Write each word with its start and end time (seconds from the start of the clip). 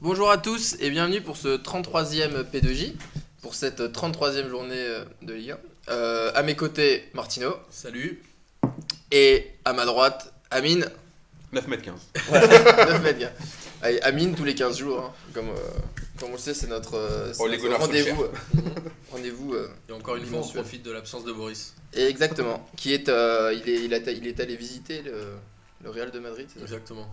Bonjour 0.00 0.30
à 0.30 0.38
tous 0.38 0.76
et 0.80 0.90
bienvenue 0.90 1.20
pour 1.20 1.36
ce 1.36 1.56
33e 1.56 2.44
P2J, 2.50 2.94
pour 3.42 3.54
cette 3.54 3.80
33e 3.80 4.48
journée 4.48 4.74
euh, 4.76 5.04
de 5.22 5.34
Ligue 5.34 5.52
1. 5.52 5.58
Euh, 5.90 6.30
à 6.34 6.42
mes 6.42 6.54
côtés, 6.54 7.08
Martino. 7.14 7.54
Salut. 7.70 8.22
Et 9.10 9.48
à 9.64 9.72
ma 9.72 9.86
droite, 9.86 10.32
Amine. 10.50 10.88
9 11.52 11.66
mètres 11.66 11.82
15. 11.84 11.94
9 12.32 13.02
mètres, 13.02 13.18
gars. 13.18 13.32
Allez, 13.82 14.00
Amine 14.02 14.34
tous 14.34 14.44
les 14.44 14.54
15 14.54 14.76
jours. 14.78 15.00
hein. 15.00 15.12
Comme, 15.32 15.48
euh, 15.48 15.54
comme 16.20 16.30
on 16.30 16.32
le 16.32 16.38
sait, 16.38 16.54
c'est 16.54 16.66
notre, 16.68 16.94
euh, 16.96 17.32
c'est 17.32 17.42
Oh, 17.42 17.46
les 17.46 17.56
notre 17.56 17.62
gonnards 17.64 17.80
sont 17.80 17.86
rendez-vous. 17.86 18.22
euh, 18.24 18.32
Rendez-vous. 19.12 19.54
euh, 19.54 19.68
Et 19.88 19.92
encore 19.92 20.16
une 20.16 20.26
fois, 20.26 20.38
on 20.38 20.40
Mensuel. 20.42 20.62
profite 20.62 20.82
de 20.84 20.90
l'absence 20.92 21.24
de 21.24 21.32
Boris. 21.32 21.74
et 21.94 22.04
exactement. 22.04 22.68
Qui 22.76 22.92
est, 22.92 23.08
euh, 23.08 23.52
il, 23.54 23.68
est, 23.68 23.84
il, 23.84 23.94
a- 23.94 24.10
il 24.12 24.26
est 24.26 24.38
allé 24.40 24.56
visiter 24.56 25.02
le, 25.02 25.12
le 25.82 25.90
Real 25.90 26.10
de 26.10 26.18
Madrid. 26.18 26.46
c'est 26.52 26.58
ça? 26.60 26.64
Exactement. 26.64 27.08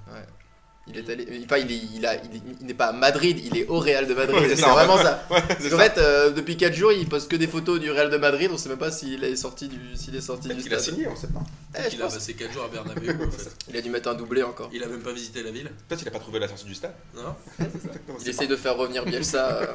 Il 0.88 0.98
est 1.00 1.10
allé. 1.10 1.42
Enfin, 1.46 1.58
il 1.58 1.72
est- 1.72 1.82
il 1.96 2.06
a- 2.06 2.14
il 2.16 2.36
est- 2.38 2.42
il 2.62 2.68
n'est 2.68 2.74
pas 2.76 2.86
à 2.88 2.92
Madrid, 2.94 3.40
il 3.44 3.58
est 3.58 3.66
au 3.68 3.80
Real 3.80 4.06
de 4.08 4.14
Madrid. 4.22 4.38
Ouais, 4.40 4.50
c'est 4.50 4.56
ça. 4.62 4.70
vraiment 4.72 4.98
ça. 4.98 5.26
Ouais, 5.32 5.42
c'est 5.60 5.70
ça. 5.72 5.80
fait, 5.80 5.98
euh, 5.98 6.30
depuis 6.30 6.58
4 6.58 6.76
jours, 6.76 6.92
il 6.92 7.10
poste 7.10 7.30
que 7.30 7.36
des 7.36 7.48
photos 7.48 7.80
du 7.80 7.90
Real 7.90 8.12
de 8.12 8.18
Madrid. 8.18 8.52
On 8.54 8.58
sait 8.58 8.70
même 8.70 8.78
pas 8.78 8.92
s'il 8.92 9.24
est 9.24 9.36
sorti 9.36 9.68
du, 9.68 9.80
s'il 9.96 10.16
est 10.16 10.22
sorti 10.22 10.48
Peut-être 10.48 10.58
du 10.58 10.64
qu'il 10.64 10.74
a 10.76 10.80
stade. 10.80 10.94
signé, 10.94 11.08
on 11.08 11.16
sait 11.16 11.28
pas. 11.28 11.40
Eh, 11.78 11.90
je 11.90 11.96
il 11.96 12.02
a 12.04 12.06
passé 12.06 12.34
4 12.36 12.54
jours 12.54 12.66
à 12.66 12.68
Bernabeu 12.68 13.10
en 13.28 13.32
fait. 13.32 13.50
Il 13.70 13.76
a 13.76 13.82
dû 13.82 13.90
mettre 13.90 14.10
un 14.10 14.14
doublé 14.14 14.44
encore. 14.44 14.70
Il 14.72 14.84
a 14.84 14.88
même 14.88 15.02
pas 15.02 15.12
visité 15.12 15.42
la 15.44 15.52
ville. 15.52 15.70
Peut-être 15.88 16.00
qu'il 16.00 16.08
a 16.08 16.12
pas 16.12 16.20
trouvé 16.20 16.40
la 16.40 16.48
sortie 16.48 16.66
du 16.66 16.76
stade. 16.76 16.94
Non 17.16 17.36
On 17.60 18.14
Il 18.22 18.30
essaye 18.30 18.48
de 18.48 18.56
faire 18.56 18.78
revenir 18.78 19.04
Bielsa 19.06 19.48
euh, 19.62 19.66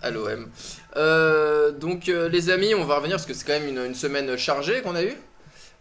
à 0.00 0.10
l'OM. 0.10 0.48
Euh, 0.96 1.70
donc, 1.72 2.08
euh, 2.08 2.28
les 2.28 2.50
amis, 2.50 2.74
on 2.74 2.84
va 2.84 2.96
revenir 2.96 3.16
parce 3.16 3.26
que 3.26 3.34
c'est 3.34 3.44
quand 3.46 3.52
même 3.52 3.68
une, 3.68 3.78
une 3.86 3.94
semaine 3.94 4.36
chargée 4.36 4.80
qu'on 4.82 4.94
a 4.96 5.02
eue. 5.04 5.14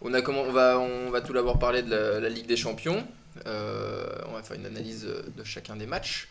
On, 0.02 0.13
a 0.13 0.22
comment, 0.22 0.41
on, 0.41 0.52
va, 0.52 0.77
on 0.80 1.10
va 1.10 1.22
tout 1.22 1.34
d'abord 1.34 1.58
parler 1.58 1.82
de 1.84 1.90
la, 1.90 2.20
la 2.20 2.30
Ligue 2.30 2.48
des 2.48 2.58
Champions. 2.58 3.08
Euh, 3.45 4.05
on 4.27 4.34
va 4.34 4.44
faire 4.44 4.58
une 4.58 4.66
analyse 4.66 5.05
de 5.05 5.44
chacun 5.44 5.76
des 5.76 5.85
matchs. 5.85 6.27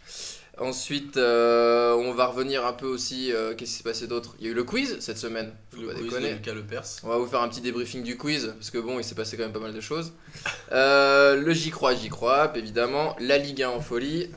Ensuite, 0.59 1.17
euh, 1.17 1.95
on 1.95 2.13
va 2.13 2.27
revenir 2.27 2.67
un 2.67 2.73
peu 2.75 2.87
aussi. 2.87 3.33
euh, 3.33 3.55
Qu'est-ce 3.55 3.71
qui 3.71 3.77
s'est 3.79 3.83
passé 3.83 4.07
d'autre? 4.07 4.35
Il 4.39 4.45
y 4.45 4.49
a 4.49 4.53
eu 4.53 4.55
le 4.55 4.65
quiz 4.65 4.99
cette 5.01 5.17
semaine. 5.17 5.53
Faut 5.71 5.81
Le 5.81 5.87
pas 5.89 5.95
quiz 5.95 6.05
déconner. 6.05 6.39
Lepers. 6.55 6.85
On 7.03 7.09
va 7.09 7.17
vous 7.17 7.27
faire 7.27 7.41
un 7.41 7.49
petit 7.49 7.63
débriefing 7.63 8.03
du 8.03 8.19
quiz, 8.19 8.53
parce 8.59 8.71
que 8.71 8.79
bon, 8.79 8.99
il 8.99 9.05
s'est 9.05 9.15
passé 9.15 9.37
quand 9.37 9.45
même 9.45 9.53
pas 9.53 9.61
mal 9.61 9.73
de 9.75 9.81
choses. 9.81 10.13
Euh, 10.73 11.35
le 11.37 11.53
J'y 11.53 11.71
crois, 11.71 11.95
J'y 11.95 12.09
crois, 12.11 12.53
évidemment. 12.55 13.17
La 13.21 13.39
Ligue 13.39 13.63
1 13.63 13.71
en 13.71 13.81
folie. 13.81 14.31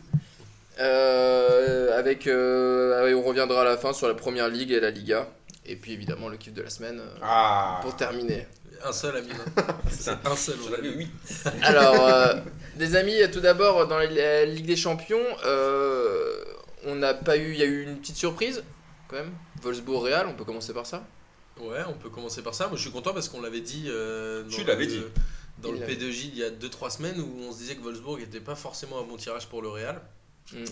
Euh, 0.80 1.98
avec, 2.00 2.26
euh, 2.28 3.14
on 3.16 3.22
reviendra 3.22 3.62
à 3.62 3.66
la 3.66 3.78
fin 3.78 3.94
sur 3.94 4.08
la 4.08 4.16
première 4.16 4.50
ligue 4.50 4.72
et 4.72 4.80
la 4.80 4.90
Liga. 4.90 5.28
Et 5.66 5.76
puis 5.76 5.94
évidemment 5.94 6.28
le 6.28 6.38
kiff 6.38 6.54
de 6.54 6.62
la 6.62 6.70
semaine 6.70 7.00
euh, 7.00 7.08
Ah 7.22 7.80
pour 7.84 7.96
terminer. 7.96 8.48
Un 8.86 8.92
seul 8.92 9.16
ami. 9.18 9.30
C'est 9.90 10.12
un 10.26 10.36
seul. 10.36 10.56
J'en 10.68 10.74
avais 10.74 10.90
8. 10.94 11.10
Alors, 11.62 12.06
euh, 12.08 12.36
les 12.78 12.96
amis, 12.96 13.16
tout 13.32 13.40
d'abord 13.40 13.88
dans 13.88 13.98
la, 13.98 14.46
Ligue 14.46 14.66
des 14.66 14.76
Champions, 14.76 15.24
euh, 15.46 16.44
on 16.86 16.96
n'a 16.96 17.14
pas 17.14 17.38
eu, 17.38 17.52
il 17.54 17.58
y 17.60 17.62
a 17.64 17.66
eu 17.66 17.84
une 17.84 17.98
petite 18.00 18.18
surprise 18.18 18.64
quand 19.08 19.16
même. 19.16 19.32
Wolfsburg-Real, 19.62 20.28
on 20.28 20.34
peut 20.34 20.44
commencer 20.44 20.74
par 20.74 20.86
ça? 20.86 21.06
Ouais, 21.60 21.80
on 21.88 21.94
peut 21.94 22.10
commencer 22.10 22.42
par 22.42 22.54
ça. 22.56 22.68
Moi, 22.68 22.76
je 22.78 22.82
suis 22.82 22.92
content 22.92 23.14
parce 23.14 23.30
qu'on 23.30 23.42
l'avait 23.42 23.62
dit. 23.62 23.86
euh, 23.88 24.44
Tu 24.50 24.62
dans 24.62 24.68
l'avais 24.68 24.86
le- 24.86 24.92
dit. 24.92 25.04
Dans 25.60 25.70
Il 25.70 25.76
le 25.76 25.80
l'avait. 25.82 25.94
P2J 25.96 26.30
il 26.34 26.38
y 26.40 26.44
a 26.44 26.50
2-3 26.50 26.90
semaines 26.90 27.22
où 27.22 27.42
on 27.48 27.52
se 27.52 27.60
disait 27.60 27.76
que 27.76 27.82
Wolfsburg 27.84 28.20
n'était 28.20 28.40
pas 28.42 28.56
forcément 28.56 29.00
un 29.00 29.04
bon 29.04 29.16
tirage 29.18 29.48
pour 29.48 29.62
le 29.62 29.70
Real. 29.70 30.02
Mm. 30.52 30.64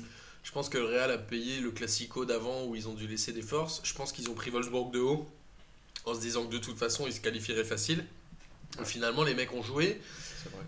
Je 0.44 0.52
pense 0.52 0.70
que 0.70 0.80
le 0.80 0.86
Real 0.86 1.12
a 1.12 1.20
payé 1.20 1.60
le 1.62 1.70
Classico 1.70 2.26
d'avant 2.26 2.66
où 2.66 2.76
ils 2.76 2.88
ont 2.90 2.94
dû 2.96 3.06
laisser 3.08 3.32
des 3.32 3.44
forces. 3.44 3.80
Je 3.84 3.94
pense 3.94 4.12
qu'ils 4.12 4.28
ont 4.30 4.34
pris 4.34 4.50
Wolfsburg 4.50 4.92
de 4.92 5.00
haut 5.00 5.28
en 6.06 6.14
se 6.14 6.20
disant 6.20 6.46
que 6.46 6.52
de 6.52 6.58
toute 6.58 6.78
façon 6.78 7.06
ils 7.08 7.14
se 7.14 7.22
qualifieraient 7.22 7.64
facile. 7.64 8.06
Finalement, 8.86 9.24
les 9.24 9.34
mecs 9.34 9.54
ont 9.54 9.62
joué. 9.64 10.00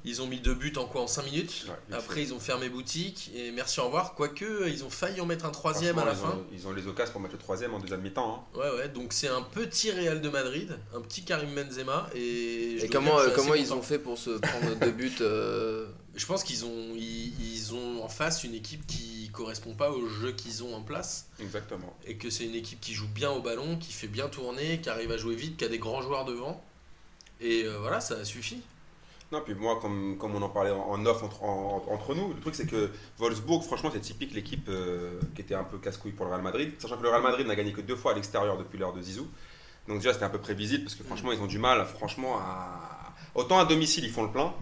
Ils 0.05 0.21
ont 0.21 0.27
mis 0.27 0.39
deux 0.39 0.53
buts 0.53 0.73
en 0.75 0.85
quoi 0.85 1.01
En 1.01 1.07
5 1.07 1.23
minutes. 1.25 1.65
Ouais, 1.67 1.95
Après, 1.95 2.21
ils 2.21 2.33
ont 2.33 2.39
fermé 2.39 2.69
boutique 2.69 3.31
et 3.33 3.51
merci, 3.51 3.79
au 3.79 3.85
revoir. 3.85 4.13
Quoique, 4.13 4.67
ils 4.67 4.83
ont 4.83 4.89
failli 4.89 5.19
en 5.21 5.25
mettre 5.25 5.45
un 5.45 5.49
troisième 5.51 5.97
à 5.97 6.05
la 6.05 6.13
fin. 6.13 6.37
Ils 6.51 6.57
ont, 6.57 6.61
ils 6.61 6.67
ont 6.67 6.71
les 6.73 6.85
occasions 6.87 7.13
pour 7.13 7.21
mettre 7.21 7.33
le 7.33 7.39
troisième 7.39 7.73
en 7.73 7.79
deuxième 7.79 8.01
mi-temps. 8.01 8.45
hein. 8.53 8.59
Ouais, 8.59 8.69
ouais. 8.77 8.89
Donc, 8.89 9.13
c'est 9.13 9.29
un 9.29 9.41
petit 9.41 9.89
Real 9.91 10.21
de 10.21 10.29
Madrid, 10.29 10.77
un 10.93 11.01
petit 11.01 11.23
Karim 11.23 11.55
Benzema. 11.55 12.07
Et, 12.13 12.87
comment, 12.91 13.17
euh, 13.19 13.29
comment 13.33 13.55
ils 13.55 13.73
ont 13.73 13.81
fait 13.81 13.97
pour 13.99 14.17
se 14.19 14.31
prendre 14.31 14.75
deux 14.75 14.91
buts 14.91 15.15
euh, 15.21 15.87
Je 16.15 16.25
pense 16.27 16.43
qu'ils 16.43 16.63
ont, 16.65 16.93
ils, 16.95 17.33
ils 17.55 17.73
ont 17.73 18.03
en 18.03 18.07
face 18.07 18.43
une 18.43 18.53
équipe 18.53 18.85
qui 18.85 19.29
correspond 19.33 19.73
pas 19.73 19.89
au 19.91 20.07
jeu 20.07 20.31
qu'ils 20.31 20.63
ont 20.63 20.75
en 20.75 20.81
place. 20.81 21.27
Exactement. 21.39 21.91
Et 22.05 22.17
que 22.17 22.29
c'est 22.29 22.45
une 22.45 22.53
équipe 22.55 22.79
qui 22.79 22.93
joue 22.93 23.07
bien 23.07 23.31
au 23.31 23.41
ballon, 23.41 23.77
qui 23.77 23.91
fait 23.93 24.07
bien 24.07 24.27
tourner, 24.29 24.79
qui 24.79 24.89
arrive 24.89 25.11
à 25.11 25.17
jouer 25.17 25.35
vite, 25.35 25.57
qui 25.57 25.65
a 25.65 25.69
des 25.69 25.79
grands 25.79 26.01
joueurs 26.03 26.25
devant. 26.25 26.63
Et 27.41 27.63
euh, 27.63 27.79
voilà, 27.79 27.99
ça 27.99 28.23
suffit. 28.25 28.61
Non, 29.31 29.41
puis 29.43 29.55
moi, 29.55 29.79
comme, 29.81 30.15
comme 30.19 30.35
on 30.35 30.41
en 30.43 30.49
parlait 30.49 30.69
en, 30.69 31.03
off 31.07 31.23
entre, 31.23 31.43
en- 31.43 31.83
entre 31.89 32.13
nous, 32.13 32.31
le 32.35 32.39
truc 32.39 32.53
c'est 32.53 32.67
que 32.67 32.91
Wolfsburg, 33.17 33.63
franchement, 33.63 33.89
c'est 33.91 33.99
typique 34.01 34.35
l'équipe 34.35 34.69
euh, 34.69 35.19
qui 35.33 35.41
était 35.41 35.55
un 35.55 35.63
peu 35.63 35.79
casse-couille 35.79 36.11
pour 36.11 36.25
le 36.25 36.31
Real 36.31 36.43
Madrid. 36.43 36.71
Sachant 36.77 36.97
que 36.97 37.01
le 37.03 37.09
Real 37.09 37.23
Madrid 37.23 37.47
n'a 37.47 37.55
gagné 37.55 37.73
que 37.73 37.81
deux 37.81 37.95
fois 37.95 38.11
à 38.11 38.15
l'extérieur 38.15 38.59
depuis 38.59 38.77
l'heure 38.77 38.93
de 38.93 39.01
Zizou. 39.01 39.27
Donc 39.87 39.97
déjà, 39.97 40.13
c'était 40.13 40.25
un 40.25 40.29
peu 40.29 40.39
prévisible 40.39 40.83
parce 40.83 40.93
que 40.93 41.03
franchement, 41.03 41.31
ils 41.31 41.39
ont 41.41 41.47
du 41.47 41.57
mal, 41.57 41.83
franchement, 41.87 42.37
à. 42.37 42.99
Autant 43.33 43.57
à 43.57 43.65
domicile, 43.65 44.03
ils 44.05 44.11
font 44.11 44.21
le 44.23 44.31
plein. 44.31 44.53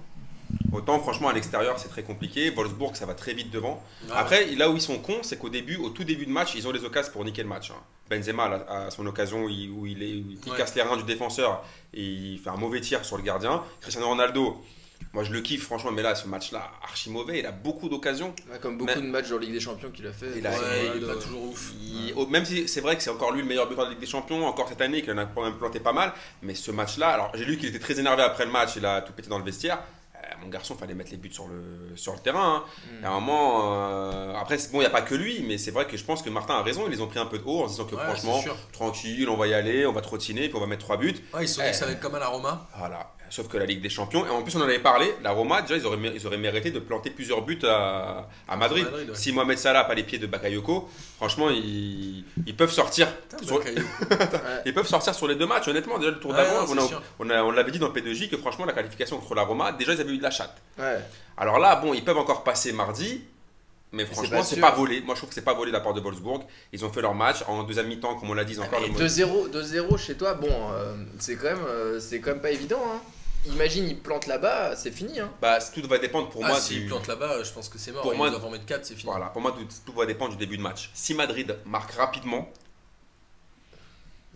Autant, 0.72 1.00
franchement, 1.00 1.28
à 1.29 1.34
l'extérieur, 1.34 1.78
c'est 1.79 1.89
très 1.89 2.03
compliqué. 2.03 2.50
Wolfsburg, 2.50 2.95
ça 2.95 3.06
va 3.06 3.13
très 3.13 3.34
vite 3.34 3.51
devant. 3.51 3.84
Après, 4.13 4.45
là 4.56 4.69
où 4.69 4.75
ils 4.75 4.81
sont 4.81 5.00
cons, 5.00 5.19
c'est 5.22 5.38
qu'au 5.38 5.50
début, 5.50 5.75
au 5.75 5.89
tout 5.89 6.03
début 6.06 6.25
de 6.25 6.31
match, 6.31 6.56
ils 6.56 6.67
ont 6.67 6.72
les 6.72 6.84
occasions 6.85 7.12
pour 7.12 7.25
niquer 7.25 7.44
le 7.44 7.50
match. 7.50 7.72
hein. 7.72 7.81
Benzema 8.09 8.44
a 8.67 8.85
a 8.88 8.91
son 8.91 9.06
occasion 9.06 9.47
il- 9.50 9.69
où 9.69 9.85
il, 9.85 10.01
est, 10.03 10.13
où 10.16 10.25
il 10.45 10.51
Ouais. 10.51 10.57
casse 10.57 10.75
les 10.75 10.81
reins 10.81 10.97
du 10.97 11.03
défenseur 11.03 11.63
et 11.94 12.03
il 12.03 12.39
fait 12.39 12.50
un 12.50 12.57
mauvais 12.57 12.81
tir 12.81 13.03
sur 13.06 13.16
le 13.17 13.23
gardien. 13.23 13.63
Cristiano 13.79 14.07
Ronaldo, 14.09 14.62
moi 15.13 15.23
je 15.23 15.31
le 15.31 15.39
kiffe 15.41 15.63
franchement, 15.63 15.91
mais 15.91 16.01
là, 16.01 16.13
ce 16.16 16.28
match-là, 16.28 16.72
archi 16.83 17.09
mauvais. 17.09 17.39
Il 17.39 17.45
a 17.45 17.51
beaucoup 17.53 17.88
d'occasions. 17.88 18.33
ouais, 18.51 18.59
Comme 18.59 18.78
beaucoup 18.78 18.91
Mais- 18.94 19.01
de 19.01 19.07
matchs 19.07 19.31
en 19.31 19.38
Ligue 19.38 19.53
des 19.53 19.62
Champions 19.62 19.91
qu'il 19.91 20.06
a 20.07 20.12
fait. 20.12 20.28
Il 20.38 20.45
a- 20.45 20.51
ouais, 20.51 20.57
c'est- 20.57 20.97
il 20.97 21.03
est 21.03 21.07
pas 21.07 21.13
euh, 21.13 21.22
toujours 21.22 21.44
ouf. 21.51 21.72
Il- 21.81 22.13
même 22.29 22.44
si 22.44 22.68
c'est 22.68 22.81
vrai 22.81 22.97
que 22.97 23.03
c'est 23.03 23.09
encore 23.09 23.31
lui 23.31 23.41
le 23.41 23.47
meilleur 23.47 23.69
buteur 23.69 23.85
de 23.85 23.91
Ligue 23.91 24.00
des 24.01 24.06
Champions, 24.06 24.45
encore 24.45 24.68
cette 24.68 24.81
année, 24.81 25.01
qu'il 25.01 25.12
en 25.13 25.18
a 25.18 25.25
quand 25.25 25.44
même 25.44 25.56
planté 25.57 25.79
pas 25.79 25.94
mal. 25.94 26.12
Mais 26.41 26.53
ce 26.56 26.72
match-là, 26.72 27.09
alors 27.12 27.31
j'ai 27.35 27.45
lu 27.45 27.57
qu'il 27.57 27.69
était 27.69 27.79
très 27.79 27.97
énervé 27.97 28.23
après 28.23 28.45
le 28.45 28.51
match, 28.51 28.72
il 28.75 28.85
a 28.85 29.01
tout 29.01 29.13
pété 29.13 29.29
dans 29.29 29.38
le 29.39 29.45
vestiaire. 29.45 29.79
Euh, 30.31 30.36
mon 30.42 30.47
garçon, 30.50 30.75
fallait 30.75 30.94
mettre 30.94 31.12
les 31.12 31.18
buts 31.18 31.31
sur 31.31 31.47
le, 31.47 31.96
sur 31.96 32.14
le 32.14 32.19
terrain. 32.19 32.64
hein. 32.64 32.64
Mm. 33.00 33.03
Et 33.03 33.08
à 33.08 33.12
un 33.12 33.19
moment, 33.19 33.62
euh, 33.75 34.34
après, 34.36 34.58
bon, 34.72 34.78
il 34.78 34.80
n'y 34.80 34.86
a 34.86 34.90
pas 34.90 35.02
que 35.02 35.16
lui, 35.16 35.44
mais 35.47 35.58
c'est 35.58 35.72
vrai 35.72 35.86
que 35.88 35.97
je 35.97 36.03
pense 36.03 36.22
que 36.22 36.30
Martin 36.30 36.56
a 36.56 36.62
raison. 36.64 36.84
Ils 36.88 36.92
les 36.92 37.02
ont 37.02 37.08
pris 37.08 37.19
un 37.19 37.25
peu 37.25 37.38
de 37.40 37.44
haut 37.44 37.64
en 37.64 37.68
se 37.68 37.74
disant 37.74 37.86
que 37.86 37.96
Ouais, 37.96 38.02
franchement, 38.03 38.42
tranquille, 38.72 39.30
on 39.30 39.38
va 39.38 39.47
y 39.47 39.53
aller, 39.53 39.86
on 39.86 39.92
va 39.94 40.02
trottiner, 40.02 40.47
puis 40.47 40.58
on 40.58 40.62
va 40.62 40.68
mettre 40.68 40.84
trois 40.84 40.97
buts. 40.97 41.16
Ouais, 41.34 41.44
ils 41.44 41.47
se 41.47 41.56
sont 41.56 41.62
dit 41.62 41.68
Eh. 41.68 41.72
que 41.72 41.78
ça 41.78 41.86
va 41.86 41.92
être 41.92 42.00
comme 42.00 42.16
à 42.16 42.19
la 42.19 42.28
Roma. 42.28 42.68
Voilà. 42.78 43.12
Sauf 43.31 43.47
que 43.47 43.58
la 43.58 43.66
Ligue 43.66 43.81
des 43.81 43.90
Champions, 43.90 44.25
et 44.25 44.30
en 44.30 44.44
plus 44.44 44.53
on 44.58 44.59
en 44.59 44.64
avait 44.66 44.78
parlé, 44.80 45.16
la 45.24 45.31
Roma, 45.31 45.62
déjà 45.62 45.78
ils 45.78 45.86
auraient, 45.86 45.97
ils 46.14 46.28
auraient 46.28 46.38
mérité 46.38 46.69
de 46.69 46.80
planter 46.80 47.09
plusieurs 47.09 47.42
buts 47.44 47.58
à, 47.64 48.28
à 48.47 48.56
Madrid. 48.58 48.84
Madrid, 48.84 49.09
ouais. 49.09 49.16
Si 49.16 49.31
Mohamed 49.31 49.58
Salah 49.58 49.80
n'a 49.80 49.86
pas 49.86 49.94
les 49.96 50.03
pieds 50.03 50.19
de 50.19 50.28
Bakayoko, 50.28 50.90
franchement 51.16 51.50
ils, 51.50 52.25
ils 52.46 52.56
peuvent 52.58 52.72
sortir. 52.74 53.08
Putain, 53.16 53.44
Sur- 53.46 53.58
Bakayoko. 53.59 53.88
ils 54.66 54.74
peuvent 54.74 54.86
sortir 54.88 55.16
sur 55.16 55.28
les 55.30 55.36
deux 55.36 55.47
matchs, 55.47 55.69
honnêtement. 55.69 55.97
Déjà 55.97 56.12
le 56.12 56.19
tour 56.19 56.31
Ouais, 56.31 56.38
d'avant, 56.38 56.75
non, 56.75 56.84
on, 56.84 56.96
a- 56.96 57.02
on, 57.19 57.30
a- 57.30 57.44
on 57.44 57.52
l'avait 57.52 57.72
dit 57.72 57.80
dans 57.80 57.88
le 57.88 57.94
P2J 57.94 58.30
que 58.30 58.36
franchement 58.36 58.66
la 58.66 58.74
qualification 58.74 59.18
contre 59.18 59.34
la 59.34 59.44
Roma, 59.44 59.72
déjà 59.72 59.94
ils 59.94 60.02
avaient 60.02 60.12
eu 60.13 60.18
de 60.18 60.24
la 60.24 60.31
chatte. 60.31 60.58
Alors 61.38 61.58
là, 61.58 61.78
bon, 61.78 61.94
ils 61.94 62.03
peuvent 62.03 62.18
encore 62.18 62.44
passer 62.44 62.74
mardi, 62.74 63.24
mais 63.94 64.06
franchement, 64.06 64.40
pas 64.40 64.44
c'est 64.44 64.56
sûr. 64.56 64.62
pas 64.66 64.72
volé. 64.75 65.02
Moi, 65.02 65.16
je 65.16 65.19
trouve 65.22 65.30
que 65.30 65.36
c'est 65.36 65.42
pas 65.42 65.53
volé 65.53 65.72
de 65.72 65.75
la 65.78 65.81
part 65.81 65.94
de 65.94 66.02
Wolfsburg. 66.02 66.44
Ils 66.74 66.84
ont 66.86 66.92
fait 66.92 67.02
leur 67.02 67.13
match 67.16 67.44
en 67.48 67.63
deuxième 67.63 67.88
mi-temps, 67.88 68.16
comme 68.16 68.30
on 68.30 68.34
l'a 68.34 68.44
dit, 68.44 68.53
ils 68.53 68.59
ont 68.59 68.63
encore 68.63 68.81
le 68.81 68.88
2-0 68.88 69.50
2-0 69.52 69.98
chez 69.98 70.16
toi, 70.16 70.34
bon, 70.34 70.48
euh, 70.74 70.96
c'est 71.19 71.36
quand, 71.38 71.46
même, 71.50 71.66
euh, 71.68 72.00
c'est 72.00 72.19
quand 72.19 72.31
même 72.31 72.42
pas 72.42 72.52
évident. 72.52 72.81
Hein. 72.86 73.00
Imagine, 73.47 73.88
il 73.88 73.97
plante 74.00 74.28
là-bas, 74.28 74.75
c'est 74.75 74.91
fini. 74.91 75.19
Hein. 75.19 75.31
Bah, 75.41 75.57
tout 75.74 75.88
va 75.88 75.97
dépendre 75.97 76.29
pour 76.29 76.46
ah, 76.46 76.50
moi 76.50 76.59
s'ils 76.59 76.81
du. 76.84 76.88
plantent 76.88 77.07
là-bas, 77.07 77.44
je 77.44 77.52
pense 77.52 77.69
que 77.69 77.78
c'est 77.79 77.91
mort. 77.91 78.03
Pour 78.03 78.13
Ils 78.13 78.18
moi- 78.18 78.29
doivent 78.29 78.46
en 78.46 78.52
mettre 78.52 78.66
4, 78.66 78.85
c'est 78.85 78.94
fini. 78.96 79.09
Voilà, 79.12 79.28
pour 79.28 79.41
moi, 79.41 79.52
tout, 79.52 79.66
tout 79.85 79.94
va 79.97 80.06
dépendre 80.06 80.31
du 80.31 80.38
début 80.38 80.57
de 80.57 80.62
match. 80.62 80.91
Si 80.94 81.13
Madrid 81.16 81.57
marque 81.66 81.91
rapidement, 81.94 82.47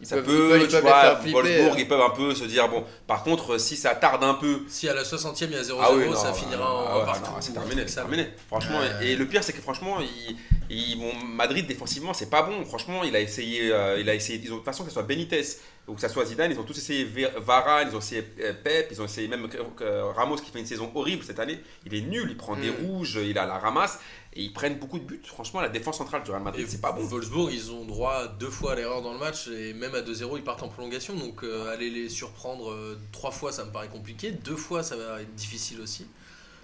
Ils 0.02 0.08
ça 0.08 0.16
peuvent, 0.18 0.26
peut, 0.26 0.32
ils 0.34 0.50
peuvent- 0.50 0.62
ils 0.62 0.66
tu 0.66 0.72
peuvent 0.72 0.84
les 0.84 0.90
vois, 0.90 1.02
faire 1.02 1.20
flipper. 1.22 1.34
Wolfsburg, 1.42 1.80
ils 1.80 1.88
peuvent 1.88 2.02
un 2.02 2.10
peu 2.10 2.36
se 2.36 2.44
dire, 2.46 2.68
bon, 2.68 2.84
par 3.08 3.24
contre, 3.24 3.58
si 3.60 3.78
ça 3.78 3.94
tarde 3.96 4.24
un 4.24 4.34
peu. 4.34 4.64
Si 4.68 4.90
à 4.90 4.94
la 4.94 5.04
60e 5.06 5.52
il 5.52 5.56
y 5.56 5.60
a 5.60 5.64
0-0, 5.64 5.80
Ah 5.82 5.94
oui, 5.94 6.16
ça 6.18 6.34
finira 6.34 6.74
en 6.74 7.00
ouais, 7.00 7.06
partout. 7.06 7.32
c'est 7.40 7.54
terminé, 7.54 7.84
c'est 7.88 7.96
terminé. 7.96 8.28
Franchement, 8.48 8.80
et 9.02 9.16
le 9.16 9.26
pire, 9.28 9.44
c'est 9.44 9.54
que 9.54 9.62
franchement, 9.62 10.00
ils, 10.02 10.36
ils 10.70 10.98
vont 11.00 11.14
Madrid 11.26 11.66
défensivement, 11.68 12.14
c'est 12.16 12.30
pas 12.30 12.42
bon. 12.42 12.66
Franchement, 12.66 13.04
il 13.04 13.16
a 13.16 13.20
essayé, 13.22 13.72
euh, 13.72 14.00
il 14.00 14.10
a 14.10 14.16
essayé. 14.16 14.42
Ils 14.44 14.50
ont 14.52 14.56
de 14.56 14.60
toute 14.62 14.66
façon 14.66 14.84
que 14.84 14.90
ce 14.90 14.96
soit 14.96 15.04
Benitez 15.04 15.44
ou 15.88 15.94
que 15.94 16.02
ça 16.02 16.10
soit 16.10 16.26
Zidane, 16.26 16.52
ils 16.52 16.60
ont 16.60 16.64
tous 16.64 16.78
essayé 16.78 17.08
Varane, 17.38 17.90
ils 17.92 17.96
ont 17.96 18.00
essayé 18.00 18.24
euh, 18.42 18.54
Pep, 18.64 18.88
ils 18.92 19.02
ont 19.02 19.06
essayé 19.06 19.28
même 19.28 19.48
euh, 19.82 20.06
Ramos 20.14 20.38
qui 20.38 20.50
fait 20.52 20.60
une 20.60 20.66
saison 20.66 20.92
horrible 20.96 21.24
cette 21.24 21.40
année. 21.40 21.60
Il 21.86 21.94
est 21.94 22.02
nul, 22.02 22.28
il 22.30 22.38
prend 22.38 22.56
des 22.56 22.72
Mm. 22.72 22.86
rouges, 22.88 23.20
il 23.24 23.38
a 23.38 23.46
la 23.46 23.60
ramasse 23.60 24.00
et 24.34 24.42
ils 24.42 24.52
prennent 24.52 24.80
beaucoup 24.80 24.98
de 24.98 25.04
buts. 25.06 25.22
Franchement, 25.26 25.62
la 25.62 25.70
défense 25.70 25.98
centrale 26.00 26.24
du 26.24 26.32
Real 26.32 26.42
Madrid, 26.42 26.66
c'est 26.68 26.82
pas 26.82 26.92
bon. 26.92 27.04
Wolfsburg, 27.04 27.52
ils 27.54 27.72
ont 27.72 27.86
droit 27.86 28.28
deux 28.28 28.50
fois 28.50 28.72
à 28.72 28.76
l'erreur 28.76 29.02
dans 29.04 29.14
le 29.14 29.20
match 29.20 29.48
et 29.48 29.74
même 29.74 29.94
à 29.94 30.02
2-0, 30.02 30.38
ils 30.38 30.44
partent 30.44 30.64
en 30.64 30.70
prolongation. 30.70 31.14
Donc 31.16 31.44
euh, 31.44 31.72
aller 31.72 31.90
les 31.92 32.10
surprendre 32.10 32.72
euh, 32.72 32.98
trois 33.12 33.32
fois, 33.32 33.52
ça 33.52 33.64
me 33.64 33.72
paraît 33.72 33.88
compliqué. 33.90 34.32
Deux 34.32 34.56
fois, 34.58 34.82
ça 34.82 34.96
va 34.96 35.22
être 35.22 35.36
difficile 35.36 35.82
aussi. 35.82 36.08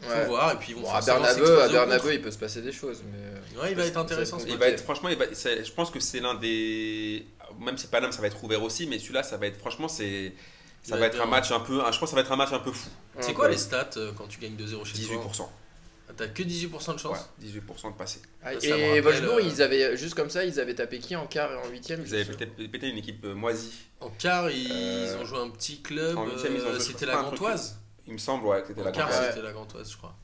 Faut 0.01 0.09
Ouais. 0.09 0.25
voir. 0.25 0.51
Et 0.53 0.55
puis 0.55 0.69
ils 0.71 0.75
vont 0.75 0.81
Bon, 0.81 0.89
à 0.91 0.99
Bernabeu, 1.01 1.61
à 1.61 1.67
Bernabeu, 1.67 2.13
il 2.15 2.21
peut 2.23 2.31
se 2.31 2.39
passer 2.39 2.63
des 2.63 2.71
choses. 2.71 3.03
Mais... 3.13 3.61
Ouais, 3.61 3.69
il 3.69 3.77
va 3.77 3.85
être 3.85 3.97
intéressant. 3.97 4.39
ce 4.39 4.47
Il 4.47 4.57
va 4.57 4.67
être, 4.69 4.81
franchement, 4.81 5.09
il 5.09 5.15
va- 5.15 5.25
c'est- 5.33 5.63
je 5.63 5.71
pense 5.71 5.91
que 5.91 5.99
c'est 5.99 6.19
l'un 6.19 6.33
des. 6.33 7.23
Même 7.59 7.77
si 7.77 7.87
Paname, 7.87 8.11
ça 8.11 8.21
va 8.21 8.27
être 8.27 8.43
ouvert 8.43 8.61
aussi, 8.63 8.87
mais 8.87 8.99
celui-là, 8.99 9.23
ça 9.23 9.37
va 9.37 9.47
être. 9.47 9.57
Franchement, 9.57 9.87
c'est. 9.87 10.33
Ça 10.83 10.97
va 10.97 11.05
être 11.07 11.21
un 11.21 11.27
match 11.27 11.51
un 11.51 11.59
peu. 11.59 11.75
Je 11.77 11.83
pense 11.83 11.99
que 11.99 12.07
ça 12.07 12.15
va 12.15 12.21
être 12.21 12.31
un 12.31 12.35
match 12.37 12.51
un 12.51 12.59
peu 12.59 12.71
fou. 12.71 12.89
C'est 13.19 13.33
quoi 13.33 13.49
les 13.49 13.57
stats 13.57 13.89
euh, 13.97 14.11
quand 14.17 14.27
tu 14.27 14.39
gagnes 14.39 14.55
2-0 14.55 14.83
chez 14.85 15.05
toi 15.05 15.23
18%. 15.25 15.47
T'as 16.17 16.27
que 16.27 16.43
18% 16.43 16.95
de 16.95 16.99
chance. 16.99 17.17
Ouais, 17.41 17.47
18% 17.47 17.93
de 17.93 17.97
passer. 17.97 18.21
Ah, 18.43 18.53
et 18.53 18.57
rappelle, 18.57 19.01
Wolfsburg, 19.01 19.39
euh, 19.39 19.41
ils 19.43 19.61
avaient, 19.61 19.95
juste 19.95 20.13
comme 20.13 20.29
ça, 20.29 20.43
ils 20.43 20.59
avaient 20.59 20.75
tapé 20.75 20.99
qui 20.99 21.15
en 21.15 21.25
quart 21.25 21.51
et 21.51 21.55
en 21.55 21.69
huitième 21.69 22.03
Ils 22.05 22.13
avaient 22.15 22.25
pété, 22.25 22.67
pété 22.67 22.89
une 22.89 22.97
équipe 22.97 23.23
euh, 23.23 23.33
moisie. 23.33 23.71
En 24.01 24.09
quart, 24.09 24.49
ils 24.49 24.69
Euh, 24.71 25.21
ont 25.21 25.25
joué 25.25 25.39
un 25.39 25.49
petit 25.49 25.81
club. 25.81 26.17
en 26.17 26.25
huitième, 26.27 26.55
ils 26.55 26.61
ont 26.63 26.71
joué, 26.71 26.79
C'était 26.81 27.05
la 27.05 27.15
Gantoise. 27.21 27.79
Il 28.07 28.13
me 28.13 28.17
semble, 28.17 28.45
ouais, 28.47 28.61
que 28.61 28.67
c'était 28.69 28.83
la 28.83 28.89
En 28.89 28.91
quart, 28.91 29.09
Gantoise. 29.09 29.29
C'était 29.29 29.41
la 29.45 29.53
Gantoise, 29.53 29.91
je 29.91 29.97
crois. 29.97 30.15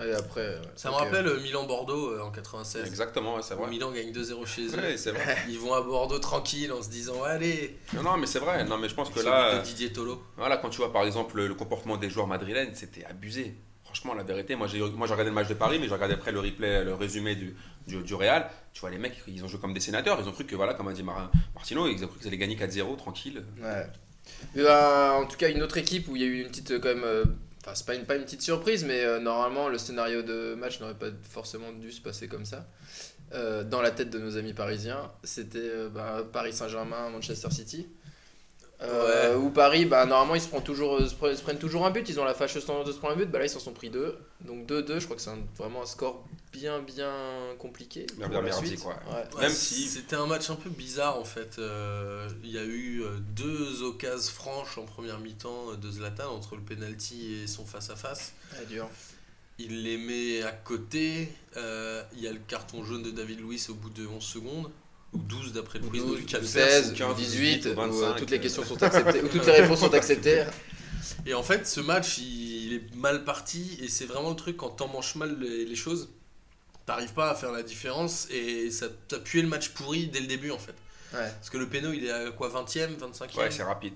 Et 0.00 0.12
après. 0.12 0.48
ouais, 0.48 0.60
Ça 0.74 0.90
me 0.90 0.94
rappelle 0.96 1.26
euh, 1.26 1.40
Milan-Bordeaux 1.40 2.10
euh, 2.14 2.20
en 2.22 2.30
96. 2.30 2.86
Exactement, 2.86 3.36
ouais, 3.36 3.42
c'est 3.42 3.54
vrai. 3.54 3.68
Milan 3.70 3.92
gagne 3.92 4.10
2-0 4.10 4.46
chez 4.46 4.66
eux. 4.66 4.76
Ouais, 4.76 4.96
c'est 4.96 5.12
vrai. 5.12 5.36
Ils 5.48 5.58
vont 5.58 5.72
à 5.72 5.80
Bordeaux 5.82 6.18
tranquille 6.18 6.72
en 6.72 6.82
se 6.82 6.88
disant 6.88 7.22
allez. 7.22 7.76
Non, 7.94 8.02
non, 8.02 8.16
mais 8.16 8.26
c'est 8.26 8.40
vrai. 8.40 8.64
Non, 8.64 8.76
mais 8.76 8.88
je 8.88 8.94
pense 8.94 9.10
que 9.10 9.20
là, 9.20 9.50
euh, 9.54 9.58
de 9.60 9.64
Didier 9.64 9.92
Tolo. 9.92 10.22
voilà, 10.36 10.56
quand 10.56 10.70
tu 10.70 10.78
vois 10.78 10.92
par 10.92 11.04
exemple 11.04 11.36
le, 11.40 11.54
comportement 11.54 11.96
des 11.96 12.10
joueurs 12.10 12.26
madrilènes, 12.26 12.74
c'était 12.74 13.04
abusé. 13.04 13.54
Franchement, 13.84 14.14
la 14.14 14.24
vérité, 14.24 14.56
moi 14.56 14.66
j'ai 14.66 14.80
moi, 14.80 15.06
j'ai 15.06 15.12
regardé 15.12 15.30
le 15.30 15.34
match 15.36 15.46
de 15.48 15.54
Paris, 15.54 15.78
mais 15.78 15.86
j'ai 15.86 15.94
regardé 15.94 16.14
après 16.14 16.32
le 16.32 16.40
replay, 16.40 16.82
le 16.82 16.94
résumé 16.94 17.36
du, 17.36 17.54
du, 17.86 18.02
du 18.02 18.14
Real. 18.16 18.50
Tu 18.72 18.80
vois, 18.80 18.90
les 18.90 18.98
mecs, 18.98 19.22
ils 19.28 19.44
ont 19.44 19.48
joué 19.48 19.60
comme 19.60 19.72
des 19.72 19.78
sénateurs. 19.78 20.18
Ils 20.20 20.28
ont 20.28 20.32
cru 20.32 20.44
que, 20.44 20.56
voilà, 20.56 20.74
comme 20.74 20.88
a 20.88 20.92
dit 20.92 21.04
Mar- 21.04 21.30
Martino, 21.54 21.86
ils 21.86 22.04
ont 22.04 22.08
cru 22.08 22.18
qu'ils 22.18 22.26
allaient 22.26 22.36
gagner 22.38 22.56
4-0 22.56 22.96
tranquille. 22.96 23.44
Ouais. 23.62 23.86
Mais 24.56 24.64
bah, 24.64 25.16
en 25.22 25.26
tout 25.26 25.36
cas, 25.36 25.48
une 25.48 25.62
autre 25.62 25.76
équipe 25.76 26.08
où 26.08 26.16
il 26.16 26.22
y 26.22 26.24
a 26.24 26.28
eu 26.28 26.40
une 26.40 26.48
petite, 26.48 26.72
euh, 26.72 26.80
quand 26.80 26.88
même. 26.88 27.36
Enfin, 27.64 27.74
c'est 27.74 27.86
pas 27.86 27.94
une, 27.94 28.04
pas 28.04 28.16
une 28.16 28.24
petite 28.24 28.42
surprise, 28.42 28.84
mais 28.84 29.04
euh, 29.04 29.18
normalement, 29.20 29.70
le 29.70 29.78
scénario 29.78 30.20
de 30.20 30.54
match 30.54 30.80
n'aurait 30.80 30.98
pas 30.98 31.06
forcément 31.22 31.72
dû 31.72 31.90
se 31.92 32.02
passer 32.02 32.28
comme 32.28 32.44
ça. 32.44 32.66
Euh, 33.32 33.64
dans 33.64 33.80
la 33.80 33.90
tête 33.90 34.10
de 34.10 34.18
nos 34.18 34.36
amis 34.36 34.52
parisiens, 34.52 35.10
c'était 35.22 35.58
euh, 35.60 35.88
bah, 35.88 36.26
Paris 36.30 36.52
Saint-Germain, 36.52 37.08
Manchester 37.08 37.50
City. 37.50 37.88
Euh, 38.82 39.36
Où 39.36 39.50
Paris, 39.50 39.84
bah, 39.86 40.04
normalement, 40.04 40.34
ils 40.34 40.40
se, 40.40 40.48
prennent 40.48 40.62
toujours, 40.62 40.96
euh, 40.96 41.06
se 41.06 41.14
pre- 41.14 41.34
se 41.34 41.42
prennent 41.42 41.58
toujours 41.58 41.86
un 41.86 41.90
but. 41.90 42.06
Ils 42.08 42.18
ont 42.20 42.24
la 42.24 42.34
fâcheuse 42.34 42.66
tendance 42.66 42.86
de 42.86 42.92
se 42.92 42.98
prendre 42.98 43.14
un 43.14 43.16
but. 43.16 43.30
Bah, 43.30 43.38
là, 43.38 43.46
ils 43.46 43.50
s'en 43.50 43.60
sont 43.60 43.72
pris 43.72 43.88
deux. 43.88 44.18
Donc 44.40 44.66
2-2, 44.66 44.98
je 44.98 45.04
crois 45.04 45.16
que 45.16 45.22
c'est 45.22 45.30
vraiment 45.56 45.82
un 45.82 45.86
score 45.86 46.24
bien, 46.52 46.80
bien 46.80 47.12
compliqué. 47.58 48.06
Bien, 48.16 48.28
bien 48.28 48.42
merdique, 48.42 48.84
ouais. 48.84 48.92
Ouais. 49.10 49.24
Même 49.40 49.44
Ouais, 49.44 49.48
si- 49.50 49.88
C'était 49.88 50.16
un 50.16 50.26
match 50.26 50.50
un 50.50 50.56
peu 50.56 50.70
bizarre 50.70 51.18
en 51.18 51.24
fait. 51.24 51.56
Euh, 51.58 52.28
Il 52.42 52.50
y 52.50 52.58
a 52.58 52.64
eu 52.64 53.02
euh, 53.02 53.16
deux 53.34 53.82
occasions 53.82 54.32
franches 54.32 54.76
en 54.76 54.84
première 54.84 55.18
mi-temps 55.18 55.74
de 55.80 55.90
Zlatan 55.90 56.34
entre 56.34 56.56
le 56.56 56.62
penalty 56.62 57.42
et 57.42 57.46
son 57.46 57.64
face-à-face. 57.64 58.32
Ouais, 58.58 58.66
dur. 58.66 58.88
Il 59.58 59.82
les 59.84 59.96
met 59.96 60.42
à 60.42 60.50
côté. 60.52 61.28
Euh, 61.56 62.02
Il 62.12 62.20
y 62.22 62.28
a 62.28 62.32
le 62.32 62.40
carton 62.46 62.84
jaune 62.84 63.02
de 63.04 63.10
David 63.12 63.40
Luiz 63.40 63.70
au 63.70 63.74
bout 63.74 63.90
de 63.90 64.06
11 64.06 64.22
secondes. 64.22 64.70
Ou 65.14 65.18
12 65.18 65.52
d'après 65.52 65.78
le 65.78 65.86
quiz 65.86 66.02
de 66.02 66.08
12, 66.08 66.18
Lucas 66.18 66.38
Lepers. 66.38 66.50
16, 66.50 66.92
ou 66.92 66.94
15, 66.96 67.16
18, 67.16 67.58
18, 67.58 67.66
ou 67.66 67.68
où, 67.68 67.82
euh, 67.82 67.86
25, 67.86 68.16
toutes 68.16 68.30
les 68.30 68.38
euh. 68.38 68.40
questions 68.40 68.64
sont 68.64 68.82
acceptées, 68.82 69.22
où 69.22 69.28
toutes 69.28 69.46
les 69.46 69.52
réponses 69.52 69.80
sont 69.80 69.94
acceptées. 69.94 70.44
Et 71.26 71.34
en 71.34 71.42
fait, 71.42 71.66
ce 71.66 71.80
match, 71.80 72.18
il, 72.18 72.66
il 72.66 72.72
est 72.74 72.94
mal 72.94 73.24
parti. 73.24 73.78
Et 73.80 73.88
c'est 73.88 74.06
vraiment 74.06 74.30
le 74.30 74.36
truc, 74.36 74.56
quand 74.56 74.70
t'en 74.70 74.88
manges 74.88 75.14
mal 75.16 75.38
les, 75.38 75.64
les 75.64 75.76
choses, 75.76 76.08
t'arrives 76.86 77.12
pas 77.12 77.30
à 77.30 77.34
faire 77.34 77.52
la 77.52 77.62
différence. 77.62 78.28
Et 78.30 78.70
ça 78.70 78.86
t'a 79.08 79.18
pué 79.18 79.42
le 79.42 79.48
match 79.48 79.70
pourri 79.70 80.08
dès 80.08 80.20
le 80.20 80.26
début, 80.26 80.50
en 80.50 80.58
fait. 80.58 80.74
Ouais. 81.12 81.30
Parce 81.30 81.50
que 81.50 81.58
le 81.58 81.68
péno, 81.68 81.92
il 81.92 82.06
est 82.06 82.10
à 82.10 82.30
quoi 82.30 82.48
20ème, 82.48 82.98
25ème 82.98 83.38
Ouais, 83.38 83.50
c'est 83.50 83.62
rapide. 83.62 83.94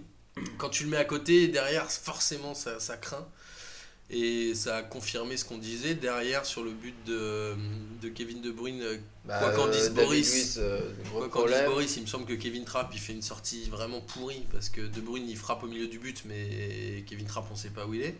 Quand 0.56 0.68
tu 0.68 0.84
le 0.84 0.90
mets 0.90 0.96
à 0.98 1.04
côté, 1.04 1.48
derrière, 1.48 1.90
forcément, 1.90 2.54
ça, 2.54 2.78
ça 2.78 2.96
craint. 2.96 3.26
Et 4.10 4.54
ça 4.54 4.76
a 4.76 4.82
confirmé 4.82 5.36
ce 5.36 5.44
qu'on 5.44 5.58
disait. 5.58 5.94
Derrière, 5.94 6.46
sur 6.46 6.62
le 6.64 6.70
but 6.70 6.94
de, 7.04 7.54
de 8.00 8.08
Kevin 8.08 8.40
De 8.40 8.50
Bruyne, 8.50 8.80
euh, 8.80 8.96
Bah, 9.26 9.38
Quoi 9.38 9.52
qu'en 9.52 9.68
euh, 9.68 9.70
dise 9.70 9.90
Boris. 9.90 10.32
Luiz, 10.32 10.58
euh, 10.62 10.80
Quoi 11.12 11.28
qu'en 11.28 11.44
dise. 11.46 11.62
Boris, 11.66 11.96
il 11.96 12.02
me 12.02 12.06
semble 12.06 12.24
que 12.24 12.32
Kevin 12.32 12.64
Trapp 12.64 12.88
il 12.94 13.00
fait 13.00 13.12
une 13.12 13.20
sortie 13.22 13.68
vraiment 13.68 14.00
pourrie 14.00 14.46
parce 14.50 14.70
que 14.70 14.80
De 14.80 15.00
Bruyne 15.02 15.28
il 15.28 15.36
frappe 15.36 15.62
au 15.62 15.66
milieu 15.66 15.88
du 15.88 15.98
but, 15.98 16.22
mais 16.24 17.04
Kevin 17.06 17.26
Trapp 17.26 17.44
on 17.52 17.56
sait 17.56 17.68
pas 17.68 17.84
où 17.84 17.92
il 17.92 18.00
est. 18.02 18.16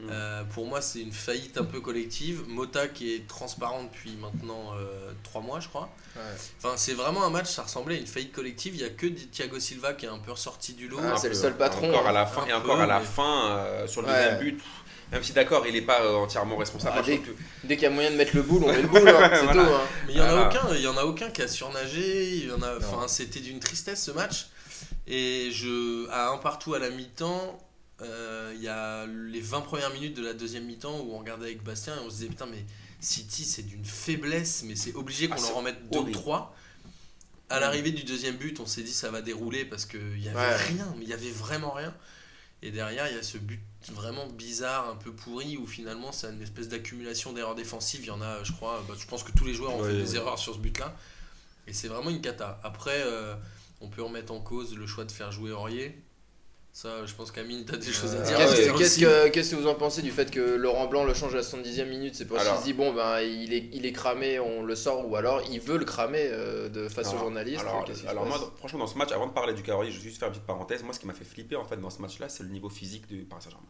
Mm. 0.00 0.06
Euh, 0.10 0.44
pour 0.44 0.64
moi, 0.64 0.80
c'est 0.80 1.00
une 1.00 1.12
faillite 1.12 1.58
un 1.58 1.64
peu 1.64 1.80
collective. 1.82 2.44
Mota 2.48 2.88
qui 2.88 3.12
est 3.12 3.26
transparent 3.26 3.82
depuis 3.84 4.16
maintenant 4.16 4.72
3 5.24 5.42
mois, 5.42 5.60
je 5.60 5.68
crois. 5.68 5.90
Ouais. 6.16 6.22
Enfin, 6.56 6.74
c'est 6.78 6.94
vraiment 6.94 7.22
un 7.24 7.30
match, 7.30 7.48
ça 7.50 7.64
ressemblait 7.64 7.96
à 7.96 7.98
une 7.98 8.06
faillite 8.06 8.32
collective. 8.32 8.76
Il 8.76 8.80
y 8.80 8.84
a 8.84 8.88
que 8.90 9.06
Thiago 9.08 9.60
Silva 9.60 9.92
qui 9.92 10.06
est 10.06 10.08
un 10.08 10.20
peu 10.20 10.30
ressorti 10.32 10.72
du 10.72 10.88
lot. 10.88 10.98
Ah, 11.02 11.16
c'est 11.18 11.28
le 11.28 11.34
seul 11.34 11.54
patron, 11.56 11.90
Encore 11.90 12.06
hein. 12.06 12.10
à 12.10 12.12
la 12.12 12.24
fin, 12.26 12.44
Un 12.44 12.46
et 12.46 12.52
encore 12.54 12.76
peu, 12.76 12.82
à 12.82 12.86
la 12.86 13.00
mais- 13.00 13.04
fin, 13.04 13.50
euh, 13.50 13.86
sur 13.86 14.00
le 14.00 14.08
Ouais. 14.08 14.14
deuxième 14.14 14.38
but. 14.38 14.60
Même 15.12 15.22
si 15.22 15.32
d'accord, 15.32 15.66
il 15.66 15.72
n'est 15.72 15.80
pas 15.82 16.02
euh, 16.02 16.16
entièrement 16.16 16.56
responsable. 16.56 16.96
Ah, 16.98 17.02
dès- 17.02 17.16
trouve 17.18 17.34
que- 17.34 17.40
Dès 17.66 17.76
qu'il 17.76 17.84
y 17.84 17.86
a 17.86 17.90
moyen 17.90 18.10
de 18.10 18.16
mettre 18.16 18.36
le 18.36 18.42
boule, 18.42 18.64
on 18.64 18.68
met 18.68 18.82
le 18.82 18.88
boule, 18.88 19.08
hein, 19.08 19.30
c'est 19.32 19.42
Voilà. 19.44 19.64
tout. 19.64 19.72
hein. 19.74 19.80
Mais 20.06 20.12
il 20.12 20.18
y 20.18 20.20
en 20.20 20.24
a 20.24 20.34
Voilà. 20.34 20.48
aucun, 20.48 20.74
il 20.74 20.80
y 20.82 20.86
en 20.86 20.96
a 20.98 21.04
aucun 21.04 21.30
qui 21.30 21.42
a 21.42 21.48
surnagé. 21.48 22.34
Il 22.36 22.48
y 22.48 22.52
en 22.52 22.60
a, 22.62 22.76
enfin, 22.76 23.08
c'était 23.08 23.40
d'une 23.40 23.58
tristesse 23.60 24.02
ce 24.04 24.10
match. 24.10 24.48
Et 25.06 25.50
je, 25.52 26.08
à 26.10 26.28
un 26.30 26.36
partout 26.38 26.74
à 26.74 26.78
la 26.78 26.90
mi-temps, 26.90 27.58
euh, 28.02 28.52
il 28.54 28.62
y 28.62 28.68
a 28.68 29.06
les 29.06 29.40
20 29.40 29.62
premières 29.62 29.90
minutes 29.92 30.14
de 30.16 30.22
la 30.24 30.34
deuxième 30.34 30.64
mi-temps 30.66 31.00
où 31.00 31.14
on 31.14 31.18
regardait 31.18 31.46
avec 31.46 31.62
Bastien 31.64 31.94
et 31.96 31.98
on 32.06 32.10
se 32.10 32.16
disait 32.16 32.28
putain 32.28 32.46
mais 32.46 32.64
City 33.00 33.44
c'est 33.44 33.62
d'une 33.62 33.84
faiblesse, 33.84 34.62
mais 34.66 34.76
c'est 34.76 34.94
obligé 34.94 35.28
qu'on 35.28 35.42
Ah, 35.42 35.52
en 35.52 35.56
remette 35.58 35.90
deux 35.90 35.98
ou 35.98 36.02
horrible. 36.02 36.16
trois. 36.18 36.54
À 37.50 37.58
l'arrivée 37.60 37.90
du 37.92 38.04
deuxième 38.04 38.36
but, 38.36 38.60
on 38.60 38.66
s'est 38.66 38.82
dit 38.82 38.92
ça 38.92 39.10
va 39.10 39.22
dérouler 39.22 39.64
parce 39.64 39.86
qu'il 39.86 40.22
y 40.22 40.28
avait 40.28 40.36
Ouais. 40.36 40.56
rien, 40.56 40.94
mais 40.98 41.04
il 41.04 41.08
y 41.08 41.12
avait 41.14 41.30
vraiment 41.30 41.70
rien. 41.72 41.94
Et 42.62 42.70
derrière, 42.70 43.08
il 43.08 43.14
y 43.16 43.18
a 43.18 43.22
ce 43.22 43.38
but 43.38 43.60
vraiment 43.92 44.26
bizarre, 44.26 44.88
un 44.90 44.96
peu 44.96 45.12
pourri, 45.12 45.56
où 45.56 45.66
finalement 45.66 46.10
c'est 46.10 46.28
une 46.28 46.42
espèce 46.42 46.68
d'accumulation 46.68 47.32
d'erreurs 47.32 47.54
défensives. 47.54 48.00
Il 48.02 48.08
y 48.08 48.10
en 48.10 48.20
a, 48.20 48.42
je 48.42 48.52
crois, 48.52 48.84
bah, 48.88 48.94
je 48.98 49.06
pense 49.06 49.22
que 49.22 49.32
tous 49.32 49.44
les 49.44 49.54
joueurs 49.54 49.74
ont 49.74 49.80
Ouais, 49.82 49.90
fait 49.90 49.96
des 49.96 50.16
erreurs 50.16 50.38
sur 50.38 50.54
ce 50.54 50.58
but-là. 50.58 50.96
Et 51.66 51.72
c'est 51.72 51.88
vraiment 51.88 52.10
une 52.10 52.20
cata. 52.20 52.60
Après, 52.64 53.00
euh, 53.04 53.34
on 53.80 53.88
peut 53.88 54.02
remettre 54.02 54.32
en 54.32 54.40
cause 54.40 54.76
le 54.76 54.86
choix 54.86 55.04
de 55.04 55.12
faire 55.12 55.30
jouer 55.30 55.52
Aurier. 55.52 55.96
Ça, 56.80 57.04
je 57.06 57.12
pense 57.12 57.32
qu'Amine, 57.32 57.64
t'as 57.64 57.76
des 57.76 57.90
choses 57.90 58.14
à 58.14 58.18
Euh, 58.18 58.22
dire. 58.22 58.36
ah 58.38 58.44
Qu'est-ce 58.44 58.54
que- 58.54 58.70
aussi. 58.70 58.78
Qu'est-ce 58.78 59.00
que, 59.00 59.28
qu'est-ce 59.30 59.50
que 59.50 59.56
vous 59.56 59.66
en 59.66 59.74
pensez 59.74 60.00
du 60.00 60.12
fait 60.12 60.30
que 60.30 60.38
Laurent 60.38 60.86
Blanc 60.86 61.02
le 61.02 61.12
change 61.12 61.34
à 61.34 61.38
la 61.38 61.42
70e 61.42 61.88
minute? 61.88 62.14
C'est 62.14 62.24
parce 62.24 62.48
qu'il 62.48 62.56
se 62.56 62.62
dit, 62.62 62.72
bon, 62.72 62.92
ben, 62.92 63.18
il 63.20 63.52
est, 63.52 63.68
il 63.72 63.84
est 63.84 63.90
cramé, 63.90 64.38
on 64.38 64.62
le 64.62 64.76
sort, 64.76 65.10
ou 65.10 65.16
alors 65.16 65.42
il 65.50 65.58
veut 65.58 65.76
le 65.76 65.84
cramer 65.84 66.28
euh, 66.30 66.68
de, 66.68 66.88
face 66.88 67.12
aux 67.12 67.18
journalistes. 67.18 67.64
Alors, 68.06 68.26
moi, 68.26 68.38
franchement, 68.58 68.78
dans 68.78 68.86
ce 68.86 68.96
match, 68.96 69.10
avant 69.10 69.26
de 69.26 69.32
parler 69.32 69.54
du 69.54 69.64
Cavalier, 69.64 69.90
je 69.90 69.96
vais 69.96 70.04
juste 70.04 70.20
faire 70.20 70.28
une 70.28 70.34
petite 70.34 70.46
parenthèse. 70.46 70.84
Moi, 70.84 70.94
ce 70.94 71.00
qui 71.00 71.08
m'a 71.08 71.14
fait 71.14 71.24
flipper 71.24 71.56
en 71.56 71.64
fait 71.64 71.78
dans 71.78 71.90
ce 71.90 72.00
match-là, 72.00 72.28
c'est 72.28 72.44
le 72.44 72.50
niveau 72.50 72.68
physique 72.68 73.08
du 73.08 73.24
Paris 73.24 73.42
Saint-Germain. 73.42 73.66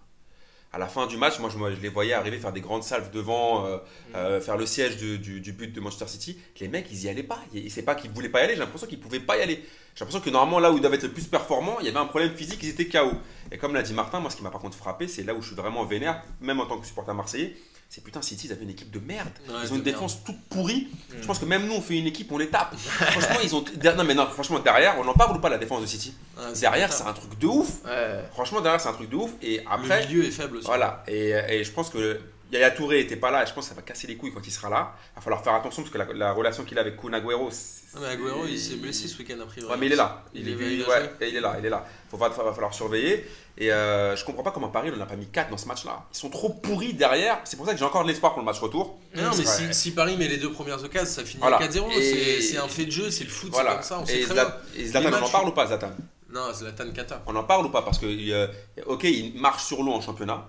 À 0.73 0.79
la 0.79 0.87
fin 0.87 1.07
du 1.07 1.17
match, 1.17 1.39
moi, 1.39 1.49
je, 1.51 1.81
les 1.81 1.89
voyais 1.89 2.13
arriver 2.13 2.37
faire 2.39 2.53
des 2.53 2.61
grandes 2.61 2.83
salves 2.83 3.11
devant, 3.11 3.65
euh, 3.65 3.79
euh, 4.15 4.39
faire 4.41 4.59
le 4.59 4.67
siège 4.67 4.99
du, 4.99 5.19
du- 5.19 5.41
du 5.41 5.53
but 5.53 5.73
de 5.73 5.81
Manchester 5.81 6.07
City. 6.07 6.39
Les 6.61 6.69
mecs, 6.69 6.89
ils 6.93 7.05
y 7.05 7.09
allaient 7.09 7.23
pas. 7.23 7.41
C'est 7.71 7.83
pas 7.83 7.95
qu'ils 7.95 8.11
voulaient 8.11 8.29
pas 8.29 8.41
y 8.41 8.45
aller. 8.45 8.53
J'ai 8.55 8.61
l'impression 8.61 8.87
qu'ils 8.87 9.01
pouvaient 9.01 9.19
pas 9.21 9.39
y 9.39 9.41
aller. 9.41 9.65
J'ai 9.95 10.01
l'impression 10.05 10.21
que 10.21 10.29
normalement, 10.29 10.59
là 10.61 10.71
où 10.71 10.77
ils 10.77 10.81
doivent 10.81 10.93
être 10.95 11.05
le 11.05 11.11
plus 11.13 11.27
performants, 11.27 11.79
il 11.81 11.87
y 11.87 11.89
avait 11.89 11.99
un 11.99 12.05
problème 12.05 12.33
physique. 12.35 12.61
Ils 12.63 12.69
étaient 12.69 12.87
KO. 12.87 13.13
Et 13.51 13.57
comme 13.57 13.73
l'a 13.73 13.83
dit 13.83 13.95
Martin, 13.95 14.21
moi, 14.21 14.31
ce 14.31 14.37
qui 14.37 14.43
m'a 14.43 14.51
par 14.51 14.61
contre 14.61 14.77
frappé, 14.77 15.09
c'est 15.09 15.23
là 15.23 15.33
où 15.35 15.41
je 15.41 15.47
suis 15.47 15.57
vraiment 15.57 15.85
vénère, 15.87 16.23
même 16.43 16.61
en 16.61 16.67
tant 16.67 16.79
que 16.79 16.87
supporter 16.87 17.15
marseillais. 17.15 17.57
C'est 17.91 18.05
putain, 18.05 18.21
City, 18.21 18.49
ils 18.49 18.53
avaient 18.53 18.65
une 18.65 18.71
équipe 18.71 18.91
de 18.91 18.99
merde. 18.99 19.29
Ouais, 19.49 19.55
Ils 19.65 19.73
ont 19.73 19.77
une 19.77 19.83
merde. 19.83 19.83
défense 19.85 20.23
toute 20.23 20.39
pourrie. 20.51 20.89
Mm. 21.09 21.15
Je 21.23 21.27
pense 21.27 21.39
que 21.39 21.47
même 21.47 21.67
nous, 21.67 21.73
on 21.73 21.81
fait 21.81 21.97
une 21.99 22.07
équipe, 22.07 22.31
on 22.31 22.37
les 22.37 22.49
tape. 22.49 22.75
franchement, 22.77 23.39
ils 23.43 23.55
ont. 23.55 23.65
Non, 23.97 24.05
mais 24.05 24.15
non, 24.15 24.27
franchement, 24.27 24.59
derrière, 24.59 24.97
on 24.99 25.09
en 25.09 25.15
parle 25.15 25.37
ou 25.37 25.41
pas 25.41 25.49
la 25.49 25.57
défense 25.57 25.81
de 25.81 25.87
City 25.87 26.13
Ah, 26.39 26.53
Derrière, 26.61 26.93
c'est 26.93 27.05
un 27.05 27.15
truc 27.15 27.39
de 27.39 27.47
ouf. 27.47 27.83
Ouais. 27.87 28.25
Franchement, 28.33 28.61
derrière, 28.61 28.81
c'est 28.81 28.91
un 28.91 28.93
truc 28.93 29.09
de 29.09 29.17
ouf. 29.17 29.31
Et 29.43 29.63
après, 29.71 30.03
le 30.03 30.09
milieu 30.09 30.25
est 30.27 30.31
faible 30.31 30.59
aussi. 30.59 30.67
voilà. 30.67 31.03
Et, 31.09 31.31
et 31.31 31.65
je 31.65 31.71
pense 31.73 31.89
que 31.89 32.21
Yaya 32.53 32.71
Touré 32.71 33.01
était 33.01 33.17
pas 33.17 33.31
là. 33.31 33.43
Et 33.43 33.47
je 33.47 33.53
pense 33.53 33.65
que 33.65 33.71
ça 33.71 33.75
va 33.75 33.83
casser 33.83 34.07
les 34.07 34.17
couilles 34.17 34.33
quand 34.33 34.47
il 34.47 34.51
sera 34.51 34.69
là. 34.71 34.95
Il 35.13 35.17
va 35.17 35.21
falloir 35.23 35.43
faire 35.45 35.55
attention 35.55 35.83
parce 35.83 35.93
que 35.93 35.99
la, 35.99 36.07
la 36.15 36.33
relation 36.33 36.65
qu'il 36.65 36.79
a 36.79 36.81
avec 36.81 36.97
Kun 37.01 37.13
Agüero. 37.13 37.51
Ah, 37.95 37.99
mais 38.01 38.07
Agüero, 38.09 38.47
il 38.47 38.59
s'est 38.59 38.77
blessé 38.77 39.07
ce 39.09 39.19
week-end 39.19 39.41
a 39.43 39.47
priori. 39.47 39.71
Ouais, 39.71 39.77
mais 39.79 39.87
il 39.87 39.93
est 39.93 39.97
là. 39.97 40.25
Il, 40.35 40.41
Il 40.43 40.49
est, 40.49 40.53
il- 40.53 40.73
il 40.81 40.85
a 40.85 40.89
ouais, 40.89 41.11
et 41.21 41.29
il 41.29 41.37
est 41.37 41.41
là. 41.41 41.57
Il 41.59 41.67
est 41.67 41.71
là. 41.71 41.85
Faut, 42.11 42.17
va, 42.17 42.29
va 42.29 42.53
falloir 42.53 42.73
surveiller. 42.73 43.27
Et 43.61 43.73
euh, 43.73 44.15
je 44.15 44.25
comprends 44.25 44.43
pas 44.45 44.53
comment 44.53 44.69
Paris 44.69 44.91
on 44.95 44.97
n'a 44.97 45.05
pas 45.07 45.17
mis 45.17 45.27
4 45.27 45.51
dans 45.51 45.57
ce 45.57 45.67
match-là. 45.67 46.05
Ils 46.15 46.17
sont 46.17 46.31
trop 46.31 46.49
pourris 46.51 46.95
derrière. 46.95 47.41
C'est 47.45 47.57
pour 47.57 47.67
ça 47.67 47.73
que 47.73 47.79
j'ai 47.79 47.85
encore 47.85 48.05
de 48.05 48.09
l'espoir 48.09 48.33
pour 48.33 48.41
le 48.41 48.47
match 48.47 48.61
retour. 48.61 48.99
Non, 49.17 49.31
mais 49.37 49.45
si, 49.45 49.75
si 49.75 49.91
Paris 49.93 50.17
met 50.17 50.29
les 50.29 50.37
deux 50.37 50.53
premières 50.53 50.83
occasions, 50.83 51.11
ça 51.13 51.25
finit 51.25 51.41
Voilà. 51.41 51.57
à 51.57 51.67
4-0. 51.67 51.91
Et- 51.99 52.41
C'est 52.41 52.57
un 52.59 52.69
fait 52.69 52.87
de 52.87 52.93
jeu, 52.93 53.11
c'est 53.11 53.25
le 53.25 53.31
foot, 53.31 53.53
c'est 53.55 53.65
comme 53.65 53.83
ça, 53.83 53.99
on 54.01 54.07
sait 54.07 54.21
et, 54.21 54.25
très 54.25 54.35
Zlat- 54.35 54.45
bien. 54.75 54.83
et 54.85 54.87
Zlatan, 54.87 55.19
on 55.21 55.27
en 55.27 55.31
parle 55.31 55.49
ou 55.49 55.53
pas, 55.53 55.67
Zlatan? 55.67 55.91
Non, 56.31 56.53
Zlatan 56.53 56.93
Kata. 56.93 57.23
On 57.27 57.35
en 57.37 57.45
parle 57.45 57.67
ou 57.67 57.71
pas 57.71 57.83
Parce 57.83 57.99
que, 57.99 58.07
euh, 58.07 58.47
ok, 58.87 59.05
il 59.05 59.35
marche 59.41 59.65
sur 59.65 59.83
l'eau 59.83 59.93
en 59.93 60.01
championnat. 60.01 60.47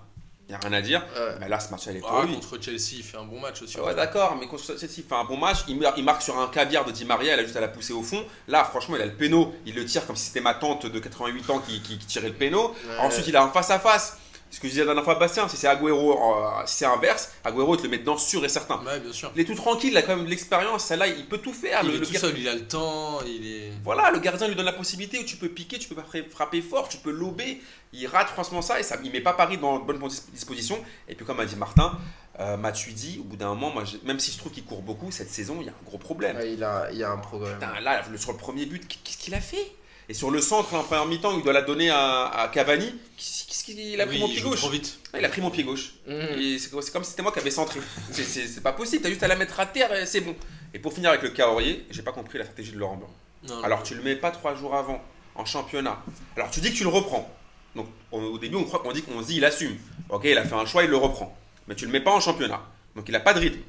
Il 0.50 0.54
n'y 0.54 0.56
a 0.56 0.68
rien 0.68 0.72
à 0.78 0.82
dire. 0.82 1.06
Ouais. 1.14 1.36
Mais 1.38 1.48
là, 1.48 1.60
ce 1.60 1.70
match, 1.70 1.82
elle 1.86 1.98
est 1.98 2.02
Ah, 2.04 2.24
contre 2.26 2.60
Chelsea, 2.60 2.94
il 2.96 3.04
fait 3.04 3.16
un 3.16 3.22
bon 3.24 3.38
match 3.38 3.62
aussi. 3.62 3.78
Ouais, 3.78 3.94
d'accord, 3.94 4.34
mais 4.36 4.48
contre 4.48 4.64
Chelsea, 4.64 4.94
il 4.98 5.04
fait 5.04 5.14
un 5.14 5.22
bon 5.22 5.36
match. 5.36 5.58
Il, 5.68 5.78
mar- 5.78 5.94
il 5.96 6.02
marque 6.02 6.22
sur 6.22 6.36
un 6.40 6.48
caviar 6.48 6.84
de 6.84 6.90
Di 6.90 7.04
Maria, 7.04 7.34
il 7.34 7.38
a 7.38 7.44
juste 7.44 7.54
à 7.54 7.60
la 7.60 7.68
pousser 7.68 7.92
au 7.92 8.02
fond. 8.02 8.24
Là, 8.48 8.64
franchement, 8.64 8.96
il 8.96 9.02
a 9.02 9.06
le 9.06 9.14
péno. 9.14 9.54
Il 9.64 9.76
le 9.76 9.84
tire 9.84 10.04
comme 10.08 10.16
si 10.16 10.24
c'était 10.26 10.40
ma 10.40 10.54
tante 10.54 10.86
de 10.86 10.98
88 10.98 11.50
ans 11.50 11.60
qui, 11.60 11.80
qui- 11.82 11.98
qui 11.98 12.06
tirait 12.06 12.26
le 12.30 12.34
péno. 12.34 12.70
Ouais. 12.70 12.98
Ensuite, 12.98 13.28
il 13.28 13.36
a 13.36 13.44
un 13.44 13.48
face-à-face. 13.50 14.18
Ce 14.52 14.58
que 14.58 14.66
je 14.66 14.72
disais 14.72 14.80
la 14.80 14.86
dernière 14.86 15.04
fois 15.04 15.14
à 15.14 15.18
Bastien, 15.18 15.48
si 15.48 15.56
c'est 15.56 15.68
Agüero, 15.68 16.12
euh, 16.12 16.48
si 16.66 16.78
c'est 16.78 16.84
inverse, 16.84 17.30
Agüero, 17.44 17.74
il 17.74 17.78
te 17.78 17.82
le 17.84 17.88
met 17.90 17.98
dedans 17.98 18.18
sûr 18.18 18.44
et 18.44 18.48
certain. 18.48 18.82
Ouais, 18.84 18.98
bien 18.98 19.12
sûr. 19.12 19.30
Il 19.36 19.40
est 19.40 19.44
tout 19.44 19.54
tranquille, 19.54 19.90
il 19.92 19.96
a 19.96 20.02
quand 20.02 20.16
même 20.16 20.24
de 20.24 20.30
l'expérience. 20.30 20.86
Celle-là, 20.86 21.06
il 21.06 21.24
peut 21.26 21.38
tout 21.38 21.52
faire. 21.52 21.80
il 21.84 21.88
Le- 21.90 21.94
est 21.94 21.98
le 21.98 22.06
tout 22.06 22.12
gar- 22.12 22.20
seul, 22.20 22.36
il 22.38 22.48
a 22.48 22.54
le 22.54 22.66
temps, 22.66 23.20
il 23.24 23.46
est. 23.46 23.72
Voilà, 23.84 24.10
le 24.10 24.18
gardien 24.18 24.48
lui 24.48 24.56
donne 24.56 24.64
la 24.66 24.72
possibilité 24.72 25.20
où 25.20 25.24
tu 25.24 25.36
peux 25.36 25.48
piquer, 25.48 25.78
tu 25.78 25.88
peux 25.88 25.94
fra- 26.02 26.18
frapper 26.28 26.62
fort, 26.62 26.88
tu 26.88 26.96
peux 26.96 27.12
lober. 27.12 27.62
Il 27.92 28.06
rate 28.08 28.28
franchement 28.28 28.60
ça 28.62 28.80
et 28.80 28.82
ça, 28.82 28.96
il 29.04 29.12
met 29.12 29.20
pas 29.20 29.32
Paris 29.34 29.56
dans 29.56 29.78
de 29.78 29.84
bonnes 29.84 30.00
dis- 30.08 30.22
dispositions. 30.32 30.78
Et 31.08 31.14
puis, 31.14 31.24
comme 31.24 31.38
a 31.38 31.44
dit 31.46 31.56
Martin, 31.56 31.96
euh, 32.40 32.56
Matuidi, 32.56 33.18
au 33.20 33.24
bout 33.24 33.36
d'un 33.36 33.48
moment, 33.50 33.70
moi, 33.70 33.84
même 34.04 34.18
si 34.18 34.32
je 34.32 34.38
trouve 34.38 34.50
qu'il 34.50 34.64
court 34.64 34.82
beaucoup, 34.82 35.12
cette 35.12 35.30
saison, 35.30 35.58
il 35.60 35.66
y 35.66 35.68
a 35.68 35.72
un 35.72 35.84
gros 35.86 35.98
problème. 35.98 36.36
Ouais, 36.36 36.54
il, 36.54 36.64
a, 36.64 36.88
il 36.90 36.98
y 36.98 37.04
a 37.04 37.10
un 37.12 37.18
problème. 37.18 37.54
Putain, 37.54 37.78
là, 37.80 38.02
le- 38.10 38.18
sur 38.18 38.32
le 38.32 38.38
premier 38.38 38.66
but, 38.66 38.86
qu'est-ce 38.88 39.16
qu'il 39.18 39.34
a 39.34 39.40
fait? 39.40 39.72
Et 40.10 40.14
sur 40.14 40.32
le 40.32 40.40
centre, 40.40 40.74
en 40.74 40.82
première 40.82 41.06
mi-temps, 41.06 41.36
il 41.36 41.44
doit 41.44 41.52
la 41.52 41.62
donner 41.62 41.88
à, 41.88 42.26
à 42.26 42.48
Cavani. 42.48 42.92
Qu'est-ce 43.16 43.62
qu'il 43.62 44.00
a 44.00 44.06
pris 44.06 44.16
Oui, 44.16 44.20
mon 44.20 44.26
il 44.26 44.32
pied 44.34 44.42
gauche 44.42 44.58
trop 44.58 44.68
vite. 44.68 44.98
Ah, 45.12 45.20
Il 45.20 45.24
a 45.24 45.28
pris 45.28 45.40
mon 45.40 45.50
pied 45.50 45.62
gauche. 45.62 45.92
Et 46.08 46.58
C'est 46.58 46.68
comme 46.92 47.04
si 47.04 47.10
c'était 47.10 47.22
moi 47.22 47.30
qui 47.30 47.38
avais 47.38 47.52
centré. 47.52 47.78
C'est- 48.10 48.60
pas 48.60 48.72
possible, 48.72 49.04
t'as 49.04 49.08
juste 49.08 49.22
à 49.22 49.28
la 49.28 49.36
mettre 49.36 49.60
à 49.60 49.66
terre 49.66 49.94
et 49.94 50.06
c'est 50.06 50.20
bon. 50.20 50.34
Et 50.74 50.80
pour 50.80 50.92
finir 50.92 51.10
avec 51.10 51.22
le 51.22 51.28
Caorier, 51.30 51.86
j'ai 51.90 52.02
pas 52.02 52.10
compris 52.10 52.38
la 52.38 52.44
stratégie 52.44 52.72
de 52.72 52.78
Laurent 52.78 52.96
Blanc. 52.96 53.10
Non, 53.48 53.62
Alors 53.62 53.84
tu 53.84 53.94
le 53.94 54.02
mets 54.02 54.16
pas 54.16 54.32
trois 54.32 54.56
jours 54.56 54.74
avant 54.74 55.00
en 55.36 55.44
championnat. 55.44 56.02
Alors 56.36 56.50
tu 56.50 56.58
dis 56.60 56.72
que 56.72 56.76
tu 56.76 56.82
le 56.82 56.88
reprends. 56.90 57.32
Donc 57.76 57.86
on- 58.10 58.20
au 58.24 58.38
début 58.38 58.56
on 58.56 58.64
croit 58.64 58.80
qu'on 58.80 58.90
dit 58.92 59.02
qu'on 59.02 59.22
se 59.22 59.28
dit 59.28 59.36
il 59.36 59.44
assume. 59.44 59.76
Ok, 60.08 60.22
il 60.24 60.36
a 60.36 60.44
fait 60.44 60.56
un 60.56 60.66
choix, 60.66 60.82
il 60.82 60.90
le 60.90 60.96
reprend. 60.96 61.38
Mais 61.68 61.76
tu 61.76 61.86
le 61.86 61.92
mets 61.92 62.00
pas 62.00 62.10
en 62.10 62.18
championnat. 62.20 62.60
Donc 62.96 63.08
il 63.08 63.14
a 63.14 63.20
pas 63.20 63.32
de 63.32 63.38
rythme. 63.38 63.60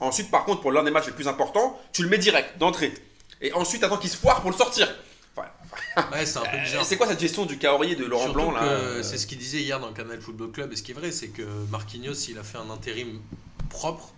Ensuite 0.00 0.30
par 0.30 0.46
contre 0.46 0.62
pour 0.62 0.72
l'un 0.72 0.82
des 0.82 0.90
matchs 0.90 1.06
les 1.08 1.12
plus 1.12 1.28
importants, 1.28 1.78
tu 1.92 2.02
le 2.02 2.08
mets 2.08 2.16
direct 2.18 2.56
d'entrée. 2.56 2.94
Et 3.42 3.52
ensuite 3.52 3.84
attends 3.84 3.98
qu'il 3.98 4.08
se 4.08 4.16
foire 4.16 4.40
pour 4.40 4.50
le 4.50 4.56
sortir. 4.56 4.88
Enfin, 5.96 6.08
Ouais, 6.12 6.26
c'est 6.26 6.38
un 6.38 6.42
peu 6.42 6.56
euh, 6.56 6.62
bizarre. 6.64 6.84
c'est 6.84 6.96
quoi 6.96 7.06
cette 7.06 7.20
gestion 7.20 7.46
du 7.46 7.58
Caorier 7.58 7.94
de 7.96 8.04
Laurent 8.04 8.24
Surtout 8.24 8.38
Blanc 8.40 8.50
là 8.52 9.02
C'est 9.02 9.18
ce 9.18 9.26
qu'il 9.26 9.38
disait 9.38 9.60
hier 9.60 9.78
dans 9.80 9.88
le 9.88 9.94
Canal 9.94 10.20
Football 10.20 10.50
Club, 10.52 10.72
et 10.72 10.76
ce 10.76 10.82
qui 10.82 10.92
est 10.92 10.94
vrai, 10.94 11.12
c'est 11.12 11.28
que 11.28 11.42
Marquinhos, 11.70 12.14
il 12.28 12.38
a 12.38 12.42
fait 12.42 12.58
un 12.58 12.70
intérim 12.70 13.20
propre. 13.70 14.12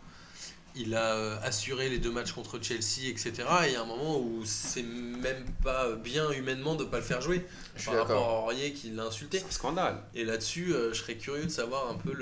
Il 0.78 0.94
a 0.94 1.14
euh, 1.14 1.36
assuré 1.42 1.88
les 1.88 1.98
deux 1.98 2.10
matchs 2.10 2.32
contre 2.32 2.62
Chelsea, 2.62 3.08
etc. 3.08 3.32
Et 3.64 3.68
il 3.68 3.72
y 3.72 3.76
a 3.76 3.80
un 3.82 3.86
moment 3.86 4.18
où 4.18 4.42
c'est 4.44 4.82
même 4.82 5.44
pas 5.64 5.92
bien 5.92 6.30
humainement 6.32 6.74
de 6.74 6.84
pas 6.84 6.98
le 6.98 7.02
faire 7.02 7.22
jouer 7.22 7.46
Je 7.76 7.80
suis 7.82 7.90
par 7.90 8.00
rapport 8.00 8.28
à 8.28 8.42
Aurier 8.42 8.72
qui 8.72 8.90
l'a 8.90 9.04
insulté. 9.04 9.38
C'est 9.38 9.46
un 9.46 9.50
scandale. 9.50 9.96
Et 10.14 10.24
là-dessus, 10.24 10.74
euh, 10.74 10.92
je 10.92 11.00
serais 11.00 11.14
curieux 11.14 11.44
de 11.44 11.50
savoir 11.50 11.90
un 11.90 11.94
peu 11.94 12.12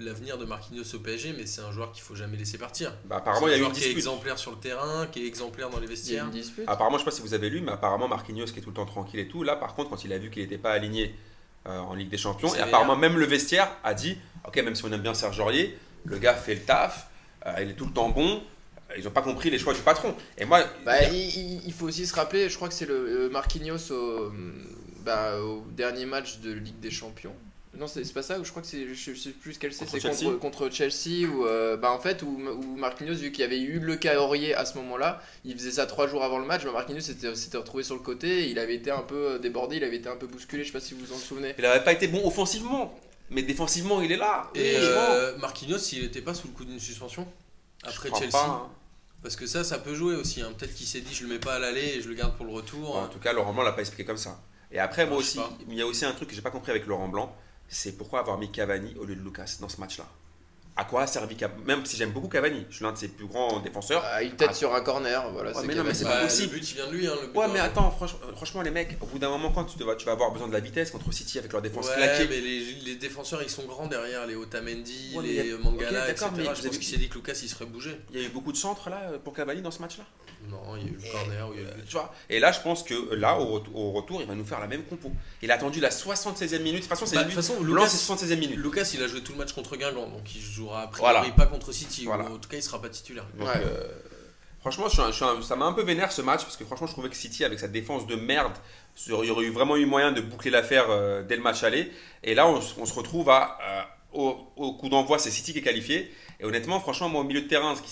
l'avenir 0.00 0.38
de 0.38 0.46
Marquinhos 0.46 0.94
au 0.94 0.98
PSG, 0.98 1.34
mais 1.36 1.44
c'est 1.46 1.60
un 1.60 1.72
joueur 1.72 1.92
qu'il 1.92 2.02
faut 2.02 2.14
jamais 2.14 2.38
laisser 2.38 2.56
partir. 2.56 2.92
Bah, 3.04 3.16
apparemment 3.16 3.48
il 3.48 3.50
y 3.50 3.54
a 3.54 3.56
C'est 3.56 3.60
eu 3.60 3.64
un 3.64 3.68
une 3.68 3.72
joueur 3.72 3.72
qui 3.74 3.78
est 3.80 3.94
dispute. 3.94 3.98
exemplaire 3.98 4.38
sur 4.38 4.50
le 4.52 4.58
terrain, 4.58 5.06
qui 5.06 5.22
est 5.22 5.26
exemplaire 5.26 5.68
dans 5.68 5.78
les 5.78 5.84
Il 5.86 5.90
y 5.90 5.92
a 5.92 5.94
vestiaires. 5.94 6.24
une 6.24 6.30
dispute. 6.30 6.64
Apparemment, 6.66 6.96
je 6.96 7.02
sais 7.02 7.10
pas 7.10 7.16
si 7.16 7.22
vous 7.22 7.34
avez 7.34 7.50
lu, 7.50 7.60
mais 7.60 7.72
apparemment 7.72 8.08
Marquinhos 8.08 8.46
qui 8.46 8.58
est 8.60 8.62
tout 8.62 8.70
le 8.70 8.76
temps 8.76 8.86
tranquille 8.86 9.20
et 9.20 9.28
tout. 9.28 9.42
Là, 9.42 9.56
par 9.56 9.74
contre, 9.74 9.90
quand 9.90 10.04
il 10.04 10.12
a 10.14 10.18
vu 10.18 10.30
qu'il 10.30 10.42
n'était 10.42 10.56
pas 10.58 10.72
aligné 10.72 11.14
euh, 11.66 11.78
en 11.78 11.94
Ligue 11.94 12.08
des 12.08 12.16
Champions, 12.18 12.54
et 12.54 12.60
apparemment 12.60 12.96
même 12.96 13.18
le 13.18 13.26
vestiaire 13.26 13.70
a 13.84 13.92
dit, 13.92 14.16
ok, 14.46 14.56
même 14.56 14.74
si 14.74 14.84
on 14.86 14.92
aime 14.92 15.02
bien 15.02 15.12
Serge 15.14 15.38
Aurier, 15.40 15.78
le 16.04 16.16
gars 16.18 16.34
fait 16.34 16.54
le 16.54 16.62
taf, 16.62 17.08
il 17.62 17.70
est 17.70 17.74
tout 17.74 17.86
le 17.86 17.92
temps 17.92 18.08
bon. 18.10 18.42
euh, 18.90 18.94
Ils 18.98 19.04
n'ont 19.04 19.10
pas 19.10 19.22
compris 19.22 19.50
les 19.50 19.58
choix 19.58 19.74
du 19.74 19.80
patron. 19.80 20.14
Et 20.38 20.44
moi, 20.44 20.64
Bah, 20.84 21.02
il, 21.04 21.14
il- 21.14 21.62
il 21.66 21.72
faut 21.72 21.86
aussi 21.86 22.06
se 22.06 22.14
rappeler, 22.14 22.48
je 22.48 22.56
crois 22.56 22.68
que 22.68 22.74
c'est 22.74 22.86
le 22.86 22.94
euh, 23.26 23.30
Marquinhos 23.30 23.90
au, 23.92 24.32
bah, 25.04 25.38
au 25.40 25.64
dernier 25.76 26.06
match 26.06 26.38
de 26.40 26.52
Ligue 26.52 26.80
des 26.80 26.90
Champions. 26.90 27.34
Non, 27.76 27.88
c'est 27.88 28.08
pas 28.14 28.22
ça, 28.22 28.38
je 28.40 28.48
crois 28.50 28.62
que 28.62 28.68
c'est, 28.68 28.86
je 28.94 29.14
sais 29.14 29.30
plus 29.30 29.58
quel 29.58 29.72
c'est, 29.72 29.84
c'est 29.88 29.98
contre, 30.00 30.38
contre 30.38 30.70
Chelsea, 30.70 31.26
où, 31.28 31.44
euh, 31.44 31.76
bah, 31.76 31.90
en 31.90 31.98
fait, 31.98 32.22
où, 32.22 32.28
où 32.28 32.76
Marquinhos, 32.76 33.14
vu 33.14 33.32
qu'il 33.32 33.40
y 33.40 33.44
avait 33.44 33.58
eu 33.60 33.80
le 33.80 33.96
cas 33.96 34.16
Aurier 34.20 34.54
à 34.54 34.64
ce 34.64 34.76
moment-là, 34.78 35.20
il 35.44 35.54
faisait 35.58 35.72
ça 35.72 35.86
trois 35.86 36.06
jours 36.06 36.22
avant 36.22 36.38
le 36.38 36.46
match, 36.46 36.64
Marquinhos 36.64 37.00
s'était, 37.00 37.56
retrouvé 37.56 37.82
sur 37.82 37.96
le 37.96 38.00
côté, 38.00 38.48
il 38.48 38.60
avait 38.60 38.76
été 38.76 38.92
un 38.92 39.00
peu 39.02 39.16
euh, 39.32 39.38
débordé, 39.40 39.78
il 39.78 39.82
avait 39.84 39.96
été 39.96 40.08
un 40.08 40.14
peu 40.14 40.28
bousculé, 40.28 40.62
je 40.62 40.68
sais 40.68 40.72
pas 40.72 40.78
si 40.78 40.94
vous 40.94 41.04
vous 41.04 41.12
en 41.14 41.18
souvenez. 41.18 41.52
il 41.58 41.62
n'avait 41.62 41.82
pas 41.82 41.92
été 41.92 42.06
bon 42.06 42.24
offensivement, 42.24 42.96
mais 43.34 43.42
défensivement, 43.42 44.00
il 44.00 44.12
est 44.12 44.16
là. 44.16 44.50
Et 44.54 44.74
euh, 44.76 45.36
Marquinhos, 45.38 45.78
il 45.92 46.02
n'était 46.02 46.22
pas 46.22 46.34
sous 46.34 46.48
le 46.48 46.54
coup 46.54 46.64
d'une 46.64 46.80
suspension 46.80 47.26
après 47.82 48.08
Chelsea. 48.14 48.30
pas, 48.32 48.46
hein. 48.46 48.68
Parce 49.22 49.36
que 49.36 49.46
ça, 49.46 49.64
ça 49.64 49.78
peut 49.78 49.94
jouer 49.94 50.14
aussi. 50.14 50.42
hein. 50.42 50.52
Peut-être 50.56 50.74
qu'il 50.74 50.86
s'est 50.86 51.00
dit, 51.00 51.14
je 51.14 51.24
le 51.24 51.30
mets 51.30 51.38
pas 51.38 51.54
à 51.54 51.58
l'aller 51.58 51.94
et 51.96 52.00
je 52.00 52.08
le 52.08 52.14
garde 52.14 52.36
pour 52.36 52.46
le 52.46 52.52
retour. 52.52 52.96
En 52.96 53.08
tout 53.08 53.18
cas, 53.18 53.32
Laurent 53.32 53.52
Blanc 53.52 53.62
l'a 53.62 53.72
pas 53.72 53.80
expliqué 53.80 54.04
comme 54.04 54.16
ça. 54.16 54.40
Et 54.70 54.78
après, 54.78 55.04
moi 55.06 55.14
Non, 55.14 55.20
aussi, 55.20 55.40
il 55.68 55.74
y 55.74 55.82
a 55.82 55.86
aussi 55.86 56.04
un 56.04 56.12
truc 56.12 56.28
que 56.30 56.34
j'ai 56.34 56.42
pas 56.42 56.50
compris 56.50 56.70
avec 56.70 56.86
Laurent 56.86 57.08
Blanc, 57.08 57.34
c'est 57.68 57.96
pourquoi 57.96 58.20
avoir 58.20 58.38
mis 58.38 58.50
Cavani 58.50 58.94
au 58.98 59.04
lieu 59.04 59.14
de 59.16 59.22
Lucas 59.22 59.56
dans 59.60 59.68
ce 59.68 59.80
match-là? 59.80 60.06
À 60.76 60.84
quoi 60.84 61.02
a 61.02 61.06
servi 61.06 61.36
Cavani 61.36 61.62
Même 61.66 61.86
si 61.86 61.96
j'aime 61.96 62.10
beaucoup 62.10 62.26
Cavani, 62.26 62.66
je 62.68 62.74
suis 62.76 62.84
l'un 62.84 62.90
de 62.90 62.98
ses 62.98 63.06
plus 63.06 63.26
grands 63.26 63.60
défenseurs. 63.60 64.02
Ah, 64.04 64.20
une 64.24 64.32
tête 64.32 64.54
sur 64.56 64.74
un 64.74 64.80
corner, 64.80 65.30
voilà. 65.30 65.52
Ouais, 65.56 65.62
mais 65.64 65.74
non, 65.76 65.84
mais 65.84 65.94
c'est 65.94 66.04
pas 66.04 66.22
possible. 66.22 66.52
Le 66.54 66.58
but, 66.58 66.70
il 66.70 66.74
vient 66.74 66.86
de 66.88 66.92
lui. 66.92 67.06
Hein, 67.06 67.12
le 67.22 67.28
but 67.28 67.38
Ouais, 67.38 67.46
mais 67.52 67.60
attends, 67.60 67.90
franch- 67.96 68.16
euh, 68.28 68.34
franchement, 68.34 68.60
les 68.60 68.72
mecs, 68.72 68.96
au 69.00 69.06
bout 69.06 69.20
d'un 69.20 69.28
moment, 69.28 69.52
quand 69.52 69.64
tu, 69.66 69.78
te 69.78 69.84
vas, 69.84 69.94
tu 69.94 70.04
vas 70.04 70.12
avoir 70.12 70.32
besoin 70.32 70.48
de 70.48 70.52
la 70.52 70.58
vitesse 70.58 70.90
contre 70.90 71.12
City 71.12 71.38
avec 71.38 71.52
leur 71.52 71.62
défense 71.62 71.86
Ouais, 71.86 71.94
claquée. 71.94 72.26
mais 72.28 72.40
les, 72.40 72.72
les 72.86 72.96
défenseurs, 72.96 73.40
ils 73.44 73.50
sont 73.50 73.66
grands 73.66 73.86
derrière. 73.86 74.26
Les 74.26 74.34
Otamendi, 74.34 75.12
Ouais, 75.14 75.22
les 75.22 75.34
il 75.46 75.54
a- 75.54 75.58
Mangala, 75.58 76.08
etc. 76.10 76.24
d'accord, 76.26 76.32
mais 76.36 76.44
Je 76.56 76.62
pense 76.66 76.78
qu'il 76.78 76.84
s'est 76.88 76.96
dit 76.96 77.08
que 77.08 77.14
Lucas, 77.14 77.38
il 77.40 77.48
serait 77.48 77.66
bougé. 77.66 78.00
Il 78.12 78.20
y 78.20 78.24
a 78.24 78.26
eu 78.26 78.30
beaucoup 78.30 78.50
de 78.50 78.56
centres 78.56 78.90
là 78.90 79.12
pour 79.22 79.32
Cavani 79.32 79.62
dans 79.62 79.70
ce 79.70 79.80
match-là? 79.80 80.04
Non, 80.50 80.76
il 80.76 80.82
y 80.82 80.86
a 80.86 80.88
eu 80.90 80.96
le 81.02 81.10
corner. 81.12 81.48
où 81.48 81.52
il 81.52 81.56
y 81.56 81.60
a 81.60 81.62
eu 81.62 81.66
le 81.66 81.70
Euh, 81.72 81.84
tu 81.86 81.92
vois 81.92 82.12
Et 82.30 82.38
là, 82.40 82.52
je 82.52 82.60
pense 82.60 82.82
que 82.82 83.14
là, 83.14 83.38
au, 83.38 83.54
ret- 83.60 83.68
au 83.74 83.92
retour, 83.92 84.20
il 84.20 84.26
va 84.26 84.34
nous 84.34 84.44
faire 84.44 84.60
la 84.60 84.66
même 84.66 84.84
compo. 84.84 85.10
Il 85.42 85.50
a 85.50 85.54
attendu 85.54 85.80
la 85.80 85.90
76e 85.90 86.58
minute. 86.62 86.74
De 86.76 86.80
toute 86.80 86.88
façon, 86.88 87.06
c'est 87.06 87.16
Bah, 87.16 87.22
Lucas, 87.24 87.42
c'est 87.88 87.96
76e 88.12 88.38
minute. 88.38 88.56
Lucas, 88.58 88.90
il 88.94 89.02
a 89.02 89.08
joué 89.08 89.22
tout 89.22 89.32
le 89.32 89.38
match 89.38 89.52
contre 89.52 89.76
Guingamp, 89.76 90.08
donc 90.08 90.34
il 90.34 90.40
jouera 90.40 90.82
a 90.82 90.86
priori 90.88 91.12
Voilà. 91.12 91.30
pas 91.34 91.46
contre 91.46 91.72
City. 91.72 92.04
Voilà. 92.04 92.24
Ou 92.24 92.34
en 92.34 92.38
tout 92.38 92.48
cas, 92.48 92.56
il 92.56 92.62
sera 92.62 92.80
pas 92.80 92.88
titulaire. 92.88 93.26
Donc, 93.38 93.48
Ouais. 93.48 93.54
euh, 93.56 93.86
franchement, 94.60 94.86
je 94.88 94.92
suis 94.92 95.02
un- 95.02 95.10
je 95.10 95.16
suis 95.16 95.24
un- 95.24 95.42
ça 95.42 95.56
m'a 95.56 95.66
un 95.66 95.72
peu 95.72 95.82
vénère 95.82 96.12
ce 96.12 96.22
match 96.22 96.42
parce 96.42 96.56
que 96.56 96.64
franchement, 96.64 96.86
je 96.86 96.92
trouvais 96.92 97.08
que 97.10 97.16
City, 97.16 97.44
avec 97.44 97.58
sa 97.58 97.68
défense 97.68 98.06
de 98.06 98.14
merde, 98.16 98.52
il 99.06 99.12
y 99.12 99.30
aurait 99.30 99.44
eu 99.44 99.50
vraiment 99.50 99.76
eu 99.76 99.86
moyen 99.86 100.12
de 100.12 100.20
boucler 100.20 100.50
l'affaire 100.50 100.86
euh, 100.90 101.22
dès 101.22 101.36
le 101.36 101.42
match 101.42 101.62
aller. 101.64 101.90
Et 102.22 102.34
là, 102.34 102.46
on, 102.46 102.60
se- 102.60 102.74
on 102.78 102.86
se 102.86 102.94
retrouve 102.94 103.28
à. 103.30 103.58
euh, 103.62 103.82
au, 104.12 104.36
au 104.54 104.74
coup 104.74 104.88
d'envoi, 104.88 105.18
c'est 105.18 105.32
City 105.32 105.52
qui 105.52 105.58
est 105.58 105.62
qualifié. 105.62 106.14
Et 106.38 106.44
honnêtement, 106.44 106.78
franchement, 106.78 107.08
moi, 107.08 107.22
au 107.22 107.24
milieu 107.24 107.40
de 107.42 107.48
terrain, 107.48 107.74
ce 107.74 107.82
qui- 107.82 107.90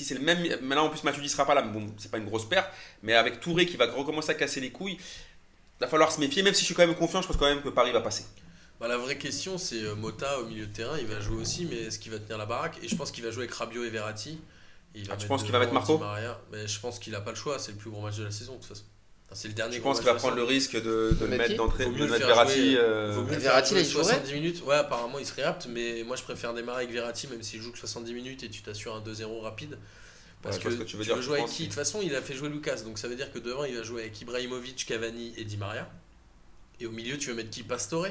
si 0.00 0.06
c'est 0.06 0.14
le 0.14 0.22
même. 0.22 0.42
Maintenant, 0.62 0.86
en 0.86 0.88
plus, 0.88 1.04
Matuidi 1.04 1.28
sera 1.28 1.44
pas 1.44 1.54
là, 1.54 1.62
mais 1.62 1.72
bon, 1.72 1.92
c'est 1.98 2.10
pas 2.10 2.16
une 2.16 2.24
grosse 2.24 2.48
perte. 2.48 2.70
Mais 3.02 3.14
avec 3.14 3.40
Touré 3.40 3.66
qui 3.66 3.76
va 3.76 3.86
recommencer 3.90 4.30
à 4.30 4.34
casser 4.34 4.60
les 4.60 4.70
couilles, 4.70 4.96
il 4.96 5.80
va 5.80 5.88
falloir 5.88 6.10
se 6.10 6.20
méfier. 6.20 6.42
Même 6.42 6.54
si 6.54 6.60
je 6.60 6.66
suis 6.66 6.74
quand 6.74 6.86
même 6.86 6.96
confiant, 6.96 7.20
je 7.20 7.26
pense 7.26 7.36
quand 7.36 7.46
même 7.46 7.60
que 7.62 7.68
Paris 7.68 7.92
va 7.92 8.00
passer. 8.00 8.24
Bah, 8.80 8.88
la 8.88 8.96
vraie 8.96 9.18
question, 9.18 9.58
c'est 9.58 9.82
euh, 9.82 9.94
Mota 9.94 10.40
au 10.40 10.46
milieu 10.46 10.66
de 10.66 10.72
terrain. 10.72 10.96
Il 10.98 11.06
va 11.06 11.20
jouer 11.20 11.36
aussi, 11.36 11.66
mais 11.66 11.76
est-ce 11.76 11.98
qu'il 11.98 12.10
va 12.12 12.18
tenir 12.18 12.38
la 12.38 12.46
baraque? 12.46 12.78
Et 12.82 12.88
je 12.88 12.96
pense 12.96 13.10
qu'il 13.10 13.22
va 13.22 13.30
jouer 13.30 13.44
avec 13.44 13.54
Rabiot 13.54 13.84
et 13.84 13.90
Verratti. 13.90 14.40
Et 14.94 15.00
il 15.00 15.06
va 15.06 15.14
Ah, 15.14 15.16
tu 15.18 15.26
penses 15.26 15.42
qu'il 15.42 15.52
va 15.52 15.58
mettre 15.58 15.74
Marco? 15.74 16.00
Mais 16.50 16.66
je 16.66 16.80
pense 16.80 16.98
qu'il 16.98 17.14
a 17.14 17.20
pas 17.20 17.30
le 17.30 17.36
choix. 17.36 17.58
C'est 17.58 17.72
le 17.72 17.78
plus 17.78 17.90
gros 17.90 18.00
match 18.00 18.16
de 18.16 18.24
la 18.24 18.30
saison, 18.30 18.54
de 18.54 18.58
toute 18.58 18.68
façon. 18.68 18.84
C'est 19.32 19.48
le 19.48 19.54
dernier 19.54 19.76
Je 19.76 19.80
pense 19.80 19.98
qu'il 19.98 20.06
va 20.06 20.14
prendre 20.14 20.34
le 20.36 20.42
risque 20.42 20.74
de, 20.74 21.14
de 21.18 21.24
le 21.26 21.36
mettre 21.36 21.54
d'entrée, 21.56 21.84
Vaut 21.84 21.92
de 21.92 21.96
mieux 21.98 22.04
le 22.06 22.10
mettre 22.10 22.26
Verratti. 22.26 22.72
jouer- 22.72 22.78
euh, 22.80 23.12
Vaut 23.14 23.22
mieux 23.22 23.36
Verratti, 23.36 23.74
là, 23.74 23.80
il 23.80 23.86
70 23.86 24.32
minutes. 24.32 24.62
Ouais, 24.66 24.74
apparemment, 24.74 25.18
il 25.20 25.26
serait 25.26 25.42
apte, 25.44 25.66
mais 25.70 26.02
moi, 26.04 26.16
je 26.16 26.22
préfère 26.24 26.52
démarrer 26.52 26.82
avec 26.84 26.92
Verratti, 26.94 27.28
même 27.28 27.42
s'il 27.42 27.60
joue 27.62 27.70
que 27.70 27.78
70 27.78 28.12
minutes 28.12 28.42
et 28.42 28.48
tu 28.48 28.60
t'assures 28.62 28.94
un 28.94 29.00
2-0 29.00 29.40
rapide. 29.40 29.78
Parce 30.42 30.56
Ouais, 30.56 30.62
que, 30.62 30.68
tu 30.68 30.96
veux 30.96 30.98
veux, 31.00 31.04
dire, 31.04 31.16
je 31.16 31.22
jouer 31.22 31.38
avec 31.40 31.50
qui? 31.50 31.62
De 31.62 31.66
toute 31.68 31.74
façon, 31.76 32.00
il 32.02 32.14
a 32.16 32.22
fait 32.22 32.34
jouer 32.34 32.48
Lucas, 32.48 32.76
donc 32.84 32.98
ça 32.98 33.06
veut 33.08 33.14
dire 33.14 33.30
que 33.32 33.38
devant, 33.38 33.64
il 33.64 33.76
va 33.76 33.82
jouer 33.82 34.02
avec 34.02 34.20
Ibrahimovic, 34.20 34.84
Cavani 34.86 35.32
et 35.36 35.44
Di 35.44 35.56
Maria. 35.58 35.88
Et 36.80 36.86
au 36.86 36.90
milieu, 36.90 37.16
tu 37.18 37.28
veux 37.28 37.34
mettre 37.36 37.50
qui? 37.50 37.62
Pastore 37.62 38.06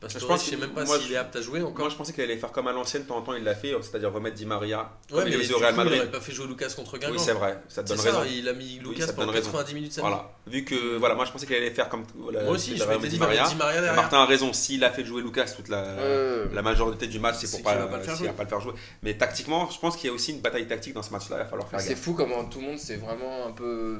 Pastore, 0.00 0.20
Je 0.20 0.24
je, 0.26 0.28
pense 0.28 0.44
sais 0.44 0.54
que- 0.54 0.60
même 0.60 0.70
pas 0.70 0.84
moi, 0.84 0.96
s'il 0.98 1.08
je- 1.08 1.14
est 1.14 1.16
apte 1.16 1.34
à 1.34 1.40
jouer 1.40 1.60
encore. 1.60 1.80
Moi, 1.86 1.88
je 1.88 1.96
pensais 1.96 2.12
qu'il 2.12 2.22
allait 2.22 2.36
faire 2.36 2.52
comme 2.52 2.68
à 2.68 2.72
l'ancienne, 2.72 3.02
de 3.02 3.08
temps 3.08 3.16
en 3.16 3.22
temps, 3.22 3.34
il 3.34 3.42
l'a 3.42 3.56
fait, 3.56 3.72
c'est-à-dire 3.82 4.12
remettre 4.12 4.36
Di 4.36 4.46
Maria. 4.46 4.78
Ouais, 5.10 5.16
comme 5.22 5.24
mais 5.24 5.30
il 5.32 5.38
faisait 5.38 5.54
au 5.54 5.58
Real 5.58 5.72
il 5.74 5.76
Madrid. 5.76 5.98
aurait 5.98 6.10
pas 6.12 6.20
fait 6.20 6.30
jouer 6.32 6.46
Lucas 6.46 6.68
contre 6.76 6.98
Guingamp. 6.98 7.14
Oui, 7.16 7.18
c'est 7.24 7.32
vrai, 7.32 7.58
ça 7.68 7.82
te 7.82 7.88
C'est 7.88 7.94
donne 7.96 8.04
ça, 8.04 8.20
raison. 8.20 8.32
il 8.32 8.48
a 8.48 8.52
mis 8.52 8.78
Lucas 8.78 9.06
ça 9.06 9.12
te 9.12 9.16
pendant 9.16 9.26
donne 9.32 9.34
raison. 9.36 9.50
90 9.50 9.74
minutes 9.74 9.92
samedi. 9.92 10.08
Voilà. 10.08 10.30
Vu 10.46 10.64
que, 10.64 10.96
voilà, 10.98 11.16
moi 11.16 11.24
je 11.24 11.32
pensais 11.32 11.46
qu'il 11.46 11.56
allait 11.56 11.72
faire 11.72 11.88
comme. 11.88 12.04
voilà, 12.14 12.44
Moi 12.44 12.52
aussi, 12.52 12.70
il 12.72 12.78
je 12.78 12.84
m'étais 12.84 12.98
dit, 13.08 13.08
Di 13.08 13.18
Maria. 13.18 13.48
Di 13.48 13.56
Maria 13.56 13.80
derrière. 13.80 13.96
Martin 13.96 14.18
a 14.18 14.26
raison, 14.26 14.52
s'il 14.52 14.84
a 14.84 14.90
fait 14.92 15.04
jouer 15.04 15.20
Lucas 15.20 15.52
toute 15.56 15.68
la, 15.68 15.78
Euh, 15.82 16.46
la 16.52 16.62
majorité 16.62 17.08
du 17.08 17.18
match, 17.18 17.34
c'est 17.40 17.50
pour 17.50 17.62
pas, 17.64 17.70
va 17.74 17.86
pas 17.86 17.96
le 17.96 18.02
pas 18.32 18.42
le 18.44 18.48
faire 18.48 18.60
jouer. 18.60 18.74
Mais 19.02 19.14
tactiquement, 19.18 19.68
je 19.68 19.80
pense 19.80 19.96
qu'il 19.96 20.06
y 20.08 20.10
a 20.10 20.14
aussi 20.14 20.30
une 20.30 20.40
bataille 20.40 20.68
tactique 20.68 20.94
dans 20.94 21.02
ce 21.02 21.10
match-là, 21.10 21.38
il 21.38 21.40
va 21.40 21.44
falloir 21.46 21.68
faire 21.68 21.80
C'est 21.80 21.96
fou 21.96 22.14
comment 22.14 22.44
tout 22.44 22.60
le 22.60 22.66
monde 22.66 22.78
s'est 22.78 22.96
vraiment 22.96 23.46
un 23.48 23.50
peu. 23.52 23.98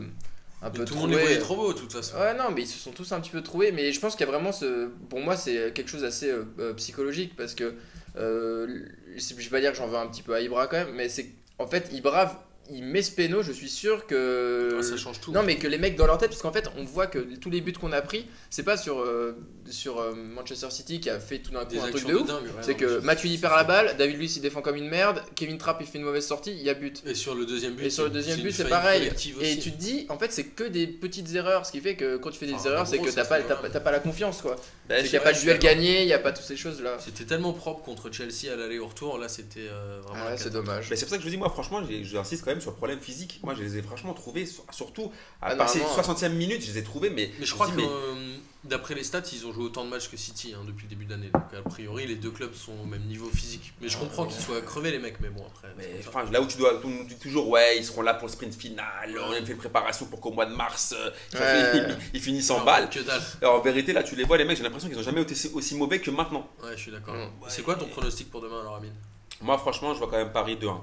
Un 0.61 0.71
Mais 0.71 0.79
peu 0.79 0.85
tout 0.85 0.95
le 0.95 1.00
monde 1.00 1.11
les 1.11 1.17
trouvé. 1.17 1.33
voyait 1.33 1.41
trop 1.41 1.57
beaux, 1.57 1.73
de 1.73 1.79
toute 1.79 1.93
façon. 1.93 2.17
Ouais, 2.17 2.35
non, 2.35 2.50
mais 2.55 2.62
ils 2.62 2.67
se 2.67 2.79
sont 2.79 2.91
tous 2.91 3.12
un 3.12 3.21
petit 3.21 3.31
peu 3.31 3.43
trouvés. 3.43 3.71
Mais 3.71 3.93
je 3.93 4.00
pense 4.00 4.17
qu'il 4.17 4.27
y 4.27 4.29
a 4.29 4.33
vraiment 4.33 4.53
ce. 4.53 4.88
Pour 5.09 5.21
moi, 5.21 5.37
c'est 5.37 5.73
quelque 5.73 5.88
chose 5.88 6.03
d'assez 6.03 6.31
euh, 6.31 6.45
euh, 6.59 6.75
psychologique 6.75 7.37
parce 7.37 7.55
que. 7.55 7.75
Euh, 8.17 8.85
je 9.17 9.35
vais 9.35 9.50
pas 9.50 9.61
dire 9.61 9.71
que 9.71 9.77
j'en 9.77 9.87
veux 9.87 9.97
un 9.97 10.09
petit 10.09 10.23
peu 10.23 10.35
à 10.35 10.41
Ibra 10.41 10.67
quand 10.67 10.79
même, 10.79 10.95
mais 10.95 11.09
c'est. 11.09 11.29
En 11.59 11.67
fait, 11.67 11.91
Ibra, 11.93 12.48
il 12.71 12.85
met 12.85 13.03
ce 13.03 13.11
péno, 13.11 13.43
je 13.43 13.53
suis 13.53 13.69
sûr 13.69 14.07
que. 14.07 14.77
Ah, 14.79 14.83
ça 14.83 14.97
change 14.97 15.21
tout. 15.21 15.33
Non, 15.33 15.43
mais 15.43 15.57
que 15.57 15.67
les 15.67 15.79
mecs 15.79 15.97
dans 15.97 16.07
leur 16.07 16.19
tête, 16.19 16.31
parce 16.31 16.43
qu'en 16.43 16.53
fait, 16.53 16.69
on 16.77 16.85
voit 16.85 17.07
que 17.07 17.19
tous 17.37 17.51
les 17.51 17.61
buts 17.61 17.73
qu'on 17.73 17.93
a 17.93 18.03
pris, 18.03 18.27
c'est 18.51 18.63
pas 18.63 18.77
sur, 18.77 19.01
euh, 19.01 19.37
sur 19.71 19.99
euh, 20.01 20.15
Manchester 20.15 20.71
City 20.71 21.01
qui 21.01 21.11
a 21.11 21.19
fait 21.21 21.39
tout 21.39 21.51
d'un 21.53 21.65
coup 21.65 21.71
Des 21.73 21.79
un 21.79 21.83
truc 21.83 21.95
actions 21.97 22.09
de 22.09 22.15
ouf. 22.17 22.31
C'est 22.63 22.75
que 22.75 22.99
Matuidi 23.01 23.39
perd 23.39 23.55
la 23.57 23.65
balle, 23.65 23.97
David 23.99 24.17
Luiz 24.19 24.37
il 24.37 24.41
défend 24.43 24.61
comme 24.63 24.77
une 24.77 24.89
merde, 24.89 25.23
Kevin 25.35 25.59
Trapp 25.59 25.79
il 25.81 25.87
fait 25.87 25.99
une 25.99 26.05
mauvaise 26.05 26.27
sortie, 26.27 26.53
il 26.53 26.63
y 26.63 26.71
a 26.71 26.75
but. 26.75 27.03
Et 27.07 27.15
sur 27.15 27.35
le 27.35 27.47
deuxième 27.47 27.75
but, 27.75 27.85
Et 27.87 27.91
sur 27.91 28.05
le 28.05 28.09
c'est- 28.11 28.15
deuxième 28.15 28.41
but, 28.41 28.53
c'est 28.53 28.69
pareil. 28.69 29.11
Et 29.41 29.59
tu 29.59 29.73
te 29.73 29.79
dis, 29.79 30.07
en 30.09 30.19
fait, 30.19 30.33
c'est 30.33 30.45
que 30.45 30.65
des 30.65 30.87
petites 30.87 31.35
erreurs. 31.35 31.67
Ce 31.67 31.73
qui 31.73 31.81
fait 31.81 31.97
que 31.97 32.17
quand 32.17 32.31
tu 32.31 32.39
fais 32.39 32.47
des 32.47 32.55
Enfin, 32.55 32.71
erreurs, 32.71 32.87
c'est 32.87 32.99
que 32.99 33.11
t'as 33.11 33.25
pas, 33.25 33.41
t'as, 33.41 33.81
pas 33.81 33.91
la 33.93 34.01
confiance 34.01 34.43
quoi. 34.43 34.57
C'est 34.89 34.97
je- 34.99 35.03
qu'il 35.03 35.11
n'y 35.13 35.17
a 35.17 35.21
pas 35.21 35.33
de 35.33 35.39
duel 35.41 35.59
gagné, 35.59 36.01
il 36.03 36.07
n'y 36.07 36.13
a 36.13 36.19
pas 36.19 36.33
toutes 36.33 36.45
ces 36.47 36.57
choses 36.57 36.81
là. 36.83 36.97
C'était 36.99 37.25
tellement 37.25 37.53
propre 37.53 37.83
contre 37.85 38.11
Chelsea 38.13 38.53
à 38.53 38.57
l'aller 38.57 38.79
au 38.79 38.87
retour, 38.87 39.19
là 39.19 39.29
c'était 39.29 39.69
euh, 39.69 40.01
vraiment. 40.03 40.25
Ah 40.29 40.37
c'est 40.37 40.51
dommage. 40.53 40.87
Mais 40.91 40.97
c'est 40.97 41.05
pour 41.05 41.11
ça 41.11 41.17
que 41.17 41.23
je 41.23 41.27
vous 41.29 41.33
dis, 41.33 41.37
moi, 41.39 41.51
franchement, 41.51 41.83
j'insiste 42.03 42.45
quand 42.45 42.51
même 42.51 42.58
sur 42.61 42.71
le 42.71 42.77
problème 42.77 43.00
physique. 43.00 43.41
Moi, 43.43 43.55
je 43.55 43.62
les 43.62 43.79
ai 43.79 43.83
franchement 43.83 44.15
trouvés, 44.15 44.47
sur- 44.47 44.65
surtout 44.71 45.12
à 45.43 45.49
Ah, 45.50 45.57
passer 45.57 45.79
normalement, 45.81 46.03
60e 46.03 46.35
minute, 46.35 46.62
je 46.62 46.73
les 46.73 46.79
ai 46.79 46.83
trouvés, 46.85 47.11
mais. 47.11 47.31
Mais 47.38 47.47
je 47.47 47.55
crois 47.55 47.67
dis, 47.67 47.73
que 47.73 47.77
mais- 47.79 47.87
euh, 47.88 48.37
d'après 48.65 48.95
les 48.95 49.05
stats, 49.05 49.23
ils 49.33 49.47
ont 49.47 49.53
joué 49.53 49.65
autant 49.65 49.85
de 49.85 49.91
matchs 49.91 50.09
que 50.11 50.17
City 50.17 50.55
hein, 50.55 50.62
depuis 50.67 50.85
le 50.85 50.91
début 50.91 51.05
d'année. 51.05 51.31
Donc 51.33 51.43
a 51.57 51.62
priori, 51.69 52.07
les 52.07 52.17
deux 52.17 52.31
clubs 52.31 52.55
sont 52.55 52.73
au 52.83 52.87
même 52.87 53.03
niveau 53.03 53.29
physique. 53.31 53.73
Mais 53.81 53.88
je 53.88 53.97
Ah, 53.97 54.00
comprends 54.00 54.25
ouais. 54.25 54.29
qu'ils 54.33 54.43
soient 54.43 54.61
crevés 54.61 54.91
les 54.91 54.99
mecs, 54.99 55.21
mais 55.21 55.29
bon 55.29 55.45
après. 55.47 55.69
Mais 55.79 55.88
enfin, 56.07 56.25
là 56.31 56.41
où 56.41 56.47
tu 56.47 56.59
dois, 56.59 56.81
on 56.85 56.88
nous 56.88 57.05
dit 57.05 57.17
toujours, 57.17 57.49
ouais, 57.49 57.79
ils 57.79 57.85
seront 57.85 58.03
là 58.03 58.15
pour 58.15 58.27
le 58.29 58.33
sprint 58.33 58.55
final, 58.55 58.85
on 59.27 59.31
a 59.33 59.35
fait 59.45 59.53
une 59.53 59.59
préparation 59.59 60.07
pour 60.07 60.21
qu'au 60.21 60.33
mois 60.33 60.47
de 60.47 60.55
mars, 60.55 60.95
euh, 60.97 61.11
ils, 61.33 61.37
ont 61.37 61.41
Ouais. 61.41 61.73
fait- 61.73 61.79
ils- 61.79 61.97
ils 62.15 62.21
finissent 62.21 62.50
en 62.50 62.65
balle. 62.65 62.91
Que 62.91 63.00
dalle. 63.00 63.23
Alors, 63.41 63.57
en 63.57 63.61
vérité, 63.61 63.93
là, 63.93 64.03
tu 64.03 64.17
les 64.17 64.25
vois, 64.25 64.37
les 64.37 64.45
mecs, 64.45 64.57
j'ai 64.57 64.62
l'impression 64.65 64.88
qu'ils 64.88 64.99
ont 64.99 65.03
jamais 65.03 65.23
été 65.23 65.33
aussi- 65.33 65.50
aussi 65.55 65.75
mauvais 65.77 66.00
que 66.00 66.11
maintenant. 66.11 66.49
Ouais, 66.62 66.73
je 66.77 66.81
suis 66.83 66.93
d'accord. 66.93 67.15
Mm. 67.15 67.31
C'est 67.49 67.62
quoi 67.62 67.75
ton 67.77 67.87
pronostic 67.87 68.31
pour 68.31 68.41
demain 68.41 68.61
alors, 68.61 68.77
Amine? 68.77 68.95
Moi, 69.41 69.57
franchement, 69.59 69.95
je 69.95 69.99
vois 70.00 70.09
quand 70.09 70.17
même 70.17 70.33
Paris 70.33 70.57
2-1. 70.57 70.81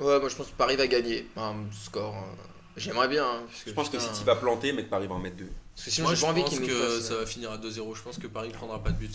Ouais, 0.00 0.20
moi 0.20 0.28
je 0.28 0.34
pense 0.36 0.46
que 0.48 0.56
Paris 0.56 0.76
va 0.76 0.86
gagner. 0.86 1.26
Un 1.36 1.54
score. 1.72 2.14
euh, 2.16 2.42
J'aimerais 2.76 3.08
bien. 3.08 3.24
hein, 3.24 3.42
parce 3.46 3.62
que, 3.64 3.70
Je 3.70 3.74
pense 3.74 3.88
que 3.88 3.96
putain, 3.96 4.12
City 4.12 4.24
va 4.24 4.36
planter, 4.36 4.72
mais 4.72 4.84
que 4.84 4.90
Paris 4.90 5.06
va 5.06 5.14
en 5.14 5.18
mettre 5.18 5.36
deux. 5.36 5.48
Parce 5.74 5.86
que 5.86 5.90
sinon, 5.90 6.06
Moi, 6.08 6.14
j'ai 6.14 6.20
je 6.20 6.24
pas 6.26 6.30
envie 6.32 6.42
pense 6.42 6.60
nous 6.60 6.66
que 6.66 7.00
ça 7.00 7.16
va 7.16 7.26
finir 7.26 7.50
à 7.50 7.58
2-0. 7.58 7.94
Je 7.96 8.02
pense 8.02 8.18
que 8.18 8.26
Paris 8.26 8.50
prendra 8.50 8.82
pas 8.82 8.90
de 8.90 8.96
but. 8.98 9.14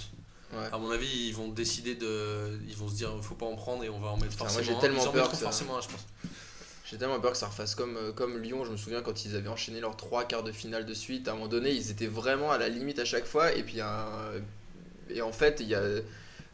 Ouais. 0.54 0.66
À 0.72 0.78
mon 0.78 0.90
avis, 0.92 1.08
ils 1.28 1.34
vont 1.36 1.48
décider 1.50 1.96
de. 1.96 2.60
Ils 2.68 2.76
vont 2.76 2.90
se 2.90 2.96
dire, 2.96 3.12
faut 3.22 3.36
pas 3.36 3.46
en 3.46 3.56
prendre 3.56 3.84
et 3.84 3.90
on 3.90 4.00
va 4.00 4.10
en 4.10 4.18
mettre 4.18 4.32
Putain, 4.32 4.46
moi, 4.46 4.54
forcément. 4.54 4.66
j'ai 4.72 4.78
un. 4.78 4.80
tellement 4.82 5.04
Ils 5.04 5.08
en 5.08 5.12
peur 5.12 5.22
mettront 5.24 5.32
que 5.32 5.38
ça- 5.38 5.44
forcément 5.46 5.78
un, 5.78 5.82
je 5.82 5.88
pense. 5.90 6.06
J'ai 6.90 6.98
tellement 6.98 7.20
peur 7.22 7.32
que 7.32 7.38
ça 7.38 7.48
refasse 7.48 7.74
comme, 7.76 7.96
euh, 7.96 8.12
comme 8.12 8.38
Lyon. 8.40 8.66
Je 8.66 8.72
me 8.72 8.76
souviens 8.78 9.02
quand 9.02 9.24
ils 9.24 9.36
avaient 9.38 9.48
enchaîné 9.48 9.80
leurs 9.80 9.96
trois 9.96 10.26
quarts 10.26 10.44
de 10.44 10.52
finale 10.52 10.86
de 10.86 10.94
suite. 10.94 11.28
À 11.28 11.32
un 11.32 11.36
moment 11.36 11.48
donné, 11.48 11.72
ils 11.72 11.90
étaient 11.90 12.08
vraiment 12.08 12.52
à 12.52 12.58
la 12.58 12.68
limite 12.68 13.00
à 13.00 13.06
chaque 13.06 13.26
fois. 13.26 13.54
Et 13.54 13.64
puis, 13.64 13.80
un- 13.80 14.08
et 15.10 15.22
en 15.22 15.32
fait, 15.32 15.58
il 15.62 15.68
y 15.68 15.76
a 15.76 15.82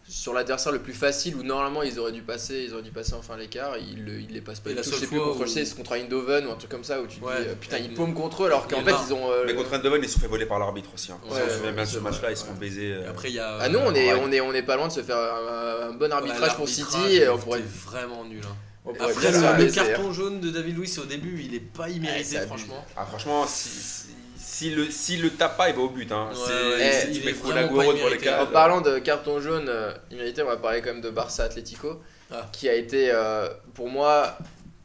sur 0.10 0.34
l'adversaire 0.34 0.72
le 0.72 0.80
plus 0.80 0.94
facile 0.94 1.36
où 1.36 1.44
normalement 1.44 1.84
ils 1.84 2.00
auraient 2.00 2.12
dû 2.14 2.22
passer, 2.22 2.64
ils 2.68 2.74
auraient 2.74 2.82
dû 2.84 2.92
passer 2.92 3.14
enfin 3.14 3.36
l'écart. 3.38 3.78
Ils, 3.78 4.04
le- 4.06 4.20
ils 4.22 4.32
les 4.32 4.42
passent 4.42 4.60
pas. 4.62 4.70
Et 4.70 4.74
du 4.74 4.78
la 4.78 4.84
tout. 4.84 4.90
seule 4.92 5.00
je 5.00 5.04
sais 5.04 5.08
plus 5.08 5.18
fois 5.18 5.28
contre, 5.34 5.44
où- 5.44 5.48
c'est 5.48 5.76
contre 5.76 5.92
Eindhoven 5.98 6.48
ou 6.48 6.52
un 6.52 6.56
truc 6.56 6.72
comme 6.72 6.84
ça 6.84 7.02
où 7.02 7.08
tu 7.08 7.20
te 7.20 7.26
Ouais. 7.26 7.42
dis 7.42 7.48
euh, 7.50 7.56
putain 7.60 7.78
ils 7.78 7.94
paument 7.94 8.14
contre 8.14 8.44
eux 8.44 8.46
alors 8.48 8.68
qu'en 8.68 8.84
fait 8.84 8.94
ils 9.08 9.14
ont. 9.14 9.30
euh, 9.32 9.44
Mais 9.46 9.54
contre 9.56 9.74
Eindhoven, 9.74 10.02
ils 10.02 10.08
se 10.08 10.14
sont 10.16 10.20
fait 10.22 10.28
voler 10.28 10.46
par 10.46 10.60
l'arbitre 10.60 10.90
aussi. 10.94 11.12
Hein. 11.12 11.20
Ouais, 11.26 11.32
on 11.32 11.36
se 11.36 11.42
ouais, 11.42 11.58
souvient 11.58 11.72
bien 11.74 11.86
ce 11.86 12.00
match-là, 12.00 12.32
ils 12.32 12.38
se 12.38 12.46
font 12.46 12.54
baiser. 12.54 12.94
Euh, 12.94 13.10
après, 13.10 13.30
il 13.30 13.36
y 13.36 13.40
a. 13.40 13.58
Ah 13.60 13.68
nous 13.70 13.80
on 13.80 13.94
est, 13.94 14.14
ouais. 14.14 14.20
on 14.24 14.32
est, 14.32 14.40
on 14.42 14.54
est 14.54 14.64
pas 14.64 14.76
loin 14.78 14.88
de 14.88 14.94
se 14.94 15.02
faire 15.04 15.18
un, 15.18 15.90
un 15.90 15.92
bon 15.94 16.12
arbitrage 16.12 16.56
pour 16.56 16.70
City 16.70 17.22
on 17.32 17.38
pourrait, 17.38 17.62
vraiment 17.86 18.24
nul. 18.24 18.42
hein. 18.46 18.56
Après, 18.90 19.08
le, 19.32 19.58
baiser, 19.58 19.80
hein. 19.82 19.86
carton 19.86 20.14
jaune 20.14 20.40
de 20.40 20.50
David 20.50 20.78
Luiz 20.78 20.98
au 21.00 21.04
début, 21.04 21.42
il 21.44 21.54
est 21.54 21.60
pas 21.60 21.90
immérité, 21.90 22.24
c'est 22.24 22.38
abusé. 22.38 22.48
franchement. 22.48 22.86
Ah, 22.96 23.06
franchement, 23.06 23.46
si, 23.46 23.68
si, 23.68 24.08
si 24.58 24.70
le, 24.72 24.90
si 24.90 25.18
le 25.18 25.30
tape 25.32 25.56
pas, 25.58 25.70
il 25.70 25.76
va 25.76 25.82
au 25.82 25.90
but. 25.90 26.12
Hein. 26.12 26.30
Ouais, 26.30 26.36
C'est- 26.36 26.52
ouais, 26.84 26.92
c'est- 26.92 27.12
il 27.12 27.34
vraiment 27.36 27.68
Colagoro 27.68 27.92
pas 27.92 27.98
devant 27.98 28.10
les 28.10 28.18
cadres. 28.18 28.44
En 28.50 28.52
parlant 28.52 28.82
de 28.82 29.00
carton 29.00 29.40
jaune 29.40 29.68
euh, 29.70 29.92
immérité, 30.12 30.42
on 30.42 30.48
va 30.48 30.58
parler 30.58 30.82
quand 30.82 30.92
même 30.94 31.02
de 31.02 31.10
Barça 31.10 31.44
Atlético, 31.44 32.02
Ah. 32.32 32.46
qui 32.52 32.68
a 32.70 32.74
été 32.74 33.12
euh, 33.12 33.48
pour 33.74 33.90
moi. 33.90 34.38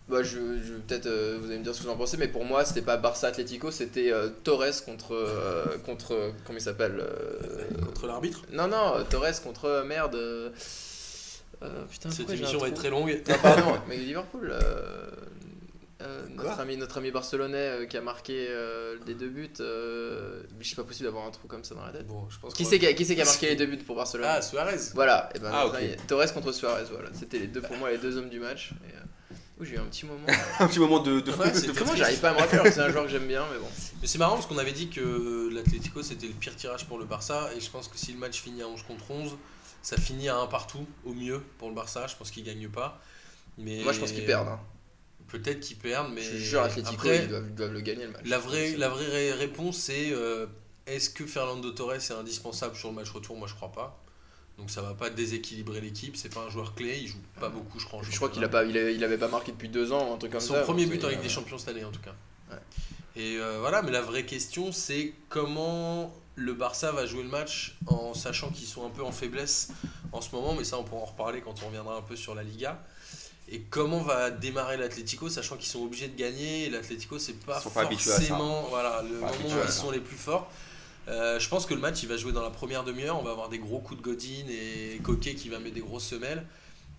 Bah, 0.08 0.22
je, 0.22 0.30
je- 0.62 0.74
peut-être 0.86 1.06
euh, 1.06 1.38
vous 1.40 1.46
allez 1.48 1.58
me 1.58 1.64
dire 1.64 1.74
ce 1.74 1.78
que 1.80 1.84
vous 1.86 1.90
en 1.92 1.96
pensez, 1.96 2.16
mais 2.18 2.28
pour 2.28 2.44
moi 2.44 2.64
c'était 2.66 2.82
pas 2.82 2.96
Barça 2.98 3.28
Atlético, 3.28 3.70
c'était 3.70 4.12
euh, 4.12 4.28
Torres 4.44 4.84
contre 4.84 5.14
euh, 5.14 5.64
contre 5.86 6.32
comment 6.44 6.58
il 6.58 6.62
s'appelle 6.62 6.96
euh, 6.98 7.84
Contre 7.86 8.06
l'arbitre. 8.08 8.42
Non 8.52 8.66
non 8.68 8.94
Torres 9.08 9.40
contre 9.42 9.84
merde. 9.86 10.16
euh, 10.16 10.50
euh, 11.62 11.68
putain, 11.90 12.10
Cette 12.10 12.28
émission 12.30 12.58
va 12.58 12.68
être 12.68 12.74
très 12.74 12.90
longue. 12.90 13.22
Non, 13.28 13.36
pardon, 13.40 13.78
mais 13.88 13.96
Liverpool. 13.96 14.52
Euh, 16.02 16.22
euh, 16.24 16.28
notre, 16.34 16.60
ami, 16.60 16.76
notre 16.76 16.98
ami 16.98 17.10
barcelonais 17.10 17.56
euh, 17.58 17.86
qui 17.86 17.96
a 17.96 18.00
marqué 18.00 18.46
euh, 18.50 18.96
les 19.06 19.14
deux 19.14 19.28
buts. 19.28 19.48
Euh, 19.60 20.42
mais 20.58 20.64
c'est 20.64 20.74
pas 20.76 20.84
possible 20.84 21.06
d'avoir 21.06 21.26
un 21.26 21.30
trou 21.30 21.48
comme 21.48 21.64
ça 21.64 21.74
dans 21.74 21.84
la 21.86 21.92
tête. 21.92 22.06
Bon, 22.06 22.28
je 22.28 22.38
pense 22.38 22.52
Qui 22.54 22.64
c'est 22.64 22.78
qui, 22.78 22.86
a- 22.86 22.92
qui 22.92 23.04
qui 23.04 23.20
a 23.20 23.24
marqué 23.24 23.46
les 23.48 23.56
deux 23.56 23.66
buts 23.66 23.78
pour 23.78 23.96
Barcelone 23.96 24.26
Ah, 24.28 24.42
Suarez. 24.42 24.76
Voilà, 24.94 25.28
et 25.34 25.38
ben 25.38 25.50
Ah, 25.52 25.70
Torres 26.08 26.32
contre 26.34 26.52
Suarez, 26.52 26.84
voilà. 26.90 27.08
C'était 27.12 27.38
les 27.38 27.46
deux 27.46 27.62
pour 27.62 27.76
moi 27.76 27.90
les 27.90 27.98
deux 27.98 28.16
hommes 28.16 28.28
du 28.30 28.40
match. 28.40 28.72
Et, 28.88 28.94
euh, 28.94 29.34
ouh, 29.60 29.64
j'ai 29.64 29.74
eu 29.76 29.78
un 29.78 29.84
petit 29.84 30.06
moment. 30.06 30.26
Un 30.60 30.66
petit 30.68 30.78
moment 30.80 31.00
de, 31.00 31.20
de, 31.20 31.30
Ouais, 31.32 31.50
de- 31.50 31.96
j'arrive 31.96 32.20
pas 32.20 32.30
à 32.30 32.34
me 32.34 32.38
rappeler, 32.40 32.70
c'est 32.70 32.80
un 32.80 32.90
joueur 32.90 33.04
que 33.04 33.10
j'aime 33.10 33.26
bien, 33.26 33.44
mais 33.52 33.58
bon. 33.58 33.66
Mais 34.00 34.06
c'est 34.08 34.18
marrant 34.18 34.34
parce 34.34 34.46
qu'on 34.46 34.58
avait 34.58 34.72
dit 34.72 34.88
que 34.88 35.48
l'Atlético 35.54 36.02
c'était 36.02 36.26
le 36.26 36.32
pire 36.34 36.56
tirage 36.56 36.86
pour 36.86 36.98
le 36.98 37.04
Barça 37.04 37.50
et 37.56 37.60
je 37.60 37.70
pense 37.70 37.88
que 37.88 37.96
si 37.98 38.12
le 38.12 38.18
match 38.18 38.40
finit 38.40 38.62
à 38.62 38.66
11 38.68 38.82
contre 38.82 39.10
11, 39.10 39.36
ça 39.82 39.96
finit 39.96 40.28
à 40.28 40.36
un 40.36 40.46
partout 40.46 40.86
au 41.04 41.12
mieux 41.12 41.40
pour 41.58 41.68
le 41.68 41.74
Barça. 41.74 42.06
Je 42.06 42.16
pense 42.16 42.30
qu'ils 42.30 42.44
gagnent 42.44 42.68
pas. 42.68 43.00
Mais 43.58 43.82
Moi, 43.82 43.92
je 43.92 44.00
pense 44.00 44.12
qu'ils 44.12 44.24
perdent. 44.24 44.48
hein. 44.48 44.60
Peut-être 45.32 45.60
qu'ils 45.60 45.78
perdent, 45.78 46.12
mais 46.14 46.22
Je 46.22 46.36
jure, 46.36 46.62
Atlético, 46.62 46.94
après 46.94 47.24
ils, 47.24 47.28
doivent, 47.28 47.46
ils 47.48 47.54
doivent 47.54 47.72
le 47.72 47.80
gagner 47.80 48.04
le 48.04 48.12
match. 48.12 48.22
la 48.26 48.38
vraie 48.38 48.76
la 48.76 48.88
vraie 48.90 49.06
ré- 49.08 49.32
réponse 49.32 49.78
c'est 49.78 50.12
euh, 50.12 50.46
est-ce 50.86 51.08
que 51.10 51.24
Fernando 51.26 51.70
Torres 51.70 51.94
est 51.94 52.10
indispensable 52.12 52.76
sur 52.76 52.88
le 52.90 52.94
match 52.96 53.10
retour? 53.10 53.36
Moi 53.36 53.48
je 53.48 53.54
crois 53.54 53.72
pas. 53.72 53.98
Donc 54.58 54.70
ça 54.70 54.82
va 54.82 54.92
pas 54.94 55.08
déséquilibrer 55.08 55.80
l'équipe. 55.80 56.16
C'est 56.16 56.32
pas 56.32 56.42
un 56.42 56.50
joueur 56.50 56.74
clé. 56.74 56.98
Il 57.00 57.08
joue 57.08 57.16
pas 57.40 57.48
beaucoup, 57.48 57.78
je 57.80 57.86
crois. 57.86 58.02
Je 58.08 58.14
crois 58.14 58.28
qu'il 58.28 58.44
a 58.44 58.48
pas, 58.50 58.64
il, 58.64 58.76
a- 58.76 58.90
il 58.90 59.02
avait 59.02 59.16
pas 59.18 59.28
marqué 59.28 59.52
depuis 59.52 59.70
deux 59.70 59.90
ans, 59.92 60.14
un 60.14 60.18
truc 60.18 60.32
comme 60.32 60.40
Son 60.42 60.52
ça. 60.54 60.60
premier 60.60 60.84
donc 60.84 60.92
but 60.92 61.04
en 61.04 61.08
Ligue 61.08 61.20
des 61.22 61.26
euh, 61.26 61.30
Champions 61.30 61.56
cette 61.58 61.70
année 61.70 61.84
en 61.84 61.90
tout 61.90 62.02
cas. 62.02 62.14
Ouais. 62.50 62.58
Et 63.16 63.36
euh, 63.38 63.56
voilà, 63.60 63.80
mais 63.82 63.90
la 63.90 64.02
vraie 64.02 64.26
question 64.26 64.70
c'est 64.72 65.14
comment 65.30 66.14
le 66.34 66.52
Barça 66.54 66.92
va 66.92 67.06
jouer 67.06 67.22
le 67.22 67.28
match 67.30 67.76
en 67.86 68.12
sachant 68.14 68.50
qu'ils 68.50 68.66
sont 68.66 68.86
un 68.86 68.90
peu 68.90 69.02
en 69.02 69.12
faiblesse 69.12 69.68
en 70.12 70.20
ce 70.20 70.34
moment, 70.34 70.54
mais 70.54 70.64
ça 70.64 70.78
on 70.78 70.84
pourra 70.84 71.02
en 71.02 71.06
reparler 71.06 71.40
quand 71.40 71.62
on 71.62 71.66
reviendra 71.66 71.96
un 71.96 72.02
peu 72.02 72.16
sur 72.16 72.34
la 72.34 72.42
Liga. 72.42 72.82
Et 73.52 73.60
comment 73.68 74.00
va 74.00 74.30
démarrer 74.30 74.78
l'Atlético, 74.78 75.28
sachant 75.28 75.58
qu'ils 75.58 75.68
sont 75.68 75.82
obligés 75.82 76.08
de 76.08 76.16
gagner 76.16 76.64
et 76.64 76.70
l'Atlético 76.70 77.18
c'est 77.18 77.38
pas 77.44 77.60
forcément 77.60 78.62
voilà, 78.70 79.02
le 79.02 79.18
Pas 79.18 79.26
moment 79.26 79.60
où 79.60 79.64
ils 79.66 79.70
sont 79.70 79.90
les 79.90 80.00
plus 80.00 80.16
forts. 80.16 80.50
Euh, 81.08 81.38
je 81.38 81.48
pense 81.50 81.66
que 81.66 81.74
le 81.74 81.80
match 81.80 82.02
il 82.02 82.08
va 82.08 82.16
jouer 82.16 82.32
dans 82.32 82.42
la 82.42 82.48
première 82.48 82.82
demi-heure, 82.82 83.20
on 83.20 83.22
va 83.22 83.32
avoir 83.32 83.50
des 83.50 83.58
gros 83.58 83.80
coups 83.80 84.00
de 84.00 84.04
Godin 84.04 84.46
et 84.48 84.98
Coquet 85.02 85.34
qui 85.34 85.50
va 85.50 85.58
mettre 85.58 85.74
des 85.74 85.82
grosses 85.82 86.06
semelles. 86.06 86.46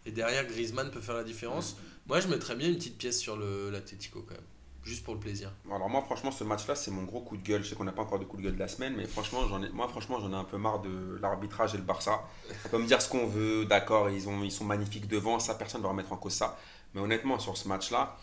Et 0.05 0.11
derrière 0.11 0.45
Griezmann 0.45 0.91
peut 0.91 1.01
faire 1.01 1.15
la 1.15 1.23
différence. 1.23 1.75
Moi 2.05 2.19
je 2.19 2.27
mettrais 2.27 2.55
bien 2.55 2.67
une 2.67 2.75
petite 2.75 2.99
pièce 2.99 3.19
sur 3.19 3.35
l'Atlético 3.35 4.23
quand 4.27 4.35
même, 4.35 4.43
juste 4.83 5.03
pour 5.03 5.13
le 5.13 5.19
plaisir. 5.19 5.51
Alors 5.71 5.89
moi 5.89 6.01
franchement 6.01 6.31
ce 6.31 6.43
match-là 6.43 6.75
c'est 6.75 6.91
mon 6.91 7.03
gros 7.03 7.21
coup 7.21 7.37
de 7.37 7.43
gueule. 7.43 7.63
Je 7.63 7.69
sais 7.69 7.75
qu'on 7.75 7.83
n'a 7.85 7.91
pas 7.91 8.01
encore 8.01 8.19
de 8.19 8.25
coup 8.25 8.37
de 8.37 8.41
gueule 8.43 8.55
de 8.55 8.59
la 8.59 8.67
semaine, 8.67 8.93
mais 8.97 9.05
franchement 9.05 9.47
j'en 9.47 9.63
ai, 9.63 9.69
moi 9.69 9.87
franchement 9.87 10.19
j'en 10.19 10.31
ai 10.31 10.35
un 10.35 10.43
peu 10.43 10.57
marre 10.57 10.79
de 10.81 11.17
l'arbitrage 11.21 11.73
et 11.73 11.77
le 11.77 11.83
Barça. 11.83 12.21
On 12.65 12.69
peut 12.69 12.77
me 12.79 12.85
dire 12.87 13.01
ce 13.01 13.09
qu'on 13.09 13.25
veut, 13.27 13.65
d'accord, 13.65 14.09
ils, 14.09 14.27
ont, 14.27 14.43
ils 14.43 14.51
sont 14.51 14.65
magnifiques 14.65 15.07
devant, 15.07 15.39
ça 15.39 15.55
personne 15.55 15.81
ne 15.81 15.83
va 15.83 15.89
remettre 15.91 16.11
en 16.13 16.17
cause 16.17 16.33
ça. 16.33 16.57
Mais 16.93 17.01
honnêtement 17.01 17.39
sur 17.39 17.55
ce 17.57 17.67
match-là, 17.67 18.17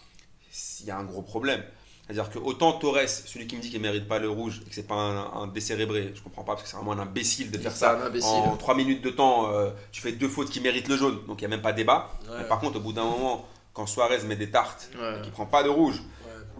il 0.80 0.86
y 0.86 0.90
a 0.90 0.98
un 0.98 1.04
gros 1.04 1.22
problème. 1.22 1.62
C'est-à-dire 2.06 2.30
que 2.30 2.38
autant 2.40 2.72
Torres, 2.72 3.08
celui 3.08 3.46
qui 3.46 3.54
me 3.56 3.60
dit 3.62 3.70
qu'il 3.70 3.80
ne 3.80 3.86
mérite 3.86 4.08
pas 4.08 4.18
le 4.18 4.28
rouge 4.28 4.62
et 4.66 4.68
que 4.68 4.74
c'est 4.74 4.86
pas 4.86 4.96
un, 4.96 5.42
un 5.42 5.46
décérébré, 5.46 6.12
je 6.14 6.20
comprends 6.20 6.42
pas 6.42 6.52
parce 6.54 6.64
que 6.64 6.68
c'est 6.68 6.76
vraiment 6.76 6.90
un 6.92 6.98
imbécile 6.98 7.52
de 7.52 7.58
faire 7.58 7.70
C'est 7.70 7.78
ça. 7.78 7.98
un 8.00 8.06
imbécile. 8.06 8.28
En 8.30 8.56
3 8.56 8.74
minutes 8.74 9.00
de 9.02 9.10
temps, 9.10 9.48
euh, 9.52 9.70
tu 9.92 10.00
fais 10.00 10.10
deux 10.10 10.28
fautes 10.28 10.50
qui 10.50 10.60
méritent 10.60 10.88
le 10.88 10.96
jaune, 10.96 11.24
donc 11.28 11.40
il 11.40 11.42
n'y 11.42 11.52
a 11.52 11.56
même 11.56 11.62
pas 11.62 11.72
débat. 11.72 12.10
Ouais, 12.28 12.38
Mais 12.38 12.48
par 12.48 12.58
contre, 12.58 12.78
au 12.78 12.80
bout 12.80 12.92
d'un 12.92 13.04
moment, 13.04 13.46
quand 13.74 13.86
Suarez 13.86 14.24
met 14.24 14.34
des 14.34 14.50
tartes, 14.50 14.90
Ouais. 15.00 15.20
qui 15.22 15.30
prend 15.30 15.46
pas 15.46 15.62
de 15.62 15.68
rouge. 15.68 16.02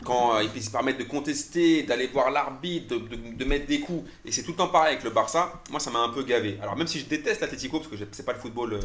Quand 0.05 0.35
euh, 0.37 0.43
il 0.43 0.49
peut 0.51 0.61
se 0.61 0.71
permettre 0.71 0.99
de 0.99 1.05
contester, 1.05 1.83
d'aller 1.83 2.07
voir 2.09 2.31
l'arbitre, 2.31 2.97
de, 2.97 2.99
de- 3.17 3.35
de 3.37 3.45
mettre 3.45 3.67
des 3.67 3.81
coups, 3.81 4.09
et 4.25 4.33
c'est 4.33 4.43
tout 4.43 4.53
le 4.53 4.57
temps 4.57 4.69
pareil 4.69 4.93
avec 4.95 5.05
le 5.05 5.11
Barça, 5.11 5.53
moi 5.71 5.81
ça 5.81 5.91
m'a 5.91 6.01
un 6.01 6.09
peu 6.11 6.23
gavé. 6.23 6.59
Alors 6.63 6.77
même 6.77 6.87
si 6.87 6.99
je 7.01 7.07
déteste 7.07 7.41
l'Atlético, 7.41 7.79
parce 7.81 7.91
que 7.91 7.97
c'est 8.13 8.25
pas 8.25 8.33
le 8.33 8.39
football 8.39 8.73
euh, 8.75 8.81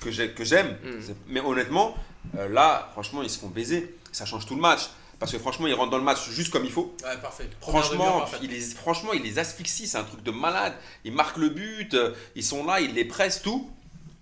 que 0.00 0.10
j'ai- 0.10 0.30
que 0.32 0.44
j'aime, 0.44 0.76
Mm. 0.84 1.12
mais 1.28 1.40
honnêtement, 1.40 1.94
euh, 2.36 2.48
là, 2.48 2.88
franchement, 2.92 3.22
ils 3.22 3.30
se 3.30 3.38
font 3.38 3.48
baiser. 3.48 3.94
Ça 4.12 4.24
change 4.24 4.46
tout 4.46 4.54
le 4.54 4.60
match. 4.60 4.88
Parce 5.18 5.32
que 5.32 5.38
franchement, 5.40 5.66
ils 5.66 5.74
rentrent 5.74 5.90
dans 5.90 5.98
le 5.98 6.04
match 6.04 6.30
juste 6.30 6.52
comme 6.52 6.64
il 6.64 6.70
faut. 6.70 6.94
Ouais, 7.02 7.16
parfait. 7.20 7.50
Franchement, 7.60 8.24
il 8.40 8.50
les, 8.50 8.60
franchement, 8.60 9.12
il 9.12 9.22
les 9.22 9.40
asphyxie, 9.40 9.88
c'est 9.88 9.98
un 9.98 10.04
truc 10.04 10.22
de 10.22 10.30
malade. 10.30 10.74
Ils 11.04 11.12
marquent 11.12 11.38
le 11.38 11.48
but, 11.48 11.96
ils 12.36 12.44
sont 12.44 12.64
là, 12.64 12.80
ils 12.80 12.94
les 12.94 13.04
pressent 13.04 13.42
tout. 13.42 13.68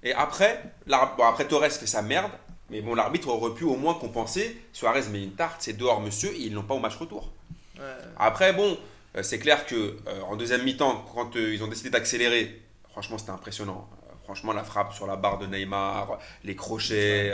Et 0.03 0.14
après, 0.14 0.62
bon, 0.87 1.25
après 1.25 1.46
Torres 1.46 1.70
fait 1.70 1.87
sa 1.87 2.01
merde, 2.01 2.31
mais 2.70 2.81
bon, 2.81 2.94
l'arbitre 2.94 3.29
aurait 3.29 3.55
pu 3.55 3.64
au 3.64 3.76
moins 3.76 3.94
compenser. 3.94 4.61
Suarez 4.72 5.02
met 5.11 5.22
une 5.22 5.33
tarte, 5.35 5.57
c'est 5.61 5.72
dehors, 5.74 6.00
monsieur, 6.00 6.31
et 6.33 6.40
ils 6.40 6.52
l'ont 6.55 6.62
pas 6.62 6.74
au 6.74 6.79
match 6.81 6.96
retour. 6.96 7.31
Ouais. 7.79 7.83
Après, 8.18 8.52
bon, 8.52 8.76
euh, 9.16 9.22
c'est 9.22 9.38
clair 9.38 9.66
que 9.66 9.74
euh, 9.74 10.20
en 10.29 10.37
deuxième 10.37 10.62
mi-temps, 10.64 11.05
quand 11.14 11.37
euh, 11.37 11.55
ils 11.55 11.62
ont 11.62 11.68
décidé 11.68 11.90
d'accélérer, 11.90 12.61
franchement, 12.90 13.18
c'était 13.18 13.31
impressionnant. 13.33 13.88
Euh, 13.92 14.12
Franchement, 14.24 14.52
la 14.52 14.64
frappe 14.64 14.92
sur 14.92 15.07
la 15.07 15.14
barre 15.14 15.38
de 15.38 15.46
Neymar, 15.46 16.18
les 16.42 16.57
crochets. 16.57 17.33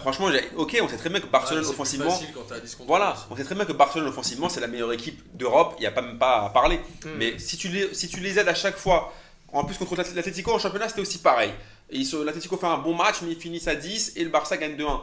franchement, 0.00 0.26
ok, 0.56 0.76
on 0.82 0.88
sait 0.88 0.96
très 0.96 1.08
bien 1.08 1.20
que 1.20 1.26
Barcelone 1.28 1.62
Ouais, 1.62 1.70
offensivement, 1.70 2.18
quand 2.34 2.40
t'as 2.48 2.58
10 2.58 2.74
contre 2.74 2.88
voilà, 2.88 3.12
11. 3.12 3.26
on 3.30 3.36
sait 3.36 3.44
très 3.44 3.54
bien 3.54 3.64
que 3.64 3.72
Barcelone 3.72 4.08
offensivement 4.08 4.48
c'est 4.48 4.58
la 4.60 4.66
meilleure 4.66 4.92
équipe 4.92 5.22
d'Europe, 5.36 5.74
il 5.78 5.82
n'y 5.82 5.86
a 5.86 5.92
pas 5.92 6.02
même 6.02 6.18
pas 6.18 6.46
à 6.46 6.50
parler. 6.50 6.78
Mm. 7.04 7.08
Mais 7.18 7.38
si 7.38 7.56
tu, 7.56 7.68
les, 7.68 7.94
si 7.94 8.08
tu 8.08 8.18
les 8.18 8.36
aides 8.36 8.48
à 8.48 8.54
chaque 8.54 8.76
fois, 8.76 9.12
en 9.52 9.62
plus 9.62 9.78
contre 9.78 9.94
l'At- 9.94 10.12
l'Atlético 10.12 10.52
en 10.52 10.58
championnat 10.58 10.88
c'était 10.88 11.02
aussi 11.02 11.18
pareil. 11.18 11.52
Et 11.94 12.02
L'Atlético 12.24 12.56
fait 12.56 12.66
un 12.66 12.78
bon 12.78 12.94
match 12.94 13.22
mais 13.22 13.30
ils 13.30 13.40
finissent 13.40 13.68
à 13.68 13.76
10 13.76 14.14
et 14.16 14.24
le 14.24 14.30
Barça 14.30 14.56
gagne 14.56 14.76
2-1. 14.76 15.00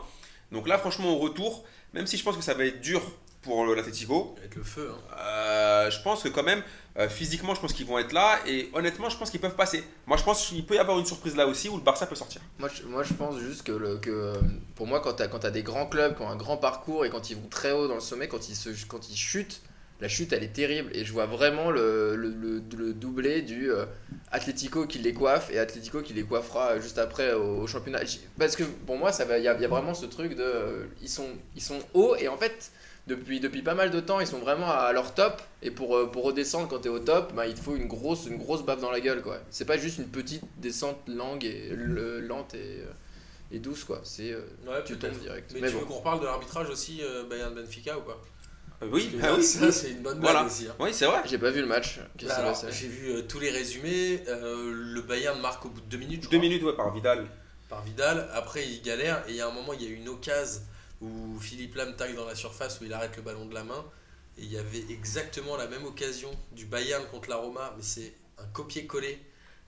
Donc 0.51 0.67
là 0.67 0.77
franchement 0.77 1.09
au 1.13 1.17
retour, 1.17 1.63
même 1.93 2.05
si 2.05 2.17
je 2.17 2.23
pense 2.23 2.35
que 2.35 2.43
ça 2.43 2.53
va 2.53 2.65
être 2.65 2.81
dur 2.81 3.01
pour 3.41 3.65
le- 3.65 3.73
l'Atlético, 3.73 4.35
Avec 4.37 4.55
le 4.55 4.63
feu. 4.63 4.91
Hein. 4.93 5.15
euh, 5.17 5.89
je 5.89 5.99
pense 6.03 6.21
que 6.21 6.27
quand 6.27 6.43
même 6.43 6.61
euh, 6.99 7.07
physiquement 7.09 7.55
je 7.55 7.61
pense 7.61 7.71
qu'ils 7.73 7.87
vont 7.87 7.97
être 7.97 8.11
là 8.11 8.39
et 8.45 8.69
honnêtement 8.73 9.09
je 9.09 9.17
pense 9.17 9.31
qu'ils 9.31 9.39
peuvent 9.39 9.55
passer. 9.55 9.83
Moi 10.05 10.17
je 10.17 10.23
pense 10.23 10.45
qu'il 10.45 10.65
peut 10.65 10.75
y 10.75 10.79
avoir 10.79 10.99
une 10.99 11.05
surprise 11.05 11.35
là 11.37 11.47
aussi 11.47 11.69
où 11.69 11.77
le 11.77 11.81
Barça 11.81 12.05
peut 12.05 12.15
sortir. 12.15 12.41
Moi 12.59 12.69
je, 12.73 12.83
moi, 12.83 13.03
je 13.03 13.13
pense 13.13 13.39
juste 13.39 13.63
que, 13.63 13.71
le, 13.71 13.97
que 13.97 14.09
euh, 14.11 14.33
pour 14.75 14.85
moi, 14.85 14.99
quand 14.99 15.13
tu 15.13 15.23
as, 15.23 15.51
des 15.51 15.63
grands 15.63 15.87
clubs 15.87 16.15
qui 16.15 16.21
ont 16.21 16.29
un 16.29 16.35
grand 16.35 16.57
parcours 16.57 17.05
et 17.05 17.09
quand 17.09 17.29
ils 17.29 17.37
vont 17.37 17.47
très 17.49 17.71
haut 17.71 17.87
dans 17.87 17.95
le 17.95 18.01
sommet, 18.01 18.27
quand 18.27 18.49
ils, 18.49 18.55
se, 18.55 18.69
quand 18.87 19.09
ils 19.09 19.15
chutent, 19.17 19.61
la 20.01 20.07
chute 20.09 20.33
elle 20.33 20.43
est 20.43 20.53
terrible. 20.53 20.89
Et 20.93 21.05
je 21.05 21.13
vois 21.13 21.27
vraiment 21.27 21.71
le, 21.71 22.15
le, 22.15 22.29
le, 22.29 22.61
le 22.77 22.93
doublé 22.93 23.41
du 23.41 23.71
euh, 23.71 23.85
Atlético 24.31 24.85
qui 24.87 24.99
les 24.99 25.13
coiffe 25.13 25.49
et 25.51 25.59
Atlético 25.59 26.01
qui 26.01 26.13
les 26.13 26.23
coiffera 26.23 26.79
juste 26.79 26.97
après 26.97 27.33
au, 27.33 27.61
au 27.61 27.67
championnat. 27.67 28.01
Parce 28.37 28.55
que 28.55 28.63
pour 28.63 28.97
moi, 28.97 29.11
il 29.37 29.43
y 29.43 29.47
a, 29.47 29.59
y 29.59 29.65
a 29.65 29.67
vraiment 29.67 29.93
ce 29.93 30.05
truc 30.05 30.35
de. 30.35 30.43
euh, 30.43 30.85
ils, 31.01 31.09
sont, 31.09 31.29
ils 31.55 31.61
sont 31.61 31.79
hauts 31.93 32.15
et 32.15 32.27
en 32.27 32.37
fait. 32.37 32.71
Depuis, 33.07 33.39
depuis 33.39 33.63
pas 33.63 33.73
mal 33.73 33.89
de 33.89 33.99
temps, 33.99 34.19
ils 34.19 34.27
sont 34.27 34.37
vraiment 34.37 34.69
à 34.69 34.93
leur 34.93 35.15
top. 35.15 35.41
Et 35.63 35.71
pour, 35.71 35.97
euh, 35.97 36.05
pour 36.11 36.23
redescendre 36.23 36.67
quand 36.67 36.81
tu 36.81 36.87
es 36.87 36.91
au 36.91 36.99
top, 36.99 37.33
bah, 37.33 37.47
il 37.47 37.55
te 37.55 37.59
faut 37.59 37.75
une 37.75 37.87
grosse, 37.87 38.27
une 38.27 38.37
grosse 38.37 38.63
baffe 38.63 38.79
dans 38.79 38.91
la 38.91 38.99
gueule. 39.01 39.23
quoi. 39.23 39.39
C'est 39.49 39.65
pas 39.65 39.75
juste 39.75 39.97
une 39.97 40.05
petite 40.07 40.43
descente 40.57 40.97
langue 41.07 41.43
et, 41.43 41.69
le- 41.71 42.19
lente 42.21 42.53
et, 42.53 42.83
et 43.51 43.57
douce. 43.57 43.85
quoi. 43.85 44.01
C'est 44.03 44.31
euh, 44.33 44.41
Ouais, 44.67 44.83
tu 44.85 44.97
tombes 44.97 45.17
direct. 45.19 45.49
Mais, 45.55 45.61
Mais 45.61 45.67
tu 45.69 45.73
bon. 45.73 45.79
veux 45.79 45.85
qu'on 45.87 45.95
reparle 45.95 46.19
de 46.21 46.25
l'arbitrage 46.25 46.69
aussi, 46.69 46.99
euh, 47.01 47.23
Bayern 47.27 47.55
Benfica 47.55 47.97
ou 47.97 48.01
pas? 48.01 48.21
Oui, 48.89 49.11
que 49.11 49.17
ah 49.23 49.33
oui, 49.35 49.43
ça 49.43 49.71
c'est 49.71 49.91
une 49.91 50.01
bonne 50.01 50.19
blague 50.19 50.31
Voilà. 50.33 50.45
aussi. 50.47 50.67
hein. 50.67 50.75
oui 50.79 50.89
c'est 50.93 51.05
vrai. 51.05 51.21
J'ai 51.25 51.37
pas 51.37 51.51
vu 51.51 51.61
le 51.61 51.67
match. 51.67 51.99
Passé 52.19 52.67
j'ai 52.71 52.87
vu 52.87 53.09
euh, 53.11 53.21
tous 53.23 53.39
les 53.39 53.49
résumés. 53.51 54.23
euh, 54.27 54.71
le 54.73 55.01
Bayern 55.01 55.39
marque 55.39 55.65
au 55.65 55.69
bout 55.69 55.81
de 55.81 55.85
2 55.87 55.97
minutes, 55.97 56.23
je 56.23 56.29
Deux 56.29 56.37
crois, 56.37 56.39
minutes 56.49 56.63
ouais, 56.63 56.75
par 56.75 56.93
Vidal. 56.93 57.27
par 57.69 57.83
Vidal. 57.83 58.29
Après, 58.33 58.65
il 58.67 58.81
galère. 58.81 59.23
Et 59.27 59.31
il 59.31 59.35
y 59.37 59.41
a 59.41 59.47
un 59.47 59.51
moment, 59.51 59.73
il 59.73 59.81
y 59.83 59.85
a 59.85 59.89
eu 59.89 59.93
une 59.95 60.09
occasion 60.09 60.61
où 61.01 61.39
Philippe 61.39 61.75
Lam 61.75 61.95
tacle 61.95 62.15
dans 62.15 62.25
la 62.25 62.35
surface, 62.35 62.79
où 62.81 62.85
il 62.85 62.93
arrête 62.93 63.15
le 63.17 63.23
ballon 63.23 63.45
de 63.45 63.53
la 63.53 63.63
main. 63.63 63.83
Et 64.37 64.43
il 64.43 64.51
y 64.51 64.57
avait 64.57 64.83
exactement 64.89 65.57
la 65.57 65.67
même 65.67 65.85
occasion 65.85 66.31
du 66.51 66.65
Bayern 66.65 67.03
contre 67.11 67.29
la 67.29 67.35
Roma, 67.37 67.73
mais 67.75 67.83
c'est 67.83 68.13
un 68.37 68.45
copier-coller 68.53 69.19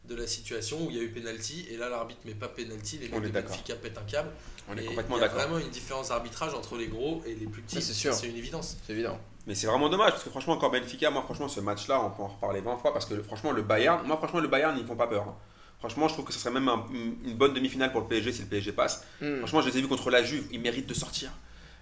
de 0.05 0.15
la 0.15 0.27
situation 0.27 0.85
où 0.85 0.89
il 0.89 0.97
y 0.97 0.99
a 0.99 1.03
eu 1.03 1.09
penalty 1.11 1.65
et 1.71 1.77
là 1.77 1.87
l'arbitre 1.89 2.19
met 2.25 2.33
pas 2.33 2.49
penalty, 2.49 2.97
les 2.97 3.07
mecs 3.09 3.21
de 3.21 3.29
d'accord. 3.29 3.51
Benfica 3.51 3.75
pètent 3.75 3.97
un 3.97 4.01
câble. 4.03 4.29
On 4.69 4.77
est 4.77 4.83
Et 4.83 4.85
complètement 4.87 5.17
il 5.17 5.21
y 5.21 5.23
a 5.23 5.27
d'accord. 5.29 5.43
vraiment 5.47 5.59
une 5.59 5.69
différence 5.71 6.09
d'arbitrage 6.09 6.53
entre 6.53 6.75
les 6.77 6.87
gros 6.87 7.21
et 7.25 7.35
les 7.35 7.45
plus 7.45 7.61
petits. 7.61 7.81
C'est 7.81 7.93
sûr. 7.93 8.13
C'est 8.13 8.27
une 8.27 8.35
évidence. 8.35 8.77
C'est 8.85 8.93
évident. 8.93 9.17
Mais 9.47 9.55
c'est 9.55 9.67
vraiment 9.67 9.89
dommage 9.89 10.11
parce 10.11 10.23
que 10.23 10.29
franchement, 10.29 10.53
encore 10.53 10.71
Benfica, 10.71 11.09
moi 11.09 11.21
franchement, 11.21 11.47
ce 11.47 11.59
match-là, 11.61 12.01
on 12.01 12.09
peut 12.11 12.23
en 12.23 12.27
reparler 12.27 12.61
20 12.61 12.77
fois 12.77 12.91
parce 12.93 13.05
que 13.05 13.21
franchement, 13.23 13.51
le 13.51 13.61
Bayern, 13.61 14.05
moi 14.05 14.17
franchement, 14.17 14.39
le 14.39 14.47
Bayern, 14.49 14.77
ils 14.77 14.85
font 14.85 14.95
pas 14.95 15.07
peur. 15.07 15.23
hein. 15.27 15.35
Franchement, 15.79 16.07
je 16.07 16.13
trouve 16.13 16.25
que 16.25 16.31
ce 16.33 16.39
serait 16.39 16.53
même 16.53 16.67
un- 16.69 16.85
une 16.93 17.35
bonne 17.35 17.53
demi-finale 17.53 17.91
pour 17.91 17.99
le 18.01 18.07
PSG 18.07 18.31
si 18.31 18.41
le 18.41 18.47
PSG 18.47 18.71
passe. 18.71 19.05
Hmm. 19.21 19.37
Franchement, 19.39 19.61
je 19.61 19.69
les 19.69 19.77
ai 19.77 19.81
vus 19.81 19.87
contre 19.89 20.09
la 20.11 20.23
Juve, 20.23 20.47
ils 20.51 20.61
méritent 20.61 20.87
de 20.87 20.93
sortir. 20.93 21.31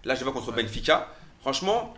Là, 0.03 0.15
je 0.15 0.19
les 0.19 0.23
vois 0.25 0.33
contre 0.33 0.49
Ouais. 0.55 0.63
Benfica. 0.63 1.07
Franchement, 1.41 1.93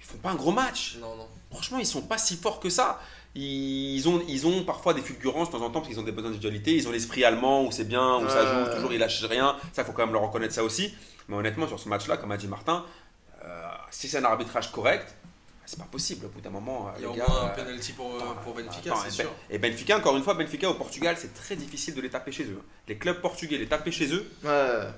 ils 0.00 0.04
font 0.04 0.18
pas 0.18 0.30
un 0.30 0.34
gros 0.34 0.52
match. 0.52 0.96
Non, 1.00 1.16
non. 1.16 1.28
Franchement, 1.50 1.78
ils 1.78 1.86
sont 1.86 2.02
pas 2.02 2.18
si 2.18 2.36
forts 2.36 2.60
que 2.60 2.68
ça. 2.68 3.00
Ils 3.36 4.08
ont, 4.08 4.22
ils 4.28 4.46
ont 4.46 4.62
parfois 4.64 4.94
des 4.94 5.00
fulgurances 5.02 5.48
de 5.50 5.52
temps 5.56 5.62
en 5.64 5.70
temps 5.70 5.80
parce 5.80 5.88
qu'ils 5.88 5.98
ont 5.98 6.04
des 6.04 6.12
besoins 6.12 6.30
d'individualité. 6.30 6.74
Ils 6.76 6.86
ont 6.86 6.92
l'esprit 6.92 7.24
allemand 7.24 7.64
où 7.64 7.72
c'est 7.72 7.84
bien, 7.88 8.16
où 8.18 8.28
ça 8.28 8.64
joue, 8.64 8.74
toujours 8.76 8.92
ils 8.92 8.98
lâchent 9.00 9.24
rien. 9.24 9.56
Ça, 9.72 9.82
il 9.82 9.84
faut 9.84 9.92
quand 9.92 10.04
même 10.04 10.12
leur 10.12 10.22
reconnaître 10.22 10.54
ça 10.54 10.62
aussi. 10.62 10.94
Mais 11.28 11.36
honnêtement, 11.36 11.66
sur 11.66 11.80
ce 11.80 11.88
match-là, 11.88 12.16
comme 12.16 12.30
a 12.32 12.36
dit 12.36 12.46
Martin, 12.46 12.84
euh, 13.44 13.62
si 13.90 14.08
c'est 14.08 14.18
un 14.18 14.24
arbitrage 14.24 14.70
correct, 14.70 15.14
c'est 15.66 15.78
pas 15.78 15.86
possible. 15.90 16.26
Au 16.26 16.28
bout 16.28 16.40
d'un 16.42 16.50
moment, 16.50 16.92
Il 16.98 17.02
y 17.02 17.06
a 17.06 17.10
au 17.10 17.14
moins 17.16 17.24
un 17.42 17.46
euh, 17.46 17.54
penalty 17.56 17.92
pour, 17.94 18.14
attends, 18.16 18.34
pour 18.44 18.54
Benfica, 18.54 18.94
c'est 18.96 19.06
et 19.08 19.10
Ben- 19.10 19.10
sûr. 19.24 19.32
Et 19.50 19.58
Benfica, 19.58 19.96
encore 19.96 20.16
une 20.16 20.22
fois, 20.22 20.34
Benfica 20.34 20.68
au 20.70 20.74
Portugal, 20.74 21.16
c'est 21.18 21.32
très 21.34 21.56
difficile 21.56 21.94
de 21.94 22.02
les 22.02 22.10
taper 22.10 22.30
chez 22.32 22.44
eux. 22.44 22.60
Les 22.86 22.98
clubs 22.98 23.20
portugais, 23.20 23.56
les 23.58 23.66
taper 23.66 23.90
chez 23.90 24.12
eux, 24.12 24.30
Ouais. 24.44 24.50
euh, 24.50 24.90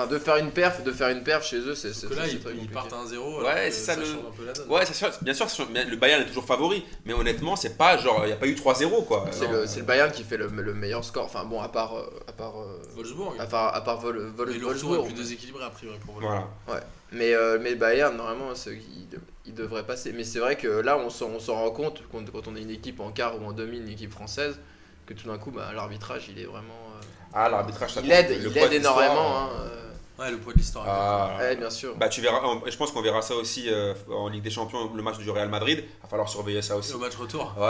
Enfin, 0.00 0.06
de 0.12 0.18
faire 0.18 0.36
une 0.36 0.50
perf, 0.50 0.82
de 0.82 0.92
faire 0.92 1.08
une 1.08 1.22
perf 1.22 1.44
chez 1.44 1.58
eux, 1.58 1.74
c'est 1.74 1.92
c'est- 1.92 2.08
Que 2.08 2.14
là, 2.14 2.26
ils, 2.26 2.40
très 2.40 2.50
ils 2.52 2.56
compliqué. 2.56 2.72
partent 2.74 2.92
à 2.92 2.96
1-0. 2.96 3.42
Ouais, 3.44 3.70
c'est 3.70 3.72
ça, 3.72 3.94
ça 3.94 4.00
le- 4.00 4.06
change 4.06 4.14
un 4.14 4.36
peu 4.36 4.44
la 4.46 4.52
donne. 4.52 4.68
Ouais, 4.70 4.86
c'est 4.86 4.94
sûr, 4.94 5.10
bien 5.22 5.34
sûr, 5.34 5.46
le 5.88 5.96
Bayern 5.96 6.22
est 6.22 6.26
toujours 6.26 6.44
favori, 6.44 6.84
mais 7.04 7.12
honnêtement, 7.12 7.54
c'est 7.56 7.76
pas 7.76 7.96
genre, 7.98 8.20
il 8.24 8.28
n'y 8.28 8.32
a 8.32 8.36
pas 8.36 8.46
eu 8.46 8.54
3-0 8.54 9.02
quoi. 9.04 9.26
C'est 9.30 9.46
le, 9.46 9.66
c'est 9.66 9.80
le 9.80 9.84
Bayern 9.84 10.10
qui 10.10 10.22
fait 10.24 10.36
le, 10.38 10.46
le 10.48 10.74
meilleur 10.74 11.04
score. 11.04 11.24
Enfin 11.24 11.44
bon, 11.44 11.60
à 11.60 11.68
part, 11.68 11.96
euh, 11.96 12.06
à 12.28 12.32
part, 12.32 12.60
euh, 12.60 12.78
Wolfsburg. 12.96 13.34
à 13.38 13.46
part, 13.46 13.74
à 13.74 13.80
part 13.84 13.98
Vol, 14.00 14.18
Vol- 14.36 14.50
mais 14.52 14.58
Wolfsburg. 14.58 15.04
plus 15.06 15.14
déséquilibré 15.14 15.64
a 15.64 15.70
priori 15.70 15.98
pour 16.04 16.14
Wolfsburg. 16.14 16.44
Voilà. 16.66 16.84
Mais, 17.12 17.34
euh, 17.34 17.58
mais 17.60 17.74
Bayern, 17.74 18.16
normalement, 18.16 18.52
il, 18.66 19.08
de- 19.08 19.18
il 19.44 19.54
devrait 19.54 19.82
passer. 19.84 20.12
Mais 20.12 20.24
c'est 20.24 20.38
vrai 20.38 20.56
que 20.56 20.68
là, 20.68 20.96
on 20.96 21.10
s'en 21.10 21.26
on 21.30 21.40
s'en 21.40 21.54
rend 21.56 21.70
compte 21.72 22.02
quand, 22.12 22.30
quand 22.30 22.46
on 22.48 22.54
est 22.56 22.62
une 22.62 22.70
équipe 22.70 23.00
en 23.00 23.10
quart 23.10 23.40
ou 23.42 23.44
en 23.46 23.52
demi, 23.52 23.78
une 23.78 23.88
équipe 23.88 24.12
française, 24.12 24.58
que 25.06 25.14
tout 25.14 25.26
d'un 25.26 25.38
coup, 25.38 25.50
bah, 25.50 25.72
l'arbitrage, 25.74 26.30
il 26.34 26.40
est 26.40 26.44
vraiment. 26.46 26.62
euh, 26.96 27.04
Ah, 27.34 27.48
l'arbitrage, 27.48 27.94
ça 27.94 28.00
il 28.04 28.10
aide, 28.12 28.30
il 28.40 28.56
aide 28.56 28.72
énormément. 28.72 29.38
hein, 29.38 29.48
euh. 29.60 29.76
Ouais, 30.20 30.30
le 30.30 30.36
poids 30.38 30.52
de 30.52 30.58
l'histoire. 30.58 30.84
Ah, 30.86 31.36
Ouais, 31.40 31.56
bien 31.56 31.70
sûr. 31.70 31.94
Bah 31.96 32.08
tu 32.08 32.20
verras, 32.20 32.40
je 32.66 32.76
pense 32.76 32.92
qu'on 32.92 33.00
verra 33.00 33.22
ça 33.22 33.34
aussi 33.34 33.64
euh, 33.68 33.94
en 34.12 34.28
Ligue 34.28 34.42
des 34.42 34.50
Champions, 34.50 34.90
le 34.94 35.02
match 35.02 35.16
du 35.18 35.30
Real 35.30 35.48
Madrid. 35.48 35.82
Il 35.86 36.02
va 36.02 36.08
falloir 36.08 36.28
surveiller 36.28 36.60
ça 36.62 36.76
aussi. 36.76 36.92
Au 36.92 36.98
match 36.98 37.16
retour. 37.16 37.54
Ouais, 37.58 37.66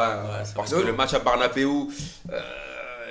parce 0.56 0.70
que 0.72 0.76
le 0.80 0.92
match 0.92 1.14
à 1.14 1.20
Barnabéu, 1.20 1.68
euh, 2.30 2.40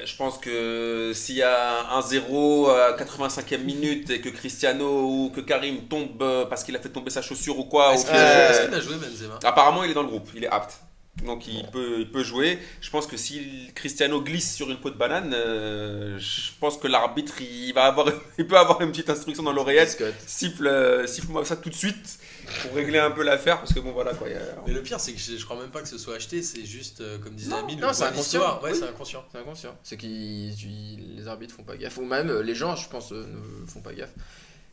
je 0.05 0.15
pense 0.15 0.37
que 0.39 1.11
s'il 1.13 1.35
y 1.35 1.43
a 1.43 1.83
1-0 1.99 2.69
à 2.69 2.97
85e 2.97 3.57
minute 3.63 4.09
et 4.09 4.21
que 4.21 4.29
Cristiano 4.29 5.03
ou 5.05 5.31
que 5.33 5.41
Karim 5.41 5.87
tombe 5.87 6.21
euh, 6.21 6.45
parce 6.45 6.63
qu'il 6.63 6.75
a 6.75 6.79
fait 6.79 6.89
tomber 6.89 7.09
sa 7.09 7.21
chaussure 7.21 7.57
ou 7.59 7.63
quoi, 7.65 7.93
Est-ce 7.93 8.03
ou 8.03 8.05
qu'il 8.07 8.15
que- 8.15 8.19
a, 8.19 8.49
est-ce 8.49 8.65
qu'il 8.65 8.73
a 8.75 8.79
joué 8.81 8.95
Benzema? 8.95 9.39
Apparemment 9.43 9.83
il 9.83 9.91
est 9.91 9.93
dans 9.93 10.03
le 10.03 10.09
groupe, 10.09 10.29
il 10.35 10.43
est 10.43 10.49
apte. 10.49 10.79
Donc 11.25 11.47
il, 11.47 11.65
peut, 11.71 11.97
il 11.99 12.09
peut 12.11 12.23
jouer. 12.23 12.59
Je 12.81 12.89
pense 12.89 13.05
que 13.05 13.17
si 13.17 13.69
Cristiano 13.75 14.21
glisse 14.21 14.53
sur 14.55 14.69
une 14.71 14.77
peau 14.77 14.89
de 14.89 14.95
banane, 14.97 15.33
euh, 15.33 16.17
je 16.17 16.51
pense 16.59 16.77
que 16.77 16.87
l'arbitre 16.87 17.41
il 17.41 17.73
va 17.73 17.85
avoir, 17.85 18.07
il 18.37 18.47
peut 18.47 18.57
avoir 18.57 18.81
une 18.81 18.91
petite 18.91 19.09
instruction 19.09 19.43
dans 19.43 19.51
l'oreillette. 19.51 20.01
Siffle, 20.25 20.67
euh, 20.67 21.05
siffle-moi 21.07 21.43
ça 21.43 21.57
tout 21.57 21.69
de 21.69 21.75
suite 21.75 22.19
pour 22.61 22.73
régler 22.73 22.99
un 22.99 23.11
peu 23.11 23.23
l'affaire 23.23 23.59
parce 23.59 23.73
que 23.73 23.79
bon 23.79 23.91
voilà 23.91 24.13
quoi. 24.13 24.27
a- 24.27 24.63
Mais 24.65 24.73
le 24.73 24.81
pire, 24.81 24.99
c'est 24.99 25.11
que 25.13 25.19
je, 25.19 25.35
je 25.37 25.43
crois 25.45 25.59
même 25.59 25.71
pas 25.71 25.81
que 25.81 25.87
ce 25.89 25.97
soit 25.97 26.15
acheté, 26.15 26.41
c'est 26.41 26.65
juste, 26.65 27.01
euh, 27.01 27.17
comme 27.19 27.35
disait 27.35 27.53
Amine, 27.53 27.79
non, 27.79 27.91
c'est 27.91 28.05
inconscient. 28.05 28.39
Ouais, 28.61 28.71
oui. 28.71 28.77
c'est 28.79 28.87
inconscient. 28.87 29.25
C'est 29.31 29.39
inconscient. 29.39 29.77
C'est 29.83 29.97
que 29.97 30.05
les 30.05 31.27
arbitres 31.27 31.53
font 31.55 31.63
pas 31.63 31.75
gaffe. 31.77 31.97
Ou 31.97 32.05
même 32.05 32.31
les 32.41 32.55
gens, 32.55 32.75
je 32.75 32.87
pense, 32.87 33.11
euh, 33.11 33.25
ne 33.61 33.67
font 33.67 33.81
pas 33.81 33.93
gaffe. 33.93 34.13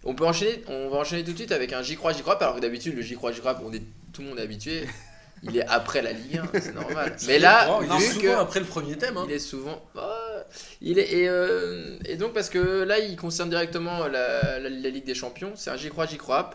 On 0.05 0.15
peut 0.15 0.25
enchaîner, 0.25 0.63
on 0.69 0.89
va 0.91 0.99
enchaîner 0.99 1.25
tout 1.25 1.33
de 1.33 1.37
suite 1.37 1.51
avec 1.53 1.73
un 1.73 1.83
j'y 1.83 1.97
crois, 1.97 2.13
j'y 2.13 2.23
crois 2.23 2.39
pas. 2.39 2.45
Alors 2.47 2.57
que 2.57 2.61
d'habitude, 2.61 2.95
le 2.95 3.03
j'y 3.03 3.17
crois, 3.17 3.33
j'y 3.33 3.41
crois, 3.41 3.59
on 3.65 3.73
est, 3.73 3.83
tout 4.13 4.23
le 4.23 4.29
monde 4.29 4.39
est 4.39 4.43
habitué. 4.43 4.87
Il 5.43 5.57
est 5.57 5.67
après 5.67 6.03
la 6.03 6.13
Ligue 6.13 6.39
1, 6.55 6.61
c'est 6.61 6.75
normal. 6.75 7.17
Mais 7.27 7.39
là, 7.39 7.69
Oh, 7.71 7.85
il 7.85 8.03
est 8.03 8.11
souvent 8.11 8.39
après 8.39 8.61
le 8.61 8.67
premier 8.67 8.97
thème. 8.97 9.17
Hein. 9.17 9.27
il 9.29 9.35
est 9.35 9.39
souvent. 9.39 9.83
Ah, 9.97 10.45
il 10.81 10.99
est, 10.99 11.13
et, 11.13 11.29
euh, 11.29 11.99
et 12.05 12.17
donc, 12.17 12.33
parce 12.33 12.49
que 12.49 12.83
là, 12.83 12.99
il 12.99 13.17
concerne 13.17 13.51
directement 13.51 14.07
la, 14.07 14.59
Ligue 14.69 15.05
des 15.05 15.15
Champions. 15.15 15.53
C'est 15.57 15.71
un 15.71 15.77
j'y 15.77 15.89
crois, 15.89 16.07
j'y 16.07 16.19
crois. 16.19 16.51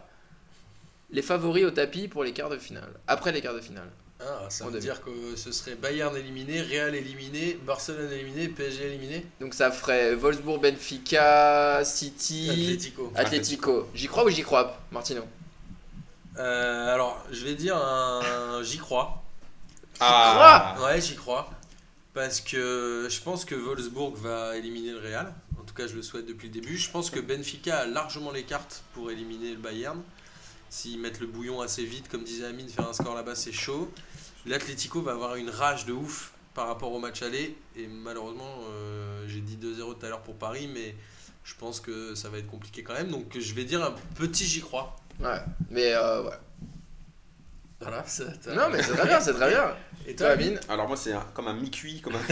Les 1.11 1.21
favoris 1.21 1.65
au 1.65 1.71
tapis 1.71 2.07
pour 2.07 2.23
les 2.23 2.31
quarts 2.31 2.49
de 2.49 2.57
finale. 2.57 2.89
Après 3.07 3.31
les 3.31 3.41
quarts 3.41 3.55
de 3.55 3.59
finale. 3.61 3.89
Ah, 4.23 4.45
ça 4.49 4.65
veut 4.67 4.79
dire 4.79 5.01
que 5.01 5.35
ce 5.35 5.51
serait 5.51 5.73
Bayern 5.75 6.15
éliminé, 6.15 6.61
Real 6.61 6.93
éliminé, 6.93 7.57
Barcelone 7.65 8.11
éliminé, 8.11 8.49
PSG 8.49 8.85
éliminé, 8.85 9.25
Donc 9.39 9.55
ça 9.55 9.71
ferait 9.71 10.13
Wolfsburg, 10.13 10.61
Benfica, 10.61 11.81
City, 11.83 12.77
Atlético. 13.15 13.89
J'y 13.95 14.07
crois 14.07 14.23
ou 14.25 14.29
j'y 14.29 14.43
crois 14.43 14.79
Martino? 14.91 15.23
Euh, 16.37 16.93
alors, 16.93 17.23
je 17.31 17.43
vais 17.45 17.55
dire 17.55 17.75
un 17.77 18.61
j'y 18.63 18.77
crois. 18.77 19.23
Ah, 19.99 20.77
Ouais, 20.81 21.01
j'y 21.01 21.15
crois. 21.15 21.49
Parce 22.13 22.41
que 22.41 23.07
je 23.09 23.21
pense 23.21 23.45
que 23.45 23.55
Wolfsburg 23.55 24.15
va 24.15 24.57
éliminer 24.57 24.91
le 24.91 24.99
Real. 24.99 25.33
En 25.59 25.63
tout 25.63 25.73
cas, 25.73 25.87
je 25.87 25.95
le 25.95 26.01
souhaite 26.01 26.25
depuis 26.25 26.47
le 26.47 26.53
début. 26.53 26.77
Je 26.77 26.89
pense 26.91 27.09
que 27.09 27.19
Benfica 27.19 27.79
a 27.79 27.85
largement 27.85 28.31
les 28.31 28.43
cartes 28.43 28.83
pour 28.93 29.11
éliminer 29.11 29.51
le 29.51 29.57
Bayern. 29.57 30.01
S'ils 30.69 30.99
mettent 30.99 31.19
le 31.19 31.27
bouillon 31.27 31.61
assez 31.61 31.85
vite, 31.85 32.09
comme 32.09 32.23
disait 32.23 32.45
Amine, 32.45 32.67
faire 32.67 32.87
un 32.87 32.93
score 32.93 33.15
là-bas, 33.15 33.35
c'est 33.35 33.51
chaud. 33.51 33.91
L'Atlético 34.45 35.01
va 35.01 35.11
avoir 35.11 35.35
une 35.35 35.49
rage 35.49 35.85
de 35.85 35.93
ouf 35.93 36.33
par 36.53 36.67
rapport 36.67 36.91
au 36.91 36.99
match 36.99 37.21
aller. 37.21 37.55
Et 37.75 37.87
malheureusement, 37.87 38.59
euh, 38.69 39.25
j'ai 39.27 39.41
dit 39.41 39.57
2-0 39.57 39.97
tout 39.99 40.05
à 40.05 40.09
l'heure 40.09 40.21
pour 40.21 40.35
Paris, 40.35 40.69
mais 40.73 40.95
je 41.43 41.53
pense 41.55 41.79
que 41.79 42.15
ça 42.15 42.29
va 42.29 42.37
être 42.39 42.47
compliqué 42.47 42.83
quand 42.83 42.93
même. 42.93 43.09
Donc 43.09 43.37
je 43.37 43.53
vais 43.53 43.63
dire 43.63 43.83
un 43.83 43.93
petit 44.15 44.45
j'y 44.45 44.61
crois. 44.61 44.95
Ouais, 45.21 45.39
mais 45.69 45.93
euh, 45.93 46.23
ouais. 46.23 46.31
Voilà, 47.79 48.03
t'as- 48.43 48.53
Non, 48.53 48.69
mais 48.71 48.81
c'est 48.83 48.93
très 48.93 49.07
bien, 49.07 49.19
c'est 49.19 49.33
très 49.33 49.49
bien. 49.49 49.75
Et 50.07 50.15
Toi, 50.15 50.29
Amine 50.29 50.59
alors 50.67 50.87
moi 50.87 50.97
c'est 50.97 51.13
un- 51.13 51.23
comme 51.35 51.47
un 51.47 51.53
mi-cuit, 51.53 52.01
comme 52.01 52.13
un. 52.15 52.19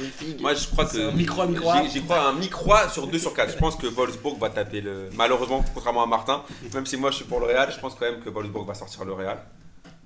Une 0.00 0.06
figue. 0.10 0.40
Moi 0.40 0.54
je 0.54 0.66
crois 0.68 0.86
C'est 0.86 0.98
que 0.98 1.08
un 1.08 1.12
micro, 1.12 1.46
micro. 1.46 1.70
j'y- 1.84 1.90
J'y 1.90 2.02
crois 2.02 2.28
un 2.28 2.32
micro 2.32 2.72
sur 2.90 3.06
2 3.06 3.18
sur 3.18 3.34
4. 3.34 3.52
Je 3.52 3.58
pense 3.58 3.76
que 3.76 3.86
Wolfsburg 3.86 4.38
va 4.38 4.48
taper 4.50 4.80
le. 4.80 5.10
Malheureusement, 5.14 5.62
contrairement 5.74 6.02
à 6.02 6.06
Martin, 6.06 6.42
même 6.74 6.86
si 6.86 6.96
moi 6.96 7.10
je 7.10 7.16
suis 7.16 7.24
pour 7.26 7.40
le 7.40 7.46
Real, 7.46 7.70
je 7.70 7.78
pense 7.78 7.94
quand 7.94 8.06
même 8.10 8.20
que 8.22 8.30
Wolfsburg 8.30 8.66
va 8.66 8.74
sortir 8.74 9.04
le 9.04 9.12
Real. 9.12 9.38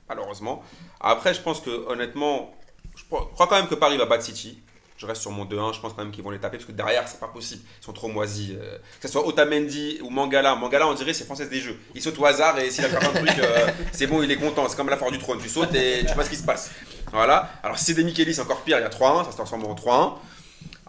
Malheureusement. 0.09 0.63
Après, 1.01 1.35
je 1.35 1.41
pense 1.41 1.61
que 1.61 1.71
honnêtement, 1.89 2.53
je 2.97 3.05
crois 3.05 3.31
quand 3.47 3.53
même 3.57 3.69
que 3.69 3.77
Paris 3.77 3.97
va 3.97 4.07
battre 4.07 4.25
City. 4.25 4.61
Je 5.01 5.07
reste 5.07 5.23
sur 5.23 5.31
mon 5.31 5.47
2-1, 5.47 5.73
je 5.75 5.81
pense 5.81 5.95
quand 5.95 6.03
même 6.05 6.11
qu'ils 6.11 6.23
vont 6.23 6.29
les 6.29 6.39
taper 6.39 6.59
parce 6.59 6.67
que 6.67 6.73
derrière, 6.73 7.09
c'est 7.09 7.19
pas 7.19 7.29
possible. 7.29 7.63
Ils 7.81 7.85
sont 7.87 7.95
trop 7.95 8.09
moisis. 8.09 8.51
euh, 8.53 8.77
que 9.01 9.07
ce 9.09 9.13
soit 9.13 9.27
Otamendi 9.27 9.99
ou 10.03 10.11
Mangala. 10.11 10.55
Mangala, 10.57 10.87
on 10.87 10.93
dirait, 10.93 11.15
c'est 11.15 11.25
française 11.25 11.49
des 11.49 11.59
jeux. 11.61 11.79
Il 11.95 12.03
saute 12.03 12.19
au 12.19 12.27
hasard 12.27 12.59
et 12.59 12.71
s'il 12.71 12.85
a 12.85 12.89
fait 12.91 12.97
un 13.07 13.11
truc, 13.11 13.39
euh, 13.39 13.67
c'est 13.93 14.07
bon, 14.07 14.23
il 14.23 14.31
est 14.31 14.37
content. 14.37 14.69
C'est 14.69 14.77
comme 14.77 14.91
la 14.91 14.99
foire 14.99 15.11
du 15.11 15.19
trône. 15.19 15.39
Tu 15.43 15.49
sautes 15.49 15.75
et 15.75 16.05
tu 16.07 16.13
vois 16.13 16.25
ce 16.25 16.29
qui 16.29 16.37
se 16.37 16.43
passe. 16.45 16.71
Voilà. 17.13 17.49
Alors, 17.63 17.79
si 17.79 17.87
c'est 17.87 17.95
des 17.95 18.05
Micheli, 18.05 18.35
c'est 18.35 18.43
encore 18.43 18.61
pire. 18.61 18.77
Il 18.79 18.83
y 18.83 18.85
a 18.85 18.91
3-1, 18.91 19.25
ça 19.25 19.31
se 19.31 19.37
transforme 19.37 19.65
en 19.65 19.75
3-1. 19.75 20.13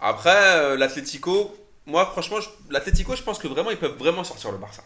Après, 0.02 0.36
euh, 0.36 0.76
l'Atlético, 0.78 1.56
moi, 1.86 2.06
franchement, 2.12 2.38
l'Atlético, 2.70 3.16
je 3.16 3.24
pense 3.24 3.40
que 3.40 3.48
vraiment, 3.48 3.72
ils 3.72 3.78
peuvent 3.78 3.98
vraiment 3.98 4.24
sortir 4.26 4.52
le 4.52 4.58
Barça. 4.58 4.84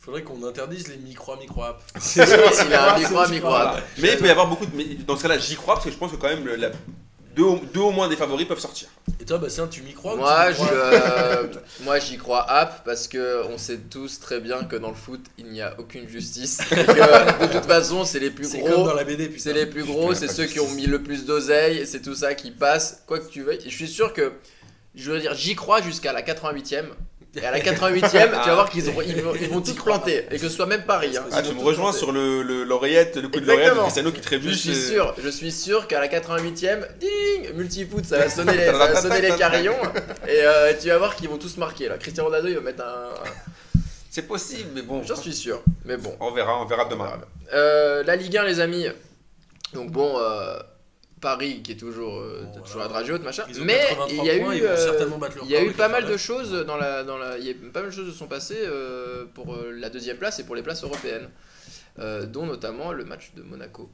Faudrait 0.00 0.22
qu'on 0.22 0.42
interdise 0.44 0.88
les 0.88 0.96
micro 0.98 1.36
micro 1.36 1.62
apps. 1.62 1.82
C'est 1.98 2.26
sûr, 2.26 2.52
s'il 2.52 2.74
a 2.74 2.94
un 2.94 2.98
micro, 2.98 3.26
micro. 3.30 3.48
Voilà. 3.48 3.76
Mais 3.98 4.12
il 4.14 4.18
peut 4.18 4.26
y 4.26 4.30
avoir 4.30 4.48
beaucoup 4.48 4.66
de. 4.66 4.74
Mais 4.76 4.84
dans 5.06 5.16
ce 5.16 5.22
cas-là, 5.22 5.38
j'y 5.38 5.54
crois 5.56 5.74
parce 5.74 5.86
que 5.86 5.92
je 5.92 5.96
pense 5.96 6.10
que 6.10 6.16
quand 6.16 6.28
même, 6.28 6.44
le- 6.44 6.56
la- 6.56 6.70
deux, 7.34 7.42
au- 7.42 7.60
deux 7.72 7.80
au 7.80 7.90
moins 7.90 8.08
des 8.08 8.16
favoris 8.16 8.46
peuvent 8.46 8.58
sortir. 8.58 8.88
Et 9.20 9.24
toi, 9.24 9.38
Bastien, 9.38 9.66
tu 9.66 9.82
m'y 9.82 9.92
crois 9.94 10.16
Moi, 10.16 10.46
euh, 10.72 11.46
moi, 11.82 11.98
j'y 11.98 12.16
crois 12.16 12.48
app 12.50 12.84
parce 12.84 13.08
que 13.08 13.44
on 13.48 13.58
sait 13.58 13.78
tous 13.78 14.20
très 14.20 14.40
bien 14.40 14.64
que 14.64 14.76
dans 14.76 14.88
le 14.90 14.94
foot, 14.94 15.20
il 15.38 15.46
n'y 15.46 15.60
a 15.62 15.74
aucune 15.78 16.08
justice. 16.08 16.60
Et 16.72 16.74
que, 16.84 17.46
de 17.46 17.52
toute 17.52 17.64
façon, 17.66 18.04
c'est 18.04 18.18
les 18.20 18.30
plus 18.30 18.48
C'est 18.50 18.58
gros. 18.58 18.68
comme 18.68 18.84
dans 18.84 18.94
la 18.94 19.04
BD, 19.04 19.28
putain. 19.28 19.42
C'est 19.42 19.52
les 19.52 19.66
plus 19.66 19.84
gros, 19.84 20.14
c'est 20.14 20.28
ceux 20.28 20.46
qui 20.46 20.60
ont 20.60 20.68
mis 20.70 20.86
le 20.86 21.02
plus 21.02 21.24
d'oseille, 21.24 21.86
c'est 21.86 22.02
tout 22.02 22.14
ça 22.14 22.34
qui 22.34 22.50
passe, 22.50 23.02
quoi 23.06 23.18
que 23.18 23.28
tu 23.30 23.42
veuilles. 23.42 23.60
Et 23.64 23.70
je 23.70 23.74
suis 23.76 23.88
sûr 23.88 24.12
que, 24.12 24.32
je 24.94 25.10
veux 25.10 25.20
dire, 25.20 25.34
j'y 25.34 25.54
crois 25.54 25.80
jusqu'à 25.82 26.12
la 26.12 26.22
88e. 26.22 26.86
Et 27.36 27.44
à 27.44 27.50
la 27.50 27.58
88e, 27.58 28.10
tu 28.10 28.16
vas 28.48 28.54
voir 28.54 28.70
qu'ils 28.70 28.84
ils 28.86 28.92
vont, 29.22 29.34
ils 29.34 29.48
vont 29.48 29.60
tous 29.60 29.72
planter. 29.74 30.24
Et 30.30 30.36
que 30.38 30.38
ce 30.38 30.48
soit 30.48 30.66
même 30.66 30.84
Paris. 30.84 31.16
hein. 31.16 31.24
Ah, 31.32 31.42
tu 31.42 31.52
me 31.54 31.60
rejoins 31.62 31.92
sur 31.92 32.12
le- 32.12 32.42
le- 32.42 32.62
l'oreillette, 32.64 33.16
le, 33.16 33.28
coup 33.28 33.40
de 33.40 33.46
l'oreillette 33.46 33.74
de 33.74 33.80
Exactement. 33.80 33.82
Cristiano 33.82 34.10
qui 34.12 34.18
Je 34.18 34.22
trébuche. 34.22 34.56
suis 34.60 34.70
euh, 34.70 34.88
sûr, 34.88 35.14
je 35.22 35.28
suis 35.28 35.50
sûr 35.52 35.88
qu'à 35.88 35.98
la 36.00 36.06
88e, 36.08 36.86
ding, 37.00 37.52
multifoot, 37.54 38.04
ça 38.04 38.18
va 38.18 38.30
sonner 38.30 38.56
les, 38.56 38.66
ça 38.66 38.72
va 38.72 38.94
sonner 39.00 39.20
les 39.20 39.34
carillons. 39.36 39.76
Et 40.28 40.42
euh, 40.42 40.72
tu 40.80 40.88
vas 40.88 40.98
voir 40.98 41.16
qu'ils 41.16 41.28
vont 41.28 41.38
tous 41.38 41.56
marquer. 41.56 41.88
Là. 41.88 41.98
Cristiano 41.98 42.28
Ronaldo, 42.28 42.48
il 42.48 42.54
va 42.54 42.60
mettre 42.60 42.84
un. 42.84 43.80
C'est 44.10 44.28
possible, 44.28 44.70
mais 44.74 44.82
bon. 44.82 45.02
J'en 45.02 45.16
suis 45.16 45.34
sûr. 45.34 45.60
Mais 45.84 45.96
bon. 45.96 46.14
On 46.20 46.30
verra, 46.30 46.60
on 46.62 46.66
verra 46.66 46.84
demain. 46.84 47.10
Euh, 47.52 48.04
la 48.04 48.14
Ligue 48.14 48.36
1, 48.36 48.44
les 48.44 48.60
amis. 48.60 48.86
Donc 49.72 49.90
bon, 49.90 50.18
euh, 50.20 50.56
Paris 51.24 51.62
qui 51.64 51.72
est 51.72 51.76
toujours, 51.76 52.20
euh, 52.20 52.44
Bon, 52.54 52.60
toujours 52.60 52.82
voilà. 52.82 52.98
à 52.98 53.12
haute, 53.14 53.24
machin. 53.24 53.44
Mais 53.62 53.86
83 53.88 54.06
il 54.10 54.24
y 54.24 54.30
a 54.30 54.38
points, 54.44 54.54
eu, 54.54 54.62
euh, 54.62 55.06
il 55.44 55.50
y 55.50 55.56
a 55.56 55.64
eu 55.64 55.72
pas 55.72 55.88
mal 55.88 56.06
de 56.06 56.16
choses 56.16 56.52
dans 56.66 56.76
la, 56.76 57.02
dans 57.02 57.18
la, 57.18 57.38
il 57.38 57.46
y 57.46 57.50
a 57.50 57.54
pas 57.72 57.80
mal 57.80 57.90
de 57.90 57.94
choses 57.96 58.06
de 58.06 58.12
sont 58.12 58.28
passées 58.28 58.60
euh, 58.60 59.24
pour 59.34 59.54
euh, 59.54 59.72
la 59.76 59.90
deuxième 59.90 60.18
place 60.18 60.38
et 60.38 60.44
pour 60.44 60.54
les 60.54 60.62
places 60.62 60.84
européennes, 60.84 61.28
Euh, 62.00 62.26
dont 62.26 62.44
notamment 62.44 62.92
le 62.92 63.04
match 63.04 63.32
de 63.36 63.42
Monaco. 63.42 63.88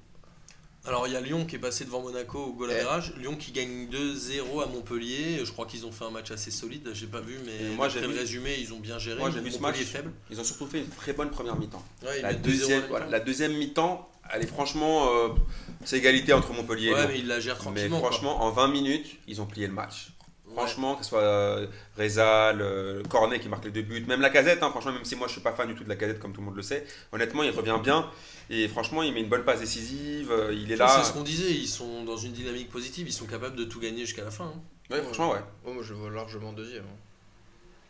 Alors 0.87 1.07
il 1.07 1.13
y 1.13 1.17
a 1.17 1.21
Lyon 1.21 1.45
qui 1.45 1.57
est 1.57 1.65
passé 1.69 1.85
devant 1.85 2.01
Monaco 2.01 2.39
au 2.39 2.53
goal 2.55 2.71
Eh. 2.73 2.81
average. 2.81 3.13
Lyon 3.19 3.37
qui 3.37 3.53
gagne 3.53 3.89
2-0 3.91 4.63
à 4.63 4.67
Montpellier. 4.67 5.45
Je 5.45 5.53
crois 5.53 5.67
qu'ils 5.67 5.85
ont 5.85 5.93
fait 5.93 6.07
un 6.07 6.11
match 6.11 6.31
assez 6.31 6.51
solide. 6.51 6.89
J'ai 6.95 7.07
pas 7.07 7.21
vu, 7.21 7.37
mais 7.45 7.67
Et 7.67 7.77
moi, 7.77 7.91
j'ai 7.91 8.01
résumé, 8.01 8.57
ils 8.59 8.73
ont 8.73 8.81
bien 8.81 8.99
géré. 8.99 9.19
Moi, 9.19 9.31
j'ai 9.31 9.41
vu 9.41 9.51
ce 9.51 9.59
match. 9.59 9.77
faible. 9.77 10.11
Ils 10.31 10.41
ont 10.41 10.45
surtout 10.45 10.67
fait 10.67 10.79
une 10.79 10.89
très 10.89 11.13
bonne 11.13 11.29
première 11.31 11.57
mi-temps. 11.57 11.85
Ouais, 12.03 12.21
ils 12.21 12.23
La 12.23 12.29
mettent 12.33 12.41
2-0 12.41 12.49
à 12.49 12.49
deuxième, 12.49 12.81
la 12.81 12.87
voilà, 12.89 13.05
mi-temps. 13.05 13.19
la 13.19 13.21
deuxième 13.21 13.53
mi-temps, 13.59 14.10
est 14.39 14.47
franchement. 14.47 15.09
euh, 15.15 15.29
c'est 15.85 15.97
égalité 15.99 16.33
entre 16.33 16.53
Montpellier 16.53 16.89
et 16.89 16.93
Ouais, 16.95 17.01
Lyon. 17.01 17.09
mais 17.13 17.19
ils 17.21 17.27
la 17.27 17.41
gèrent 17.41 17.57
Mais 17.57 17.63
tranquillement. 17.63 18.01
quoi. 18.01 18.11
franchement, 18.11 18.43
en 18.43 18.51
20 18.51 18.69
minutes, 18.69 19.07
ils 19.27 19.41
ont 19.41 19.47
plié 19.47 19.67
le 19.67 19.73
match. 19.73 20.09
Ouais. 20.47 20.55
Franchement, 20.57 20.97
que 20.97 21.05
ce 21.05 21.11
soit 21.11 21.21
euh, 21.23 21.67
Rezal, 21.97 22.61
euh, 22.61 23.03
Cornet 23.09 23.39
qui 23.39 23.49
marque 23.49 23.65
les 23.67 23.71
deux 23.71 23.83
buts, 23.83 24.05
même 24.09 24.21
la 24.21 24.31
casette, 24.31 24.63
hein, 24.63 24.71
franchement, 24.71 24.93
même 24.93 25.05
si 25.05 25.15
moi 25.17 25.27
je 25.29 25.33
suis 25.33 25.41
pas 25.41 25.53
fan 25.53 25.69
du 25.69 25.75
tout 25.77 25.85
de 25.85 25.89
la 25.89 25.95
casette 25.97 26.19
comme 26.19 26.33
tout 26.33 26.41
le 26.41 26.47
monde 26.47 26.57
le 26.57 26.63
sait, 26.63 26.85
honnêtement, 27.13 27.45
il 27.45 27.51
revient 27.51 27.79
bien. 27.83 28.11
Et 28.51 28.67
franchement, 28.67 29.03
il 29.05 29.15
met 29.15 29.21
une 29.21 29.29
bonne 29.29 29.45
passe 29.45 29.61
décisive, 29.61 30.31
euh, 30.33 30.53
il 30.53 30.71
est 30.73 30.77
là. 30.77 30.89
C'est 30.89 31.09
ce 31.09 31.13
qu'on 31.13 31.23
disait, 31.23 31.53
ils 31.53 31.69
sont 31.69 32.03
dans 32.05 32.17
une 32.17 32.33
dynamique 32.33 32.69
positive, 32.69 33.07
ils 33.09 33.13
sont 33.13 33.27
capables 33.27 33.55
de 33.57 33.65
tout 33.65 33.79
gagner 33.81 34.01
jusqu'à 34.05 34.25
la 34.25 34.31
fin. 34.33 34.47
hein. 34.47 34.61
Ouais, 34.91 35.01
franchement, 35.03 35.31
ouais. 35.31 35.39
Oh, 35.65 35.73
moi 35.73 35.85
je 35.85 35.95
vois 35.95 36.11
largement 36.11 36.53
deuxième. 36.53 36.83
hein. 36.83 36.97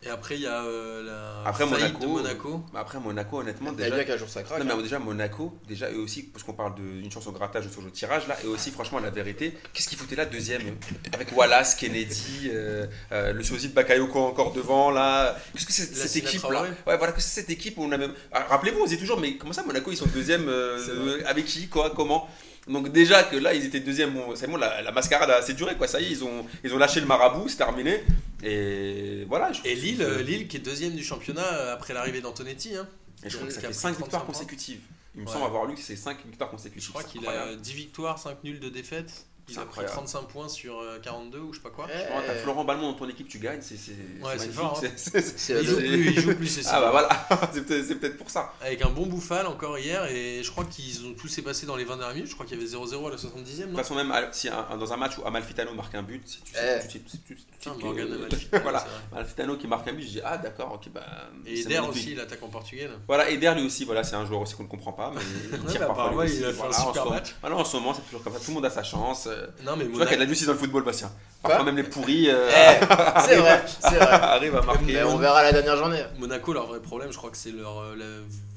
Et 0.03 0.09
après, 0.09 0.37
il 0.37 0.41
y 0.41 0.47
a 0.47 0.63
euh, 0.65 1.03
la 1.03 1.49
Après, 1.49 1.67
Monaco, 1.67 2.01
de 2.01 2.07
Monaco. 2.07 2.65
Après, 2.75 2.99
Monaco, 2.99 3.41
honnêtement, 3.41 3.71
Il 3.75 3.81
y 3.81 3.83
a 3.83 3.85
déjà. 3.85 3.97
bien 3.97 4.05
qu'un 4.05 4.17
jour 4.17 4.31
ça 4.31 4.43
craque. 4.43 4.65
Non, 4.65 4.71
hein. 4.71 4.75
mais 4.79 4.83
déjà, 4.83 4.99
Monaco, 4.99 5.59
déjà, 5.69 5.91
eux 5.91 5.99
aussi, 5.99 6.23
parce 6.23 6.43
qu'on 6.43 6.55
parle 6.55 6.75
d'une 6.75 7.13
chance 7.13 7.27
au 7.27 7.33
grattage 7.33 7.69
sur 7.69 7.83
le 7.83 7.91
tirage, 7.91 8.27
là, 8.27 8.35
et 8.43 8.47
aussi, 8.47 8.71
franchement, 8.71 8.99
la 8.99 9.11
vérité, 9.11 9.55
qu'est-ce 9.75 9.89
qu'ils 9.89 9.99
foutaient 9.99 10.17
là, 10.17 10.25
deuxième 10.25 10.63
eux? 10.63 10.75
Avec 11.13 11.37
Wallace, 11.37 11.75
Kennedy, 11.75 12.49
euh, 12.51 12.87
euh, 13.13 13.35
le 13.35 13.43
sosie 13.43 13.69
de 13.69 13.75
Bakayoko 13.75 14.21
encore 14.21 14.53
devant, 14.55 14.91
là. 14.91 15.37
Qu'est-ce 15.53 15.67
que 15.67 15.73
c'est 15.73 15.95
cette 15.95 16.17
équipe-là? 16.17 16.63
Ouais, 16.87 16.97
voilà, 16.97 17.13
que 17.13 17.21
c'est 17.21 17.41
cette 17.41 17.51
équipe 17.51 17.77
où 17.77 17.85
on 17.85 17.93
a 17.93 17.99
même. 17.99 18.15
Ah, 18.33 18.47
Rappelez-vous, 18.49 18.81
on 18.81 18.87
se 18.87 18.91
dit 18.93 18.99
toujours, 18.99 19.21
mais 19.21 19.37
comment 19.37 19.53
ça, 19.53 19.65
Monaco, 19.65 19.91
ils 19.91 19.99
sont 19.99 20.07
deuxième 20.07 20.49
euh, 20.49 20.79
euh, 20.89 21.23
Avec 21.27 21.45
qui 21.45 21.69
Quoi 21.69 21.91
Comment? 21.95 22.27
Donc 22.69 22.91
déjà 22.93 23.23
que 23.25 23.37
là 23.37 23.55
ils 23.55 23.65
étaient 23.65 23.81
deuxième, 23.81 24.13
bon, 24.15 24.35
c'est 24.37 24.47
bon 24.47 24.57
la, 24.57 24.83
la 24.83 24.93
mascarade 24.93 25.31
a 25.31 25.37
assez 25.37 25.55
duré 25.55 25.77
quoi, 25.77 25.87
ça 25.89 26.01
y 26.01 26.05
est 26.07 26.11
ils 26.11 26.25
ont, 26.25 26.47
ils 26.65 26.73
ont 26.75 26.79
lâché 26.79 27.01
le 27.01 27.07
marabout, 27.07 27.49
c'est 27.49 27.57
terminé 27.57 28.03
et 28.43 29.25
voilà. 29.29 29.53
je 29.53 29.61
Et 29.65 29.75
Lille, 29.75 29.99
que- 29.99 30.21
Lille 30.23 30.49
qui 30.49 30.57
est 30.57 30.61
deuxième 30.61 30.95
du 30.95 31.05
championnat 31.05 31.43
euh, 31.45 31.75
après 31.75 31.95
l'arrivée 31.95 32.21
d'Antonetti. 32.21 32.77
hein. 32.77 32.87
et 33.25 33.31
je 33.31 33.37
crois 33.37 33.49
que 33.49 33.55
ça 33.55 33.61
fait 33.61 33.67
pris 33.69 33.75
5 33.75 33.93
35 33.95 33.99
victoires 34.05 34.25
consécutives. 34.27 34.81
Il 35.15 35.23
me 35.23 35.27
Ouais. 35.27 35.33
semble 35.33 35.45
avoir 35.47 35.67
lu 35.67 35.75
que 35.75 35.81
c'est 35.81 35.97
5 35.97 36.25
victoires 36.25 36.51
consécutives. 36.51 36.85
Je 36.85 36.91
crois 36.91 37.03
qu'il 37.03 37.27
a 37.27 37.31
incroyable. 37.31 37.61
10 37.61 37.73
victoires, 37.75 38.19
5 38.19 38.45
nuls 38.45 38.61
de 38.61 38.69
défaites. 38.69 39.27
Il 39.49 39.55
a 39.59 39.63
pris 39.63 39.69
incroyable. 39.69 39.95
35 39.95 40.21
points 40.29 40.49
sur 40.49 40.79
euh, 40.79 40.99
42 41.03 41.39
ou 41.41 41.53
je 41.53 41.59
sais 41.59 41.63
pas 41.63 41.71
quoi. 41.71 41.89
Franchement, 41.89 42.23
T'as 42.27 42.35
Florent 42.35 42.65
Balmont 42.65 42.93
dans 42.93 42.99
ton 42.99 43.09
équipe, 43.09 43.29
tu 43.29 43.39
gagnes, 43.39 43.61
c'est 43.63 43.75
Ouais, 44.23 44.39
fort, 44.53 44.79
hein. 44.83 44.89
C'est- 44.97 44.99
c'est- 45.21 45.39
c'est- 45.39 45.61
Il 45.63 45.67
joue 45.67 45.75
c'est- 45.77 45.83
plus, 45.87 46.07
il 46.11 46.21
joue 46.21 46.35
plus, 46.37 46.47
c'est 46.47 46.61
Ah 46.67 46.71
ça. 46.71 46.81
bah 46.81 46.91
voilà, 46.91 47.09
c'est 47.53 47.95
peut-être 47.99 48.17
pour 48.17 48.31
ça. 48.31 48.53
Avec 48.61 48.83
un 48.83 48.91
bon 48.91 49.07
bouffal 49.07 49.47
encore 49.47 49.79
hier 49.79 50.05
et 50.07 50.43
je 50.45 50.51
crois 50.51 50.65
qu'ils 50.65 51.05
ont 51.07 51.15
tout 51.15 51.27
s'est 51.29 51.43
passé 51.43 51.67
dans 51.67 51.77
les 51.77 51.85
20 51.85 51.97
dernières 51.97 52.15
minutes. 52.15 52.29
Je 52.31 52.35
crois 52.35 52.47
qu'il 52.47 52.57
y 52.57 52.61
avait 52.61 52.69
0-0 52.71 53.09
à 53.09 53.11
la 53.11 53.17
70e. 53.19 53.63
De 53.67 53.67
toute 53.71 53.77
façon, 53.79 53.95
même 53.97 54.13
si 54.33 54.49
un- 54.49 54.77
dans 54.77 54.93
un 54.93 54.97
match 54.97 55.19
où 55.19 55.27
Amalfitano 55.27 55.75
marque 55.75 55.95
un 55.97 56.03
but, 56.03 56.23
si 56.29 56.41
tu 56.43 56.53
sais, 56.55 56.81
tu 56.89 57.01
Amalfitano, 57.67 58.63
voilà. 58.63 58.87
Amalfitano 59.13 59.57
qui 59.57 59.67
marque 59.67 59.89
un 59.89 59.93
but, 59.93 60.03
je 60.03 60.09
dis 60.09 60.21
ah 60.25 60.39
d'accord, 60.39 60.73
ok 60.75 60.91
bah. 60.93 61.03
Et 61.47 61.57
c'est 61.57 61.63
Eder 61.71 61.81
aussi, 61.81 62.15
l'attaquant 62.15 62.49
portugais. 62.49 62.87
là. 62.89 62.95
Voilà, 63.07 63.29
Eder 63.31 63.53
lui 63.57 63.67
aussi, 63.67 63.85
voilà, 63.85 64.05
c'est 64.05 64.17
un 64.17 64.25
joueur 64.27 64.41
aussi 64.43 64.55
qu'on 64.55 64.63
ne 64.65 64.69
comprend 64.69 64.93
pas, 64.93 65.13
mais 65.15 65.21
il 65.53 65.59
tire 65.67 65.81
bah, 65.81 65.87
parfois 65.87 66.11
lui 66.11 66.13
apparemment, 66.13 66.17
aussi. 66.23 66.37
il 66.39 66.45
a 66.45 66.53
fait 66.53 66.63
un 66.63 66.73
super 66.73 67.11
match. 67.11 67.35
En 67.43 67.65
ce 67.65 67.77
moment, 67.77 67.95
c'est 67.95 68.03
toujours 68.03 68.23
comme 68.23 68.33
ça, 68.35 68.39
tout 68.41 68.49
le 68.49 68.55
monde 68.55 68.65
a 68.65 68.71
sa 68.71 68.83
chance. 68.83 69.29
Euh, 69.41 69.47
Non, 69.65 69.77
mais 69.77 69.85
Tu 69.87 69.91
vois 69.93 70.07
qu'il 70.07 70.13
y 70.13 70.15
a 70.15 70.17
de 70.17 70.17
Monaco, 70.17 70.19
la 70.21 70.27
justice 70.29 70.47
dans 70.47 70.53
le 70.53 70.59
football, 70.59 70.85
Bastien. 70.85 71.11
Quoi 71.43 71.55
Parfois 71.55 71.65
même 71.73 71.77
les 71.77 71.89
pourris 71.89 72.29
euh, 72.29 72.49
Eh, 72.51 72.85
c'est 73.27 73.37
vrai, 73.37 73.63
c'est 73.81 73.95
vrai. 73.97 74.07
arrivent 74.07 74.57
à 74.57 74.63
marquer. 74.63 74.85
Mais 74.93 75.03
on 75.05 75.17
verra 75.17 75.43
la 75.43 75.53
dernière 75.53 75.77
journée. 75.77 76.03
Monaco, 76.19 76.53
leur 76.53 76.67
vrai 76.67 76.81
problème, 76.81 77.11
je 77.13 77.17
crois 77.17 77.31
que 77.31 77.37
c'est 77.39 77.53
leur, 77.53 77.79
euh, 77.79 77.95
la- 77.97 78.05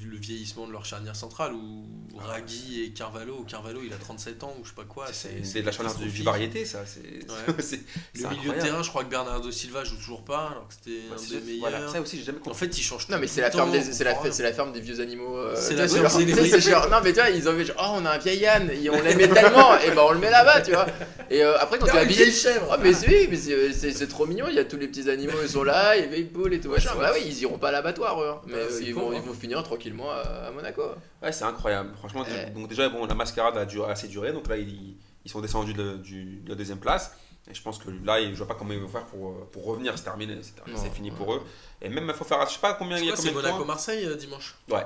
le 0.06 0.18
vieillissement 0.18 0.68
de 0.68 0.74
leur 0.74 0.84
charnière 0.86 1.16
centrale 1.16 1.54
où 1.54 1.86
Ragui 2.20 2.84
et 2.84 2.90
Carvalho. 2.92 3.44
Carvalho, 3.50 3.80
il 3.84 3.92
a 3.94 3.96
37 3.98 4.44
ans 4.44 4.54
ou 4.60 4.64
je 4.64 4.70
sais 4.70 4.76
pas 4.76 4.84
quoi. 4.84 5.08
C'est 5.12 5.62
de 5.62 5.66
la 5.66 5.72
chaleur 5.72 5.94
du, 5.96 5.98
du 6.04 6.24
catastrophique. 6.24 6.26
variété, 6.26 6.66
ça. 6.66 6.80
C'est 6.86 7.00
Ouais. 7.02 7.80
Le 8.22 8.30
milieu 8.30 8.54
de 8.54 8.62
terrain, 8.62 8.84
je 8.84 8.90
crois 8.90 9.04
que 9.06 9.10
Bernardo 9.10 9.50
Silva 9.50 9.84
joue 9.84 9.96
toujours 9.96 10.24
pas, 10.24 10.50
alors 10.52 10.68
que 10.68 10.74
c'était 10.74 10.98
Ouais, 11.10 11.16
un 11.18 11.40
des 11.40 11.46
meilleurs. 11.54 11.70
Voilà, 11.72 11.88
ça 11.92 12.02
aussi, 12.02 12.18
j'ai 12.18 12.24
jamais 12.26 12.38
En 12.40 12.42
compris. 12.42 12.60
fait, 12.60 12.78
il 12.78 12.82
change 12.84 13.08
Non 13.10 13.18
mais 13.18 13.28
c'est 13.28 13.42
la 13.42 13.50
ferme 13.50 13.72
des 13.72 13.82
c'est 13.82 14.04
la 14.04 14.12
la 14.14 14.54
ferme 14.54 14.72
des 14.74 14.82
vieux 14.82 15.00
animaux. 15.00 15.38
euh, 15.38 15.56
C'est 15.56 15.76
la 15.76 15.88
ferme 15.88 16.24
des 16.26 16.34
non 16.92 16.98
mais 17.04 17.14
tu 17.14 17.20
vois 17.20 17.30
ils 17.30 17.48
ont 17.50 17.58
fait 17.58 17.66
genre, 17.66 17.76
oh 17.80 17.98
on 18.02 18.06
a 18.06 18.12
un 18.12 18.18
vieil 18.18 18.46
âne 18.46 18.70
et 18.72 18.90
on 18.90 19.02
l'aimait 19.02 19.28
tellement 19.30 19.78
et 19.80 19.90
ben 19.92 20.02
on 20.06 20.12
le 20.12 20.20
met 20.20 20.30
là-bas 20.30 20.62
tu 20.64 20.72
vois. 20.72 20.86
Et 21.30 21.44
euh, 21.44 21.58
après 21.60 21.78
quand 21.80 21.86
tu 21.88 21.96
es 21.96 22.00
habillé 22.00 22.32
chèvre. 22.32 22.68
Oh 22.72 22.76
mais 22.82 22.94
c'est- 22.94 23.08
oui 23.08 23.28
mais 23.30 23.38
c'est- 23.38 23.92
c'est 23.92 24.08
trop 24.08 24.26
mignon 24.26 24.46
il 24.50 24.56
y 24.56 24.60
a 24.60 24.66
tous 24.66 24.78
les 24.78 24.88
petits 24.88 25.10
animaux 25.10 25.38
ils 25.42 25.50
sont 25.50 25.64
là 25.64 25.96
les 25.96 26.08
vieilles 26.08 26.24
poules 26.26 26.54
et 26.54 26.60
tout 26.60 26.70
Ouais, 26.70 26.76
machin. 26.76 26.92
Bah 26.98 27.10
vrai. 27.12 27.20
oui 27.20 27.26
ils 27.28 27.42
iront 27.42 27.58
pas 27.58 27.70
à 27.70 27.72
l'abattoir 27.72 28.22
eux, 28.22 28.30
hein. 28.30 28.42
mais 28.48 28.54
Ouais, 28.54 28.60
euh, 28.62 28.82
ils 28.82 28.94
vont 28.96 29.12
hein. 29.12 29.16
ils 29.16 29.22
vont 29.22 29.34
finir 29.34 29.62
tranquillement 29.64 30.10
à, 30.12 30.48
à 30.48 30.52
Monaco. 30.52 30.82
Ouais, 31.22 31.32
c'est 31.32 31.44
incroyable. 31.46 31.92
Franchement, 31.98 32.24
Eh. 32.28 32.50
donc 32.52 32.68
déjà, 32.68 32.90
bon, 32.90 33.06
la 33.06 33.16
mascarade 33.16 33.58
a 33.58 33.66
duré, 33.66 33.92
assez 33.92 34.08
duré, 34.08 34.34
donc 34.34 34.48
là, 34.48 34.58
ils, 34.58 34.98
ils 35.26 35.32
sont 35.32 35.40
descendus 35.42 35.74
de, 35.74 35.98
du- 35.98 36.42
de 36.42 36.50
la 36.50 36.56
deuxième 36.56 36.80
place. 36.80 37.16
Et 37.50 37.54
je 37.54 37.62
pense 37.62 37.78
que 37.78 37.90
là, 38.06 38.22
je 38.22 38.34
vois 38.36 38.48
pas 38.48 38.56
comment 38.56 38.72
ils 38.74 38.80
vont 38.80 38.88
faire 38.88 39.06
pour, 39.06 39.30
euh, 39.32 39.50
pour 39.52 39.66
revenir. 39.66 39.98
C'est 39.98 40.04
terminé, 40.06 40.38
c'est 40.42 40.56
terminé, 40.56 40.78
Non, 40.78 40.84
c'est 40.84 40.94
fini 40.94 41.12
ouais. 41.12 41.18
pour 41.18 41.34
eux. 41.34 41.42
Et 41.82 41.90
même, 41.90 42.06
il 42.08 42.14
faut 42.14 42.24
faire, 42.24 42.46
je 42.48 42.54
sais 42.54 42.60
pas 42.60 42.74
combien 42.74 42.98
il 42.98 43.06
y 43.06 43.12
a 43.12 43.16
combien 43.16 43.32
de 43.32 43.38
points. 43.40 43.42
Monaco-Marseille 43.50 44.06
euh, 44.06 44.16
dimanche 44.16 44.56
Ouais. 44.70 44.86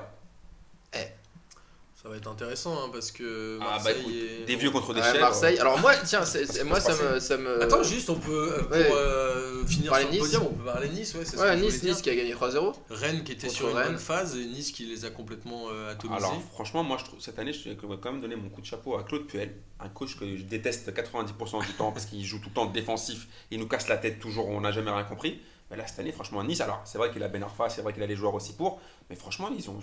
Ça 2.08 2.12
va 2.12 2.16
être 2.16 2.28
intéressant 2.30 2.72
hein, 2.72 2.88
parce 2.90 3.10
que 3.12 3.58
Ah, 3.60 3.64
bah, 3.64 3.70
Marseille 3.72 3.96
écoute, 4.00 4.12
est- 4.14 4.44
Des 4.46 4.56
vieux 4.56 4.70
contre 4.70 4.94
des 4.94 5.00
Ouais, 5.00 5.06
chèvres. 5.08 5.20
Marseille. 5.20 5.58
Alors 5.58 5.78
moi 5.78 5.92
tiens 6.06 6.24
Ça 6.24 6.38
moi 6.64 6.80
ça 6.80 6.94
me 6.96 7.20
ça 7.20 7.36
me. 7.36 7.62
Attends, 7.62 7.82
juste, 7.82 8.08
on 8.08 8.14
peut, 8.14 8.50
euh, 8.50 8.62
pour 8.62 8.70
ouais. 8.70 8.88
euh, 8.92 9.66
finir 9.66 9.94
sur 9.94 10.06
le 10.06 10.10
Nice. 10.12 10.20
podium, 10.20 10.42
on 10.44 10.54
peut 10.54 10.64
parler 10.64 10.88
Nice, 10.88 11.14
ouais, 11.14 11.24
c'est 11.26 11.36
ce 11.36 11.42
Ouais 11.42 11.50
que 11.50 11.58
je 11.58 11.64
Nice. 11.64 11.82
Nice 11.82 12.00
qui 12.00 12.08
a 12.08 12.14
gagné 12.16 12.32
3-0. 12.32 12.72
Rennes 12.88 13.24
qui 13.24 13.32
était 13.32 13.48
Contre 13.48 13.58
sur 13.58 13.68
une 13.68 13.76
Rennes. 13.76 13.86
bonne 13.88 13.98
phase 13.98 14.36
et 14.38 14.44
Nice 14.46 14.70
qui 14.72 14.86
les 14.86 15.04
a 15.04 15.10
complètement 15.10 15.64
euh, 15.70 15.92
atomisés. 15.92 16.16
Alors 16.24 16.40
franchement, 16.54 16.82
moi 16.82 16.96
je 16.98 17.04
trouve 17.04 17.20
cette 17.20 17.38
année, 17.38 17.52
je 17.52 17.68
vais 17.68 17.76
quand 17.76 18.10
même 18.12 18.22
donner 18.22 18.36
mon 18.36 18.48
coup 18.48 18.62
de 18.62 18.66
chapeau 18.66 18.96
à 18.96 19.02
Claude 19.02 19.26
Puel, 19.26 19.54
un 19.78 19.90
coach 19.90 20.18
que 20.18 20.34
je 20.34 20.44
déteste 20.44 20.90
90% 20.90 21.60
du 21.66 21.72
temps 21.74 21.92
parce 21.92 22.06
qu'il 22.06 22.24
joue 22.24 22.38
tout 22.38 22.48
le 22.48 22.54
temps 22.54 22.64
défensif, 22.66 23.26
il 23.50 23.58
nous 23.60 23.68
casse 23.68 23.86
la 23.86 23.98
tête 23.98 24.18
toujours, 24.18 24.48
on 24.48 24.62
n'a 24.62 24.72
jamais 24.72 24.90
rien 24.90 25.04
compris. 25.04 25.40
Mais 25.70 25.76
là 25.76 25.86
cette 25.86 25.98
année, 25.98 26.12
franchement, 26.12 26.42
Nice, 26.42 26.62
alors 26.62 26.80
c'est 26.86 26.96
vrai 26.96 27.10
qu'il 27.12 27.22
a 27.22 27.28
Ben 27.28 27.42
Arfa, 27.42 27.68
c'est 27.68 27.82
vrai 27.82 27.92
qu'il 27.92 28.02
a 28.02 28.06
les 28.06 28.16
joueurs 28.16 28.32
aussi 28.32 28.54
pour, 28.54 28.80
mais 29.10 29.16
franchement, 29.16 29.48
ils 29.56 29.68
ont, 29.70 29.78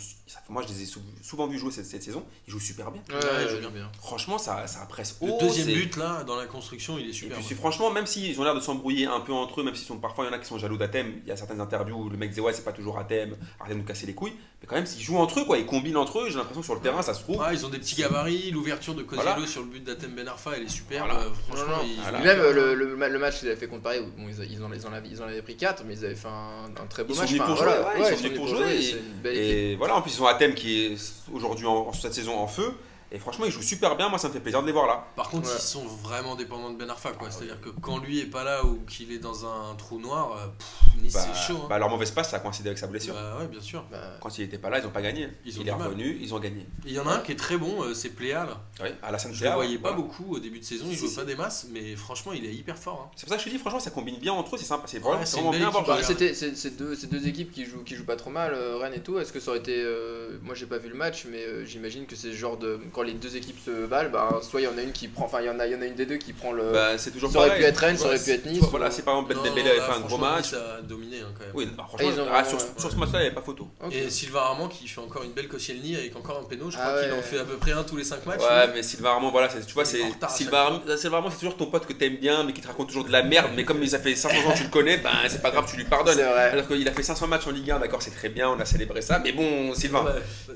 moi 0.50 0.62
je 0.62 0.68
les 0.74 0.84
ai 0.84 0.86
sou- 0.86 1.02
souvent 1.24 1.48
vus 1.48 1.58
jouer 1.58 1.72
cette, 1.72 1.86
cette 1.86 2.04
saison, 2.04 2.24
ils 2.48 2.52
jouent 2.52 2.60
super 2.60 2.92
bien. 2.92 3.02
Ouais, 3.10 3.16
Ouais, 3.16 3.54
ouais, 3.64 3.72
bien. 3.72 3.92
Franchement, 4.00 4.38
ça, 4.38 4.68
ça 4.68 4.86
presse 4.88 5.18
le 5.22 5.32
haut. 5.32 5.38
deuxième 5.40 5.68
c'est- 5.68 5.74
but 5.74 5.98
là, 5.98 6.24
dans 6.24 6.36
la 6.36 6.46
construction, 6.46 6.98
il 7.00 7.08
est 7.08 7.10
Et 7.10 7.14
super. 7.14 7.38
puis 7.40 7.56
franchement, 7.56 7.90
même 7.92 8.06
s'ils 8.06 8.40
ont 8.40 8.44
l'air 8.44 8.54
de 8.56 8.60
s'embrouiller 8.60 9.06
un 9.08 9.20
peu 9.20 9.34
entre 9.34 9.62
eux, 9.62 9.64
même 9.64 9.76
s'ils 9.76 9.88
sont 9.88 9.98
parfois 9.98 10.26
il 10.26 10.28
y 10.28 10.32
en 10.32 10.34
a 10.34 10.40
qui 10.40 10.46
sont 10.48 10.60
jaloux 10.60 10.78
d'Athème, 10.78 11.14
il 11.24 11.28
y 11.28 11.32
a 11.32 11.38
certaines 11.38 11.62
interviews 11.62 11.98
où 11.98 12.10
le 12.10 12.18
mec 12.18 12.30
disait 12.30 12.42
ouais 12.42 12.54
c'est 12.54 12.64
pas 12.64 12.72
toujours 12.74 13.00
Athème, 13.00 13.36
arrêtez 13.60 13.76
de 13.76 13.80
nous 13.80 13.86
casser 13.86 14.06
les 14.06 14.14
couilles, 14.14 14.34
mais 14.62 14.68
quand 14.68 14.76
même 14.76 14.86
s'ils 14.86 15.02
jouent 15.02 15.18
entre 15.18 15.40
eux 15.40 15.46
quoi, 15.46 15.58
ils 15.58 15.66
combinent 15.66 15.98
entre 15.98 16.20
eux, 16.20 16.30
j'ai 16.30 16.36
l'impression 16.38 16.62
que 16.62 16.66
sur 16.66 16.76
le 16.76 16.82
terrain 16.82 17.02
ça 17.02 17.14
se 17.14 17.22
trouve. 17.24 17.42
Ah, 17.44 17.54
ils 17.54 17.66
ont 17.66 17.70
des 17.70 17.80
petits 17.80 17.96
gabarits, 17.96 18.52
l'ouverture 18.52 18.94
de 18.96 19.04
Cosello 19.04 19.24
Voilà. 19.32 19.48
sur 19.48 19.62
le 19.62 19.68
but 19.68 19.84
d'Atem 19.84 20.12
Ben 20.16 20.28
Arfa, 20.28 20.52
elle 20.56 20.64
est. 20.64 20.84
Voilà. 21.00 21.20
euh, 21.22 21.30
Franchement, 21.48 21.66
Non, 21.78 21.78
non. 21.78 21.84
ils 21.88 22.00
Voilà. 22.02 22.18
jouent 22.20 22.24
Même 22.26 22.54
le, 22.56 22.76
le, 22.76 22.96
ma- 22.96 23.10
le 23.10 23.20
match 23.20 23.40
qu'ils 23.40 23.48
avaient 23.48 23.58
fait 23.58 23.68
contre 23.68 23.82
Paris, 23.84 24.00
où, 24.00 24.06
bon, 24.22 24.28
ils, 24.30 24.52
ils, 24.52 24.64
en, 24.64 24.72
ils, 24.72 24.86
en 24.86 24.94
avaient, 24.94 25.08
ils 25.10 25.22
en 25.22 25.26
avaient 25.26 25.42
pris 25.42 25.56
4, 25.58 25.84
mais 25.86 25.96
ils 25.96 26.06
avaient 26.06 26.16
fait 26.16 26.28
un, 26.28 26.66
un 26.82 26.86
très 26.88 27.04
beau 27.04 27.16
match. 27.16 27.28
venus 27.30 27.42
Enfin, 27.42 27.54
pour 27.54 27.64
voilà, 27.64 27.76
jouer, 27.82 28.02
ouais, 28.04 28.10
ils 28.12 28.16
sont 28.18 28.24
venus 28.24 28.38
pour 28.38 28.48
jouer, 28.48 28.96
équipe. 29.23 29.25
Et 29.28 29.75
voilà, 29.75 29.95
en 29.95 30.01
plus 30.01 30.15
ils 30.17 30.21
ont 30.21 30.28
Athème 30.28 30.54
qui 30.54 30.86
est 30.86 30.97
aujourd'hui 31.34 31.65
en, 31.65 31.88
en- 31.88 31.93
cette 31.93 32.13
saison 32.13 32.38
en 32.38 32.47
feu, 32.47 32.73
et 33.15 33.19
franchement 33.19 33.45
ils 33.45 33.51
jouent 33.51 33.62
super 33.62 33.95
bien, 33.95 34.10
moi 34.10 34.19
ça 34.19 34.28
me 34.28 34.34
fait 34.34 34.39
plaisir 34.41 34.62
de 34.62 34.67
les 34.67 34.73
voir 34.73 34.86
là. 34.88 35.08
Par 35.15 35.30
contre, 35.30 35.47
Ouais. 35.47 35.56
ils 35.58 35.62
sont 35.62 35.86
vraiment 35.86 36.36
dépendants 36.36 36.69
de 36.71 36.78
Ben 36.78 36.89
Arfa, 36.89 37.12
quoi. 37.13 37.30
Ah, 37.30 37.32
C'est-à-dire 37.32 37.62
que 37.62 37.69
quand 37.69 37.97
lui 37.97 38.19
est 38.19 38.25
pas 38.25 38.43
là 38.43 38.63
ou 38.65 38.80
qu'il 38.88 39.12
est 39.12 39.19
dans 39.19 39.45
un 39.45 39.73
trou 39.75 39.99
noir, 39.99 40.34
euh, 40.38 40.47
pff, 40.58 41.01
Nice 41.04 41.13
Bah, 41.13 41.21
c'est 41.34 41.47
chaud. 41.54 41.60
hein. 41.63 41.67
bah, 41.69 41.80
leur 41.80 41.89
mauvaise 41.89 42.12
passe 42.12 42.30
ça 42.32 42.38
a 42.38 42.39
coïncidé 42.39 42.69
avec 42.69 42.78
sa 42.78 42.88
blessure. 42.88 43.13
Bah, 43.13 43.38
ouais, 43.39 43.47
bien 43.47 43.62
sûr. 43.62 43.84
Bah, 43.91 43.97
Quand 44.21 44.38
il 44.38 44.43
était 44.43 44.58
pas 44.58 44.69
là, 44.69 44.80
ils 44.80 44.86
ont 44.86 44.89
pas 44.91 45.01
gagné. 45.01 45.30
Ils 45.45 45.58
ont 45.60 45.63
il 45.63 45.71
mal. 45.75 45.99
ils 45.99 46.34
ont 46.34 46.39
gagné. 46.39 46.65
Il 46.86 46.91
y 46.93 46.99
en 46.99 47.08
a 47.08 47.13
un 47.15 47.19
qui 47.19 47.32
est 47.32 47.36
très 47.36 47.58
bon, 47.58 47.84
euh, 47.84 47.93
c'est 47.93 48.10
Pléa 48.10 48.45
là. 48.45 48.62
Oui, 48.82 48.89
à 49.01 49.12
la 49.12 49.17
Je 49.17 49.28
le 49.28 49.34
Sainte-Claire. 49.34 49.54
voyais 49.56 49.78
pas 49.78 49.91
voilà. 49.91 49.97
beaucoup 50.04 50.36
au 50.36 50.39
début 50.39 50.60
de 50.60 50.65
saison, 50.65 50.86
il 50.89 50.97
jouait 50.97 51.13
pas 51.15 51.23
des 51.25 51.36
masses, 51.36 51.67
mais 51.71 51.95
franchement, 51.95 52.34
il 52.34 52.45
est 52.45 52.54
hyper 52.54 52.78
fort. 52.78 53.08
hein. 53.08 53.12
C'est 53.15 53.25
pour 53.25 53.30
ça 53.32 53.36
que 53.38 53.43
je 53.43 53.49
te 53.49 53.54
dis, 53.54 53.60
franchement, 53.60 53.80
ça 53.80 53.91
combine 53.91 54.17
bien 54.19 54.34
entre 54.34 54.56
eux, 54.56 54.58
c'est 54.58 54.65
sympa. 54.65 54.84
C'est 54.88 54.99
vraiment, 54.99 55.19
Ouais, 55.19 55.51
bien 55.58 55.69
équipe, 55.69 56.04
c'était 56.04 56.34
c'est- 56.34 56.56
c'est 56.56 56.75
deux, 56.78 56.95
c'est 56.95 57.08
deux 57.10 57.28
équipes 57.28 57.51
qui 57.51 57.65
jouent, 57.65 57.84
qui 57.84 57.95
jouent 57.95 58.06
pas 58.06 58.15
trop 58.17 58.30
mal, 58.32 58.54
euh, 58.54 58.78
Rennes 58.78 58.93
et 58.95 59.01
tout. 59.01 59.17
Est-ce 59.19 59.32
que 59.32 59.39
ça 59.39 59.51
aurait 59.51 59.60
été. 59.60 59.75
euh, 59.78 60.38
moi 60.41 60.56
j'ai 60.56 60.65
pas 60.65 60.78
vu 60.78 60.89
le 60.89 60.95
match, 60.95 61.25
mais 61.30 61.43
euh, 61.45 61.65
j'imagine 61.65 62.06
que 62.06 62.15
c'est 62.15 62.32
ce 62.32 62.36
genre 62.36 62.58
de. 62.58 62.80
Quand 62.93 63.04
les 63.06 63.13
deux 63.13 63.36
équipes 63.38 63.60
se 63.63 63.72
valent, 63.72 64.10
bah, 64.10 64.39
soit 64.41 64.62
il 64.62 64.65
y 64.65 64.68
en 64.68 64.78
a 64.78 64.82
une 64.82 64.91
qui 64.91 65.08
prend. 65.08 65.26
Enfin, 65.26 65.39
il 65.41 65.46
y, 65.48 65.50
en 65.50 65.60
a- 65.60 65.65
il 65.68 65.74
y 65.74 65.76
en 65.76 65.82
a 65.82 65.86
une 65.86 65.96
des 65.96 66.06
deux 66.06 66.18
qui 66.18 66.34
prend 66.34 66.52
le. 66.52 66.72
Bah, 66.74 66.98
c'est 66.98 67.12
toujours 67.12 67.32
ça 67.32 67.38
aurait 67.39 67.48
pareil. 67.50 67.63
pu 67.63 67.68
être 67.70 67.78
Rennes, 67.78 67.98
ça 67.98 68.06
aurait 68.08 68.20
pu 68.20 68.32
être 68.32 68.46
Nice. 68.46 68.63
Voilà, 68.70 68.91
si 68.91 69.02
par 69.02 69.15
exemple 69.15 69.34
Ben 69.36 69.44
Dembélé 69.44 69.70
avait 69.70 69.80
là, 69.80 69.86
fait 69.86 69.91
un 69.94 70.00
gros 70.02 70.18
match. 70.18 70.54
A 70.54 70.82
dominé 70.82 71.18
hein, 71.22 71.32
quand 71.38 71.46
même. 71.46 71.52
Oui, 71.56 71.68
bah, 71.78 71.86
franchement, 71.88 72.10
ah, 72.18 72.41
vraiment, 72.41 72.50
sur, 72.50 72.58
ouais. 72.58 72.74
sur 72.78 72.91
ce 72.91 72.96
match-là, 72.98 73.20
il 73.20 73.22
n'y 73.22 73.28
avait 73.28 73.36
pas 73.36 73.41
photo. 73.41 73.68
Et 73.91 74.10
Sylvain 74.10 74.39
Armand 74.41 74.68
qui 74.68 74.88
fait 74.88 75.02
encore 75.02 75.24
une 75.24 75.32
belle 75.32 75.48
Koscielny 75.48 75.96
avec 75.96 76.15
encore 76.15 76.39
un 76.39 76.44
péno, 76.48 76.70
je 76.70 76.78
crois 76.78 76.94
Ah 76.98 77.04
qu'il 77.04 77.13
en 77.13 77.22
fait 77.22 77.39
à 77.39 77.44
peu 77.46 77.56
près 77.58 77.72
un 77.72 77.84
tous 77.84 77.96
les 77.98 78.04
5 78.04 78.26
matchs. 78.26 78.41
Ouais, 78.41 78.68
mais 78.74 78.84
Sylvain 78.84 79.12
Armand, 79.12 79.32
voilà, 79.32 79.50
c'est- 79.50 79.65
tu 79.65 79.74
vois, 79.74 79.84
Il 79.91 79.96
est 80.00 80.04
c'est 80.28 80.30
Sylvain 80.38 80.58
Armand, 80.60 80.82
Sylvain 80.98 81.18
Armand, 81.18 81.30
c'est 81.32 81.38
toujours 81.39 81.58
ton 81.58 81.68
pote 81.68 81.86
que 81.86 81.94
t'aimes 81.94 82.18
bien, 82.18 82.44
mais 82.44 82.54
qui 82.54 82.62
te 82.62 82.68
raconte 82.68 82.88
toujours 82.88 83.06
de 83.06 83.12
la 83.12 83.24
merde. 83.24 83.52
Mais 83.56 83.63
comme 83.63 83.86
ça 83.86 84.00
fait 84.00 84.15
500 84.15 84.36
ans 84.48 84.52
que 84.54 84.58
tu 84.58 84.63
le 84.63 84.70
connais, 84.70 84.98
ben 84.98 85.12
c'est 85.28 85.41
pas 85.41 85.52
grave, 85.52 85.65
tu 85.70 85.78
lui 85.78 85.86
pardonnes. 85.86 86.15
C'est. 86.15 86.24
Alors 86.24 86.68
qu'il 86.68 86.88
a 86.88 86.91
fait 86.91 87.04
500 87.04 87.28
matchs 87.28 87.48
en 87.48 87.52
Ligue 87.52 87.72
1, 87.72 87.80
d'accord, 87.80 88.02
c'est 88.02 88.12
très 88.15 88.30
bien, 88.30 88.50
on 88.50 88.60
a 88.60 88.65
célébré 88.65 89.02
ça. 89.02 89.20
Mais 89.20 89.32
bon, 89.32 89.74
Sylvain. 89.74 90.06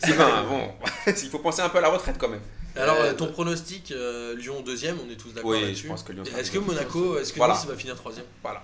Sylvain, 0.03 0.43
bon, 0.49 0.69
il 1.07 1.29
faut 1.29 1.39
penser 1.39 1.61
un 1.61 1.69
peu 1.69 1.77
à 1.77 1.81
la 1.81 1.89
retraite 1.89 2.15
quand 2.17 2.29
même. 2.29 2.38
Alors, 2.75 2.95
Euh, 2.97 3.11
euh, 3.11 3.13
ton 3.13 3.27
pronostic, 3.31 3.91
euh, 3.91 4.35
Lyon 4.35 4.61
deuxième, 4.61 4.97
on 5.05 5.09
est 5.11 5.15
tous 5.15 5.33
d'accord 5.33 5.49
Oui, 5.49 5.61
là-dessus. 5.61 5.83
je 5.83 5.87
pense 5.87 6.03
que 6.03 6.11
Lyon. 6.13 6.23
Sera 6.25 6.39
Est-ce 6.39 6.51
que 6.51 6.57
deuxième. 6.59 6.75
Monaco, 6.77 7.17
est-ce 7.17 7.33
que 7.33 7.37
Voilà. 7.37 7.55
Nice 7.55 7.65
va 7.65 7.75
finir 7.75 7.95
troisième? 7.95 8.25
Voilà. 8.43 8.63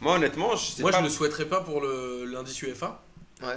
Moi, 0.00 0.14
honnêtement, 0.14 0.56
je 0.56 0.64
sais 0.72 0.82
Moi, 0.82 0.90
pas. 0.90 0.98
je 0.98 1.02
ne 1.02 1.08
le 1.08 1.12
souhaiterais 1.14 1.44
pas 1.46 1.60
pour 1.60 1.80
le- 1.80 2.24
l'indice 2.24 2.60
UEFA. 2.62 3.02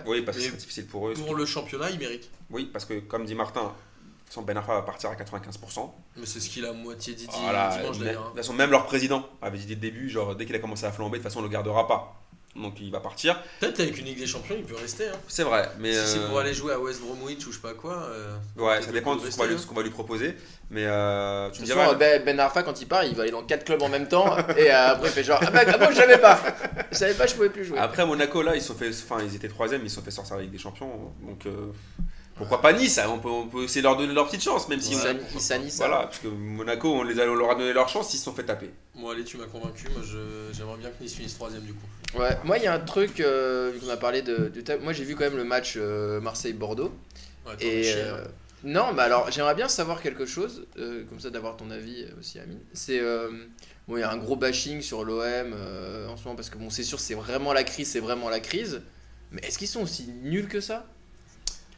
Oui, 0.06 0.22
parce 0.22 0.38
que 0.38 0.44
Mais 0.44 0.50
c'est 0.50 0.58
difficile 0.58 0.86
pour 0.88 1.10
eux. 1.10 1.14
Pour 1.14 1.36
le 1.36 1.46
championnat, 1.46 1.90
il 1.90 2.00
mérite. 2.00 2.30
Oui, 2.50 2.70
parce 2.72 2.86
que 2.86 3.00
comme 3.00 3.26
dit 3.26 3.36
Martin, 3.36 3.64
de 3.64 3.68
toute 3.68 4.28
façon, 4.28 4.42
Ben 4.44 4.56
Arfa 4.56 4.76
va 4.76 4.82
partir 4.84 5.10
à 5.10 5.16
95%. 5.16 5.94
Mais 6.16 6.26
c'est 6.26 6.40
ce 6.40 6.50
qu'il 6.50 6.66
a 6.66 6.70
à 6.70 6.74
moitié 6.74 7.14
dit 7.16 7.28
Voilà, 7.42 7.76
dimanche 7.78 7.98
mais- 8.00 8.06
d'ailleurs. 8.06 8.22
de 8.22 8.26
hein. 8.28 8.30
toute 8.30 8.38
façon, 8.38 8.54
même 8.54 8.72
leur 8.72 8.86
président 8.86 9.28
avait 9.42 9.58
dit 9.58 9.66
dès 9.66 9.76
le 9.76 9.82
début, 9.82 10.10
genre 10.10 10.36
dès 10.36 10.46
qu'il 10.46 10.56
a 10.56 10.60
commencé 10.60 10.86
à 10.86 10.92
flamber, 10.94 11.18
de 11.18 11.24
toute 11.24 11.30
façon, 11.32 11.40
on 11.40 11.44
le 11.44 11.50
gardera 11.50 11.88
pas. 11.88 12.23
Donc 12.56 12.76
il 12.80 12.92
va 12.92 13.00
partir. 13.00 13.42
Peut-être 13.60 13.80
avec 13.80 13.98
une 13.98 14.06
Ligue 14.06 14.20
des 14.20 14.28
Champions, 14.28 14.56
il 14.58 14.64
peut 14.64 14.76
rester. 14.76 15.08
Hein. 15.08 15.18
C'est 15.28 15.42
vrai, 15.44 15.70
mais. 15.80 15.92
si 15.94 16.00
c'est 16.14 16.18
euh, 16.20 16.28
pour 16.28 16.38
aller 16.40 16.54
jouer 16.54 16.74
à 16.74 16.80
West 16.80 17.02
Bromwich 17.02 17.48
ou 17.48 17.52
je 17.52 17.56
sais 17.56 17.62
pas 17.62 17.74
quoi. 17.74 18.04
euh, 18.12 18.36
Ouais, 18.58 18.80
ça 18.82 18.92
dépend 18.92 19.16
de 19.16 19.22
de 19.26 19.30
ce 19.32 19.36
qu'on 19.38 19.74
va, 19.74 19.82
lui- 19.82 19.90
va 19.90 19.94
proposer. 19.96 20.36
Mais 20.70 20.86
euh, 20.86 21.50
tu 21.50 21.62
me 21.62 21.66
diras. 21.66 21.86
façon, 21.86 21.98
ben, 21.98 22.24
ben 22.24 22.40
Arfa, 22.40 22.62
quand 22.62 22.80
il 22.80 22.86
part, 22.88 23.06
il 23.06 23.16
va 23.16 23.24
aller 23.24 23.32
dans 23.32 23.44
4 23.44 23.64
clubs 23.66 23.82
en 23.82 23.90
même 23.90 24.08
temps. 24.08 24.38
et 24.58 24.72
euh, 24.72 24.88
après, 24.92 25.08
il 25.08 25.12
fait 25.12 25.24
genre 25.24 25.40
Ah 25.42 25.50
bah, 25.50 25.62
ah 25.68 25.78
bon, 25.80 25.88
je 25.90 25.96
savais 25.96 26.20
pas. 26.20 26.40
Je 26.92 26.98
savais 26.98 27.14
pas, 27.16 27.26
je 27.26 27.34
pouvais 27.34 27.50
plus 27.50 27.66
jouer. 27.66 27.80
Après 27.80 28.06
Monaco, 28.06 28.42
là, 28.44 28.56
ils 28.56 28.62
sont 28.62 28.76
fait, 28.76 28.90
enfin, 28.90 29.24
ils 29.24 29.36
étaient 29.36 29.48
troisième, 29.50 29.82
ils 29.84 29.90
se 29.90 29.96
sont 29.96 30.04
fait 30.04 30.12
sortir 30.12 30.36
avec 30.36 30.52
des 30.52 30.60
champions. 30.60 31.12
Donc 31.28 31.48
euh, 31.48 31.72
pourquoi 32.36 32.62
pas 32.62 32.74
Nice 32.74 32.98
hein, 32.98 33.06
on, 33.10 33.20
peut, 33.20 33.30
on 33.30 33.48
peut 33.48 33.64
essayer 33.64 33.82
de 33.82 33.88
leur 33.88 33.96
donner 33.98 34.14
leur 34.14 34.26
petite 34.28 34.44
chance, 34.44 34.68
même 34.68 34.80
si. 34.82 34.92
il 34.94 34.98
on- 35.36 35.40
s'anime 35.40 35.70
ça. 35.70 35.88
Voilà, 35.88 36.04
parce 36.08 36.20
que 36.20 36.28
Monaco, 36.28 36.92
on, 36.94 37.04
les 37.04 37.20
a, 37.20 37.24
on 37.30 37.36
leur 37.36 37.52
a 37.52 37.56
donné 37.56 37.74
leur 37.74 37.90
chance, 37.90 38.14
ils 38.14 38.18
se 38.18 38.24
sont 38.24 38.34
fait 38.34 38.44
taper. 38.44 38.72
Bon, 38.96 39.10
allez, 39.10 39.24
tu 39.24 39.38
m'as 39.38 39.46
convaincu. 39.46 39.88
Moi, 39.90 40.02
je- 40.04 40.52
j'aimerais 40.54 40.78
bien 40.78 40.90
que 40.90 41.04
Nice 41.04 41.14
finisse 41.14 41.36
troisième 41.36 41.62
du 41.64 41.74
coup. 41.74 41.86
Ouais, 42.20 42.38
moi 42.44 42.58
il 42.60 42.64
y 42.64 42.68
a 42.68 42.74
un 42.74 42.80
truc, 42.80 43.20
euh, 43.20 43.72
vu 43.74 43.80
qu'on 43.80 43.90
a 43.92 43.98
parlé 43.98 44.22
de, 44.22 44.48
du 44.50 44.64
ta- 44.64 44.78
Moi 44.78 44.94
j'ai 44.94 45.04
vu 45.04 45.16
quand 45.16 45.24
même 45.24 45.38
le 45.38 45.44
match 45.44 45.74
euh, 45.78 46.22
Marseille-Bordeaux. 46.22 46.92
Ouais, 47.48 47.54
Et. 47.60 47.92
euh, 47.96 48.18
ouais. 48.24 48.28
non, 48.64 48.94
bah 48.94 49.04
alors 49.04 49.32
j'aimerais 49.32 49.56
bien 49.56 49.68
savoir 49.68 50.02
quelque 50.02 50.26
chose, 50.28 50.66
euh, 50.78 51.04
comme 51.10 51.20
ça 51.20 51.30
d'avoir 51.32 51.58
ton 51.58 51.72
avis 51.72 52.06
aussi, 52.20 52.40
Amine. 52.40 52.60
C'est. 52.74 53.00
euh, 53.00 53.30
bon, 53.88 53.98
il 53.98 54.02
y 54.02 54.04
a 54.04 54.12
un 54.12 54.18
gros 54.18 54.36
bashing 54.36 54.82
sur 54.82 55.04
l'OM 55.04 55.22
euh, 55.24 56.08
en 56.08 56.16
ce 56.18 56.24
moment 56.26 56.36
parce 56.36 56.50
que 56.52 56.58
bon, 56.60 56.70
c'est 56.70 56.84
sûr, 56.84 57.00
c'est 57.00 57.16
vraiment 57.16 57.52
la 57.52 57.64
crise, 57.64 57.90
c'est 57.90 58.00
vraiment 58.00 58.30
la 58.30 58.40
crise. 58.40 58.82
Mais 59.32 59.42
est-ce 59.48 59.58
qu'ils 59.58 59.68
sont 59.68 59.82
aussi 59.82 60.08
nuls 60.24 60.48
que 60.48 60.62
ça? 60.62 60.86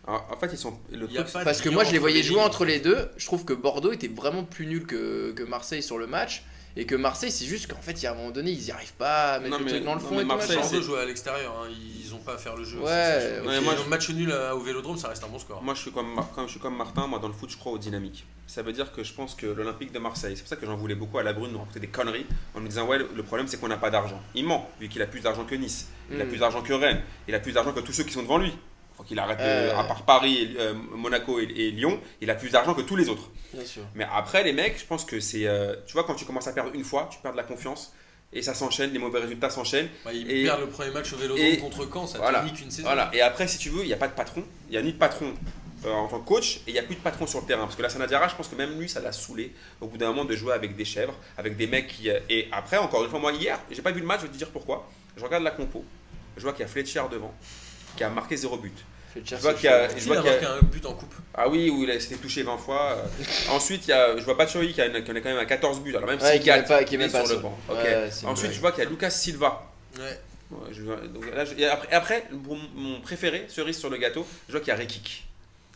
Alors, 0.08 0.28
en 0.32 0.38
fait, 0.38 0.50
ils 0.52 0.58
sont. 0.58 0.78
Le 0.92 1.08
truc, 1.08 1.26
Parce 1.44 1.62
que 1.62 1.70
moi 1.70 1.84
je 1.84 1.92
les 1.92 2.00
voyais 2.00 2.22
jouer 2.24 2.42
entre 2.42 2.66
les 2.66 2.80
deux. 2.80 3.10
Je 3.18 3.26
trouve 3.26 3.44
que 3.46 3.54
Bordeaux 3.54 3.92
était 3.92 4.08
vraiment 4.08 4.44
plus 4.44 4.68
nul 4.68 4.86
que, 4.86 5.32
que 5.32 5.44
Marseille 5.44 5.82
sur 5.84 5.98
le 5.98 6.08
match. 6.08 6.44
Et 6.78 6.86
que 6.86 6.96
Marseille, 6.96 7.32
c'est 7.32 7.46
juste 7.46 7.72
qu'en 7.72 7.82
fait, 7.82 7.94
il 7.94 8.04
y 8.04 8.06
a 8.06 8.12
un 8.12 8.16
moment 8.16 8.32
donné, 8.32 8.52
ils 8.52 8.66
n'y 8.66 8.70
arrivent 8.72 8.96
pas 8.96 9.36
à 9.36 9.40
mettre 9.40 9.52
Non, 9.52 9.60
le 9.60 9.64
mais- 9.64 9.72
truc 9.72 9.86
dans 9.86 9.96
le 9.96 10.02
non, 10.02 10.08
fond 10.10 10.16
mais 10.18 10.26
Marseille, 10.26 10.58
c'est- 10.62 10.72
Bordeaux 10.72 10.82
joue 10.82 10.96
à 10.96 11.06
l'extérieur, 11.06 11.56
hein, 11.64 11.70
ils 11.72 12.14
ont 12.14 12.18
pas 12.18 12.34
à 12.34 12.38
faire 12.38 12.58
le 12.58 12.66
jeu. 12.66 12.80
Ouais, 12.80 12.86
c'est 13.22 13.36
ça, 13.38 13.48
ouais, 13.48 13.62
moi, 13.62 13.76
je- 13.82 13.90
match 13.90 14.10
nul 14.10 14.30
au 14.54 14.60
Vélodrome, 14.60 14.98
ça 14.98 15.08
reste 15.08 15.24
un 15.24 15.30
bon 15.30 15.40
score. 15.40 15.64
Moi, 15.64 15.74
je 15.74 15.80
suis 15.80 15.92
comme, 15.94 16.14
Mar- 16.14 16.30
comme- 16.36 16.48
je 16.48 16.52
suis 16.52 16.60
comme 16.60 16.76
Martin, 16.76 17.08
moi, 17.08 17.20
dans 17.20 17.30
le 17.30 17.34
foot, 17.34 17.50
je 17.50 17.56
crois 17.56 17.72
au 17.72 17.78
dynamique. 17.78 18.26
Ça 18.46 18.62
veut 18.62 18.74
dire 18.74 18.92
que 18.92 19.06
je 19.06 19.14
pense 19.14 19.36
que 19.36 19.46
l'Olympique 19.46 19.94
de 19.94 20.00
Marseille, 20.00 20.34
c'est 20.36 20.42
pour 20.42 20.50
ça 20.50 20.58
que 20.58 20.66
j'en 20.66 20.76
voulais 20.76 20.96
beaucoup 20.96 21.18
à 21.18 21.24
la 21.24 21.32
Brune, 21.32 21.54
nous 21.54 21.60
raconter 21.60 21.80
des 21.80 21.88
conneries 21.88 22.26
en 22.54 22.60
nous 22.60 22.68
disant, 22.68 22.86
ouais, 22.88 22.98
le 22.98 23.08
le 23.16 23.24
problème, 23.24 23.48
c'est 23.48 23.58
qu'on 23.58 23.70
n'a 23.70 23.78
pas 23.78 23.90
d'argent. 23.90 24.22
Il 24.36 24.44
ment, 24.46 24.70
vu 24.82 24.90
qu'il 24.90 25.02
a 25.02 25.08
plus 25.08 25.22
d'argent 25.22 25.46
que 25.46 25.56
Nice, 25.56 25.88
il 26.12 26.20
a 26.20 26.26
Mm. 26.26 26.28
plus 26.28 26.40
d'argent 26.40 26.62
que 26.62 26.74
Rennes, 26.74 27.02
il 27.30 27.36
a 27.36 27.40
plus 27.40 27.54
d'argent 27.54 27.72
que 27.72 27.80
tous 27.80 27.94
ceux 27.94 28.04
qui 28.04 28.12
sont 28.12 28.24
devant 28.24 28.38
lui. 28.38 28.52
Faut 28.98 29.04
qu'il 29.04 29.20
arrête, 29.20 29.38
de- 29.40 29.44
Euh. 29.44 29.78
à 29.78 29.84
part 29.84 30.04
Paris, 30.04 30.56
euh, 30.58 30.74
Monaco 30.74 31.40
et, 31.40 31.44
et 31.44 31.72
Lyon, 31.72 32.00
il 32.22 32.30
a 32.30 32.36
plus 32.36 32.50
d'argent 32.50 32.74
que 32.74 32.82
tous 32.82 32.96
les 32.96 33.10
autres. 33.10 33.30
Bien 33.54 33.66
sûr. 33.66 33.84
Mais 33.94 34.06
après, 34.14 34.44
les 34.44 34.54
mecs, 34.54 34.80
je 34.80 34.86
pense 34.86 35.04
que 35.06 35.20
c'est. 35.20 35.46
euh, 35.48 35.76
tu 35.86 35.94
vois, 35.94 36.04
quand 36.06 36.16
tu 36.16 36.26
commences 36.26 36.48
à 36.48 36.54
perdre 36.54 36.72
une 36.74 36.84
fois, 36.84 37.10
tu 37.12 37.20
perds 37.20 37.34
de 37.34 37.38
la 37.38 37.44
confiance, 37.44 37.94
et 38.34 38.42
ça 38.42 38.54
s'enchaîne, 38.54 38.92
les 38.92 39.00
mauvais 39.00 39.20
résultats 39.20 39.50
s'enchaînent. 39.50 39.90
Bah, 40.06 40.12
ils 40.14 40.30
Et- 40.32 40.44
perdent 40.46 40.62
le 40.62 40.68
premier 40.70 40.92
match 40.92 41.12
au 41.14 41.18
Vélodrome 41.18 41.46
et- 41.46 41.58
contre 41.58 41.88
Caen, 41.94 42.08
ça 42.08 42.18
voilà. 42.20 42.44
une 42.46 42.72
saison. 42.72 42.84
Voilà, 42.88 43.10
et 43.14 43.22
après, 43.22 43.48
si 43.48 43.58
tu 43.58 43.70
veux, 43.70 43.82
il 43.84 43.88
n'y 43.88 43.94
a 43.94 43.98
pas 43.98 44.08
de 44.08 44.14
patron, 44.14 44.44
il 44.70 44.72
n'y 44.72 44.78
a 44.78 44.82
ni 44.82 44.94
de 44.94 44.98
patron. 44.98 45.34
euh, 45.86 45.92
en 45.92 46.08
tant 46.08 46.20
que 46.20 46.26
coach, 46.28 46.58
et 46.66 46.70
il 46.70 46.74
n'y 46.74 46.80
a 46.80 46.84
plus 46.84 46.96
de 46.96 47.02
patron 47.02 47.28
sur 47.28 47.42
le 47.42 47.46
terrain. 47.46 47.62
Parce 47.66 47.76
que 47.76 47.82
la 47.84 47.90
Sanadiara, 47.90 48.28
je 48.28 48.34
pense 48.34 48.48
que 48.48 48.56
même 48.56 48.80
lui, 48.80 48.90
ça 48.90 49.02
l'a 49.02 49.12
saoulé 49.12 49.54
au 49.82 49.86
bout 49.88 49.98
d'un 50.00 50.08
moment 50.08 50.26
de 50.26 50.36
jouer 50.36 50.54
avec 50.54 50.76
des 50.76 50.86
chèvres, 50.86 51.14
avec 51.38 51.58
des 51.58 51.68
mecs 51.68 51.86
qui. 51.88 52.10
euh, 52.10 52.20
Et 52.28 52.48
après, 52.52 52.78
encore 52.78 53.04
une 53.04 53.10
fois, 53.12 53.20
moi, 53.20 53.32
hier, 53.34 53.60
j'ai 53.70 53.84
pas 53.84 53.92
vu 53.92 54.00
le 54.00 54.08
match, 54.08 54.22
je 54.22 54.26
vais 54.26 54.32
te 54.32 54.38
dire 54.38 54.50
pourquoi. 54.50 54.90
Je 55.16 55.24
regarde 55.24 55.44
la 55.44 55.52
compo, 55.52 55.86
je 56.38 56.42
vois 56.42 56.54
qu'il 56.54 56.62
y 56.62 56.64
a 56.64 56.68
Fletcher 56.68 57.04
devant, 57.12 57.32
qui 57.96 58.04
a 58.04 58.10
marqué 58.10 58.36
zéro 58.38 58.58
but. 58.58 58.78
Je 59.24 59.36
vois 59.38 59.54
qu'il 59.54 59.66
y 59.66 59.68
a- 59.70 59.88
je 59.88 59.96
Il 59.96 60.04
vois 60.04 60.18
a 60.18 60.22
qu'il 60.22 60.30
y 60.30 60.34
a- 60.36 60.42
marqué 60.42 60.46
un 60.46 60.68
but 60.68 60.86
en 60.86 60.94
coupe. 60.94 61.14
Ah 61.34 61.48
oui, 61.48 61.70
où 61.70 61.84
il 61.84 61.92
a- 61.92 62.00
s'était 62.02 62.16
touché 62.18 62.44
20 62.44 62.58
fois. 62.58 62.98
euh. 62.98 63.04
Ensuite, 63.50 63.88
il 63.88 63.92
y 63.92 63.94
a, 63.94 64.18
je 64.18 64.24
vois 64.24 64.36
pas 64.36 64.46
qui, 64.46 64.58
a, 64.58 64.66
qui 64.66 64.82
en 64.82 64.94
est 65.16 65.22
quand 65.22 65.30
même 65.30 65.38
à 65.38 65.46
14 65.46 65.80
buts. 65.82 65.96
Alors 65.96 66.10
même 66.10 66.20
Ouais, 66.20 66.32
s'il 66.34 66.42
qui 66.42 66.50
pas- 66.68 66.84
qui 66.84 66.98
même 66.98 67.10
pas 67.10 67.20
sur 67.20 67.28
le 67.30 67.34
sur- 67.36 67.42
banc. 67.42 67.58
Ouais, 67.70 68.10
Ensuite, 68.26 68.52
je 68.52 68.60
vois 68.60 68.72
qu'il 68.74 68.84
y 68.84 68.88
a 68.88 68.90
Lucas 68.90 69.10
Silva. 69.10 69.64
Ouais. 69.98 70.20
Ouais, 70.52 70.68
je 70.72 70.82
vois- 70.84 70.98
donc 70.98 71.26
là, 71.34 71.44
je- 71.46 71.56
et 71.56 71.66
après, 71.66 72.26
mon, 72.76 73.00
préféré, 73.02 73.46
cerise 73.48 73.78
sur 73.78 73.90
le 73.90 73.98
gâteau, 73.98 74.28
je 74.48 74.52
vois 74.52 74.60
qu'il 74.60 74.70
y 74.70 74.72
a 74.72 74.76
Rekik. 74.76 75.26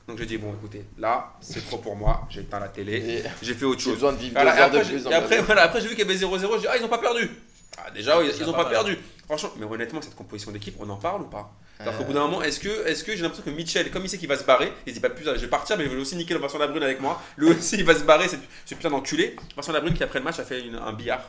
Donc 0.08 0.18
je 0.20 0.24
dis, 0.26 0.38
bon, 0.38 0.54
écoutez, 0.54 0.84
là, 0.98 1.34
c'est 1.40 1.66
trop 1.66 1.78
pour 1.78 1.96
moi, 1.96 2.28
j'ai 2.30 2.42
éteint 2.42 2.60
la 2.60 2.68
télé, 2.68 3.24
j'ai 3.42 3.54
fait 3.54 3.66
autre 3.66 3.80
J'ai 3.80 3.86
chose. 3.86 3.94
besoin 3.96 4.12
de 4.14 4.18
vivre 4.18 4.34
Voilà, 4.34 4.52
deux 4.52 4.58
et 4.58 4.62
heures 4.62 4.66
après, 4.68 4.80
de 4.80 4.84
j'ai- 4.84 4.94
plus 4.96 5.10
ma 5.10 5.16
après, 5.18 5.42
voilà, 5.42 5.62
après, 5.64 5.82
j'ai 5.82 5.88
vu 5.88 5.96
qu'il 5.96 6.04
y 6.06 6.08
avait 6.08 6.18
0-0, 6.18 6.56
je 6.56 6.62
dis, 6.62 6.68
ah, 6.70 6.78
ils 6.78 6.84
ont 6.84 6.90
pas 6.90 6.98
perdu. 6.98 7.30
Ah, 7.78 7.90
déjà, 7.92 8.22
ils, 8.24 8.32
C'est 8.32 8.40
ils 8.44 8.50
ont 8.50 8.54
pas 8.54 8.66
perdu. 8.66 8.98
Franchement, 9.26 9.52
mais 9.58 9.66
honnêtement, 9.66 10.02
cette 10.02 10.16
composition 10.16 10.52
d'équipe, 10.52 10.76
on 10.80 10.90
en 10.90 10.98
parle 10.98 11.22
ou 11.22 11.28
pas? 11.28 11.52
Alors 11.82 11.96
qu'au 11.96 12.04
Euh, 12.04 12.08
bout 12.08 12.14
d'un 12.14 12.22
moment, 12.22 12.42
est-ce 12.42 12.60
que, 12.60 12.88
est 12.88 13.06
que 13.06 13.16
j'ai 13.16 13.22
l'impression 13.22 13.44
que 13.46 13.50
Mitchell, 13.52 13.90
comme 13.90 14.04
il 14.04 14.10
sait 14.10 14.18
qu'il 14.18 14.28
va 14.28 14.38
se 14.38 14.44
barrer, 14.44 14.72
il 14.86 14.90
se 14.90 14.96
dit 14.96 15.00
pas 15.00 15.10
plus, 15.10 15.24
je 15.24 15.32
vais 15.32 15.48
partir, 15.48 15.78
mais 15.78 15.86
je 15.86 15.90
vais 15.90 15.96
aussi 16.02 16.16
niquer 16.18 16.34
le 16.34 16.40
Vincent 16.42 16.58
Labrune 16.58 16.84
avec 16.84 17.00
moi. 17.00 17.22
Lui 17.38 17.52
aussi, 17.52 17.78
il 17.78 17.86
va 17.86 17.96
se 17.96 18.04
barrer, 18.04 18.28
c'est 18.28 18.40
ce 18.66 18.76
putain 18.76 18.90
d'enculé. 18.90 19.36
Vincent 19.56 19.72
Labrune 19.72 19.94
qui 19.94 20.04
après 20.04 20.20
le 20.20 20.26
match 20.26 20.40
a 20.40 20.44
fait 20.44 20.60
une- 20.62 20.76
un 20.76 20.92
billard. 20.92 21.22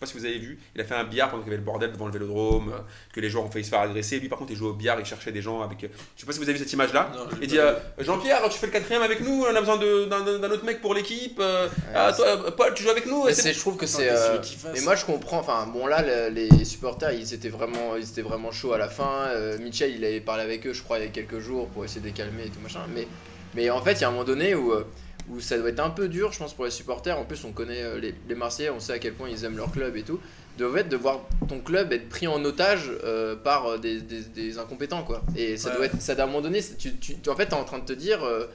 Je 0.00 0.06
sais 0.06 0.12
pas 0.12 0.18
si 0.18 0.18
vous 0.18 0.24
avez 0.26 0.38
vu, 0.38 0.58
il 0.76 0.80
a 0.80 0.84
fait 0.84 0.94
un 0.94 1.02
billard 1.02 1.28
pendant 1.30 1.42
qu'il 1.42 1.50
y 1.50 1.54
avait 1.54 1.60
le 1.60 1.66
bordel 1.66 1.90
devant 1.90 2.06
le 2.06 2.12
vélodrome, 2.12 2.68
euh, 2.72 2.78
que 3.12 3.18
les 3.18 3.28
joueurs 3.28 3.44
ont 3.44 3.50
failli 3.50 3.64
se 3.64 3.70
faire 3.70 3.80
agresser. 3.80 4.20
Lui, 4.20 4.28
par 4.28 4.38
contre, 4.38 4.52
il 4.52 4.56
jouait 4.56 4.68
au 4.68 4.74
billard, 4.74 5.00
il 5.00 5.04
cherchait 5.04 5.32
des 5.32 5.42
gens 5.42 5.60
avec. 5.60 5.82
euh, 5.82 5.88
Je 6.14 6.20
sais 6.20 6.26
pas 6.26 6.32
si 6.32 6.38
vous 6.38 6.44
avez 6.48 6.52
vu 6.52 6.58
cette 6.62 6.72
image-là. 6.72 7.10
Il 7.42 7.48
dit 7.48 7.58
euh, 7.58 7.74
Jean-Pierre, 7.98 8.48
tu 8.48 8.58
fais 8.58 8.66
le 8.66 8.72
quatrième 8.72 9.02
avec 9.02 9.20
nous, 9.20 9.44
on 9.50 9.54
a 9.56 9.58
besoin 9.60 9.76
de- 9.76 10.04
d'un 10.04 10.38
d'un 10.38 10.50
autre 10.50 10.64
mec 10.64 10.80
pour 10.80 10.94
l'équipe. 10.94 11.38
euh, 11.40 11.66
ah, 11.94 12.12
toi, 12.12 12.50
Paul, 12.56 12.74
tu 12.74 12.84
joues 12.84 12.90
avec 12.90 13.06
nous. 13.06 13.24
Mais 13.24 13.32
et 13.32 13.34
c'est 13.34 13.42
c'est- 13.42 13.52
je 13.54 13.58
trouve 13.58 13.76
que 13.76 13.86
c'est. 13.86 14.08
euh, 14.08 14.38
Mais 14.72 14.80
moi 14.82 14.94
je 14.94 15.04
comprends. 15.04 15.40
Enfin 15.40 15.66
bon 15.66 15.86
là 15.88 16.02
le- 16.02 16.32
les 16.32 16.64
supporters 16.64 17.12
ils 17.12 17.34
étaient 17.34 17.48
vraiment 17.48 17.96
ils 17.96 18.08
étaient 18.08 18.22
vraiment 18.22 18.52
chauds 18.52 18.74
à 18.74 18.78
la 18.78 18.88
fin. 18.88 19.26
Euh, 19.30 19.58
Mitchell 19.58 19.90
il 19.96 20.04
avait 20.04 20.20
parlé 20.20 20.42
avec 20.44 20.64
eux 20.66 20.72
je 20.72 20.82
crois 20.84 20.98
il 20.98 21.04
y 21.04 21.08
a 21.08 21.10
quelques 21.10 21.40
jours 21.40 21.66
pour 21.68 21.84
essayer 21.84 22.00
de 22.00 22.06
les 22.06 22.12
calmer 22.12 22.44
et 22.46 22.50
tout 22.50 22.60
machin. 22.62 22.80
Mais 22.94 23.08
mais 23.54 23.68
en 23.70 23.82
fait 23.82 23.94
il 23.94 24.00
y 24.02 24.04
a 24.04 24.08
un 24.08 24.12
moment 24.12 24.24
donné 24.24 24.54
où 24.54 24.72
euh, 24.72 24.84
où 25.30 25.40
ça 25.40 25.58
doit 25.58 25.68
être 25.68 25.80
un 25.80 25.90
peu 25.90 26.08
dur 26.08 26.32
je 26.32 26.38
pense 26.38 26.54
pour 26.54 26.64
les 26.64 26.70
supporters. 26.70 27.18
En 27.18 27.24
plus 27.24 27.44
on 27.44 27.52
connaît 27.52 27.82
euh, 27.82 27.98
les, 27.98 28.14
les 28.28 28.34
Marseillais 28.34 28.70
on 28.70 28.80
sait 28.80 28.92
à 28.94 28.98
quel 28.98 29.14
point 29.14 29.28
ils 29.28 29.44
aiment 29.44 29.56
leur 29.56 29.70
club 29.72 29.96
et 29.96 30.02
tout. 30.02 30.20
De 30.58 30.68
fait 30.68 30.88
de 30.88 30.96
voir 30.96 31.20
ton 31.48 31.60
club 31.60 31.92
être 31.92 32.08
pris 32.08 32.26
en 32.26 32.44
otage 32.44 32.90
euh, 33.04 33.36
par 33.36 33.66
euh, 33.66 33.78
des, 33.78 34.00
des, 34.00 34.22
des 34.22 34.58
incompétents 34.58 35.04
quoi. 35.04 35.22
Et 35.36 35.56
ça 35.56 35.70
Ouais. 35.70 35.76
doit 35.76 35.86
être 35.86 36.00
ça 36.02 36.14
doit 36.14 36.24
à 36.24 36.26
un 36.26 36.30
moment 36.30 36.42
donné 36.42 36.60
tu, 36.78 36.96
tu, 36.96 37.16
tu- 37.18 37.30
en 37.30 37.36
fait 37.36 37.46
t'es 37.46 37.54
en 37.54 37.64
train 37.64 37.78
de 37.78 37.84
te 37.84 37.92
dire. 37.92 38.24
euh, 38.24 38.46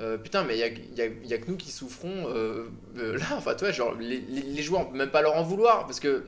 euh, 0.00 0.18
putain, 0.18 0.42
mais 0.42 0.54
il 0.56 0.58
y 0.58 0.62
a, 1.02 1.06
y 1.06 1.34
a- 1.34 1.38
que 1.38 1.48
nous 1.48 1.56
qui 1.56 1.70
souffrons 1.70 2.26
euh, 2.28 2.64
euh, 2.98 3.16
là. 3.16 3.26
Enfin, 3.36 3.54
toi, 3.54 3.70
genre, 3.70 3.94
les, 4.00 4.20
les, 4.28 4.42
les 4.42 4.62
joueurs, 4.62 4.80
on 4.80 4.84
peut 4.86 4.96
même 4.98 5.10
pas 5.10 5.22
leur 5.22 5.36
en 5.36 5.44
vouloir 5.44 5.86
parce 5.86 6.00
que 6.00 6.24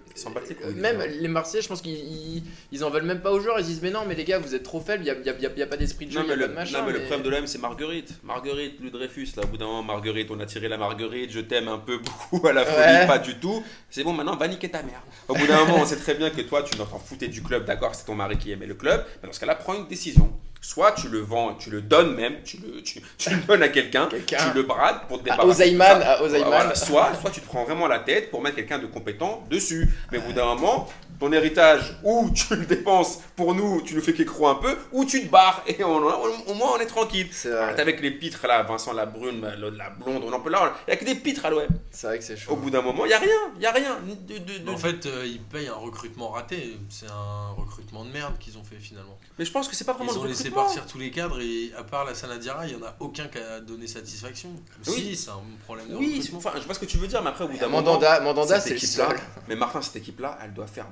Ils 0.71 0.77
même 0.77 1.03
les 1.03 1.27
Marseillais, 1.27 1.63
je 1.63 1.69
pense 1.69 1.83
qu'ils 1.83 1.95
ils, 1.97 2.43
ils 2.71 2.85
en 2.85 2.91
veulent 2.91 3.03
même 3.03 3.23
pas 3.23 3.33
aux 3.33 3.41
joueurs. 3.41 3.59
Ils 3.59 3.67
disent, 3.67 3.83
mais 3.83 3.91
non, 3.91 4.03
mais 4.07 4.15
les 4.15 4.23
gars, 4.23 4.39
vous 4.39 4.55
êtes 4.55 4.63
trop 4.63 4.81
faibles, 4.81 5.03
il 5.03 5.07
y 5.09 5.11
a, 5.11 5.17
y 5.57 5.63
a- 5.63 5.67
pas 5.67 5.77
d'esprit 5.77 6.07
de 6.07 6.13
jeu, 6.13 6.21
il 6.25 6.31
a 6.31 6.35
pas 6.35 6.41
le, 6.43 6.49
de 6.49 6.53
machin. 6.53 6.79
non, 6.79 6.87
mais 6.87 6.93
le 6.93 7.01
problème 7.01 7.23
de 7.23 7.31
l'OM 7.31 7.47
c'est 7.49 7.59
Marguerite. 7.61 8.15
Marguerite, 8.23 8.81
Lou 8.81 8.91
Dreyfus, 8.91 9.31
là 9.37 9.43
au 9.43 9.47
bout 9.49 9.57
d'un 9.57 9.67
moment, 9.67 9.83
Marguerite, 9.83 10.29
on 10.31 10.39
a 10.39 10.47
tiré 10.47 10.69
la 10.69 10.79
Marguerite, 10.79 11.33
je 11.33 11.41
t'aime 11.41 11.67
un 11.67 11.79
peu 11.79 11.99
beaucoup 12.33 12.47
à 12.47 12.53
la 12.53 12.65
folie, 12.65 12.77
Ouais. 12.77 13.07
pas 13.09 13.19
du 13.19 13.35
tout. 13.41 13.65
C'est 13.91 14.05
bon, 14.05 14.13
maintenant 14.13 14.37
va 14.37 14.47
niquer 14.47 14.69
ta 14.71 14.85
mère. 14.85 15.03
Au 15.27 15.35
bout 15.35 15.47
d'un 15.49 15.65
moment, 15.65 15.79
on 15.81 15.87
sait 15.87 15.97
très 15.97 16.15
bien 16.15 16.31
que 16.31 16.43
toi 16.43 16.63
tu 16.63 16.77
t'en 16.77 16.87
foutais 16.87 17.27
du 17.29 17.43
club, 17.43 17.65
d'accord, 17.65 17.97
c'est 17.97 18.05
ton 18.07 18.15
mari 18.15 18.39
qui 18.39 18.53
aimait 18.53 18.67
le 18.67 18.75
club. 18.75 19.05
Mais 19.23 19.27
dans 19.29 19.33
ce 19.33 19.41
cas-là, 19.41 19.57
prends 19.57 19.75
une 19.75 19.89
décision. 19.89 20.33
Soit 20.69 20.93
tu 20.93 21.09
le 21.09 21.21
vends, 21.21 21.55
tu 21.55 21.71
le 21.71 21.81
donnes 21.81 22.17
même, 22.17 22.43
tu 22.45 22.57
le, 22.59 22.83
tu, 22.83 23.01
tu 23.19 23.31
le 23.31 23.37
donnes 23.43 23.63
à 23.63 23.69
quelqu'un, 23.69 24.09
tu 24.09 24.35
le 24.53 24.63
brades 24.65 25.07
pour 25.07 25.19
te 25.23 25.31
À 25.31 25.37
débarrasser. 25.37 25.63
à 25.79 26.23
Ozayman. 26.23 26.45
Voilà, 26.49 26.75
soit, 26.75 27.13
soit 27.21 27.31
tu 27.31 27.41
te 27.41 27.47
prends 27.47 27.63
vraiment 27.65 27.87
la 27.87 28.01
tête 28.01 28.33
pour 28.33 28.43
mettre 28.43 28.57
quelqu'un 28.57 28.79
de 28.81 28.87
compétent 28.87 29.45
dessus. 29.49 29.89
Mais 30.11 30.19
au 30.19 30.23
bout 30.23 30.33
d'un 30.33 30.45
moment, 30.45 30.89
ton 31.21 31.33
héritage, 31.33 31.97
ou 32.03 32.31
tu 32.35 32.57
le 32.57 32.67
dépenses 32.67 33.21
pour 33.37 33.55
nous, 33.55 33.81
tu 33.83 33.95
nous 33.95 34.03
fais 34.03 34.13
qu'écro 34.13 34.49
un 34.49 34.57
peu, 34.57 34.77
ou 34.93 35.05
tu 35.05 35.23
te 35.25 35.31
barres 35.31 35.63
et 35.69 35.83
on- 35.85 35.99
on- 36.05 36.51
au 36.51 36.55
moins 36.55 36.73
on 36.77 36.81
est 36.81 36.87
tranquille. 36.87 37.29
Arrête 37.59 37.79
avec 37.79 38.01
les 38.03 38.11
pitres 38.11 38.45
là, 38.47 38.63
Vincent 38.65 38.93
Labrune, 38.93 39.41
la, 39.43 39.57
la 39.57 39.91
blonde, 39.91 40.23
on 40.27 40.33
en 40.33 40.41
peut 40.41 40.51
là, 40.51 40.75
il 40.87 40.91
n'y 40.91 40.95
a 40.95 40.97
que 40.97 41.05
des 41.05 41.15
pitres 41.15 41.47
à 41.47 41.51
l'OM. 41.51 41.63
c'est 41.93 42.09
vrai 42.09 42.19
que 42.19 42.25
c'est 42.25 42.35
Au 42.35 42.37
chaud. 42.39 42.57
bout 42.57 42.71
d'un 42.71 42.83
moment, 42.83 43.05
il 43.05 43.09
n'y 43.09 43.15
a 43.15 43.19
rien, 43.19 43.29
il 43.55 43.61
n'y 43.61 43.67
a 43.67 43.71
rien. 43.73 43.97
De, 44.05 44.39
de- 44.39 44.59
de- 44.65 44.71
En 44.71 44.77
fait, 44.77 45.07
euh, 45.07 45.25
ils 45.25 45.41
payent 45.41 45.69
un 45.69 45.75
recrutement 45.75 46.31
raté. 46.31 46.77
C'est 46.91 47.07
un 47.09 47.53
recrutement 47.57 48.05
de 48.05 48.11
merde 48.11 48.35
qu'ils 48.39 48.59
ont 48.59 48.65
fait 48.65 48.77
finalement. 48.81 49.17
Mais 49.39 49.45
je 49.45 49.53
pense 49.53 49.69
que 49.69 49.77
c'est 49.77 49.85
pas 49.85 49.93
vraiment 49.95 50.13
Ils 50.13 50.19
ont 50.19 50.23
le 50.25 50.29
laissé 50.31 50.45
recrutement. 50.49 50.56
Partir 50.57 50.87
tous 50.87 50.99
les 50.99 51.11
cadres 51.11 51.41
et 51.41 51.73
à 51.79 51.83
part 51.85 52.05
la 52.05 52.15
Sanadiara, 52.15 52.67
il 52.67 52.73
y 52.73 52.77
en 52.77 52.85
a 52.87 52.95
aucun 53.01 53.29
qui 53.29 53.39
a 53.39 53.61
donné 53.61 53.87
satisfaction. 53.87 54.51
Oui. 54.87 54.93
Si, 54.93 55.17
c'est 55.17 55.31
un 55.31 55.41
problème 55.65 55.89
de 55.89 55.97
Oui, 55.97 56.29
enfin, 56.35 56.53
je 56.57 56.63
vois 56.65 56.75
ce 56.75 56.81
que 56.81 56.85
tu 56.87 56.99
veux 56.99 57.07
dire, 57.07 57.23
mais 57.23 57.31
après, 57.31 57.45
au 57.45 57.49
bout 57.49 57.57
d'un 57.59 57.67
moment. 57.69 57.83
Mandanda, 57.83 58.21
Mandanda 58.21 58.61
cette 58.61 58.73
équipe-là-. 58.83 59.09
Mais 59.49 59.55
Martin, 59.57 59.81
cette 59.83 59.97
équipe-là, 59.97 60.39
elle 60.43 60.53
doit 60.55 60.67
faire. 60.67 60.87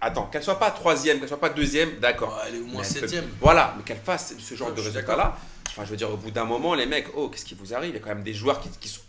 Attends, 0.00 0.26
qu'elle 0.26 0.42
soit 0.42 0.58
pas 0.58 0.70
troisième, 0.70 1.18
qu'elle 1.20 1.28
soit 1.28 1.40
pas 1.40 1.50
deuxième, 1.50 1.98
d'accord. 2.00 2.40
Elle 2.46 2.56
est 2.56 2.60
au 2.60 2.66
moins 2.66 2.82
septième. 2.82 3.28
Voilà, 3.40 3.74
mais 3.76 3.84
qu'elle 3.84 4.00
fasse 4.02 4.34
ce 4.38 4.54
genre 4.54 4.68
Ouais, 4.68 4.74
de 4.74 4.80
résultat-là. 4.80 5.36
Enfin, 5.68 5.84
je 5.84 5.90
veux 5.90 5.96
dire, 5.96 6.10
au 6.10 6.16
bout 6.16 6.30
d'un 6.32 6.44
moment, 6.44 6.74
les 6.74 6.86
mecs, 6.86 7.06
oh, 7.14 7.28
qu'est-ce 7.28 7.44
qui 7.44 7.54
vous 7.54 7.72
arrive 7.74 7.90
Il 7.90 7.94
y 7.94 7.98
a 7.98 8.00
quand 8.00 8.08
même 8.08 8.24
des 8.24 8.34
joueurs 8.34 8.60
qui, 8.60 8.68
qui, 8.80 8.88
sont- 8.88 9.00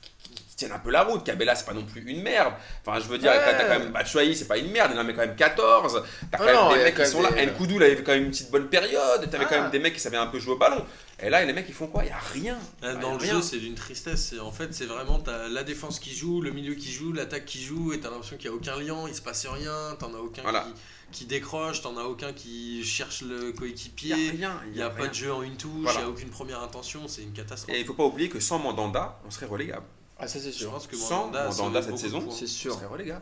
tiennent 0.61 0.71
un 0.75 0.79
peu 0.79 0.91
la 0.91 1.03
route. 1.03 1.23
Cabella, 1.23 1.55
c'est 1.55 1.65
pas 1.65 1.73
non 1.73 1.83
plus 1.83 2.01
une 2.09 2.21
merde. 2.21 2.53
Enfin, 2.85 2.99
je 2.99 3.07
veux 3.07 3.17
dire, 3.17 3.31
Ouais. 3.31 3.37
t'as 3.39 3.63
quand 3.63 3.79
même 3.79 3.91
Batshuayi, 3.91 4.35
c'est 4.35 4.47
pas 4.47 4.57
une 4.57 4.71
merde, 4.71 4.91
il 4.93 4.99
en 4.99 5.03
met 5.03 5.13
quand 5.13 5.21
même 5.21 5.35
14. 5.35 6.03
T'as 6.31 6.37
quand 6.37 6.43
Ah 6.47 6.53
non, 6.53 6.69
même 6.69 6.71
y 6.71 6.75
des 6.75 6.81
a 6.81 6.83
mecs 6.85 6.95
quand 6.97 7.03
qui 7.03 7.09
sont 7.09 7.21
là. 7.21 7.29
Nkoudou, 7.45 7.75
il 7.75 7.83
avait 7.83 8.03
quand 8.03 8.11
même 8.13 8.23
une 8.25 8.31
petite 8.31 8.51
bonne 8.51 8.67
période. 8.67 9.29
T'avais 9.29 9.45
quand 9.45 9.55
Ah. 9.57 9.61
même 9.61 9.71
des 9.71 9.79
mecs 9.79 9.93
qui 9.93 9.99
savaient 9.99 10.17
un 10.17 10.27
peu 10.27 10.39
jouer 10.39 10.53
au 10.53 10.57
ballon. 10.57 10.83
Et 11.23 11.29
là, 11.29 11.45
les 11.45 11.53
mecs, 11.53 11.65
ils 11.67 11.73
font 11.75 11.85
quoi? 11.87 12.03
Il 12.03 12.09
y 12.09 12.11
a 12.11 12.17
rien. 12.33 12.55
Là, 12.55 12.59
Il 12.81 12.85
y 12.87 12.89
a 12.89 12.95
Dans 12.95 13.11
le 13.11 13.17
rien. 13.17 13.33
jeu, 13.35 13.41
c'est 13.41 13.57
d'une 13.59 13.75
tristesse. 13.75 14.33
En 14.41 14.51
fait, 14.51 14.73
c'est 14.73 14.85
vraiment 14.85 15.19
t'as 15.19 15.47
la 15.49 15.63
défense 15.63 15.99
qui 15.99 16.15
joue, 16.15 16.41
le 16.41 16.51
milieu 16.51 16.73
qui 16.73 16.91
joue, 16.91 17.13
l'attaque 17.13 17.45
qui 17.45 17.61
joue, 17.63 17.93
et 17.93 17.99
t'as 17.99 18.09
l'impression 18.09 18.37
qu'il 18.37 18.49
n'y 18.49 18.55
a 18.55 18.59
aucun 18.59 18.79
lien, 18.79 19.05
il 19.07 19.13
se 19.15 19.21
passe 19.21 19.45
rien, 19.45 19.95
t'en 19.99 20.13
as 20.15 20.19
aucun 20.19 20.41
Voilà. 20.41 20.65
qui, 21.11 21.19
qui 21.19 21.25
décroche, 21.25 21.81
t'en 21.83 21.95
as 21.97 22.03
aucun 22.05 22.33
qui 22.33 22.83
cherche 22.83 23.21
le 23.21 23.35
Il 23.37 23.45
y 23.45 23.49
a 23.49 23.51
coéquipier. 23.53 24.13
rien. 24.31 24.59
Il 24.67 24.73
n'y 24.73 24.81
a, 24.81 24.89
pas 24.89 25.01
rien. 25.03 25.07
de 25.09 25.13
jeu 25.13 25.31
en 25.33 25.43
une 25.43 25.57
touche, 25.57 25.71
il 25.75 25.81
Voilà. 25.83 25.99
n'y 25.99 26.05
a 26.05 26.09
aucune 26.09 26.29
première 26.29 26.63
intention, 26.63 27.07
c'est 27.07 27.21
une 27.21 27.33
catastrophe. 27.33 27.75
Et 27.75 27.79
il 27.81 27.85
faut 27.85 27.93
pas 27.93 28.05
oublier 28.05 28.29
que 28.29 28.39
sans 28.39 28.57
Mandanda, 28.57 29.19
on 29.27 29.29
serait 29.29 29.45
relégable. 29.45 29.85
Ah, 30.21 30.27
ça, 30.27 30.39
c'est 30.39 30.51
Je 30.51 30.57
sûr. 30.57 30.71
pense 30.71 30.87
que 30.87 30.95
Sans 30.95 31.27
Mandanda, 31.31 31.81
cette 31.81 31.97
saison. 31.97 32.29
C'est 32.31 32.47
sûr. 32.47 32.73
serait 32.75 32.85
relégable. 32.85 33.21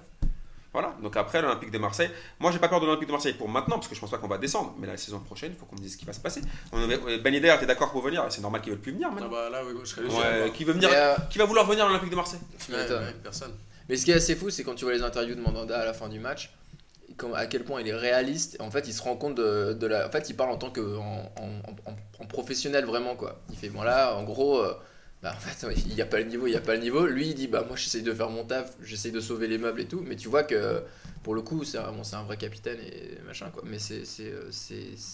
Voilà, 0.72 0.96
donc 1.02 1.18
après 1.18 1.42
l'Olympique 1.42 1.72
de 1.72 1.80
Marseille, 1.80 2.12
moi 2.40 2.52
j'ai 2.52 2.60
pas 2.60 2.68
peur 2.68 2.80
de 2.80 2.86
l'Olympique 2.86 3.08
de 3.08 3.12
Marseille 3.12 3.34
pour 3.34 3.50
maintenant 3.50 3.78
parce 3.78 3.88
que 3.88 3.96
je 3.96 4.00
pense 4.00 4.12
pas 4.12 4.20
qu'on 4.20 4.28
va 4.28 4.38
descendre, 4.38 4.76
mais 4.78 4.86
la 4.86 4.98
saison 4.98 5.18
prochaine, 5.20 5.52
il 5.52 5.58
faut 5.58 5.66
qu'on 5.66 5.76
me 5.76 5.82
dise 5.82 5.94
ce 5.94 5.98
qui 5.98 6.06
va 6.06 6.14
se 6.14 6.20
passer. 6.20 6.42
On 6.72 6.84
avait- 6.84 7.18
Ben 7.18 7.34
Yedder 7.34 7.56
était 7.56 7.66
d'accord 7.66 7.92
pour 7.92 8.04
venir, 8.04 8.24
c'est 8.30 8.42
normal 8.42 8.62
qu'ils 8.62 8.74
veulent 8.74 8.80
plus 8.82 8.92
venir 8.92 9.08
Ah 9.10 9.16
maintenant. 9.16 9.30
bah 9.32 9.50
là, 9.50 9.66
ouais, 9.66 9.72
je 9.84 9.90
serais 9.90 10.04
le 10.04 10.10
Ouais, 10.10 10.52
qui 10.54 10.66
veut 10.66 10.74
venir? 10.74 10.92
Euh, 10.94 11.16
Qui 11.32 11.40
va 11.40 11.46
vouloir 11.46 11.66
venir 11.66 11.86
à 11.86 11.88
l'Olympique 11.88 12.12
de 12.12 12.16
Marseille? 12.16 12.40
Tu 12.64 12.72
m'étonnes. 12.72 13.14
personne. 13.24 13.54
Mais 13.90 13.96
ce 13.98 14.06
qui 14.06 14.12
est 14.12 14.16
assez 14.16 14.36
fou, 14.36 14.52
c'est 14.52 14.64
quand 14.64 14.76
tu 14.76 14.86
vois 14.86 14.94
les 14.94 15.02
interviews 15.02 15.34
de 15.34 15.42
Mandanda 15.42 15.80
à 15.80 15.86
la 15.86 15.94
fin 15.94 16.08
du 16.08 16.20
match, 16.20 16.54
à 17.34 17.48
quel 17.48 17.64
point 17.64 17.82
il 17.82 17.88
est 17.88 17.96
réaliste. 17.96 18.58
En 18.60 18.70
fait, 18.70 18.88
il 18.88 18.94
se 18.94 19.02
rend 19.02 19.16
compte 19.16 19.34
de, 19.34 19.74
de 19.74 19.88
la. 19.88 20.08
En 20.08 20.12
fait, 20.12 20.30
il 20.30 20.36
parle 20.36 20.52
en 20.52 20.58
tant 20.58 20.70
que 20.70 20.98
en, 20.98 21.32
en- 21.36 21.90
en- 21.92 21.96
en 22.24 22.26
professionnel 22.28 22.86
vraiment 22.86 23.16
quoi. 23.16 23.40
Il 23.50 23.58
fait 23.58 23.70
bon 23.70 23.82
là, 23.82 24.16
en 24.16 24.24
gros, 24.24 24.60
euh, 24.60 24.76
bah, 25.22 25.34
en 25.36 25.40
fait, 25.40 25.68
il 25.86 25.94
n'y 25.94 26.02
a 26.02 26.06
pas 26.06 26.20
le 26.20 26.26
niveau, 26.26 26.48
il 26.48 26.52
n'y 26.52 26.58
a 26.58 26.62
pas 26.62 26.76
le 26.76 26.82
niveau. 26.82 27.06
Lui, 27.06 27.30
il 27.30 27.36
dit 27.36 27.48
bah 27.48 27.66
moi, 27.68 27.76
j'essaye 27.76 28.04
de 28.04 28.14
faire 28.14 28.30
mon 28.30 28.46
taf, 28.46 28.72
j'essaye 28.82 29.12
de 29.12 29.20
sauver 29.20 29.48
les 29.48 29.58
meubles 29.58 29.82
et 29.82 29.86
tout. 29.86 30.02
Mais 30.06 30.16
tu 30.16 30.30
vois 30.30 30.44
que 30.44 30.82
pour 31.24 31.36
le 31.36 31.42
coup, 31.42 31.64
c'est 31.64 31.78
vraiment 31.78 32.04
c'est 32.04 32.16
un 32.16 32.24
vrai 32.24 32.38
capitaine 32.38 32.80
et 32.80 33.18
machin 33.28 33.50
quoi. 33.54 33.64
Mais 33.66 33.80
c'est 33.80 34.06
c'est 34.06 34.32
euh, 34.32 34.44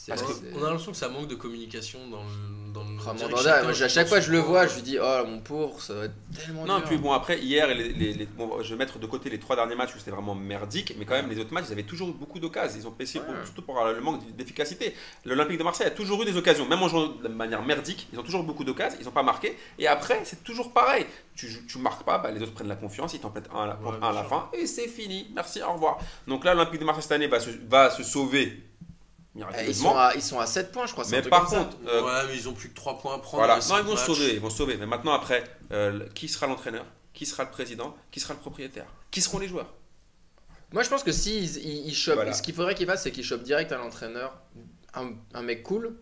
Parce 0.07 0.21
que 0.21 0.33
c'est- 0.33 0.53
On 0.55 0.63
a 0.63 0.67
l'impression 0.69 0.91
que 0.91 0.97
ça 0.97 1.09
manque 1.09 1.27
de 1.27 1.35
communication 1.35 1.99
dans 2.09 2.23
le. 2.23 2.73
Dans 2.73 2.83
le 2.83 2.89
Ah, 3.07 3.13
que 3.13 3.29
moi, 3.29 3.39
à 3.83 3.87
chaque 3.87 4.07
fois 4.07 4.19
son 4.21 4.27
je 4.27 4.31
le 4.33 4.39
vois, 4.39 4.67
je 4.67 4.75
lui 4.75 4.81
dis 4.81 4.97
oh 5.01 5.23
mon 5.25 5.39
pauvre, 5.39 5.81
ça 5.81 5.93
va 5.93 6.05
être 6.05 6.13
tellement 6.35 6.65
Non, 6.65 6.77
dur. 6.79 6.87
puis 6.87 6.97
bon, 6.97 7.11
après, 7.13 7.39
hier, 7.39 7.67
les, 7.67 7.89
les- 7.93 8.13
les- 8.13 8.25
bon, 8.25 8.61
je 8.61 8.69
vais 8.73 8.77
mettre 8.77 8.99
de 8.99 9.05
côté 9.07 9.29
les 9.29 9.39
trois 9.39 9.55
derniers 9.55 9.75
matchs 9.75 9.95
où 9.95 9.99
c'était 9.99 10.11
vraiment 10.11 10.35
merdique, 10.35 10.93
mais 10.97 11.05
quand 11.05 11.13
même, 11.13 11.29
les 11.29 11.39
autres 11.39 11.53
matchs, 11.53 11.65
ils 11.69 11.71
avaient 11.73 11.83
toujours 11.83 12.09
eu 12.09 12.13
beaucoup 12.13 12.39
d'occasions. 12.39 12.77
Ils 12.79 12.87
ont 12.87 12.93
Ouais. 12.99 13.25
pour- 13.25 13.45
surtout 13.45 13.61
pour 13.61 13.83
le 13.83 14.01
manque 14.01 14.35
d'efficacité. 14.35 14.93
L'Olympique 15.23 15.57
de 15.57 15.63
Marseille 15.63 15.87
a 15.87 15.91
toujours 15.91 16.21
eu 16.21 16.25
des 16.25 16.35
occasions, 16.37 16.67
même 16.67 16.81
en 16.83 16.87
jouant 16.89 17.07
de 17.07 17.27
manière 17.29 17.63
merdique, 17.63 18.07
ils 18.11 18.19
ont 18.19 18.23
toujours 18.23 18.41
eu 18.41 18.45
beaucoup 18.45 18.63
d'occasions, 18.63 18.97
ils 18.99 19.05
n'ont 19.05 19.11
pas 19.11 19.23
marqué. 19.23 19.57
Et 19.79 19.87
après, 19.87 20.21
c'est 20.25 20.43
toujours 20.43 20.71
pareil. 20.73 21.05
Tu, 21.35 21.47
joues- 21.47 21.65
tu 21.67 21.77
marques 21.79 22.03
pas, 22.03 22.17
bah, 22.17 22.31
les 22.31 22.41
autres 22.41 22.53
prennent 22.53 22.67
la 22.67 22.75
confiance, 22.77 23.13
ils 23.13 23.19
t'en 23.19 23.33
un 23.53 23.63
à 23.63 23.67
la, 23.67 23.75
Ouais, 23.81 23.95
un 23.95 23.99
bien 23.99 24.09
à 24.09 24.11
la 24.13 24.19
sûr. 24.21 24.29
fin, 24.29 24.49
et 24.53 24.65
c'est 24.67 24.87
fini. 24.87 25.29
Merci, 25.33 25.61
au 25.61 25.73
revoir. 25.73 25.94
Donc 26.27 26.43
là, 26.45 26.53
l'Olympique 26.53 26.79
de 26.79 26.85
Marseille 26.85 27.03
cette 27.03 27.11
année 27.13 27.27
va 27.27 27.39
se, 27.39 27.49
va 27.67 27.89
se 27.91 28.03
sauver 28.03 28.61
Eh, 29.37 29.67
Ils 29.67 29.75
sont, 29.75 29.95
à, 29.95 30.13
ils 30.15 30.21
sont 30.21 30.39
à 30.39 30.45
7 30.45 30.71
points, 30.71 30.85
je 30.85 30.93
crois. 30.93 31.03
c'est 31.03 31.17
un 31.17 31.21
Mais 31.21 31.29
par 31.29 31.45
contre, 31.45 31.77
euh, 31.87 32.03
Ouais, 32.03 32.27
mais 32.29 32.35
ils 32.37 32.47
ont 32.47 32.53
plus 32.53 32.69
que 32.69 32.75
3 32.75 32.97
points 32.99 33.15
à 33.15 33.19
prendre. 33.19 33.43
voilà. 33.45 33.59
Non, 33.69 33.77
ils 33.79 33.83
vont 33.83 33.97
se 33.97 34.05
sauver, 34.05 34.33
ils 34.33 34.39
vont 34.39 34.49
se 34.49 34.57
sauver. 34.57 34.77
Mais 34.77 34.85
maintenant, 34.85 35.13
après, 35.13 35.43
euh, 35.71 36.07
qui 36.15 36.27
sera 36.29 36.47
l'entraîneur? 36.47 36.85
Qui 37.13 37.25
sera 37.25 37.43
le 37.43 37.49
président? 37.51 37.95
Qui 38.11 38.19
sera 38.19 38.33
le 38.33 38.39
propriétaire? 38.39 38.85
Qui 39.11 39.21
seront 39.21 39.39
les 39.39 39.47
joueurs? 39.47 39.73
Moi, 40.73 40.83
je 40.83 40.89
pense 40.89 41.03
que 41.03 41.11
si 41.11 41.37
ils, 41.37 41.57
ils- 41.57 41.87
ils 41.87 41.95
chopent, 41.95 42.15
Voilà. 42.15 42.33
ce 42.33 42.41
qu'il 42.41 42.53
faudrait 42.53 42.75
qu'ils 42.75 42.87
fassent, 42.87 43.03
c'est 43.03 43.11
qu'ils 43.11 43.23
chopent 43.23 43.43
direct 43.43 43.71
à 43.71 43.77
l'entraîneur 43.77 44.33
un, 44.93 45.11
un 45.33 45.41
mec 45.41 45.63
cool. 45.63 45.95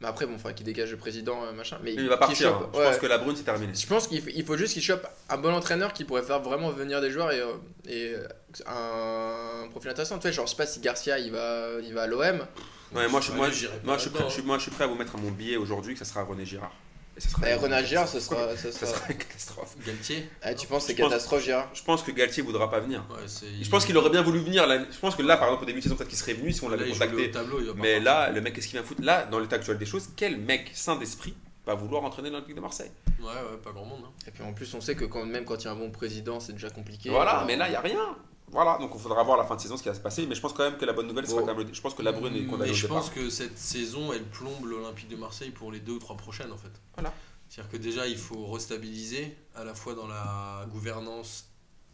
Mais 0.00 0.06
après, 0.06 0.26
bon, 0.26 0.32
il 0.34 0.38
faudrait 0.38 0.54
qu'il 0.54 0.64
dégage 0.64 0.92
le 0.92 0.96
président, 0.96 1.42
euh, 1.44 1.52
machin. 1.52 1.78
Mais 1.82 1.92
Il 1.94 2.08
va 2.08 2.16
partir. 2.16 2.50
chope- 2.50 2.62
hein. 2.62 2.70
Je 2.72 2.78
ouais. 2.78 2.84
pense 2.86 2.98
que 2.98 3.06
la 3.06 3.18
brune, 3.18 3.34
c'est 3.36 3.42
terminé. 3.42 3.72
Je 3.74 3.86
pense 3.86 4.06
qu'il 4.06 4.44
faut, 4.46 4.56
juste 4.56 4.72
qu'il 4.74 4.82
chope 4.82 5.04
un 5.28 5.36
bon 5.38 5.52
entraîneur 5.52 5.92
qui 5.92 6.04
pourrait 6.04 6.22
faire 6.22 6.40
vraiment 6.40 6.70
venir 6.70 7.00
des 7.00 7.10
joueurs 7.10 7.32
et, 7.32 7.40
euh, 7.40 7.54
et 7.88 8.14
euh, 8.14 9.64
un 9.64 9.68
profil 9.68 9.90
intéressant. 9.90 10.16
Tu 10.18 10.28
sais, 10.28 10.32
genre, 10.32 10.46
je 10.46 10.50
sais 10.50 10.56
pas 10.56 10.66
si 10.66 10.80
Garcia 10.80 11.18
il 11.18 11.32
va, 11.32 11.68
il 11.82 11.92
va 11.94 12.02
à 12.02 12.06
l'OM. 12.06 12.46
Ouais, 12.94 13.08
moi, 13.08 13.20
je, 13.20 13.32
moi, 13.32 13.50
j'irai 13.50 13.76
pas 13.78 13.84
moi, 13.84 13.96
je 13.96 14.02
suis 14.02 14.10
prêt, 14.10 14.18
là-dedans, 14.20 14.28
je 14.30 14.34
suis- 14.34 14.42
moi, 14.46 14.56
je 14.58 14.62
suis 14.62 14.70
prêt 14.70 14.84
à 14.84 14.86
vous 14.86 14.94
mettre 14.94 15.16
à 15.16 15.18
mon 15.18 15.30
billet 15.30 15.56
aujourd'hui 15.56 15.92
que 15.94 15.98
ça 15.98 16.04
sera 16.04 16.22
René 16.22 16.44
Girard. 16.46 16.72
Et 17.18 17.20
ça 17.20 17.28
sera 17.30 17.50
Et 17.50 17.54
Renard 17.54 17.84
Girard, 17.84 18.06
ce 18.08 18.20
sera. 18.20 18.56
ça 18.56 18.70
sera- 18.70 18.86
sera 18.86 19.08
une 19.10 19.18
catastrophe. 19.18 19.74
Galtier 19.84 20.30
Ah, 20.40 20.54
tu 20.54 20.68
penses 20.68 20.82
que 20.86 20.92
c'est 20.92 20.94
catastrophe, 20.94 21.42
Girard 21.42 21.68
Je 21.74 21.82
pense 21.82 22.02
que 22.04 22.12
Galtier 22.12 22.44
voudra 22.44 22.70
pas 22.70 22.78
venir. 22.78 23.04
Ouais, 23.10 23.26
Je 23.60 23.68
pense 23.68 23.84
qu'il 23.84 23.96
aurait 23.96 24.10
bien 24.10 24.22
voulu 24.22 24.38
venir. 24.38 24.66
Là, 24.68 24.84
je 24.88 24.98
pense 24.98 25.16
que 25.16 25.22
là, 25.22 25.36
par 25.36 25.48
exemple, 25.48 25.64
au 25.64 25.66
début 25.66 25.80
de 25.80 25.82
saison, 25.82 25.96
peut-être 25.96 26.08
qu'il 26.08 26.18
serait 26.18 26.34
venu 26.34 26.52
si 26.52 26.62
on 26.62 26.68
l'avait 26.68 26.88
contacté. 26.88 27.30
tableau, 27.32 27.58
Mais 27.74 27.98
là, 27.98 28.30
le 28.30 28.40
mec, 28.40 28.54
qu'est-ce 28.54 28.68
qu'il 28.68 28.78
vient 28.78 28.86
foutre? 28.86 29.02
Là, 29.02 29.26
dans 29.26 29.40
l'état 29.40 29.56
actuel 29.56 29.78
des 29.78 29.86
choses, 29.86 30.10
quel 30.16 30.38
mec 30.38 30.70
sain 30.74 30.94
d'esprit 30.94 31.34
va 31.66 31.74
vouloir 31.74 32.04
entraîner 32.04 32.30
l'Olympique 32.30 32.54
de 32.54 32.60
Marseille? 32.60 32.92
Ouais, 33.20 33.26
ouais, 33.26 33.58
pas 33.62 33.72
grand 33.72 33.84
monde. 33.84 34.02
hein. 34.06 34.12
Et 34.28 34.30
puis 34.30 34.44
en 34.44 34.52
plus, 34.54 34.72
on 34.74 34.80
sait 34.80 34.94
que 34.94 35.04
quand, 35.04 35.26
même 35.26 35.44
quand 35.44 35.56
il 35.56 35.64
y 35.64 35.68
a 35.68 35.72
un 35.72 35.76
bon 35.76 35.90
président, 35.90 36.38
c'est 36.38 36.52
déjà 36.52 36.70
compliqué. 36.70 37.10
Voilà, 37.10 37.42
Euh, 37.42 37.44
mais 37.46 37.56
là, 37.56 37.66
il 37.66 37.70
n'y 37.70 37.76
a 37.76 37.80
rien. 37.80 38.16
Voilà, 38.50 38.78
donc 38.78 38.90
il 38.94 39.00
faudra 39.00 39.22
voir 39.22 39.36
la 39.36 39.44
fin 39.44 39.56
de 39.56 39.60
saison 39.60 39.76
ce 39.76 39.82
qui 39.82 39.88
va 39.88 39.94
se 39.94 40.00
passer. 40.00 40.26
Mais 40.26 40.34
je 40.34 40.40
pense 40.40 40.52
quand 40.52 40.64
même 40.64 40.76
que 40.78 40.84
la 40.84 40.92
bonne 40.92 41.06
nouvelle 41.06 41.26
sera 41.26 41.40
Bon. 41.40 41.46
quand 41.46 41.54
même. 41.54 41.66
le- 41.66 41.74
Je 41.74 41.80
pense 41.80 41.94
que 41.94 42.02
la 42.02 42.12
brune 42.12 42.34
est 42.36 42.44
condamnée 42.46 42.66
Mais 42.66 42.70
au 42.70 42.74
je 42.74 42.82
départ. 42.86 42.98
pense 43.02 43.10
que 43.10 43.28
cette 43.30 43.58
saison, 43.58 44.12
elle 44.12 44.24
plombe 44.24 44.64
l'Olympique 44.64 45.08
de 45.08 45.16
Marseille 45.16 45.50
pour 45.50 45.70
les 45.72 45.80
deux 45.80 45.92
ou 45.92 45.98
trois 45.98 46.16
prochaines 46.16 46.52
en 46.52 46.56
fait. 46.56 46.72
Voilà. 46.94 47.12
C'est-à-dire 47.48 47.70
que 47.72 47.76
déjà, 47.78 48.06
il 48.06 48.18
faut 48.18 48.46
restabiliser 48.46 49.36
à 49.54 49.64
la 49.64 49.74
fois 49.74 49.94
dans 49.94 50.06
la 50.06 50.66
gouvernance 50.70 51.46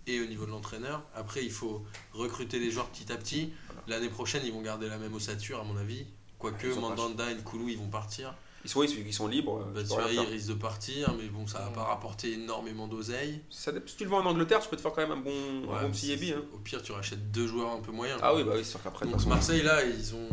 et 0.07 0.21
au 0.21 0.27
niveau 0.27 0.47
de 0.47 0.51
l'entraîneur. 0.51 1.03
Après, 1.15 1.45
il 1.45 1.51
faut 1.51 1.85
recruter 2.13 2.59
les 2.59 2.71
joueurs 2.71 2.87
petit 2.89 3.11
à 3.13 3.17
petit. 3.17 3.53
L'année 3.87 4.09
prochaine, 4.09 4.43
ils 4.45 4.53
vont 4.53 4.63
garder 4.63 4.89
la 4.89 4.99
même 4.99 5.15
ossature, 5.15 5.61
à 5.61 5.65
mon 5.65 5.77
avis. 5.77 6.07
Quoique 6.39 6.67
Mandanda 6.79 7.31
et 7.31 7.35
Nkoulou, 7.37 7.69
ils 7.69 7.79
vont 7.79 7.89
partir. 7.89 8.35
Ils 8.65 8.71
sont, 8.71 8.83
ils 8.83 9.13
sont 9.13 9.29
libres. 9.29 9.61
euh, 9.61 9.73
Batshuayi 9.83 10.17
faire. 10.17 10.29
risque 10.29 10.49
de 10.49 10.55
partir, 10.55 11.15
mais 11.21 11.29
bon, 11.29 11.47
ça 11.47 11.59
va 11.61 11.67
pas 11.69 11.85
rapporter 11.85 12.33
énormément 12.33 12.89
d'oseille. 12.89 13.41
Ça 13.51 13.73
Si 13.87 13.97
tu 13.97 14.05
le 14.05 14.11
vends 14.11 14.21
en 14.21 14.27
Angleterre, 14.27 14.61
tu 14.61 14.69
peux 14.69 14.77
te 14.77 14.81
faire 14.81 14.93
quand 14.93 15.03
même 15.03 15.13
un 15.13 15.21
bon, 15.21 15.31
un 15.31 15.75
Ouais, 15.75 15.83
bon 15.83 15.91
petit 15.91 16.01
c'est- 16.01 16.07
yébi. 16.09 16.33
hein. 16.33 16.43
Au 16.55 16.59
pire, 16.59 16.83
tu 16.83 16.93
rachètes 16.93 17.31
deux 17.31 17.47
joueurs 17.47 17.73
un 17.73 17.81
peu 17.81 17.93
moyens. 17.93 18.19
Ah 18.23 18.35
oui, 18.35 18.43
bah 18.43 18.53
oui, 18.55 18.61
c'est 18.65 18.71
sûr 18.71 18.83
qu'après, 18.83 19.07
Donc. 19.07 19.25
Marseille 19.27 19.63
là, 19.63 19.85
ils 19.85 20.15
ont 20.15 20.29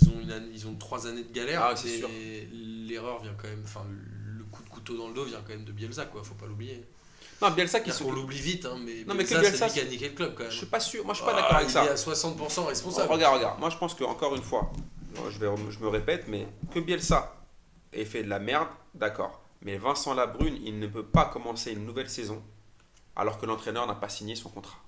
ils 0.00 0.08
ont 0.08 0.20
une 0.20 0.30
année- 0.32 0.48
ils 0.54 0.66
ont 0.66 0.74
trois 0.76 1.06
années 1.06 1.22
de 1.24 1.32
galère. 1.32 1.62
Ah, 1.62 1.76
c'est 1.76 1.88
et 1.88 1.98
sûr. 1.98 2.08
L'erreur 2.52 3.22
vient 3.22 3.34
quand 3.40 3.48
même, 3.48 3.62
enfin 3.64 3.82
le 4.38 4.44
coup 4.44 4.62
de 4.62 4.68
couteau 4.68 4.96
dans 4.96 5.08
le 5.08 5.14
dos 5.14 5.24
vient 5.24 5.40
quand 5.46 5.52
même 5.52 5.64
de 5.64 5.72
Bielsa 5.72 6.06
quoi. 6.06 6.22
Faut 6.24 6.34
pas 6.34 6.46
l'oublier. 6.46 6.84
Non, 7.42 7.50
Bielsa 7.50 7.80
qui 7.80 7.90
sont. 7.92 8.04
qu'on 8.04 8.12
l'oublie 8.12 8.38
vite, 8.38 8.64
hein, 8.64 8.76
mais, 8.84 9.04
Non, 9.06 9.14
mais 9.14 9.24
que 9.24 9.28
Bielsa, 9.30 9.40
Bielsa, 9.50 9.68
c'est 9.68 9.80
lui 9.80 9.80
qui 9.82 9.86
a 9.86 9.90
niqué 9.90 10.08
le 10.08 10.14
club 10.14 10.34
quand 10.34 10.44
même. 10.44 10.52
Je 10.52 10.56
suis 10.56 10.66
pas 10.66 10.80
sûr. 10.80 11.04
Moi, 11.04 11.12
je 11.14 11.18
suis 11.18 11.26
pas 11.26 11.32
Ah, 11.36 11.40
d'accord 11.42 11.56
avec 11.56 11.68
il 11.68 11.72
ça. 11.72 11.84
est 11.84 11.88
à 11.88 11.96
60% 11.96 12.64
responsable. 12.66 13.12
Regarde, 13.12 13.36
regarde. 13.36 13.60
Moi, 13.60 13.70
je 13.70 13.76
pense 13.76 13.94
que 13.94 14.04
encore 14.04 14.34
une 14.36 14.42
fois, 14.42 14.70
je, 15.30 15.38
vais, 15.38 15.48
je 15.70 15.78
me 15.80 15.88
répète, 15.88 16.24
mais 16.28 16.46
que 16.72 16.80
Bielsa 16.80 17.34
ait 17.94 18.04
fait 18.04 18.22
de 18.22 18.28
la 18.28 18.38
merde, 18.38 18.68
d'accord. 18.94 19.40
Mais 19.62 19.76
Vincent 19.78 20.14
Labrune, 20.14 20.58
il 20.64 20.78
ne 20.78 20.86
peut 20.86 21.04
pas 21.04 21.24
commencer 21.26 21.72
une 21.72 21.86
nouvelle 21.86 22.10
saison 22.10 22.42
alors 23.16 23.38
que 23.38 23.46
l'entraîneur 23.46 23.86
n'a 23.86 23.94
pas 23.94 24.08
signé 24.08 24.34
son 24.34 24.48
contrat. 24.50 24.78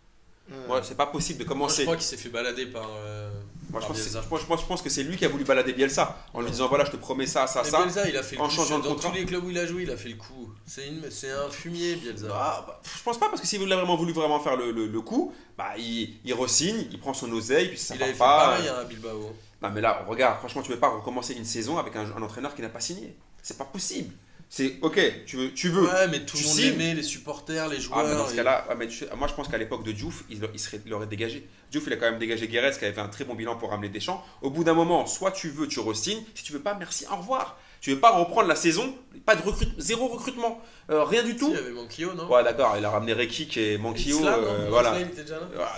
ouais. 0.50 0.56
Moi, 0.68 0.80
c'est 0.82 0.96
pas 0.96 1.06
possible 1.06 1.38
de 1.40 1.44
Moi, 1.44 1.54
je 1.54 1.58
commencer. 1.58 1.82
crois 1.84 1.96
qu'il 1.96 2.04
s'est 2.04 2.16
fait 2.16 2.28
balader 2.28 2.66
par. 2.66 2.88
euh, 2.90 3.30
Moi, 3.70 3.80
je 3.80 3.86
par 3.86 3.88
pense, 3.88 3.96
que 3.96 3.96
c'est- 3.96 4.10
Bielsa. 4.10 4.22
je 4.22 4.28
pense- 4.46 4.60
je 4.60 4.66
pense 4.66 4.82
que 4.82 4.90
c'est 4.90 5.02
lui 5.02 5.16
qui 5.16 5.24
a 5.24 5.28
voulu 5.28 5.44
balader 5.44 5.72
Bielsa 5.72 6.16
en 6.34 6.40
lui 6.40 6.50
disant 6.50 6.68
voilà, 6.68 6.84
je 6.84 6.90
te 6.92 6.96
promets 6.96 7.26
ça, 7.26 7.46
ça, 7.46 7.62
Mais 7.64 7.70
ça. 7.70 7.82
Bielsa, 7.82 8.08
il 8.08 8.16
a 8.16 8.22
fait 8.22 8.36
le 8.36 8.42
en 8.42 8.48
coup 8.48 8.54
changeant 8.54 8.78
de 8.78 8.84
dans 8.84 8.90
contrat. 8.90 9.08
tous 9.10 9.14
les 9.16 9.24
clubs 9.24 9.44
où 9.44 9.50
il 9.50 9.58
a 9.58 9.66
joué, 9.66 9.82
il 9.84 9.90
a 9.90 9.96
fait 9.96 10.08
le 10.10 10.16
coup. 10.16 10.52
C'est 10.66 10.88
une- 10.88 11.10
c'est 11.10 11.30
un 11.30 11.48
fumier, 11.50 11.96
Bielsa. 11.96 12.26
Ah, 12.32 12.64
bah, 12.66 12.80
je 12.96 13.02
pense 13.02 13.18
pas 13.18 13.28
parce 13.28 13.40
que 13.40 13.46
s'il 13.46 13.72
a 13.72 13.76
vraiment 13.76 13.96
voulu 13.96 14.12
vraiment 14.12 14.38
faire 14.40 14.56
le, 14.56 14.70
le- 14.72 14.86
le 14.88 15.00
coup, 15.00 15.32
bah 15.56 15.70
il, 15.78 16.14
il 16.24 16.34
re-signe, 16.34 16.86
il 16.90 16.98
prend 17.00 17.14
son 17.14 17.30
oseille, 17.32 17.68
puis 17.68 17.78
ça 17.78 17.94
il 17.94 17.98
part 17.98 18.04
avait 18.08 18.12
fait 18.14 18.18
pas. 18.18 18.46
pareil 18.50 18.68
hein, 18.68 18.76
à 18.80 18.84
Bilbao. 18.84 19.32
Non 19.68 19.74
mais 19.74 19.80
là, 19.80 20.04
regarde, 20.06 20.38
franchement, 20.38 20.62
tu 20.62 20.70
peux 20.70 20.78
pas 20.78 20.88
recommencer 20.88 21.34
une 21.34 21.44
saison 21.44 21.78
avec 21.78 21.96
un, 21.96 22.06
un 22.16 22.22
entraîneur 22.22 22.54
qui 22.54 22.62
n'a 22.62 22.68
pas 22.68 22.80
signé. 22.80 23.16
C'est 23.42 23.58
pas 23.58 23.64
possible. 23.64 24.12
C'est 24.48 24.78
ok, 24.80 25.24
tu 25.26 25.36
veux, 25.36 25.52
tu 25.52 25.68
veux. 25.68 25.82
Ouais, 25.82 26.06
mais 26.08 26.24
tout 26.24 26.36
le 26.36 26.44
monde 26.44 26.56
l'aimait, 26.58 26.94
les 26.94 27.02
supporters, 27.02 27.68
les 27.68 27.80
joueurs. 27.80 27.98
Ah, 28.00 28.04
mais 28.08 28.14
dans 28.14 28.28
ce 28.28 28.32
et- 28.32 28.36
cas-là, 28.36 28.64
sais, 28.88 29.08
moi 29.16 29.26
je 29.26 29.34
pense 29.34 29.48
qu'à 29.48 29.58
l'époque 29.58 29.82
de 29.82 29.90
Diouf, 29.90 30.22
il, 30.30 30.40
il 30.54 30.60
serait, 30.60 30.80
il 30.86 30.94
aurait 30.94 31.08
dégagé. 31.08 31.48
Diouf, 31.70 31.84
il 31.88 31.92
a 31.92 31.96
quand 31.96 32.08
même 32.08 32.20
dégagé 32.20 32.46
Guéret, 32.46 32.70
qui 32.70 32.84
avait 32.84 32.94
fait 32.94 33.00
un 33.00 33.08
très 33.08 33.24
bon 33.24 33.34
bilan 33.34 33.56
pour 33.56 33.70
ramener 33.70 33.88
Deschamps. 33.88 34.24
Au 34.42 34.50
bout 34.50 34.62
d'un 34.62 34.74
moment, 34.74 35.04
soit 35.06 35.32
tu 35.32 35.48
veux, 35.48 35.66
tu 35.66 35.80
re-signes. 35.80 36.22
Si 36.34 36.44
tu 36.44 36.52
veux 36.52 36.60
pas, 36.60 36.74
merci, 36.74 37.06
au 37.12 37.16
revoir. 37.16 37.58
Tu 37.86 37.92
veux 37.94 38.00
pas 38.00 38.10
reprendre 38.10 38.48
la 38.48 38.56
saison, 38.56 38.92
pas 39.24 39.36
de 39.36 39.42
recrute, 39.42 39.68
zéro 39.78 40.08
recrutement, 40.08 40.60
euh, 40.90 41.04
rien 41.04 41.22
du 41.22 41.30
Si, 41.32 41.36
tout. 41.36 41.50
Il 41.50 41.54
y 41.54 41.58
avait 41.58 41.70
Manquillo, 41.70 42.14
non 42.14 42.28
Ouais, 42.28 42.42
d'accord, 42.42 42.74
il 42.76 42.84
a 42.84 42.90
ramené 42.90 43.12
Rekik 43.12 43.56
et 43.58 43.78
Manquillo. 43.78 44.26
Euh, 44.26 44.66
voilà. 44.70 44.90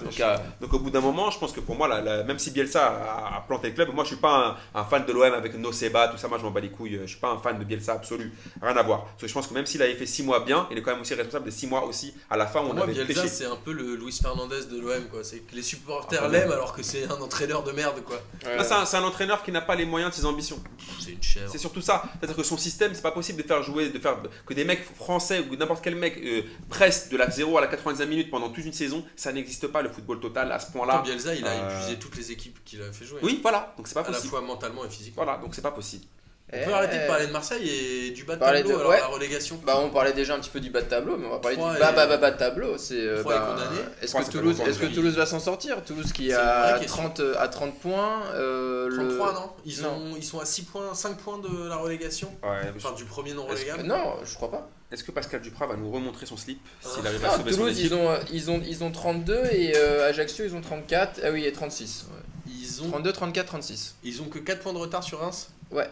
Donc, 0.02 0.18
euh, 0.18 0.36
donc 0.62 0.72
au 0.72 0.78
bout 0.78 0.88
d'un 0.90 1.02
moment, 1.02 1.30
je 1.30 1.38
pense 1.38 1.52
que 1.52 1.61
pour 1.61 1.76
moi, 1.76 1.86
la- 1.86 2.00
la- 2.00 2.22
même 2.24 2.38
si 2.38 2.50
Bielsa 2.50 2.86
a, 2.86 3.36
a 3.36 3.40
planté 3.46 3.68
le 3.68 3.74
club, 3.74 3.90
moi 3.94 4.04
je 4.04 4.09
suis 4.09 4.16
pas 4.16 4.56
un, 4.74 4.80
un 4.80 4.84
fan 4.84 5.04
de 5.04 5.12
l'OM 5.12 5.34
avec 5.34 5.54
Noceba, 5.59 6.09
tout 6.09 6.16
ça, 6.16 6.28
moi 6.28 6.38
je 6.38 6.44
m'en 6.44 6.50
bats 6.50 6.61
les 6.61 6.70
couilles, 6.70 6.98
je 7.02 7.06
suis 7.06 7.20
pas 7.20 7.28
un 7.30 7.36
fan 7.38 7.59
de 7.59 7.64
Bielsa 7.64 7.92
absolu, 7.92 8.32
rien 8.62 8.74
à 8.74 8.82
voir. 8.82 9.04
Parce 9.04 9.20
que 9.22 9.28
je 9.28 9.34
pense 9.34 9.46
que 9.46 9.52
même 9.52 9.66
s'il 9.66 9.82
avait 9.82 9.94
fait 9.94 10.06
6 10.06 10.22
mois 10.22 10.40
bien, 10.40 10.66
il 10.70 10.78
est 10.78 10.82
quand 10.82 10.92
même 10.92 11.02
aussi 11.02 11.12
responsable 11.12 11.44
des 11.44 11.50
6 11.50 11.66
mois 11.66 11.84
aussi 11.84 12.14
à 12.30 12.38
la 12.38 12.46
fin 12.46 12.61
où 12.61 12.68
on 12.70 12.72
moi, 12.72 12.84
avait 12.84 12.94
Bielsa, 12.94 13.22
pêché. 13.22 13.28
c'est 13.28 13.44
un 13.46 13.56
peu 13.56 13.72
le 13.72 13.96
Luis 13.96 14.18
Fernandez 14.22 14.64
de 14.70 14.80
l'OM, 14.80 15.04
quoi. 15.11 15.22
C'est 15.24 15.40
que 15.40 15.54
les 15.54 15.62
supporters 15.62 16.22
Ah, 16.24 16.28
l'aiment 16.28 16.52
alors 16.52 16.74
que 16.74 16.82
c'est 16.82 17.04
un 17.04 17.20
entraîneur 17.20 17.62
de 17.64 17.72
merde, 17.72 18.02
quoi. 18.02 18.16
C'est 18.42 18.96
un, 18.96 19.02
un 19.02 19.06
entraîneur 19.06 19.42
qui 19.42 19.52
n'a 19.52 19.61
pas 19.61 19.74
les 19.74 19.84
moyens 19.84 20.11
de 20.12 20.16
ses 20.16 20.24
ambitions. 20.24 20.59
C'est 20.98 21.11
une 21.12 21.22
chèvre. 21.22 21.50
C'est 21.52 21.59
surtout 21.59 21.80
ça. 21.82 21.97
C'est-à-dire 22.18 22.36
que 22.36 22.42
son 22.42 22.57
système, 22.57 22.94
c'est 22.94 23.03
pas 23.03 23.11
possible 23.12 23.42
de 23.42 23.46
faire 23.46 23.62
jouer, 23.62 23.88
de 23.90 23.99
faire 23.99 24.16
que 24.46 24.55
des 24.55 24.64
mecs 24.64 24.84
français 24.96 25.44
ou 25.51 25.57
n'importe 25.57 25.82
quel 25.82 25.96
mec 25.96 26.18
euh, 26.18 26.42
presse 26.68 27.09
de 27.09 27.16
la 27.16 27.30
0 27.30 27.57
à 27.59 27.61
la 27.61 27.66
90 27.66 28.07
minutes 28.07 28.30
pendant 28.30 28.49
toute 28.51 28.64
une 28.64 28.72
saison. 28.72 29.05
Ça 29.16 29.32
n'existe 29.32 29.66
pas 29.68 29.82
le 29.82 29.88
football 29.88 30.20
total 30.20 30.51
à 30.53 30.59
ce 30.59 30.70
point-là. 30.72 31.03
Bielsa, 31.05 31.34
il 31.34 31.46
a 31.46 31.51
euh, 31.51 31.78
épuisé 31.78 31.99
toutes 31.99 32.16
les 32.16 32.32
équipes 32.32 32.59
qu'il 32.64 32.82
a 32.82 32.92
fait 32.92 33.05
jouer. 33.05 33.20
Oui, 33.22 33.38
voilà. 33.42 33.74
Donc 33.76 33.88
c'est 33.88 33.94
pas 33.94 34.01
À 34.01 34.05
la 34.05 34.11
possible. 34.12 34.30
fois 34.30 34.40
mentalement 34.40 34.84
et 34.84 34.90
physiquement. 34.90 35.24
Voilà, 35.24 35.38
donc 35.38 35.55
c'est 35.55 35.62
pas 35.62 35.70
possible. 35.72 36.05
On 36.51 36.57
Eh, 36.57 36.64
peut 36.64 36.72
arrêter 36.72 36.99
de 36.99 37.07
parler 37.07 37.26
de 37.26 37.32
Marseille 37.32 37.68
et 37.68 38.11
du 38.12 38.24
bas 38.24 38.34
de 38.36 38.40
tableau, 38.40 38.62
de- 38.70 38.74
alors 38.74 38.90
ouais. 38.90 38.99
la 39.01 39.07
relégation. 39.09 39.61
Bah 39.66 39.78
on 39.84 39.90
parlait 39.90 40.14
déjà 40.14 40.34
un 40.34 40.38
petit 40.40 40.49
peu 40.49 40.61
du 40.61 40.70
bas 40.70 40.80
de 40.80 40.86
tableau, 40.88 41.18
mais 41.18 41.26
on 41.26 41.30
va 41.30 41.40
parler 41.40 41.59
du 41.59 41.62
bas 41.62 41.76
est- 41.76 41.80
bas 41.94 42.07
bas 42.07 42.16
bas 42.16 42.30
de 42.30 42.38
tableau. 42.38 42.78
C'est 42.78 42.94
euh, 42.99 43.20
est 43.20 43.24
bah. 43.24 43.59
Est-ce 44.01 44.14
que 44.14 44.30
Toulouse, 44.30 44.59
est-ce 44.66 44.78
que 44.78 44.86
Toulouse 44.86 45.14
va 45.14 45.26
s'en 45.26 45.40
sortir 45.40 45.84
Toulouse 45.84 46.11
qui 46.11 46.28
est 46.28 46.32
une 46.32 46.38
à 46.38 46.70
vraie 46.70 46.80
question. 46.80 47.03
30 47.03 47.20
à 47.38 47.49
30 47.49 47.78
points. 47.80 48.22
euh, 48.34 48.88
le- 48.88 48.96
33 49.09 49.32
non? 49.34 49.51
Ils, 49.66 49.82
Non. 49.82 49.90
Ont, 49.90 50.16
ils 50.16 50.24
sont 50.24 50.40
à 50.40 50.46
6 50.46 50.62
points, 50.62 50.94
5 50.94 51.18
points 51.18 51.38
de 51.38 51.68
la 51.68 51.76
relégation? 51.76 52.28
Ouais, 52.42 52.72
Enfin 52.74 52.92
du 52.92 53.05
premier 53.05 53.34
non 53.34 53.44
relégable. 53.44 53.82
Non, 53.82 54.14
je 54.24 54.34
crois 54.34 54.51
pas. 54.51 54.70
Est-ce 54.90 55.05
que 55.05 55.11
Pascal 55.12 55.42
Duprat 55.42 55.66
va 55.66 55.76
nous 55.76 55.90
remontrer 55.92 56.24
son 56.24 56.38
slip 56.38 56.61
s'il 56.80 57.03
Ah. 57.05 57.09
arrive 57.09 57.24
à 57.26 57.28
Non, 57.28 57.36
sauver 57.36 57.51
son 57.53 57.59
Toulouse, 57.59 57.78
équipe 57.78 57.90
ils 57.92 57.94
ont, 57.94 58.09
euh, 58.11 58.16
ils, 58.32 58.51
ont, 58.51 58.62
ils 58.66 58.84
ont 58.84 58.90
32 58.90 59.42
et 59.53 59.76
euh, 59.76 60.09
Ajaccio, 60.09 60.46
ils 60.46 60.55
ont 60.55 60.62
34. 60.62 61.20
Ah 61.22 61.30
oui, 61.30 61.44
et 61.44 61.53
36. 61.53 62.07
ouais. 62.11 62.22
Ils 62.51 62.82
ont, 62.82 62.88
32, 62.88 63.12
34, 63.12 63.46
36. 63.49 63.96
ils 64.03 64.22
ont 64.22 64.24
que 64.30 64.38
4 64.38 64.61
points 64.61 64.72
de 64.72 64.78
retard 64.78 65.03
sur 65.05 65.20
Reims? 65.20 65.51
Ouais. 65.70 65.90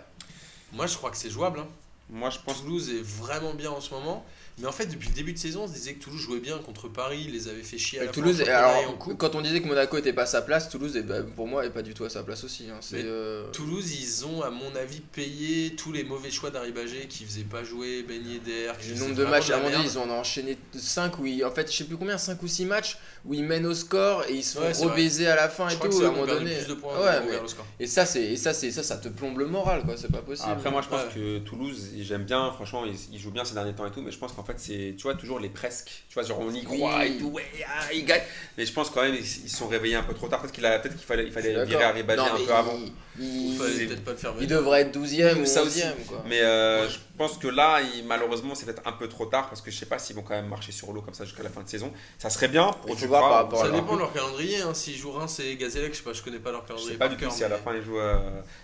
Moi 0.76 0.86
je 0.86 0.96
crois 0.96 1.10
que 1.10 1.16
c'est 1.16 1.30
jouable. 1.30 1.60
hein. 1.60 1.68
Moi, 2.08 2.30
je 2.30 2.38
pense. 2.38 2.60
Toulouse 2.60 2.88
est 2.90 3.02
vraiment 3.02 3.52
bien 3.54 3.70
en 3.72 3.80
ce 3.80 3.92
moment. 3.92 4.24
Mais 4.58 4.66
en 4.66 4.72
fait, 4.72 4.86
depuis 4.86 5.08
le 5.10 5.14
début 5.14 5.34
de 5.34 5.38
saison, 5.38 5.64
on 5.64 5.68
se 5.68 5.74
disait 5.74 5.92
que 5.92 6.02
Toulouse 6.02 6.18
jouait 6.20 6.40
bien 6.40 6.56
contre 6.56 6.88
Paris, 6.88 7.24
ils 7.26 7.32
les 7.32 7.48
avait 7.48 7.62
fait 7.62 7.76
chier 7.76 8.00
à 8.00 8.04
la 8.06 8.10
Toulouse, 8.10 8.42
fin 8.42 8.44
en 8.44 8.54
en 8.54 8.78
alors, 8.80 8.98
coupe. 8.98 9.18
quand 9.18 9.34
on 9.34 9.42
disait 9.42 9.60
que 9.60 9.66
Monaco 9.68 9.98
était 9.98 10.14
pas 10.14 10.22
à 10.22 10.26
sa 10.26 10.40
place, 10.40 10.70
Toulouse, 10.70 10.96
est, 10.96 11.02
bah, 11.02 11.22
pour 11.34 11.46
moi, 11.46 11.66
est 11.66 11.70
pas 11.70 11.82
du 11.82 11.92
tout 11.92 12.04
à 12.04 12.08
sa 12.08 12.22
place 12.22 12.42
aussi. 12.42 12.64
hein. 12.70 12.78
C'est, 12.80 13.02
euh, 13.04 13.50
Toulouse, 13.52 13.92
ils 13.92 14.24
ont, 14.24 14.40
à 14.40 14.48
mon 14.48 14.74
avis, 14.74 15.00
payé 15.00 15.76
tous 15.76 15.92
les 15.92 16.04
mauvais 16.04 16.30
choix 16.30 16.48
d'Arribagé 16.50 17.06
qui 17.06 17.24
faisaient 17.26 17.42
pas 17.44 17.64
jouer 17.64 18.02
Ben 18.08 18.26
Yedder. 18.26 18.72
qui 18.80 18.88
Le 18.88 18.96
nombre 19.00 19.14
de 19.14 19.24
matchs, 19.26 19.50
à 19.50 19.58
mon 19.58 19.66
avis, 19.66 19.90
ils 19.90 19.98
en 19.98 20.08
ont 20.08 20.20
enchaîné 20.20 20.56
5 20.74 21.18
où 21.18 21.26
ils, 21.26 21.44
en 21.44 21.50
fait, 21.50 21.70
je 21.70 21.76
sais 21.76 21.84
plus 21.84 21.98
combien, 21.98 22.16
5 22.16 22.42
ou 22.42 22.48
6 22.48 22.64
matchs 22.64 22.96
où 23.26 23.34
ils 23.34 23.44
mènent 23.44 23.66
au 23.66 23.74
score 23.74 24.24
et 24.26 24.36
ils 24.36 24.42
se 24.44 24.56
font 24.58 24.64
Ouais, 24.64 24.72
rebaiser 24.90 25.26
à 25.26 25.36
la 25.36 25.50
fin 25.50 25.68
Je 25.68 25.74
et 25.74 25.78
crois 25.78 25.90
tout, 25.90 25.98
que 25.98 26.04
à 26.04 26.08
un 26.08 26.12
moment 26.12 26.24
donné. 26.26 26.54
plus 26.56 26.68
de 26.68 26.74
points 26.74 26.98
Ouais, 26.98 27.20
mais- 27.26 27.32
vers 27.32 27.42
le 27.42 27.48
score. 27.48 27.66
et 27.78 27.86
ça, 27.86 28.06
c'est, 28.06 28.22
et 28.24 28.36
ça, 28.38 28.54
c'est, 28.54 28.70
ça, 28.70 28.82
ça 28.82 28.96
te 28.96 29.08
plombe 29.08 29.36
le 29.38 29.46
moral, 29.46 29.82
quoi, 29.84 29.96
c'est 29.98 30.10
pas 30.10 30.22
possible. 30.22 30.48
Après, 30.50 30.70
moi, 30.70 30.80
je 30.80 30.88
pense 30.88 31.02
Ouais. 31.02 31.12
que 31.14 31.38
Toulouse, 31.40 31.90
j'aime 31.98 32.24
bien, 32.24 32.50
franchement, 32.52 32.86
ils, 32.86 32.96
ils 33.12 33.18
jouent 33.20 33.32
bien 33.32 33.44
ces 33.44 33.52
derniers 33.52 33.74
temps 33.74 33.86
et 33.86 33.90
tout, 33.90 34.00
mais 34.00 34.10
je 34.12 34.18
pense 34.18 34.32
qu'en 34.32 34.44
fait, 34.46 34.58
c'est, 34.58 34.94
tu 34.96 35.02
vois, 35.02 35.14
toujours 35.14 35.38
les 35.38 35.48
presque. 35.48 36.04
Tu 36.08 36.14
vois, 36.14 36.22
genre, 36.22 36.40
on 36.40 36.50
y 36.52 36.62
croit 36.64 37.00
Oui. 37.00 37.06
et 37.06 37.18
tout, 37.18 37.28
ouais, 37.28 37.44
ah, 37.66 37.92
ils 37.92 38.04
gagnent. 38.04 38.22
Mais 38.56 38.64
je 38.64 38.72
pense 38.72 38.90
quand 38.90 39.02
même, 39.02 39.14
ils 39.14 39.26
se 39.26 39.48
sont 39.56 39.68
réveillés 39.68 39.96
un 39.96 40.02
peu 40.02 40.14
trop 40.14 40.28
tard. 40.28 40.40
Peut-être 40.40 40.54
qu'il, 40.54 40.64
a, 40.64 40.78
peut-être 40.78 40.96
qu'il 40.96 41.06
fallait, 41.06 41.24
il 41.24 41.32
fallait 41.32 41.64
virer 41.64 41.84
Arribagé 41.84 42.22
Non, 42.22 42.34
un 42.34 42.46
peu 42.46 42.54
avant. 42.54 42.78
Il, 43.18 43.24
Il 43.24 43.52
il- 43.52 43.58
fallait 43.58 43.72
c'est- 43.74 43.86
peut-être 43.86 44.04
pas 44.04 44.10
le 44.12 44.16
faire 44.16 44.32
il 44.38 44.46
venir. 44.46 44.58
devrait 44.58 44.80
être 44.82 44.92
12ème 44.92 45.40
ou 45.42 45.46
Ça 45.46 45.62
aussi. 45.62 45.80
11ème, 45.80 46.04
quoi. 46.06 46.22
Mais 46.28 46.40
euh, 46.42 46.82
Ouais. 46.84 46.88
je 46.90 46.98
pense 47.16 47.38
que 47.38 47.48
là, 47.48 47.80
il- 47.80 48.04
malheureusement, 48.04 48.54
c'est 48.54 48.66
peut-être 48.66 48.82
un 48.86 48.92
peu 48.92 49.08
trop 49.08 49.26
tard 49.26 49.48
parce 49.48 49.60
que 49.62 49.70
je 49.70 49.76
sais 49.78 49.86
pas 49.86 49.98
s'ils 49.98 50.14
vont 50.16 50.22
quand 50.22 50.34
même 50.34 50.48
marcher 50.48 50.72
sur 50.72 50.92
l'eau 50.92 51.00
comme 51.02 51.14
ça 51.14 51.24
jusqu'à 51.24 51.42
la 51.42 51.48
fin 51.50 51.62
de 51.62 51.68
saison. 51.68 51.92
Ça 52.18 52.28
serait 52.30 52.48
bien 52.48 52.70
Il 52.82 52.86
pour 52.88 52.96
tu 52.96 53.08
par 53.08 53.30
rapport 53.30 53.60
Ça 53.64 53.70
dépend 53.70 53.94
de 53.94 54.00
leur 54.00 54.12
calendrier. 54.12 54.60
Hein. 54.60 54.74
S'ils 54.74 54.96
jouent 54.96 55.12
Reims 55.12 55.40
et 55.40 55.56
Gazellec, 55.56 55.92
je 55.92 55.98
sais 55.98 56.04
pas, 56.04 56.12
je 56.12 56.22
connais 56.22 56.38
pas 56.38 56.50
leur 56.52 56.62
Je 56.62 56.66
calendrier. 56.68 56.92
sais 56.92 56.98
pas 56.98 57.08
du 57.08 57.16
tout 57.16 57.30
si 57.30 57.42
à 57.44 57.48
la 57.48 57.56
fin 57.58 57.74
ils 57.74 57.82
jouent 57.82 57.98
euh, 57.98 58.18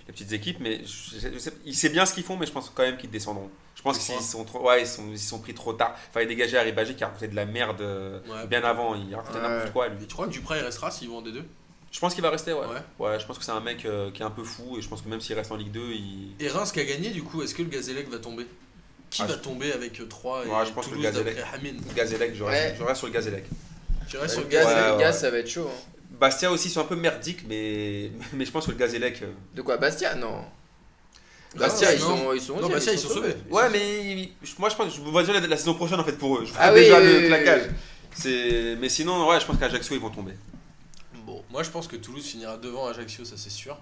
les 0.06 0.12
petites 0.12 0.32
équipes, 0.32 0.58
mais 0.60 0.80
je, 0.84 1.18
je- 1.18 1.32
je 1.32 1.38
sais, 1.38 1.52
ils 1.64 1.74
savent 1.74 1.92
bien 1.92 2.04
ce 2.04 2.12
qu'ils 2.14 2.24
font, 2.24 2.36
mais 2.36 2.46
je 2.46 2.52
pense 2.52 2.70
quand 2.74 2.82
même 2.82 2.96
qu'ils 2.98 3.10
descendront. 3.10 3.50
Je 3.74 3.80
pense 3.80 3.98
qu'ils 3.98 4.20
sont 4.20 4.44
trop, 4.44 4.68
ouais, 4.68 4.82
ils 4.82 4.86
sont, 4.86 5.02
ils 5.10 5.18
sont 5.18 5.38
pris 5.38 5.54
trop 5.54 5.72
tard. 5.72 5.96
Fallait 6.12 6.26
dégager 6.26 6.58
Arribagé 6.58 6.94
qui 6.94 7.02
a 7.02 7.06
raconté 7.06 7.26
de 7.28 7.34
la 7.34 7.46
merde 7.46 7.80
euh, 7.80 8.20
Ouais. 8.28 8.46
bien 8.46 8.62
avant. 8.62 8.94
Il 8.94 9.14
racontait 9.14 9.38
Ouais. 9.38 9.48
n'importe 9.48 9.72
quoi 9.72 9.88
lui. 9.88 10.04
Et 10.04 10.06
tu 10.06 10.12
crois 10.12 10.26
que 10.26 10.32
Duprat 10.32 10.58
il 10.58 10.64
restera 10.64 10.90
s'ils 10.90 11.08
vont 11.08 11.16
en 11.18 11.22
D2 11.22 11.42
Je 11.92 12.00
pense 12.00 12.14
qu'il 12.14 12.22
va 12.22 12.30
rester, 12.30 12.52
ouais. 12.54 12.60
Ouais. 12.60 13.06
Ouais, 13.06 13.20
je 13.20 13.26
pense 13.26 13.38
que 13.38 13.44
c'est 13.44 13.52
un 13.52 13.60
mec 13.60 13.84
euh, 13.84 14.10
qui 14.10 14.22
est 14.22 14.24
un 14.24 14.30
peu 14.30 14.42
fou 14.44 14.76
et 14.78 14.82
je 14.82 14.88
pense 14.88 15.02
que 15.02 15.08
même 15.08 15.20
s'il 15.20 15.36
reste 15.36 15.52
en 15.52 15.56
Ligue 15.56 15.70
2, 15.70 15.80
il. 15.92 16.34
Et 16.40 16.48
Reims 16.48 16.72
qui 16.72 16.80
a 16.80 16.84
gagné, 16.84 17.10
du 17.10 17.22
coup, 17.22 17.42
est-ce 17.42 17.54
que 17.54 17.62
le 17.62 17.68
Gazellec 17.68 18.08
va 18.10 18.18
tomber? 18.18 18.46
Qui 19.10 19.22
Ah, 19.22 19.26
va 19.26 19.34
je- 19.34 19.38
tomber 19.40 19.70
avec 19.72 20.08
3 20.08 20.44
et 20.46 20.48
Ouais, 20.48 20.66
je 20.66 20.72
pense 20.72 20.86
que 20.88 20.94
le 20.94 21.02
d'après 21.02 21.36
Hamid? 21.54 21.80
Gazélec, 21.94 22.34
je 22.34 22.42
Ouais. 22.44 22.50
reste, 22.68 22.76
je 22.78 22.82
reste 22.82 22.96
sur 22.98 23.06
le 23.08 23.12
Gazélec. 23.12 23.44
Tu 24.08 24.16
restes 24.16 24.32
sur 24.34 24.40
le 24.40 24.46
le 24.46 24.52
gaz, 24.52 24.64
Ouais, 24.66 24.72
Gazellec 24.72 24.88
le 24.90 24.96
ouais. 24.96 25.02
gaz, 25.02 25.20
ça 25.20 25.30
va 25.30 25.38
être 25.38 25.50
chaud. 25.50 25.68
hein. 25.70 25.92
Bastia 26.18 26.50
aussi 26.50 26.70
sont 26.70 26.80
un 26.80 26.84
peu 26.84 26.96
merdiques, 26.96 27.44
mais, 27.46 28.10
mais 28.32 28.46
je 28.46 28.50
pense 28.50 28.64
que 28.66 28.70
le 28.70 28.78
Gazélec. 28.78 29.20
euh, 29.22 29.26
De 29.54 29.60
quoi 29.60 29.76
Bastia? 29.76 30.14
Non. 30.14 30.30
Non, 30.36 30.44
Bastia, 31.56 31.92
ils 31.92 32.00
sont, 32.00 32.32
ils 32.32 32.40
sont 32.40 32.56
Non, 32.58 32.68
11e, 32.68 32.72
Bastia, 32.72 32.92
ils 32.94 32.98
sont 32.98 33.08
sauvés. 33.10 33.34
Ouais, 33.50 33.68
mais 33.70 34.30
moi 34.58 34.70
je 34.70 34.74
pense 34.76 34.96
je 34.96 35.00
vois 35.02 35.22
déjà 35.22 35.38
la, 35.38 35.46
la 35.46 35.56
saison 35.58 35.74
prochaine 35.74 36.00
en 36.00 36.04
fait 36.04 36.16
pour 36.16 36.38
eux. 36.38 36.46
Je 36.46 36.52
Ah 36.58 36.72
oui, 36.72 36.80
déjà 36.80 36.98
oui, 36.98 37.20
le 37.20 37.26
claquage. 37.26 37.62
mais 38.80 38.88
sinon 38.88 39.28
ouais, 39.28 39.38
je 39.38 39.44
pense 39.44 39.58
qu'Ajaccio 39.58 39.94
ils 39.94 40.00
vont 40.00 40.08
tomber. 40.08 40.32
Bon, 41.32 41.42
moi 41.50 41.62
je 41.62 41.70
pense 41.70 41.88
que 41.88 41.96
Toulouse 41.96 42.24
finira 42.24 42.56
devant 42.58 42.86
Ajaccio, 42.88 43.24
ça 43.24 43.36
c'est 43.36 43.50
sûr. 43.50 43.76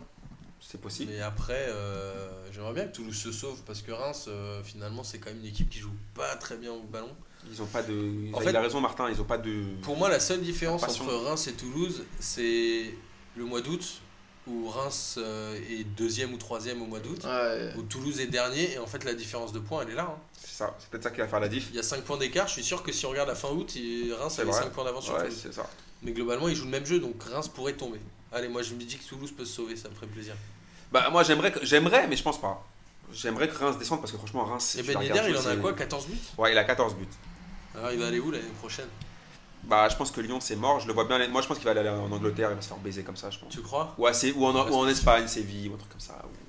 C'est 0.61 0.81
possible. 0.81 1.11
Mais 1.13 1.21
après, 1.21 1.67
euh, 1.69 2.29
j'aimerais 2.53 2.75
bien 2.75 2.85
que 2.87 2.93
Toulouse 2.95 3.17
se 3.17 3.33
sauve 3.33 3.61
parce 3.67 3.83
que 3.83 3.91
Reims, 3.93 4.27
euh, 4.29 4.63
finalement, 4.63 5.03
c'est 5.03 5.19
quand 5.19 5.31
même 5.31 5.41
une 5.41 5.47
équipe 5.47 5.69
qui 5.71 5.79
joue 5.81 5.91
pas 6.15 6.37
très 6.37 6.57
bien 6.57 6.71
au 6.71 6.83
ballon. 6.83 7.09
Ils 7.51 7.61
ont 7.63 7.67
pas 7.67 7.83
de. 7.83 7.93
En 8.35 8.41
il 8.41 8.45
fait- 8.45 8.55
a 8.55 8.61
raison 8.61 8.81
Martin, 8.81 9.09
ils 9.11 9.21
ont 9.21 9.25
pas 9.25 9.39
de. 9.39 9.65
Pour 9.83 9.97
moi, 9.97 10.09
la 10.11 10.21
seule 10.21 10.43
différence 10.43 10.83
entre 10.85 11.13
Reims 11.13 11.49
et 11.49 11.55
Toulouse, 11.55 12.05
c'est 12.21 12.95
le 13.37 13.45
mois 13.47 13.63
d'août 13.63 14.01
où 14.47 14.69
Reims 14.69 15.17
euh, 15.19 15.59
est 15.71 15.85
deuxième 15.85 16.35
ou 16.35 16.37
troisième 16.37 16.83
au 16.83 16.87
mois 16.87 17.01
d'août, 17.01 17.23
Ouais. 17.25 17.73
où 17.79 17.83
Toulouse 17.83 18.21
est 18.21 18.27
dernier, 18.27 18.73
et 18.75 18.79
en 18.79 18.87
fait 18.87 19.03
la 19.05 19.15
différence 19.15 19.53
de 19.53 19.59
points 19.61 19.83
elle 19.83 19.91
est 19.91 19.95
là. 19.97 20.09
hein. 20.15 20.21
C'est 20.39 20.55
ça, 20.57 20.77
c'est 20.79 20.89
peut-être 20.91 21.05
ça 21.05 21.11
qui 21.11 21.21
va 21.21 21.27
faire 21.29 21.41
la 21.41 21.49
diff. 21.49 21.69
Il 21.71 21.77
y 21.77 21.79
a 21.79 21.83
5 21.83 22.03
points 22.03 22.17
d'écart, 22.19 22.47
je 22.49 22.53
suis 22.55 22.65
sûr 22.65 22.83
que 22.83 22.93
si 22.93 23.07
on 23.07 23.11
regarde 23.11 23.29
la 23.29 23.35
fin 23.35 23.49
août, 23.49 23.73
Reims 24.19 24.39
avait 24.39 24.51
vrai. 24.51 24.63
5 24.63 24.71
points 24.73 24.85
d'avance 24.85 25.05
sur 25.05 25.15
Ouais, 25.15 25.25
Toulouse. 25.25 25.41
c'est 25.43 25.53
ça. 25.55 25.69
Mais 26.03 26.13
globalement, 26.13 26.49
ils 26.49 26.55
jouent 26.57 26.65
le 26.65 26.71
même 26.71 26.87
jeu, 26.87 26.99
donc 26.99 27.23
Reims 27.23 27.49
pourrait 27.49 27.75
tomber. 27.75 28.01
Allez, 28.33 28.49
moi 28.49 28.63
je 28.63 28.75
me 28.75 28.81
dis 28.81 28.97
que 28.97 29.05
Toulouse 29.05 29.33
peut 29.33 29.45
se 29.45 29.53
sauver, 29.55 29.77
ça 29.77 29.89
me 29.89 29.95
ferait 29.95 30.07
plaisir. 30.07 30.35
Bah 30.93 31.09
moi 31.11 31.23
j'aimerais 31.23 31.53
que- 31.53 31.65
j'aimerais 31.65 32.07
mais 32.09 32.17
je 32.17 32.23
pense 32.23 32.41
pas. 32.41 32.65
J'aimerais 33.13 33.49
que 33.49 33.57
Reims 33.57 33.77
descende 33.79 34.01
parce 34.01 34.13
que 34.13 34.19
franchement 34.19 34.45
Reims 34.45 34.77
Et 34.79 34.83
tu 34.83 34.93
Ben 34.95 35.03
Yedder, 35.03 35.21
il 35.29 35.37
en 35.37 35.41
a 35.41 35.43
c'est- 35.43 35.57
quoi 35.59 35.73
14 35.73 36.07
buts? 36.07 36.19
Ouais, 36.39 36.53
il 36.53 36.59
a 36.59 36.65
14 36.65 36.95
buts. 36.95 37.07
Alors 37.75 37.91
il 37.93 37.99
va 37.99 38.07
aller 38.07 38.21
où 38.21 38.31
l'année 38.31 38.45
prochaine? 38.59 38.89
Bah 39.65 39.89
je 39.89 39.97
pense 39.97 40.11
que 40.11 40.21
Lyon 40.21 40.39
c'est 40.41 40.57
mort, 40.57 40.81
je 40.81 40.87
le 40.87 40.93
vois 40.95 41.05
bien 41.05 41.27
moi 41.29 41.43
je 41.43 41.49
pense 41.49 41.59
qu'il 41.59 41.67
va 41.67 41.73
aller 41.79 41.89
en 41.89 42.11
Angleterre, 42.11 42.51
il 42.53 42.57
va 42.57 42.63
se 42.63 42.69
faire 42.69 42.79
baiser 42.79 43.03
comme 43.03 43.17
ça, 43.17 43.31
je 43.31 43.39
pense. 43.39 43.53
Tu 43.53 43.61
crois? 43.61 43.95
Ou, 43.99 44.07
en, 44.07 44.71
ou 44.71 44.75
en 44.75 44.89
Espagne, 44.89 45.27
Séville 45.29 45.69
ou 45.69 45.75
un 45.75 45.77
truc 45.77 45.91
comme 45.91 46.01
ça. 46.01 46.23
ou- 46.25 46.40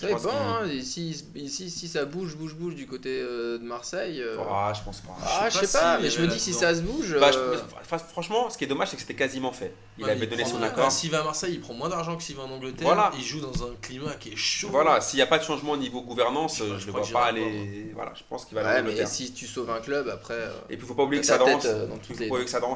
Dépend, 0.00 0.18
qu'il- 0.18 0.28
hein. 0.30 0.66
Ici, 0.66 1.24
ici, 1.34 1.70
si 1.70 1.88
ça 1.88 2.04
bouge, 2.04 2.36
bouge, 2.36 2.54
bouge 2.54 2.74
du 2.74 2.86
côté 2.86 3.20
euh, 3.20 3.58
de 3.58 3.64
Marseille. 3.64 4.20
euh, 4.20 4.36
Ah, 4.50 4.72
je 4.76 4.82
pense 4.82 5.00
pas. 5.00 5.16
Ah, 5.22 5.48
je 5.50 5.58
je 5.60 5.64
sais 5.64 5.78
pas 5.78 5.98
mais 5.98 6.10
je 6.10 6.20
me 6.20 6.26
dis 6.26 6.38
si 6.38 6.52
ça 6.52 6.74
se 6.74 6.80
bouge. 6.82 7.16
Bah, 7.18 7.30
je- 7.32 7.38
euh, 7.38 7.56
fr- 7.88 7.98
franchement, 7.98 8.50
ce 8.50 8.58
qui 8.58 8.64
est 8.64 8.66
dommage, 8.66 8.88
c'est 8.90 8.96
que 8.96 9.02
c'était 9.02 9.14
quasiment 9.14 9.52
fait. 9.52 9.72
Il 9.98 10.04
Ouais, 10.04 10.10
avait 10.10 10.26
donné 10.26 10.44
son 10.44 10.62
accord. 10.62 10.90
S'il 10.92 11.10
va 11.10 11.20
à 11.20 11.24
Marseille, 11.24 11.54
il 11.54 11.60
prend 11.60 11.74
moins 11.74 11.88
d'argent 11.88 12.16
que 12.16 12.22
s'il 12.22 12.36
va 12.36 12.42
en 12.42 12.50
Angleterre. 12.50 12.86
Voilà. 12.86 13.10
Il 13.16 13.24
joue 13.24 13.40
dans 13.40 13.64
un 13.64 13.74
climat 13.80 14.14
qui 14.20 14.32
est 14.32 14.36
chaud. 14.36 14.68
Voilà, 14.70 15.00
s'il 15.00 15.16
n'y 15.16 15.22
a 15.22 15.26
pas 15.26 15.38
de 15.38 15.44
changement 15.44 15.72
au 15.72 15.76
niveau 15.76 16.02
gouvernance, 16.02 16.58
Je 16.58 16.64
ne 16.64 16.78
crois 16.92 17.00
vois 17.02 17.20
pas 17.22 17.26
aller. 17.26 17.90
Voilà, 17.94 18.12
je 18.14 18.22
pense 18.28 18.44
qu'il 18.44 18.54
va 18.54 18.60
aller 18.68 18.82
Ouais, 18.88 18.94
en 18.94 18.98
mais 18.98 19.06
si 19.06 19.32
tu 19.32 19.46
sauves 19.46 19.70
un 19.70 19.80
club, 19.80 20.08
après. 20.08 20.34
euh, 20.34 20.50
Et 20.68 20.76
puis, 20.76 20.84
il 20.84 20.88
faut 20.88 20.94
pas 20.94 21.04
oublier 21.04 21.20
que 21.20 21.26
Sadran, 21.26 21.58
euh, 21.64 21.86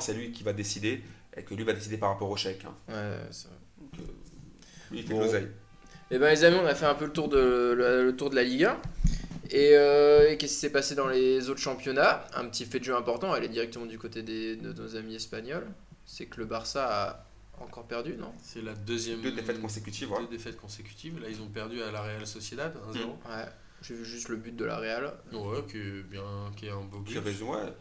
c'est 0.01 0.15
lui 0.15 0.33
qui 0.33 0.43
va 0.43 0.53
décider 0.53 1.03
et 1.37 1.43
que 1.43 1.55
lui 1.55 1.65
va 1.65 1.73
décider 1.75 1.97
par 1.99 2.09
rapport 2.11 2.31
au 2.31 2.37
chèque. 2.37 2.63
hein. 2.65 2.75
Ouais, 2.89 3.19
c'est 3.31 3.49
vrai. 3.49 3.57
Euh, 4.01 4.03
il 4.93 5.03
fait 5.07 5.13
Bon. 5.15 5.21
de 5.21 5.25
l'oseille. 5.25 5.49
Eh 6.13 6.19
ben 6.19 6.31
les 6.31 6.45
amis, 6.45 6.57
on 6.61 6.67
a 6.67 6.75
fait 6.75 6.87
un 6.87 6.95
peu 6.95 7.05
le 7.05 7.13
tour 7.13 7.29
de, 7.29 7.39
le, 7.77 8.05
le 8.05 8.17
tour 8.17 8.31
de 8.31 8.35
la 8.35 8.43
Ligue 8.43 8.65
1. 8.65 8.81
Et, 9.51 9.71
euh, 9.75 10.31
et 10.31 10.37
qu'est-ce 10.37 10.55
qui 10.55 10.59
s'est 10.61 10.71
passé 10.71 10.95
dans 10.95 11.09
les 11.09 11.49
autres 11.51 11.61
championnats? 11.61 12.25
Un 12.35 12.47
petit 12.49 12.65
fait 12.65 12.79
de 12.79 12.85
jeu 12.85 12.97
important, 12.97 13.35
elle 13.35 13.45
est 13.45 13.49
directement 13.49 13.87
du 13.87 13.99
côté 13.99 14.23
des, 14.23 14.57
de 14.57 14.73
nos 14.73 14.97
amis 14.97 15.15
espagnols. 15.17 15.67
C'est 16.07 16.27
que 16.27 16.39
le 16.39 16.47
Barça 16.47 16.87
a 16.89 17.27
encore 17.63 17.87
perdu, 17.87 18.15
non? 18.17 18.33
C'est 18.43 18.63
la 18.63 18.75
deuxième. 18.75 19.21
Deux 19.21 19.33
défaites 19.33 19.61
consécutives. 19.61 20.09
Deux 20.09 20.37
défaites 20.37 20.57
consécutives. 20.57 21.21
Là, 21.21 21.29
ils 21.29 21.41
ont 21.43 21.49
perdu 21.49 21.83
à 21.83 21.93
la 21.93 22.03
Real 22.03 22.27
Sociedad 22.27 22.73
1-0. 22.93 22.99
Mm. 22.99 23.09
Ouais, 23.09 23.47
j'ai 23.83 23.95
vu 23.95 24.05
juste 24.05 24.29
le 24.29 24.37
but 24.37 24.55
de 24.57 24.65
la 24.65 24.79
Real. 24.79 25.13
Ouais, 25.33 25.63
qui 25.69 25.79
est, 25.79 26.03
bien, 26.03 26.23
qui 26.57 26.67
est 26.67 26.71
un 26.71 26.81
beau 26.81 26.99
but. 26.99 27.13
J'ai 27.13 27.21
raison, 27.21 27.53
ouais. 27.53 27.73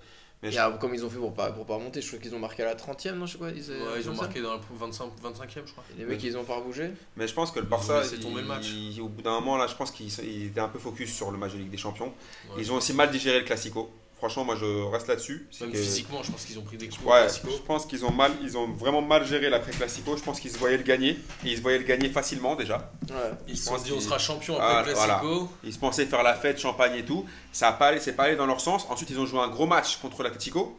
Mais 0.41 0.49
Et 0.49 0.51
je- 0.53 0.57
alors, 0.59 0.79
comme 0.79 0.93
ils 0.95 1.03
ont 1.05 1.09
fait 1.09 1.17
pour 1.17 1.33
pas, 1.33 1.51
pour 1.51 1.65
pas 1.65 1.75
remonter, 1.75 2.01
je 2.01 2.07
crois 2.07 2.19
qu'ils 2.19 2.33
ont 2.33 2.39
marqué 2.39 2.63
à 2.63 2.67
la 2.67 2.75
30ème, 2.75 3.15
non 3.17 3.25
Je 3.25 3.33
sais 3.33 3.37
pas. 3.37 3.49
Ils, 3.49 3.59
Ouais, 3.71 3.99
ils 3.99 4.09
ont 4.09 4.13
marqué 4.15 4.41
dans 4.41 4.53
la 4.53 4.61
25, 4.71 5.11
25e, 5.21 5.63
je 5.65 5.71
crois. 5.73 5.83
Et 5.95 5.99
les 5.99 6.05
mecs, 6.05 6.23
ils 6.23 6.37
ont 6.37 6.45
pas 6.45 6.55
rebougé 6.55 6.91
Mais 7.17 7.27
je 7.27 7.33
pense 7.33 7.51
que 7.51 7.59
le 7.59 7.65
Ils 7.65 7.67
ont 7.67 7.69
Barça, 7.71 8.01
tomber 8.21 8.41
le 8.41 8.47
match. 8.47 8.69
il- 8.69 9.01
au 9.01 9.09
bout 9.09 9.21
d'un 9.21 9.31
moment, 9.33 9.57
là, 9.57 9.67
je 9.67 9.75
pense 9.75 9.91
qu'ils 9.91 10.07
étaient 10.45 10.59
un 10.61 10.69
peu 10.69 10.79
focus 10.79 11.13
sur 11.13 11.29
le 11.31 11.37
match 11.37 11.51
de 11.53 11.57
Ligue 11.57 11.69
des 11.71 11.77
Champions. 11.77 12.13
Ouais. 12.49 12.55
Ils 12.61 12.71
ont 12.71 12.75
aussi 12.75 12.93
mal 12.93 13.11
digéré 13.11 13.39
le 13.39 13.45
Classico. 13.45 13.89
Franchement, 14.20 14.43
moi, 14.43 14.55
je 14.55 14.84
reste 14.91 15.07
là-dessus. 15.07 15.47
Même 15.61 15.72
que- 15.72 15.78
physiquement, 15.78 16.22
je 16.22 16.32
pense 16.32 16.43
qu'ils 16.45 16.59
ont 16.59 16.61
pris 16.63 16.76
des 16.78 16.88
coups 16.89 17.03
Ouais, 17.05 17.28
je 17.30 17.61
pense 17.65 17.86
qu'ils 17.86 18.03
ont 18.05 18.11
mal, 18.11 18.32
ils 18.43 18.57
ont 18.57 18.67
vraiment 18.67 19.01
mal 19.01 19.26
géré 19.26 19.49
l'après 19.49 19.72
Classico. 19.72 20.15
Je 20.17 20.22
pense 20.24 20.39
qu'ils 20.41 20.51
se 20.51 20.57
voyaient 20.57 20.76
le 20.78 20.84
gagner. 20.84 21.11
Et 21.45 21.51
ils 21.51 21.57
se 21.57 21.61
voyaient 21.61 21.78
le 21.78 21.86
gagner 21.86 22.09
facilement 22.09 22.55
déjà. 22.55 22.91
Ouais. 23.09 23.15
Ils 23.47 23.57
se 23.57 23.65
sont 23.65 23.78
dit, 23.78 23.93
on 23.93 23.99
sera 24.01 24.20
champion 24.20 24.57
Ah, 24.59 24.80
après 24.80 24.91
le 24.91 24.97
Classico. 24.97 25.49
Ils 25.63 25.74
se 25.74 25.80
pensaient 25.80 26.05
faire 26.05 26.22
la 26.24 26.36
fête, 26.36 26.59
champagne 26.59 26.95
et 26.95 27.05
tout. 27.05 27.26
Ça 27.53 27.70
a 27.70 27.72
pas 27.72 27.88
allé, 27.88 27.99
c'est 28.01 28.13
pas 28.13 28.24
allé 28.24 28.36
dans 28.36 28.45
leur 28.45 28.59
sens. 28.59 28.86
Ensuite, 28.89 29.09
ils 29.09 29.20
ont 29.20 29.26
joué 29.26 29.39
un 29.39 29.47
gros 29.47 29.65
match 29.65 29.97
contre 29.97 30.22
l'Atletico. 30.22 30.78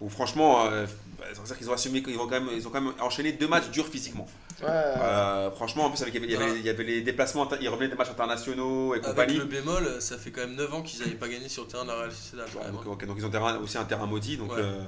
Où 0.00 0.08
franchement, 0.08 0.66
euh, 0.66 0.86
c'est-à-dire 1.32 1.58
qu'ils 1.58 1.70
ont 1.70 1.72
assumé 1.72 2.02
qu'ils 2.04 2.16
ont 2.18 2.28
quand 2.28 2.40
même, 2.40 2.48
ils 2.54 2.66
ont 2.68 2.70
quand 2.70 2.80
même 2.80 2.92
enchaîné 3.00 3.32
deux 3.32 3.48
matchs 3.48 3.68
durs 3.70 3.86
physiquement. 3.88 4.28
Ouais. 4.62 4.68
Euh, 4.68 5.50
franchement, 5.50 5.86
en 5.86 5.90
plus, 5.90 6.00
avec, 6.02 6.14
il, 6.14 6.30
y 6.30 6.36
avait, 6.36 6.56
il 6.58 6.64
y 6.64 6.68
avait 6.70 6.84
les 6.84 7.00
déplacements, 7.02 7.48
ils 7.60 7.68
revenaient 7.68 7.88
des 7.88 7.96
matchs 7.96 8.10
internationaux 8.10 8.94
et 8.94 8.98
Avec 8.98 9.08
compagnie. 9.10 9.36
le 9.38 9.44
bémol, 9.44 9.96
ça 10.00 10.16
fait 10.16 10.30
quand 10.30 10.42
même 10.42 10.54
9 10.54 10.72
ans 10.74 10.82
qu'ils 10.82 11.00
n'avaient 11.00 11.12
pas 11.16 11.28
gagné 11.28 11.48
sur 11.48 11.64
le 11.64 11.68
terrain 11.68 11.82
de 11.84 11.88
la 11.90 11.96
Real 11.96 12.12
Sociedad. 12.12 12.46
Donc, 12.72 13.16
ils 13.18 13.24
ont 13.24 13.30
terrain- 13.30 13.58
aussi 13.58 13.76
un 13.78 13.84
terrain 13.84 14.06
maudit. 14.06 14.36
Donc 14.36 14.52
Ouais. 14.52 14.58
euh, 14.60 14.82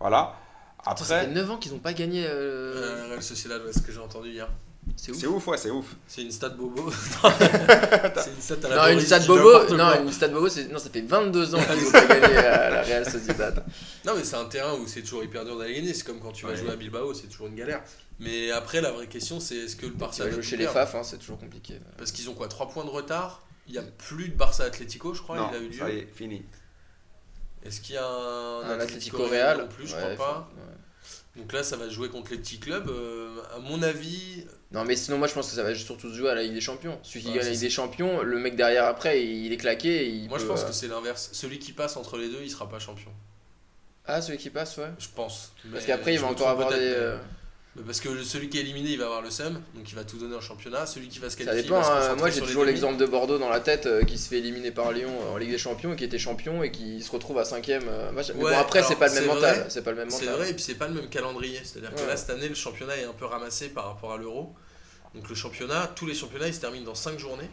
voilà. 0.00 0.34
Attends, 0.86 1.04
ça 1.04 1.16
fait 1.20 1.20
Après, 1.26 1.34
9 1.34 1.50
ans 1.50 1.56
qu'ils 1.58 1.72
ont 1.74 1.78
pas 1.78 1.92
gagné. 1.94 2.24
euh, 2.26 2.30
Euh, 2.76 3.02
la 3.02 3.08
Real 3.10 3.22
Sociedad, 3.22 3.62
ouais, 3.64 3.72
ce 3.72 3.80
que 3.80 3.92
j'ai 3.92 4.00
entendu 4.00 4.30
hier. 4.30 4.48
C'est 4.96 5.10
ouf. 5.12 5.18
c'est 5.18 5.26
ouf, 5.26 5.46
ouais, 5.48 5.58
c'est 5.58 5.70
ouf. 5.70 5.96
C'est 6.06 6.22
une 6.22 6.30
stat 6.30 6.50
bobo. 6.50 6.90
c'est 6.92 8.30
une 8.30 8.40
stat 8.40 8.54
à 8.64 8.68
la 8.68 8.76
Non, 8.76 8.98
une 9.00 9.04
qui 9.04 9.26
Bobo, 9.26 9.74
non, 9.74 10.02
une 10.04 10.12
stade 10.12 10.32
Bobo, 10.32 10.48
c'est 10.48 10.68
non, 10.68 10.78
ça 10.78 10.90
fait 10.90 11.00
22 11.00 11.54
ans 11.54 11.58
qu'ils 11.62 11.86
ont 11.88 11.90
pas 11.90 12.06
gagné 12.06 12.36
à 12.36 12.70
la 12.70 12.82
Real 12.82 13.10
Sociedad. 13.10 13.64
Non, 14.06 14.12
mais 14.16 14.24
c'est 14.24 14.36
un 14.36 14.44
terrain 14.44 14.74
où 14.74 14.86
c'est 14.86 15.02
toujours 15.02 15.24
hyper 15.24 15.44
dur 15.44 15.58
d'aller 15.58 15.74
gagner. 15.74 15.94
C'est 15.94 16.04
comme 16.04 16.20
quand 16.20 16.32
tu 16.32 16.44
vas 16.46 16.52
Ouais. 16.52 16.56
jouer 16.56 16.70
à 16.70 16.76
Bilbao, 16.76 17.12
c'est 17.14 17.26
toujours 17.28 17.48
une 17.48 17.54
galère. 17.56 17.82
Mais 18.20 18.50
après, 18.52 18.80
la 18.80 18.92
vraie 18.92 19.08
question, 19.08 19.40
c'est 19.40 19.56
est-ce 19.56 19.76
que 19.76 19.86
le 19.86 19.92
Tu 19.92 19.98
Barça 19.98 20.30
jouer 20.30 20.42
chez 20.42 20.56
les 20.56 20.66
FAF, 20.66 20.94
hein, 20.94 21.02
c'est 21.02 21.18
toujours 21.18 21.38
compliqué. 21.38 21.80
Parce 21.98 22.12
qu'ils 22.12 22.28
ont 22.30 22.34
quoi 22.34 22.48
3 22.48 22.68
points 22.68 22.84
de 22.84 22.90
retard? 22.90 23.42
Il 23.66 23.74
y 23.74 23.78
a 23.78 23.82
plus 23.82 24.28
de 24.28 24.34
Barça 24.36 24.64
Atlético, 24.64 25.14
je 25.14 25.22
crois, 25.22 25.36
non, 25.36 25.48
il 25.52 25.56
a 25.56 25.60
eu 25.60 25.68
lieu. 25.68 25.78
ça 25.78 25.90
y 25.90 25.98
est, 25.98 26.08
fini. 26.14 26.44
Est-ce 27.64 27.80
qu'il 27.80 27.94
y 27.94 27.98
a 27.98 28.06
un, 28.06 28.60
Un 28.60 28.78
Atlético 28.78 29.16
Atlético 29.16 29.26
Real 29.26 29.58
non 29.58 29.68
plus, 29.68 29.86
je 29.86 29.96
Ouais, 29.96 30.14
crois 30.14 30.26
pas. 30.26 30.50
ouais. 30.56 31.40
Donc 31.40 31.52
là, 31.52 31.62
ça 31.64 31.76
va 31.76 31.86
se 31.86 31.90
jouer 31.94 32.10
contre 32.10 32.30
les 32.32 32.38
petits 32.38 32.58
clubs. 32.60 32.88
Euh, 32.90 33.23
à 33.54 33.58
mon 33.58 33.82
avis, 33.82 34.44
Non, 34.72 34.84
mais 34.84 34.96
sinon, 34.96 35.18
moi 35.18 35.28
je 35.28 35.34
pense 35.34 35.48
que 35.50 35.54
ça 35.56 35.62
va 35.62 35.74
surtout 35.74 36.10
se 36.10 36.14
jouer 36.16 36.30
à 36.30 36.34
la 36.34 36.42
Ligue 36.42 36.54
des 36.54 36.60
Champions. 36.60 36.98
Celui 37.02 37.20
qui 37.20 37.32
gagne 37.32 37.44
la 37.44 37.50
Ligue 37.50 37.60
des 37.60 37.70
Champions, 37.70 38.22
le 38.22 38.38
mec 38.38 38.56
derrière 38.56 38.84
après, 38.86 39.24
il 39.24 39.52
est 39.52 39.56
claqué. 39.56 40.04
et 40.06 40.08
il 40.08 40.28
moi 40.28 40.38
je 40.38 40.46
pense 40.46 40.62
euh, 40.62 40.66
que 40.66 40.72
c'est 40.72 40.88
l'inverse. 40.88 41.30
Celui 41.32 41.58
qui 41.58 41.72
passe 41.72 41.96
entre 41.96 42.16
les 42.18 42.28
deux, 42.28 42.40
il 42.42 42.50
sera 42.50 42.68
pas 42.68 42.78
champion. 42.78 43.10
Ah, 44.06 44.20
celui 44.20 44.38
qui 44.38 44.50
passe, 44.50 44.76
ouais. 44.78 44.90
Je 44.98 45.06
pense. 45.14 45.52
Parce 45.72 45.86
qu'après, 45.86 46.14
il 46.14 46.20
va 46.20 46.26
encore 46.26 46.48
avoir 46.48 46.68
des. 46.70 46.76
euh, 46.78 47.16
Parce 47.84 48.00
que 48.00 48.22
celui 48.22 48.48
qui 48.48 48.58
est 48.58 48.60
éliminé, 48.60 48.90
il 48.90 48.98
va 48.98 49.06
avoir 49.06 49.20
le 49.22 49.30
seum, 49.30 49.60
donc 49.74 49.90
il 49.90 49.96
va 49.96 50.04
tout 50.04 50.16
donner 50.16 50.36
en 50.36 50.40
championnat. 50.40 50.86
Celui 50.86 51.08
qui 51.08 51.18
va 51.18 51.28
se 51.28 51.36
Ça 51.36 51.44
qualifier, 51.44 51.64
dépend. 51.64 51.80
va 51.80 52.02
se 52.02 52.10
hein. 52.10 52.14
Moi, 52.16 52.30
j'ai 52.30 52.40
toujours 52.40 52.64
l'exemple 52.64 52.96
de 52.98 53.06
Bordeaux 53.06 53.36
dans 53.38 53.48
la 53.48 53.58
tête 53.58 53.86
euh, 53.86 54.04
qui 54.04 54.16
se 54.16 54.28
fait 54.28 54.38
éliminer 54.38 54.70
par 54.70 54.92
Lyon 54.92 55.10
euh, 55.10 55.32
en 55.34 55.36
Ligue 55.38 55.50
des 55.50 55.58
Champions 55.58 55.92
et 55.92 55.96
qui 55.96 56.04
était 56.04 56.18
champion 56.18 56.62
et 56.62 56.70
qui 56.70 57.02
se 57.02 57.10
retrouve 57.10 57.36
à 57.38 57.42
5ème. 57.42 57.82
Mais 58.14 58.22
Ouais, 58.30 58.34
bon, 58.34 58.46
après, 58.58 58.84
c'est 58.84 58.94
pas 58.94 59.08
le 59.08 59.14
même 59.14 59.22
c'est 59.24 59.28
mental. 59.34 59.66
C'est 59.70 59.82
pas 59.82 59.90
le 59.90 59.96
même 59.96 60.10
C'est 60.10 60.20
mental. 60.26 60.38
vrai, 60.38 60.50
et 60.50 60.54
puis 60.54 60.62
c'est 60.62 60.76
pas 60.76 60.86
le 60.86 60.94
même 60.94 61.08
calendrier. 61.08 61.58
C'est-à-dire 61.64 61.92
que 61.94 62.06
là, 62.06 62.16
cette 62.16 62.30
année, 62.30 62.48
le 62.48 62.54
championnat 62.54 62.96
est 62.96 63.04
un 63.04 63.12
peu 63.12 63.24
ramassé 63.24 63.68
par 63.70 63.86
rapport 63.86 64.12
à 64.12 64.18
l'euro. 64.18 64.54
Donc 65.16 65.28
le 65.28 65.34
championnat, 65.34 65.90
tous 65.96 66.06
les 66.06 66.14
championnats, 66.14 66.46
ils 66.46 66.54
se 66.54 66.60
terminent 66.60 66.84
dans 66.84 66.94
5 66.94 67.18
journées. 67.18 67.50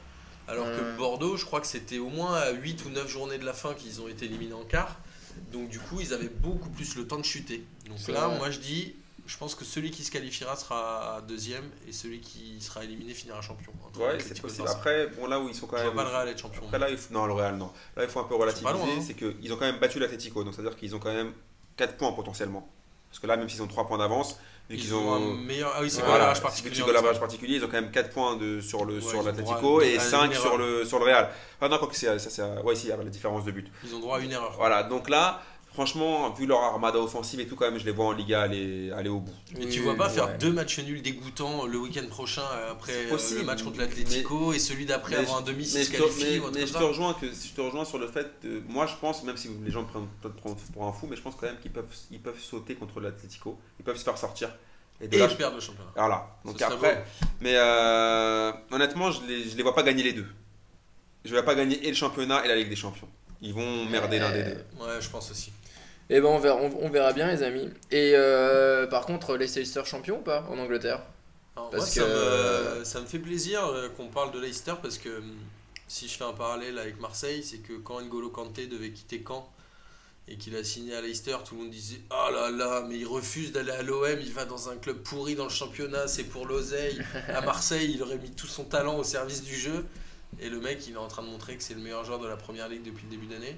Alors 0.48 0.66
que 0.68 0.98
Bordeaux, 0.98 1.36
je 1.38 1.46
crois 1.46 1.62
que 1.62 1.68
c'était 1.68 1.98
au 2.00 2.10
moins 2.10 2.36
à 2.36 2.52
8 2.52 2.86
ou 2.86 2.90
9 2.90 3.08
journées 3.08 3.38
de 3.40 3.46
la 3.46 3.54
fin 3.54 3.74
qu'ils 3.74 4.02
ont 4.02 4.08
été 4.08 4.26
éliminés 4.26 4.54
en 4.54 4.64
quart. 4.66 5.00
Donc 5.52 5.70
du 5.70 5.80
coup, 5.80 6.00
ils 6.00 6.14
avaient 6.14 6.30
beaucoup 6.30 6.70
plus 6.70 6.96
le 6.96 7.08
temps 7.08 7.18
de 7.18 7.26
chuter. 7.26 7.64
Donc 7.88 7.98
C'est 7.98 8.12
là, 8.12 8.28
vrai. 8.28 8.38
moi 8.38 8.50
je 8.52 8.60
dis, 8.60 8.96
je 9.32 9.38
pense 9.38 9.56
que 9.56 9.64
celui 9.64 9.92
qui 9.92 10.04
se 10.04 10.12
qualifiera 10.12 10.58
sera 10.58 11.22
deuxième 11.26 11.64
et 11.88 11.94
celui 11.94 12.20
qui 12.20 12.60
sera 12.60 12.84
éliminé 12.84 13.14
finira 13.14 13.42
champion. 13.42 13.72
Ouais, 13.98 14.20
c'est 14.20 14.42
possible. 14.42 14.68
Après, 14.68 15.08
bon, 15.08 15.26
là 15.26 15.40
où 15.40 15.48
ils 15.48 15.56
sont 15.56 15.68
quand 15.68 15.78
Je 15.78 15.84
vois 15.84 15.94
même. 15.94 16.04
pas 16.04 16.10
le 16.10 16.16
Real 16.16 16.28
être 16.28 16.40
champion. 16.42 16.64
Après, 16.66 16.80
là, 16.80 16.90
il 16.90 16.98
faut- 16.98 17.14
non, 17.14 17.26
le 17.26 17.34
Real, 17.34 17.56
non. 17.56 17.72
Là, 17.96 18.04
il 18.04 18.10
faut 18.10 18.20
un 18.20 18.26
peu 18.26 18.36
relativiser. 18.36 18.68
hein. 18.70 19.02
C'est 19.06 19.14
qu'ils 19.14 19.54
ont 19.54 19.56
quand 19.56 19.66
même 19.66 19.80
battu 19.80 20.00
l'Atletico. 20.00 20.44
Donc, 20.44 20.54
c'est-à-dire 20.54 20.76
qu'ils 20.76 20.94
ont 20.96 21.00
quand 21.00 21.14
même 21.14 21.32
4 21.78 21.96
points 21.96 22.12
potentiellement. 22.12 22.68
Parce 23.10 23.20
que 23.20 23.28
là, 23.28 23.38
même 23.38 23.48
s'ils 23.48 23.62
ont 23.62 23.68
3 23.68 23.88
points 23.88 23.98
d'avance, 23.98 24.38
vu 24.70 24.76
Ils 24.78 24.82
qu'ils 24.82 24.96
ont 24.96 25.14
un 25.14 25.18
ont. 25.18 25.34
meilleur. 25.34 25.72
Ah 25.76 25.80
oui, 25.82 25.90
c'est 25.90 26.00
Voilà, 26.02 26.18
l'average 26.18 26.38
c'est 26.38 26.44
particulier 26.44 26.82
que 26.84 26.92
l'average 26.92 27.20
particulier, 27.20 27.56
ils 27.56 27.64
ont 27.64 27.68
quand 27.68 27.82
même 27.82 27.92
4 27.92 28.10
points 28.10 28.36
de, 28.38 28.60
sur 28.62 28.84
le 28.86 28.96
Ouais, 28.96 29.02
sur 29.02 29.20
et 29.82 29.98
à 29.98 30.00
5 30.02 30.26
une 30.28 30.34
sur 30.34 30.58
le, 30.58 30.86
sur 30.86 31.00
le 31.00 31.06
Real. 31.06 31.30
Ah 31.62 31.68
non, 31.70 31.78
quoi 31.78 31.88
que 31.88 31.96
c'est, 31.96 32.20
ça, 32.20 32.30
c'est, 32.30 32.42
ouais, 32.64 32.76
si, 32.76 32.88
il 32.88 32.90
y 32.90 32.92
a 32.94 32.98
la 32.98 33.04
différence 33.06 33.44
de 33.46 33.52
but. 33.52 33.70
Ils 33.84 33.96
ont 33.96 34.00
droit 34.00 34.18
à 34.18 34.22
une 34.22 34.32
erreur. 34.32 34.54
Voilà, 34.58 34.84
donc 34.84 35.10
là, 35.10 35.42
franchement, 35.74 36.30
vu 36.32 36.46
leur 36.46 36.60
armada 36.60 37.00
offensive 37.00 37.40
et 37.40 37.48
tout, 37.48 37.56
quand 37.56 37.70
même, 37.70 37.80
je 37.80 37.86
les 37.86 37.92
vois 37.92 38.06
en 38.06 38.12
Liga 38.12 38.42
aller, 38.42 38.92
aller 38.92 39.10
au 39.10 39.20
bout. 39.20 39.34
Oui, 39.58 39.70
tu 39.70 39.80
vois 39.80 39.96
pas 39.96 40.10
faire 40.10 40.28
ouais. 40.28 40.38
deux 40.38 40.52
matchs 40.52 40.80
nuls 40.80 41.02
dégoûtants 41.02 41.66
le 41.66 41.78
week-end 41.78 42.06
prochain 42.10 42.44
euh, 42.54 42.72
après 42.72 42.92
C'est 42.94 43.06
euh, 43.06 43.10
possible, 43.10 43.40
le 43.42 43.46
match 43.46 43.64
contre 43.64 43.80
l'Atlético 43.80 44.54
et 44.54 44.60
celui 44.60 44.86
d'après 44.86 45.12
mais 45.16 45.22
avoir 45.22 45.38
un 45.38 45.42
je- 45.42 45.52
demi 45.52 45.60
Mais, 45.60 45.66
s'il 45.66 45.86
se 45.86 45.92
je 45.92 45.98
te, 45.98 46.02
qualifie 46.02 46.40
mais- 46.40 46.52
mais 46.62 46.68
je 46.68 46.74
te 46.74 46.78
rejoins 46.84 47.14
que 47.14 47.28
je 47.28 47.54
te 47.56 47.62
rejoins 47.62 47.86
sur 47.86 47.98
le 48.00 48.08
fait, 48.08 48.28
de- 48.44 48.62
moi 48.68 48.86
je 48.86 48.96
pense, 49.00 49.24
même 49.24 49.38
si 49.38 49.50
les 49.64 49.72
gens 49.72 49.84
prennent 49.86 50.08
peut-être 50.22 50.36
pour, 50.36 50.86
un 50.88 50.92
fou, 50.94 51.08
mais 51.10 51.16
je 51.16 51.22
pense 51.22 51.36
quand 51.36 51.48
même 51.48 51.60
qu'ils 51.62 51.72
peuvent, 51.72 51.86
ils 52.12 52.20
peuvent 52.22 52.40
sauter 52.40 52.76
contre 52.76 53.00
l'Atlético, 53.00 53.60
ils 53.80 53.84
peuvent 53.86 53.98
se 53.98 54.04
faire 54.04 54.18
sortir. 54.18 54.50
Et 55.04 55.08
de 55.08 55.16
Et 55.16 55.20
là, 55.20 55.28
ils 55.32 55.36
perdent 55.36 55.56
le 55.56 55.60
championnat. 55.62 55.90
Voilà. 55.96 56.38
Donc 56.46 56.60
Ce 56.60 56.64
après, 56.64 57.04
mais 57.40 57.54
euh, 57.56 58.52
honnêtement, 58.70 59.10
je 59.10 59.26
les, 59.26 59.50
je 59.50 59.58
les 59.58 59.64
vois 59.64 59.74
pas 59.74 59.82
gagner 59.82 60.04
les 60.04 60.14
deux. 60.14 60.28
Je 61.26 61.32
ne 61.34 61.40
vais 61.40 61.44
pas 61.46 61.56
gagner 61.56 61.84
et 61.86 61.90
le 61.90 61.96
championnat 61.96 62.46
et 62.46 62.48
la 62.48 62.56
Ligue 62.56 62.70
des 62.70 62.76
Champions. 62.76 63.08
Ils 63.42 63.54
vont 63.54 63.86
merder 63.86 64.20
l'un 64.20 64.32
des 64.32 64.44
deux. 64.44 64.64
Ouais, 64.80 65.00
je 65.02 65.10
pense 65.10 65.32
aussi. 65.32 65.52
Et 66.12 66.20
ben 66.20 66.28
on 66.28 66.40
verra, 66.40 66.58
on, 66.58 66.70
on 66.82 66.90
verra 66.90 67.14
bien 67.14 67.32
les 67.32 67.42
amis. 67.42 67.70
Et 67.90 68.12
euh, 68.16 68.86
par 68.86 69.06
contre, 69.06 69.38
Leicester 69.38 69.84
champions 69.86 70.18
ou 70.20 70.22
pas 70.22 70.46
en 70.50 70.60
Angleterre? 70.60 71.02
Alors, 71.56 71.70
Parce 71.70 71.96
moi, 71.96 72.06
ça, 72.06 72.80
me, 72.80 72.84
ça 72.84 73.00
me 73.00 73.06
fait 73.06 73.18
plaisir 73.20 73.66
euh, 73.66 73.88
qu'on 73.96 74.08
parle 74.08 74.34
de 74.34 74.40
Leicester 74.40 74.74
parce 74.82 74.98
que 74.98 75.20
hum, 75.20 75.38
si 75.88 76.10
je 76.10 76.18
fais 76.18 76.26
un 76.26 76.34
parallèle 76.34 76.78
avec 76.80 77.00
Marseille, 77.00 77.44
c'est 77.44 77.60
que 77.60 77.74
quand 77.74 78.02
N'Golo 78.02 78.30
Kanté 78.30 78.68
devait 78.68 78.92
quitter 78.92 79.24
Caen 79.26 79.50
et 80.28 80.36
qu'il 80.36 80.54
a 80.58 80.66
signé 80.66 80.94
à 80.96 81.02
Leicester, 81.02 81.38
tout 81.46 81.56
le 81.56 81.62
monde 81.62 81.72
disait 81.72 82.02
Oh 82.10 82.30
là 82.34 82.52
là, 82.52 82.86
mais 82.90 82.98
il 82.98 83.08
refuse 83.08 83.54
d'aller 83.54 83.72
à 83.72 83.82
l'OM, 83.82 84.20
il 84.20 84.34
va 84.34 84.44
dans 84.44 84.68
un 84.68 84.76
club 84.76 84.98
pourri 85.04 85.36
dans 85.36 85.46
le 85.46 85.50
championnat, 85.50 86.08
c'est 86.08 86.26
pour 86.26 86.46
l'oseille. 86.46 87.02
À 87.30 87.40
Marseille, 87.40 87.90
il 87.96 88.04
aurait 88.04 88.18
mis 88.18 88.32
tout 88.32 88.48
son 88.48 88.66
talent 88.66 88.98
au 88.98 89.06
service 89.06 89.44
du 89.44 89.56
jeu. 89.56 89.86
Et 90.42 90.50
le 90.50 90.60
mec, 90.60 90.86
il 90.88 90.94
est 90.94 90.98
en 90.98 91.08
train 91.08 91.24
de 91.24 91.28
montrer 91.30 91.56
que 91.56 91.64
c'est 91.64 91.74
le 91.74 91.82
meilleur 91.82 92.04
joueur 92.04 92.20
de 92.20 92.28
la 92.28 92.38
première 92.38 92.68
ligue 92.68 92.84
depuis 92.84 93.06
le 93.06 93.12
début 93.12 93.28
d'année. 93.28 93.56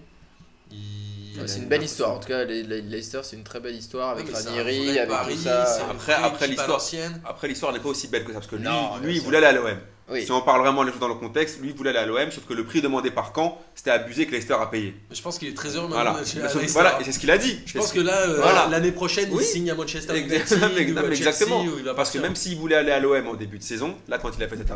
Il- 1.35 1.49
C'est 1.49 1.59
une 1.59 1.67
belle 1.67 1.81
histoire. 1.83 2.11
En 2.11 2.19
tout 2.19 2.27
cas, 2.27 2.43
Leicester, 2.45 3.21
c'est 3.23 3.35
une 3.35 3.43
très 3.43 3.59
belle 3.59 3.75
histoire 3.75 4.11
avec 4.11 4.29
un 4.29 4.33
Ranieri, 4.33 4.99
avec 4.99 5.09
pari, 5.09 5.33
tout 5.33 5.39
c'est 5.39 5.49
ça. 5.49 5.87
Après- 5.89 6.13
après 6.13 6.47
l'histoire. 6.47 6.81
Après, 7.25 7.47
l'histoire 7.47 7.73
n'est 7.73 7.79
pas 7.79 7.89
aussi 7.89 8.07
belle 8.07 8.23
que 8.23 8.29
ça, 8.33 8.35
parce 8.39 8.47
que 8.47 8.55
lui, 8.55 8.63
Non, 8.63 8.97
lui 9.01 9.15
il 9.15 9.21
voulait 9.21 9.37
aller 9.37 9.47
à 9.47 9.51
l'OM. 9.53 9.77
Oui. 10.09 10.25
Si 10.25 10.31
on 10.33 10.41
parle 10.41 10.61
vraiment 10.61 10.83
les 10.83 10.91
choses 10.91 10.99
dans 10.99 11.07
le 11.07 11.13
contexte, 11.15 11.61
lui 11.61 11.69
il 11.69 11.75
voulait 11.75 11.91
aller 11.91 11.99
à 11.99 12.05
l'OM, 12.05 12.29
sauf 12.29 12.45
que 12.45 12.53
le 12.53 12.65
prix 12.65 12.81
demandé 12.81 13.09
par 13.09 13.31
Caen, 13.33 13.57
c'était 13.73 13.91
abusé 13.91 14.25
que 14.25 14.31
Leicester 14.31 14.55
a 14.59 14.65
payé. 14.65 14.93
Je 15.11 15.21
pense 15.21 15.39
qu'il 15.39 15.47
est 15.47 15.53
très 15.53 15.69
heureux 15.77 15.87
Voilà. 15.87 16.11
maintenant 16.11 16.19
d'être 16.25 16.35
Mais 16.35 16.41
à 16.43 16.49
sauf- 16.49 16.61
Leicester. 16.61 16.81
voilà, 16.81 16.99
et 16.99 17.03
c'est 17.05 17.11
ce 17.13 17.19
qu'il 17.19 17.31
a 17.31 17.37
dit. 17.37 17.59
Je 17.65 17.77
pense 17.77 17.93
que 17.93 18.01
là, 18.01 18.17
euh, 18.27 18.37
Voilà. 18.41 18.67
l'année 18.69 18.91
prochaine, 18.91 19.29
Oui. 19.31 19.43
il 19.43 19.45
signe 19.45 19.71
à 19.71 19.75
Manchester 19.75 20.13
United 20.17 20.33
Exactement, 20.33 21.63
Chelsea, 21.63 21.93
Parce 21.95 22.11
que 22.11 22.17
même 22.19 22.35
s'il 22.35 22.57
voulait 22.57 22.75
aller 22.75 22.91
à 22.91 22.99
l'OM 22.99 23.27
en 23.27 23.33
début 23.35 23.57
de 23.59 23.63
saison, 23.63 23.95
là 24.09 24.17
quand 24.17 24.29
il 24.37 24.43
a 24.43 24.47
fait 24.49 24.57
cette- 24.57 24.67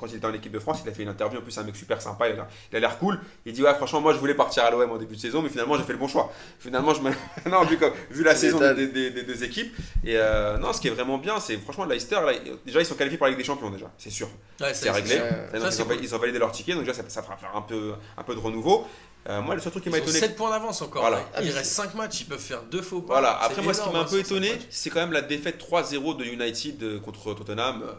quand 0.00 0.06
il 0.08 0.16
était 0.16 0.26
en 0.26 0.34
équipe 0.34 0.52
de 0.52 0.58
France, 0.58 0.80
il 0.84 0.88
a 0.90 0.92
fait 0.92 1.02
une 1.04 1.08
interview. 1.10 1.38
En 1.38 1.42
plus, 1.42 1.52
c'est 1.52 1.60
un 1.60 1.64
mec 1.64 1.76
super 1.76 2.02
sympa, 2.02 2.28
il 2.28 2.76
a 2.76 2.80
l'air- 2.80 2.98
cool. 2.98 3.20
Il 3.46 3.52
dit 3.52 3.62
ouais, 3.62 3.74
franchement, 3.74 4.00
moi 4.00 4.12
je 4.14 4.18
voulais 4.18 4.34
partir 4.34 4.64
à 4.64 4.70
l'OM 4.72 4.90
en 4.90 4.96
début 4.96 5.14
de 5.14 5.20
saison, 5.20 5.42
mais 5.42 5.48
finalement 5.48 5.76
j'ai 5.76 5.84
fait 5.84 5.92
le 5.92 5.98
bon 5.98 6.08
choix. 6.08 6.32
Finalement, 6.58 6.92
je 6.92 7.02
me... 7.02 7.10
non, 7.50 7.62
vu, 7.64 7.78
comme- 7.78 7.92
vu 8.10 8.24
la 8.24 8.34
saison 8.34 8.58
des, 8.74 8.88
des- 8.88 9.10
des 9.10 9.22
deux 9.22 9.44
équipes. 9.44 9.74
Et 10.04 10.16
euh, 10.16 10.58
non, 10.58 10.72
ce 10.72 10.80
qui 10.80 10.88
est 10.88 10.90
vraiment 10.90 11.18
bien, 11.18 11.38
c'est 11.38 11.56
franchement 11.58 11.84
Leicester. 11.84 12.16
Là, 12.16 12.32
déjà, 12.66 12.80
ils 12.80 12.86
sont 12.86 12.94
qualifiés 12.96 13.16
pour 13.18 13.26
la 13.26 13.30
Ligue 13.30 13.38
des 13.38 13.44
Champions 13.44 13.70
déjà, 13.70 13.90
c'est 13.96 14.10
sûr. 14.10 14.28
Ouais, 14.60 14.71
C'est 14.72 14.90
réglé. 14.90 15.18
Donc, 15.18 15.28
ils, 15.54 15.82
ont, 15.82 15.84
cool. 15.84 15.98
ils 16.02 16.14
ont 16.14 16.18
validé 16.18 16.38
leur 16.38 16.52
ticket, 16.52 16.72
donc 16.74 16.84
déjà 16.84 16.94
ça, 16.94 17.02
ça 17.08 17.22
fera 17.22 17.36
faire 17.36 17.54
un 17.54 17.62
peu, 17.62 17.94
un 18.16 18.22
peu 18.22 18.34
de 18.34 18.40
renouveau. 18.40 18.86
Euh, 19.28 19.40
moi, 19.40 19.54
le 19.54 19.60
seul 19.60 19.70
truc 19.70 19.84
qui 19.84 19.90
m'a 19.90 19.98
étonné. 19.98 20.18
7 20.18 20.36
points 20.36 20.50
d'avance 20.50 20.82
encore. 20.82 21.02
Voilà. 21.02 21.24
Ah, 21.34 21.42
il 21.42 21.50
reste 21.50 21.72
5 21.72 21.94
matchs, 21.94 22.22
ils 22.22 22.26
peuvent 22.26 22.40
faire 22.40 22.62
deux 22.64 22.82
faux 22.82 23.02
pas. 23.02 23.14
Voilà, 23.14 23.38
après 23.40 23.62
moi 23.62 23.72
ce 23.72 23.82
qui 23.82 23.90
m'a 23.90 24.00
un 24.00 24.02
hein, 24.02 24.06
peu 24.08 24.18
étonné, 24.18 24.50
c'est 24.70 24.90
quand 24.90 25.00
même 25.00 25.12
la 25.12 25.22
défaite 25.22 25.62
3-0 25.62 26.16
de 26.16 26.24
United 26.24 26.82
euh, 26.82 27.00
contre 27.00 27.34
Tottenham. 27.34 27.82
Euh, 27.82 27.92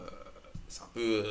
C'est 0.68 0.82
un 0.82 0.88
peu. 0.92 1.24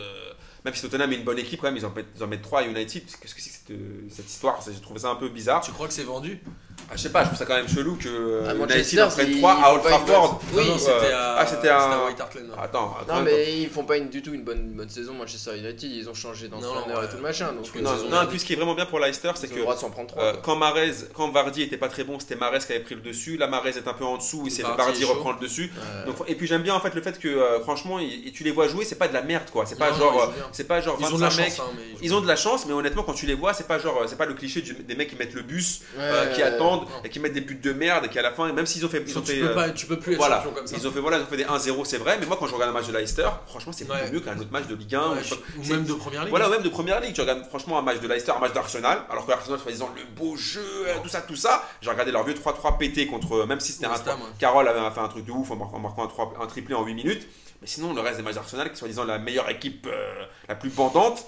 Même 0.66 0.74
si 0.74 0.82
Tottenham 0.82 1.12
est 1.12 1.18
une 1.18 1.26
bonne 1.26 1.40
équipe, 1.40 1.60
quand 1.60 1.68
même, 1.68 1.78
ils 1.78 1.86
en 1.86 1.92
mettent, 1.92 2.08
ils 2.16 2.24
en 2.24 2.28
mettent 2.28 2.42
3 2.42 2.62
à 2.62 2.64
United. 2.64 3.04
Qu'est-ce 3.06 3.36
que 3.36 3.42
c'est 3.42 3.50
que 3.50 3.56
cette, 3.56 4.16
cette 4.16 4.30
histoire? 4.30 4.60
J'ai 4.66 4.82
trouvé 4.82 5.00
ça 5.00 5.10
un 5.10 5.16
peu 5.16 5.30
bizarre. 5.30 5.62
Tu 5.62 5.72
crois 5.72 5.88
que 5.88 5.94
c'est 5.94 6.04
vendu? 6.04 6.42
Ah, 6.90 6.94
je 6.96 7.02
sais 7.02 7.10
pas, 7.10 7.22
je 7.24 7.28
trouve 7.28 7.40
ça 7.40 7.46
quand 7.46 7.56
même 7.56 7.68
chelou 7.68 7.96
que 7.96 8.08
euh, 8.08 8.42
À 8.50 8.54
United 8.54 8.60
Manchester, 8.70 9.02
en 9.04 9.08
prenne 9.10 9.28
ils 9.32 9.38
3 9.40 9.52
à 9.52 9.56
font 9.56 9.72
Old 9.74 9.82
pas 9.84 9.90
une 9.90 9.96
Trafford. 10.06 10.30
bonne- 10.52 10.60
Oui, 10.60 10.66
Non, 10.68 10.72
non, 10.74 10.78
c'était 10.78 10.92
euh, 10.92 11.18
à, 11.18 11.36
ah, 11.40 11.48
c'était 11.48 11.70
un- 11.70 12.06
White 12.06 12.22
Hart 12.22 12.36
Lane. 12.36 12.52
Attends, 12.62 12.96
attends. 13.02 13.16
Non, 13.16 13.22
mais 13.24 13.58
ils 13.62 13.70
font 13.70 13.84
pas 13.84 13.98
une, 13.98 14.10
du 14.10 14.22
tout 14.22 14.34
une 14.34 14.44
bonne, 14.44 14.74
bonne 14.74 14.90
saison, 14.90 15.14
Manchester 15.14 15.58
United. 15.58 15.90
Ils 15.92 16.10
ont 16.10 16.14
changé 16.14 16.50
d'entraîneur 16.50 17.00
ouais. 17.00 17.06
et 17.06 17.10
tout 17.10 17.16
le 17.16 17.22
machin. 17.24 17.48
Donc, 17.54 17.66
Ils 17.66 17.70
font 17.72 17.80
une 17.80 17.86
Non, 17.86 17.92
saison 17.94 18.04
non, 18.06 18.10
merdique. 18.12 18.30
puis 18.30 18.40
ce 18.42 18.46
qui 18.46 18.54
est 18.54 18.56
vraiment 18.58 18.76
bien 18.76 18.86
pour 18.86 19.00
Leicester, 19.00 19.32
c'est 19.36 19.48
ils 19.48 19.50
ont 19.50 19.54
que 19.54 19.56
le 19.56 19.62
droit 19.62 19.76
de 19.76 19.80
s'en 19.80 19.90
prendre 19.90 20.08
trois. 20.10 20.24
Euh, 20.24 20.32
quoi. 20.34 20.42
quand 20.44 20.56
Marez, 20.58 20.92
quand 21.16 21.30
Vardy 21.32 21.64
était 21.64 21.78
pas 21.78 21.88
très 21.90 22.04
bon, 22.04 22.20
c'était 22.20 22.36
Marez 22.36 22.60
qui 22.60 22.74
avait 22.74 22.82
pris 22.84 22.96
le 22.96 23.02
dessus. 23.02 23.38
Là, 23.38 23.48
Marez 23.48 23.70
est 23.70 23.88
un 23.88 23.94
peu 23.94 24.06
en 24.06 24.18
dessous, 24.18 24.44
et 24.46 24.50
c'est 24.52 24.62
Vardy 24.62 24.78
Vardy 24.78 25.02
est 25.02 25.06
chaud. 25.06 25.14
reprend 25.14 25.32
le 25.32 25.40
dessus. 25.40 25.72
Euh, 25.78 26.06
Donc, 26.06 26.16
et 26.28 26.36
puis 26.36 26.46
j'aime 26.48 26.62
bien 26.64 26.76
en 26.76 26.80
fait 26.80 26.94
le 26.94 27.02
fait 27.02 27.18
que 27.18 27.28
euh, 27.28 27.60
franchement, 27.62 27.98
et 28.00 28.32
tu 28.34 28.44
les 28.44 28.52
vois 28.52 28.68
jouer, 28.68 28.84
c'est 28.86 28.96
pas 29.00 29.08
de 29.08 29.14
la 29.14 29.22
merde 29.24 29.50
quoi. 29.52 29.66
C'est 29.66 29.80
pas 29.80 29.90
Non, 29.92 29.98
genre, 29.98 30.14
ils 30.14 30.18
jouent 30.20 30.24
euh, 30.32 30.34
bien. 30.36 30.46
c'est 30.52 30.68
pas 30.68 30.82
genre 30.82 30.98
Ils 31.00 31.04
25 31.06 31.16
ont 31.16 31.18
de 31.18 31.24
la 31.24 31.30
mecs. 31.30 31.56
chance, 31.56 31.60
hein, 31.60 31.72
mais 31.78 31.98
Ils 32.02 32.14
ont 32.14 32.22
de 32.22 32.28
la 32.28 32.36
chance, 32.36 32.66
mais 32.68 32.74
honnêtement, 32.74 33.04
quand 33.04 33.14
tu 33.14 33.26
les 33.26 33.36
vois, 33.36 33.54
c'est 33.54 33.68
pas 33.68 33.80
genre, 33.80 34.02
euh, 34.02 34.06
c'est 34.08 34.18
pas 34.18 34.26
le 34.26 34.34
cliché 34.36 34.62
du- 34.62 34.74
des 34.74 34.96
mecs 34.96 35.10
qui 35.10 35.16
mettent 35.16 35.34
le 35.34 35.42
bus, 35.44 35.82
euh, 35.98 36.34
qui 36.36 36.42
attendent 36.42 36.63
et 37.04 37.10
qui 37.10 37.20
mettent 37.20 37.34
des 37.34 37.42
buts 37.42 37.56
de 37.56 37.74
merde 37.74 38.06
et 38.06 38.10
qui 38.10 38.20
à 38.20 38.22
la 38.22 38.32
fin, 38.32 38.52
même 38.54 38.66
s'ils 38.66 38.86
ont 38.86 38.90
fait, 38.90 39.04
ils 39.06 39.18
ont 39.18 39.22
tu, 39.22 39.32
fait, 39.34 39.40
peux 39.40 39.48
euh, 39.50 39.54
pas, 39.56 39.70
tu 39.72 39.86
peux 39.86 40.00
plus 40.00 40.14
être 40.14 40.18
voilà, 40.20 40.38
champion 40.38 40.52
comme 40.54 40.68
ça. 40.68 40.76
ils 40.78 40.88
ont 40.88 40.92
fait 40.92 41.00
voilà, 41.00 41.18
ils 41.18 41.24
ont 41.24 41.28
fait 41.28 41.38
des 41.38 41.46
1-0, 41.46 41.86
c'est 41.86 41.98
vrai. 41.98 42.18
Mais 42.20 42.26
moi, 42.26 42.38
quand 42.40 42.48
je 42.48 42.54
regarde 42.54 42.72
un 42.72 42.74
match 42.74 42.88
de 42.88 42.94
Leicester, 42.98 43.28
franchement, 43.48 43.72
c'est 43.72 43.90
Ouais. 43.90 44.10
mieux 44.12 44.20
qu'un 44.22 44.38
autre 44.40 44.52
match 44.52 44.68
de 44.68 44.76
Ligue 44.76 44.96
1. 44.96 45.12
Ouais, 45.14 45.18
ou- 45.60 45.68
même 45.70 45.84
de 45.86 45.94
première 45.94 46.22
ligue. 46.22 46.30
voilà, 46.30 46.48
ou 46.48 46.52
même 46.52 46.62
de 46.64 46.70
première 46.70 47.00
ligue. 47.02 47.14
Tu 47.14 47.22
regardes 47.22 47.46
franchement 47.48 47.78
un 47.80 47.82
match 47.82 48.00
de 48.00 48.08
Leicester, 48.08 48.32
un 48.36 48.40
match 48.40 48.54
d'Arsenal, 48.54 49.00
alors 49.10 49.26
que 49.26 49.32
Arsenal, 49.32 49.60
soi-disant, 49.60 49.90
le 49.96 50.04
beau 50.16 50.36
jeu, 50.36 50.62
euh, 50.88 50.96
tout 51.04 51.10
ça, 51.10 51.22
tout 51.22 51.36
ça. 51.36 51.64
J'ai 51.82 51.90
regardé 51.90 52.12
leur 52.12 52.24
vieux 52.24 52.34
3-3 52.36 52.78
pété 52.78 53.08
contre, 53.08 53.34
euh, 53.36 53.46
même 53.46 53.60
si 53.60 53.72
c'était 53.74 53.86
un 53.88 53.92
West 53.92 54.08
Ham, 54.08 54.16
3. 54.18 54.28
ouais. 54.28 54.34
Carole 54.40 54.68
avait 54.68 54.80
fait 54.94 55.00
un 55.02 55.08
truc 55.10 55.26
de 55.26 55.32
ouf 55.32 55.52
en 55.52 55.56
marquant, 55.56 56.04
un, 56.04 56.08
3 56.08 56.34
un 56.42 56.48
triplé 56.48 56.76
en 56.76 56.84
8 56.84 56.94
minutes. 56.96 57.28
Mais 57.62 57.68
sinon, 57.68 57.94
le 57.94 58.02
reste 58.02 58.18
des 58.18 58.24
matchs 58.24 58.36
d'Arsenal, 58.36 58.68
qui 58.70 58.74
est 58.74 58.78
soi-disant 58.78 59.06
la 59.06 59.20
meilleure 59.20 59.50
équipe, 59.50 59.88
euh, 59.90 60.26
la 60.50 60.56
plus 60.56 60.70
bandante, 60.70 61.26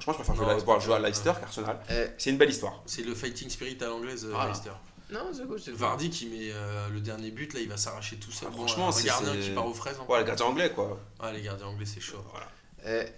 franchement, 0.00 0.12
je 0.12 0.18
préfère 0.32 0.34
Non, 0.46 0.58
jouer, 0.58 0.64
pas 0.66 0.78
jouer 0.78 0.94
à. 0.94 0.98
Leicester 1.00 1.32
qu'Arsenal. 1.40 1.80
Eh, 1.90 2.06
C'est 2.18 2.30
une 2.30 2.38
belle 2.38 2.50
histoire. 2.50 2.82
C'est 2.86 3.02
le 3.02 3.14
fighting 3.14 3.48
spirit 3.50 3.78
à 3.80 3.86
l'anglaise, 3.86 4.24
euh, 4.24 4.30
Voilà. 4.30 4.46
Leicester. 4.48 4.70
Non, 5.10 5.20
c'est 5.32 5.46
cool. 5.46 5.60
c'est 5.60 5.70
cool. 5.70 5.80
Vardy 5.80 6.10
qui 6.10 6.26
met 6.26 6.50
euh, 6.52 6.88
le 6.88 7.00
dernier 7.00 7.30
but, 7.30 7.54
là, 7.54 7.60
il 7.60 7.68
va 7.68 7.76
s'arracher 7.76 8.16
tout 8.16 8.32
seul. 8.32 8.48
Ah, 8.50 8.56
franchement, 8.56 8.88
un 8.88 8.92
c'est- 8.92 9.06
gardien 9.06 9.32
c'est- 9.34 9.40
qui 9.40 9.50
part 9.50 9.66
aux 9.66 9.74
fraises. 9.74 9.94
encore. 10.00 10.10
Ouais, 10.10 10.18
le 10.20 10.26
gardien 10.26 10.46
anglais, 10.46 10.70
quoi. 10.74 10.98
Ah, 11.20 11.30
les 11.32 11.42
gardiens 11.42 11.66
anglais, 11.66 11.86
c'est 11.86 12.00
chaud. 12.00 12.18
Voilà. 12.32 12.48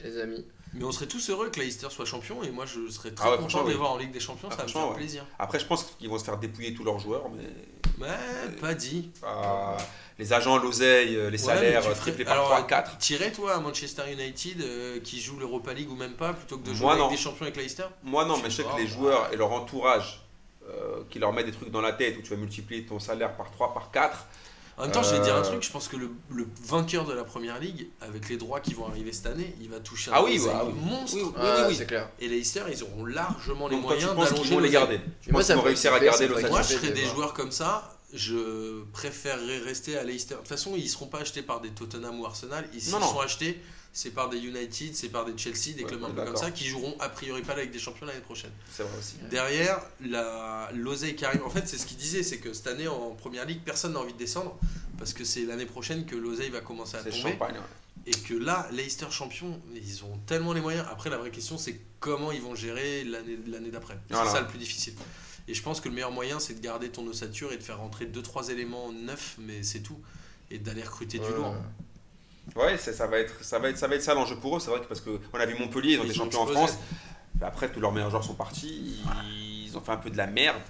Eh, 0.00 0.04
les 0.04 0.20
amis. 0.20 0.44
Mais 0.74 0.84
on 0.84 0.92
serait 0.92 1.06
tous 1.06 1.30
heureux 1.30 1.48
que 1.48 1.58
Leicester 1.60 1.88
soit 1.88 2.04
champion 2.04 2.42
et 2.42 2.50
moi 2.50 2.66
je 2.66 2.90
serais 2.90 3.10
très 3.12 3.26
Ah 3.26 3.32
ouais, 3.32 3.38
content 3.38 3.62
de 3.62 3.68
les 3.68 3.72
oui. 3.74 3.78
voir 3.78 3.92
en 3.92 3.96
Ligue 3.96 4.12
des 4.12 4.20
Champions, 4.20 4.48
Ah, 4.52 4.56
ça 4.58 4.66
va 4.66 4.84
me 4.84 4.88
ouais. 4.90 4.96
plaisir. 4.96 5.24
Après, 5.38 5.58
je 5.58 5.64
pense 5.64 5.84
qu'ils 5.98 6.10
vont 6.10 6.18
se 6.18 6.24
faire 6.24 6.36
dépouiller 6.36 6.74
tous 6.74 6.84
leurs 6.84 6.98
joueurs, 6.98 7.30
mais 7.30 7.44
Ouais, 8.06 8.50
pas 8.60 8.74
dit. 8.74 9.10
euh, 9.24 9.76
les 10.18 10.32
agents, 10.32 10.58
l'oseille, 10.58 11.16
euh, 11.16 11.30
les 11.30 11.40
Ouais, 11.40 11.54
salaires, 11.54 11.80
tu 11.82 11.88
euh, 11.88 11.90
ferais- 11.92 12.00
triplés 12.00 12.24
par 12.24 12.34
alors, 12.34 12.46
3, 12.48 12.66
4. 12.66 12.98
Tirer 12.98 13.30
toi 13.32 13.54
à 13.54 13.60
Manchester 13.60 14.02
United 14.12 14.60
euh, 14.62 15.00
qui 15.00 15.20
joue 15.20 15.38
l'Europa 15.38 15.72
League 15.72 15.90
ou 15.90 15.94
même 15.96 16.14
pas 16.14 16.32
plutôt 16.32 16.58
que 16.58 16.66
de 16.68 16.74
jouer 16.74 16.82
Moi, 16.82 16.92
avec 16.94 17.04
non. 17.04 17.10
des 17.10 17.16
champions 17.16 17.42
avec 17.42 17.56
Leicester? 17.56 17.84
Moi 18.02 18.24
non, 18.24 18.34
Je 18.36 18.42
mais 18.42 18.50
je 18.50 18.56
sais 18.56 18.64
que 18.64 18.76
les 18.76 18.86
joueurs 18.88 19.32
et 19.32 19.36
leur 19.36 19.52
entourage 19.52 20.22
euh, 20.68 21.02
qui 21.08 21.18
leur 21.18 21.32
met 21.32 21.44
des 21.44 21.52
trucs 21.52 21.70
dans 21.70 21.80
la 21.80 21.92
tête 21.92 22.16
où 22.18 22.22
tu 22.22 22.30
vas 22.30 22.36
multiplier 22.36 22.84
ton 22.84 22.98
salaire 22.98 23.36
par 23.36 23.50
3, 23.52 23.72
par 23.72 23.90
4, 23.92 24.26
En 24.76 24.82
même 24.82 24.92
temps, 24.92 25.02
je 25.02 25.14
vais 25.14 25.20
dire 25.20 25.34
un 25.36 25.42
truc, 25.42 25.62
je 25.62 25.70
pense 25.70 25.88
que 25.88 25.96
le, 25.96 26.10
le 26.30 26.46
vainqueur 26.64 27.04
de 27.04 27.12
la 27.12 27.24
première 27.24 27.58
ligue, 27.58 27.88
avec 28.00 28.28
les 28.28 28.36
droits 28.36 28.60
qui 28.60 28.74
vont 28.74 28.86
arriver 28.86 29.12
cette 29.12 29.26
année, 29.26 29.54
il 29.60 29.68
va 29.70 29.80
toucher 29.80 30.10
un 30.10 30.14
Ah 30.16 30.22
oui, 30.24 30.40
ah 30.52 30.64
oui. 30.66 30.72
monstre. 30.84 31.16
Oui, 31.16 31.22
oui, 31.36 31.42
Ouais, 31.42 31.66
oui. 31.68 31.74
c'est 31.76 31.86
clair. 31.86 32.08
Et 32.20 32.28
Leicester, 32.28 32.62
ils 32.70 32.82
auront 32.84 33.04
largement 33.06 33.66
les 33.68 33.76
Donc 33.76 33.82
tu 33.96 34.04
moyens 34.04 34.14
d'allonger 34.30 34.60
les 34.60 34.70
garder? 34.70 35.00
Tu 35.22 35.30
moi, 35.32 35.40
penses 35.40 35.46
qu'ils 35.48 35.56
vont 35.56 35.62
réussir 35.62 35.92
à 35.94 36.00
garder 36.00 36.28
l'Ossature 36.28 36.50
Moi, 36.50 36.62
je 36.62 36.68
serais 36.74 36.88
de 36.90 36.92
des 36.94 37.04
joueurs 37.06 37.34
comme 37.34 37.50
ça, 37.50 37.97
je 38.14 38.82
préférerais 38.92 39.58
rester 39.58 39.96
à 39.98 40.02
Leicester. 40.04 40.34
De 40.34 40.38
toute 40.40 40.48
façon, 40.48 40.74
ils 40.76 40.88
seront 40.88 41.06
pas 41.06 41.20
achetés 41.20 41.42
par 41.42 41.60
des 41.60 41.70
Tottenham 41.70 42.18
ou 42.20 42.26
Arsenal. 42.26 42.68
Ils 42.72 42.90
Non, 42.90 43.00
non. 43.00 43.10
sont 43.10 43.20
achetés, 43.20 43.60
c'est 43.92 44.10
par 44.10 44.28
des 44.30 44.38
United, 44.38 44.94
c'est 44.94 45.08
par 45.10 45.24
des 45.24 45.36
Chelsea, 45.36 45.74
des 45.76 45.82
Ouais, 45.82 45.88
clubs 45.88 46.04
un 46.04 46.10
peu 46.10 46.24
comme 46.24 46.36
ça, 46.36 46.50
qui 46.50 46.66
joueront 46.66 46.96
a 47.00 47.08
priori 47.08 47.42
pas 47.42 47.52
avec 47.52 47.70
des 47.70 47.78
champions 47.78 48.06
l'année 48.06 48.20
prochaine. 48.20 48.52
C'est 48.72 48.82
vrai 48.82 48.98
aussi. 48.98 49.16
Derrière, 49.30 49.80
l'oseille 50.74 51.16
qui 51.16 51.24
arrive, 51.24 51.44
en 51.44 51.50
fait, 51.50 51.66
c'est 51.68 51.78
ce 51.78 51.86
qu'il 51.86 51.96
disait, 51.96 52.22
c'est 52.22 52.38
que 52.38 52.52
cette 52.52 52.66
année 52.68 52.88
en 52.88 53.10
première 53.10 53.44
ligue, 53.44 53.60
personne 53.64 53.92
n'a 53.92 54.00
envie 54.00 54.12
de 54.12 54.18
descendre 54.18 54.58
parce 54.98 55.12
que 55.12 55.24
c'est 55.24 55.42
l'année 55.44 55.66
prochaine 55.66 56.06
que 56.06 56.16
l'oseille 56.16 56.50
va 56.50 56.60
commencer 56.60 56.96
à 56.96 57.02
tomber. 57.04 57.16
champagne. 57.16 57.54
ouais. 57.56 57.62
Et 58.06 58.12
que 58.12 58.32
là, 58.34 58.68
Leicester 58.72 59.06
champion, 59.10 59.60
ils 59.74 60.02
ont 60.04 60.16
tellement 60.26 60.54
les 60.54 60.60
moyens. 60.62 60.86
Après, 60.90 61.10
la 61.10 61.18
vraie 61.18 61.30
question, 61.30 61.58
c'est 61.58 61.78
comment 62.00 62.32
ils 62.32 62.40
vont 62.40 62.54
gérer 62.54 63.04
l'année 63.04 63.38
l'année 63.46 63.70
d'après. 63.70 63.98
C'est 64.08 64.14
Voilà. 64.14 64.30
ça 64.30 64.40
le 64.40 64.46
plus 64.46 64.58
difficile. 64.58 64.94
Et 65.48 65.54
je 65.54 65.62
pense 65.62 65.80
que 65.80 65.88
le 65.88 65.94
meilleur 65.94 66.12
moyen, 66.12 66.38
c'est 66.40 66.54
de 66.54 66.60
garder 66.60 66.90
ton 66.90 67.06
ossature 67.06 67.52
et 67.52 67.56
de 67.56 67.62
faire 67.62 67.78
rentrer 67.78 68.04
2-3 68.06 68.50
éléments 68.50 68.92
neufs, 68.92 69.36
mais 69.38 69.62
c'est 69.62 69.80
tout. 69.80 69.98
Et 70.50 70.58
d'aller 70.58 70.82
recruter 70.82 71.18
du 71.18 71.28
lourd. 71.28 71.54
Ouais, 72.56 72.78
ça 72.78 73.06
va 73.06 73.18
être 73.18 73.44
ça 73.44 73.58
va 73.58 73.68
être 73.68 73.76
ça 73.76 73.88
va 73.88 73.96
être 73.96 74.02
ça 74.02 74.14
l'enjeu 74.14 74.36
pour 74.36 74.56
eux. 74.56 74.60
C'est 74.60 74.70
vrai 74.70 74.80
que 74.80 74.86
parce 74.86 75.00
que 75.02 75.18
on 75.32 75.38
a 75.38 75.44
vu 75.46 75.54
Montpellier, 75.58 75.94
ils 75.94 76.00
ont 76.00 76.04
été 76.04 76.14
champions 76.14 76.42
en. 76.42 76.46
France. 76.46 76.78
Après, 77.42 77.70
tous 77.70 77.80
leurs 77.80 77.92
meilleurs 77.92 78.10
joueurs 78.10 78.24
sont 78.24 78.34
partis. 78.34 78.96
Ils 79.66 79.76
ont 79.76 79.80
fait 79.80 79.92
un 79.92 79.96
peu 79.98 80.10
de 80.10 80.16
la 80.16 80.26
merde. 80.26 80.60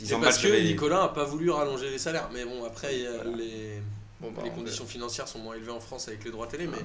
Ils 0.00 0.06
C'est 0.06 0.14
ont 0.14 0.20
parce 0.20 0.38
que 0.38 0.48
Nicolas 0.48 1.04
a 1.04 1.08
pas 1.08 1.24
voulu 1.24 1.50
rallonger 1.50 1.90
les 1.90 1.98
salaires. 1.98 2.28
Mais 2.32 2.44
bon, 2.44 2.64
après, 2.64 3.04
Voilà. 3.22 3.36
les, 3.36 3.80
Bon, 4.20 4.30
bah, 4.32 4.42
les 4.44 4.50
on 4.50 4.54
conditions 4.54 4.86
financières 4.86 5.28
sont 5.28 5.38
moins 5.38 5.54
élevées 5.54 5.70
en 5.72 5.80
France 5.80 6.08
avec 6.08 6.24
les 6.24 6.30
droits 6.30 6.46
télé. 6.48 6.66
Mais 6.66 6.76
Ouais. 6.76 6.84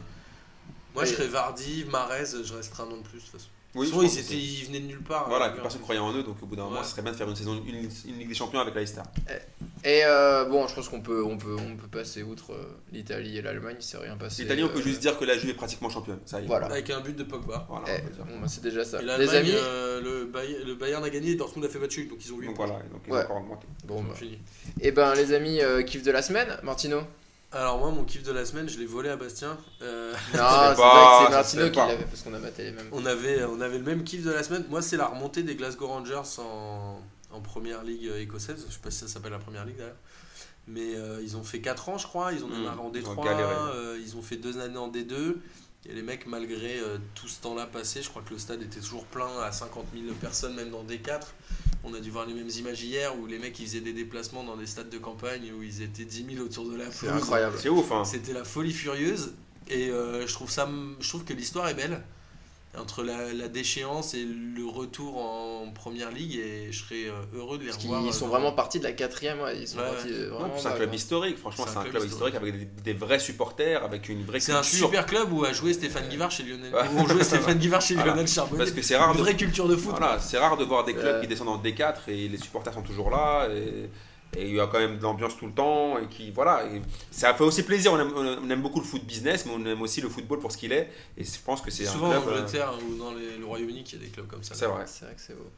moi, 0.95 1.05
je 1.05 1.13
serais 1.13 1.27
Vardy, 1.27 1.85
Marez, 1.85 2.25
je 2.43 2.53
resterai 2.53 2.83
un 2.83 2.87
an 2.87 2.97
de 2.97 3.01
plus. 3.03 3.17
De 3.19 3.23
toute 3.23 3.31
façon. 3.31 3.47
Oui, 3.77 3.87
Sinon, 3.87 4.01
ils, 4.01 4.19
étaient, 4.19 4.65
venaient 4.65 4.79
de 4.79 4.85
nulle 4.87 5.03
part. 5.03 5.29
Voilà, 5.29 5.45
hein, 5.45 5.49
puis 5.49 5.57
les 5.57 5.61
personne 5.61 5.81
croyait 5.81 6.01
en 6.01 6.11
eux, 6.13 6.23
donc 6.23 6.41
au 6.41 6.45
bout 6.45 6.55
d'un 6.55 6.63
moment, 6.65 6.83
ce 6.83 6.91
serait 6.91 7.01
bien 7.03 7.11
de 7.11 7.17
faire 7.17 7.29
une 7.29 7.35
saison, 7.35 7.53
une, 7.65 7.75
une 7.75 8.17
Ligue 8.17 8.27
des 8.27 8.33
Champions 8.33 8.59
avec 8.59 8.73
Leicester. 8.75 9.01
Et 9.83 10.01
euh, 10.03 10.45
bon, 10.45 10.67
je 10.67 10.73
pense 10.75 10.89
qu'on 10.89 11.01
peut, 11.01 11.23
on 11.23 11.37
peut, 11.37 11.55
on 11.55 11.77
peut 11.77 11.87
passer 11.87 12.23
outre 12.23 12.51
euh, 12.53 12.77
l'Italie 12.91 13.37
et 13.37 13.41
l'Allemagne, 13.41 13.75
il 13.79 13.83
s'est 13.83 13.97
rien 13.97 14.17
passé. 14.17 14.41
L'Italie, 14.41 14.63
on 14.63 14.69
peut 14.69 14.79
euh, 14.79 14.81
juste 14.81 14.99
dire 15.01 15.17
que 15.17 15.23
la 15.25 15.37
Juve 15.37 15.51
est 15.51 15.53
pratiquement 15.53 15.89
championne. 15.89 16.19
Ça 16.25 16.41
y 16.41 16.43
est. 16.43 16.47
Voilà. 16.47 16.65
Avec 16.65 16.89
un 16.89 16.99
but 16.99 17.15
de 17.15 17.23
Pogba. 17.23 17.67
Voilà, 17.69 17.85
Eh, 17.89 18.01
bon, 18.23 18.39
bah, 18.41 18.47
c'est 18.47 18.63
déjà 18.63 18.83
ça. 18.83 19.01
Et 19.01 19.05
Les 19.05 19.33
amis, 19.35 19.51
euh, 19.53 20.01
le, 20.01 20.25
Bayern, 20.25 20.63
le 20.65 20.75
Bayern 20.75 21.03
a 21.03 21.09
gagné 21.09 21.35
Dortmund 21.35 21.65
a 21.65 21.69
fait 21.69 21.79
match 21.79 21.97
donc 22.07 22.17
ils 22.25 22.33
ont 22.33 22.37
8 22.39 22.47
Donc 22.47 22.55
points. 22.55 22.65
voilà, 22.65 22.81
donc 22.91 23.01
ils 23.05 23.13
Ouais. 23.13 23.19
ont 23.19 23.23
encore 23.25 23.37
augmenté. 23.37 23.67
bon, 23.85 24.01
bah. 24.03 24.15
fini. 24.15 24.39
Et 24.81 24.91
ben 24.91 25.13
les 25.13 25.33
amis, 25.33 25.61
euh, 25.61 25.83
kiff 25.83 26.01
de 26.03 26.11
la 26.11 26.21
semaine, 26.23 26.57
Martino. 26.63 27.01
Alors 27.51 27.79
moi, 27.79 27.91
mon 27.91 28.03
kiff 28.03 28.23
de 28.23 28.31
la 28.33 28.43
semaine, 28.45 28.67
je 28.67 28.77
l'ai 28.77 28.85
volé 28.85 29.09
à 29.09 29.15
Bastien. 29.15 29.57
Euh, 29.81 30.11
Non, 30.33 30.37
c'est 30.37 30.37
vrai 30.37 30.75
que 30.75 31.25
c'est 31.25 31.31
Martino 31.31 31.69
qui 31.69 31.77
l'avait 31.77 32.03
parce 32.05 32.21
qu'on 32.21 32.33
a 32.33 32.39
maté 32.39 32.63
les 32.65 32.71
mêmes. 32.71 32.89
on, 32.91 33.05
avait, 33.05 33.43
on 33.45 33.61
avait 33.61 33.77
le 33.77 33.83
même 33.85 34.03
kiff 34.03 34.23
de 34.23 34.31
la 34.31 34.43
semaine. 34.43 34.65
Moi, 34.69 34.81
c'est 34.81 34.97
la 34.97 35.07
remontée 35.07 35.43
des 35.43 35.55
Glasgow 35.55 35.87
Rangers 35.87 36.21
en, 36.39 36.99
en 37.31 37.41
première 37.41 37.83
ligue 37.83 38.11
écossaise. 38.19 38.65
Je 38.67 38.73
sais 38.73 38.79
pas 38.79 38.91
si 38.91 38.99
ça 38.99 39.07
s'appelle 39.07 39.31
la 39.31 39.39
première 39.39 39.65
ligue 39.65 39.77
d'ailleurs. 39.77 39.95
Mais 40.67 40.95
euh, 40.95 41.21
ils 41.23 41.37
ont 41.37 41.43
fait 41.43 41.61
4 41.61 41.87
ans, 41.89 41.97
je 41.97 42.05
crois. 42.05 42.33
Ils 42.33 42.43
ont 42.43 42.47
Mmh, 42.49 42.51
démarré 42.53 42.79
en 42.81 42.91
ils 42.93 43.05
ont 43.07 43.15
D3. 43.15 43.23
galéré. 43.23 43.55
euh, 43.55 43.97
ils 44.03 44.17
ont 44.17 44.21
fait 44.21 44.35
2 44.35 44.59
années 44.59 44.77
en 44.77 44.89
D2. 44.91 45.35
Et 45.85 45.93
les 45.93 46.01
mecs, 46.01 46.27
malgré 46.27 46.79
euh, 46.79 46.97
tout 47.15 47.29
ce 47.29 47.39
temps-là 47.41 47.65
passé, 47.65 48.01
je 48.01 48.09
crois 48.09 48.21
que 48.23 48.33
le 48.33 48.39
stade 48.39 48.61
était 48.61 48.81
toujours 48.81 49.05
plein 49.05 49.29
à 49.41 49.53
50 49.53 49.85
000 49.93 50.13
personnes, 50.15 50.53
même 50.55 50.69
dans 50.71 50.83
D4. 50.83 51.21
On 51.89 51.93
a 51.93 51.99
dû 51.99 52.11
voir 52.11 52.25
les 52.25 52.33
mêmes 52.33 52.49
images 52.49 52.83
hier 52.83 53.17
où 53.17 53.27
les 53.27 53.39
mecs 53.39 53.57
ils 53.59 53.65
faisaient 53.65 53.79
des 53.79 53.93
déplacements 53.93 54.43
dans 54.43 54.57
des 54.57 54.65
stades 54.65 54.89
de 54.89 54.97
campagne 54.97 55.51
où 55.57 55.63
ils 55.63 55.81
étaient 55.81 56.03
10 56.03 56.25
000 56.35 56.45
autour 56.45 56.69
de 56.69 56.75
la 56.75 56.91
C'est 56.91 57.07
pelouse. 57.07 57.21
incroyable. 57.21 57.55
C'est 57.57 57.69
ouf, 57.69 57.91
hein. 57.91 58.03
C'était 58.03 58.33
la 58.33 58.43
folie 58.43 58.73
furieuse 58.73 59.33
et 59.69 59.89
euh, 59.89 60.27
je 60.27 60.33
trouve 60.33 60.49
ça 60.51 60.69
je 60.99 61.07
trouve 61.09 61.23
que 61.23 61.33
l'histoire 61.33 61.67
est 61.69 61.73
belle 61.73 62.03
entre 62.77 63.01
la, 63.03 63.33
la 63.33 63.47
déchéance 63.47 64.13
et 64.13 64.23
le 64.23 64.65
retour 64.65 65.17
en 65.17 65.71
première 65.71 66.11
ligue 66.11 66.35
et 66.35 66.71
je 66.71 66.83
serais 66.83 67.05
euh, 67.05 67.13
heureux 67.35 67.57
de 67.57 67.63
les 67.63 67.69
Parce 67.69 67.81
revoir. 67.83 68.01
qu'ils 68.01 68.09
euh, 68.09 68.13
sont 68.13 68.27
vraiment 68.27 68.51
partis 68.51 68.77
de 68.77 68.83
la 68.83 68.91
quatrième, 68.91 69.39
ouais, 69.41 69.57
ils 69.57 69.67
sont 69.67 69.77
Ouais, 69.79 69.83
partis 69.85 70.09
euh, 70.11 70.29
vraiment. 70.29 70.53
c'est 70.57 70.67
un 70.67 70.71
club 70.73 70.93
historique, 70.93 71.37
franchement, 71.37 71.65
C'est 71.65 71.71
c'est 71.73 71.77
un 71.79 71.81
un 71.81 71.85
club 71.85 72.05
historique 72.05 72.35
avec 72.35 72.57
des, 72.59 72.65
des 72.83 72.93
vrais 72.93 73.19
supporters, 73.19 73.83
avec 73.83 74.09
une 74.09 74.23
vraie 74.23 74.39
C'est 74.39 74.51
culture. 74.53 74.59
un 74.59 74.63
super 74.89 75.05
club 75.07 75.31
où 75.33 75.43
a 75.43 75.53
joué 75.53 75.73
Stéphane 75.73 76.07
Guivard 76.07 76.29
chez 76.29 76.43
Lionel. 76.43 76.73
Ouais. 76.73 76.81
Où 76.93 76.99
ont 76.99 77.07
joué 77.07 77.23
Stéphane 77.23 77.57
Guivard 77.57 77.81
chez 77.81 77.95
Voilà. 77.95 78.11
Lionel 78.11 78.27
Charbonnier. 78.27 78.59
Parce 78.59 78.71
que 78.71 78.81
c'est 78.83 78.97
rare, 78.97 79.09
Une 79.11 79.17
de... 79.17 79.21
vraie 79.21 79.35
culture 79.35 79.67
de 79.67 79.75
foot. 79.75 79.95
voilà, 79.97 80.19
c'est 80.19 80.37
rare 80.37 80.57
de 80.57 80.63
voir 80.65 80.83
des 80.83 80.93
clubs 80.93 81.21
qui 81.21 81.27
descendent 81.27 81.49
en 81.49 81.57
D4 81.57 81.95
et 82.09 82.27
les 82.27 82.37
supporters 82.37 82.73
sont 82.73 82.83
toujours 82.83 83.09
là. 83.09 83.47
Et... 83.49 83.89
et 84.35 84.47
il 84.49 84.55
y 84.55 84.59
a 84.59 84.67
quand 84.67 84.79
même 84.79 84.97
de 84.97 85.03
l'ambiance 85.03 85.37
tout 85.37 85.45
le 85.47 85.53
temps. 85.53 85.97
Et 85.99 86.07
qui, 86.07 86.31
voilà, 86.31 86.65
et 86.65 86.81
ça 87.11 87.33
fait 87.33 87.43
aussi 87.43 87.63
plaisir. 87.63 87.93
On 87.93 87.99
aime, 87.99 88.11
on 88.43 88.49
aime 88.49 88.61
beaucoup 88.61 88.79
le 88.79 88.85
foot 88.85 89.03
business, 89.05 89.45
mais 89.45 89.51
on 89.55 89.65
aime 89.65 89.81
aussi 89.81 90.01
le 90.01 90.09
football 90.09 90.39
pour 90.39 90.51
ce 90.51 90.57
qu'il 90.57 90.71
est. 90.73 90.89
Et 91.17 91.23
je 91.23 91.29
pense 91.45 91.61
que 91.61 91.71
C'est 91.71 91.85
souvent 91.85 92.09
en 92.15 92.21
club. 92.21 92.33
euh, 92.33 92.39
Angleterre 92.41 92.73
ou 92.87 92.95
dans 92.97 93.13
les- 93.13 93.37
le 93.37 93.45
Royaume-Uni 93.45 93.83
qu'il 93.83 93.99
y 93.99 94.01
a 94.03 94.05
des 94.05 94.11
clubs 94.11 94.27
comme 94.27 94.43
ça. 94.43 94.53
C'est 94.55 94.65
vrai. 94.65 94.83
C'est 94.85 95.05
vrai 95.05 95.13
que 95.15 95.21
c'est 95.21 95.35
beau. 95.37 95.49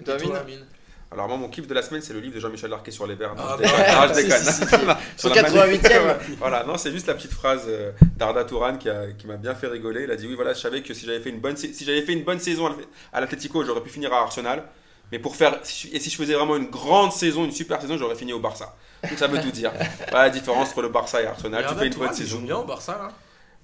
Et 0.00 0.04
toi, 0.04 0.16
toi, 0.16 0.38
Amine 0.38 0.54
Amine 0.56 0.66
Alors, 1.12 1.28
moi, 1.28 1.36
mon 1.36 1.48
kiff 1.48 1.68
de 1.68 1.74
la 1.74 1.82
semaine, 1.82 2.02
c'est 2.02 2.12
le 2.12 2.18
livre 2.18 2.34
de 2.34 2.40
Jean-Michel 2.40 2.70
Larquet 2.70 2.90
sur 2.90 3.06
les 3.06 3.14
verts. 3.14 3.34
Ah, 3.38 3.56
je 3.56 3.62
déconne. 3.62 3.78
bah, 3.78 4.06
Non, 4.08 4.08
je 4.08 4.18
si, 4.18 4.24
déconne. 4.24 4.42
si, 4.42 4.52
si, 4.52 4.60
si. 4.62 4.66
Sur 5.16 5.28
Son 5.28 5.34
la 5.34 5.42
manie- 5.42 5.78
88e. 5.78 6.16
Voilà, 6.40 6.64
non, 6.64 6.76
c'est 6.76 6.90
juste 6.90 7.06
la 7.06 7.14
petite 7.14 7.30
phrase 7.30 7.62
euh, 7.68 7.92
d'Arda 8.16 8.42
Touran 8.44 8.76
qui, 8.78 8.88
a- 8.88 9.12
qui 9.12 9.28
m'a 9.28 9.36
bien 9.36 9.54
fait 9.54 9.68
rigoler. 9.68 10.04
Il 10.04 10.10
a 10.10 10.16
dit 10.16 10.26
Oui, 10.26 10.34
voilà, 10.34 10.54
je 10.54 10.58
savais 10.58 10.82
que 10.82 10.92
si 10.92 11.06
j'avais 11.06 11.20
fait 11.20 11.30
une 11.30 11.38
bonne, 11.38 11.56
si 11.56 11.84
j'avais 11.84 12.02
fait 12.02 12.14
une 12.14 12.24
bonne 12.24 12.40
saison 12.40 12.74
à 13.12 13.20
l'Atlético, 13.20 13.62
j'aurais 13.64 13.82
pu 13.82 13.90
finir 13.90 14.12
à 14.12 14.22
Arsenal. 14.22 14.64
Mais 15.14 15.20
pour 15.20 15.36
faire. 15.36 15.60
Et 15.92 16.00
si 16.00 16.10
je 16.10 16.16
faisais 16.16 16.34
vraiment 16.34 16.56
une 16.56 16.66
grande 16.66 17.12
saison, 17.12 17.44
une 17.44 17.52
super 17.52 17.80
saison, 17.80 17.96
j'aurais 17.96 18.16
fini 18.16 18.32
au 18.32 18.40
Barça. 18.40 18.74
Donc 19.08 19.16
ça 19.16 19.28
veut 19.28 19.40
tout 19.40 19.52
dire. 19.52 19.70
Voilà 20.10 20.24
la 20.24 20.30
différence 20.30 20.70
entre 20.70 20.82
le 20.82 20.88
Barça 20.88 21.22
et 21.22 21.26
Arsenal. 21.26 21.64
Tu 21.68 21.74
fais 21.76 21.86
une 21.86 21.94
bonne 21.94 22.12
saison. 22.12 22.40
bien 22.40 22.56
au 22.56 22.64
Barça 22.64 22.98
là. 23.00 23.08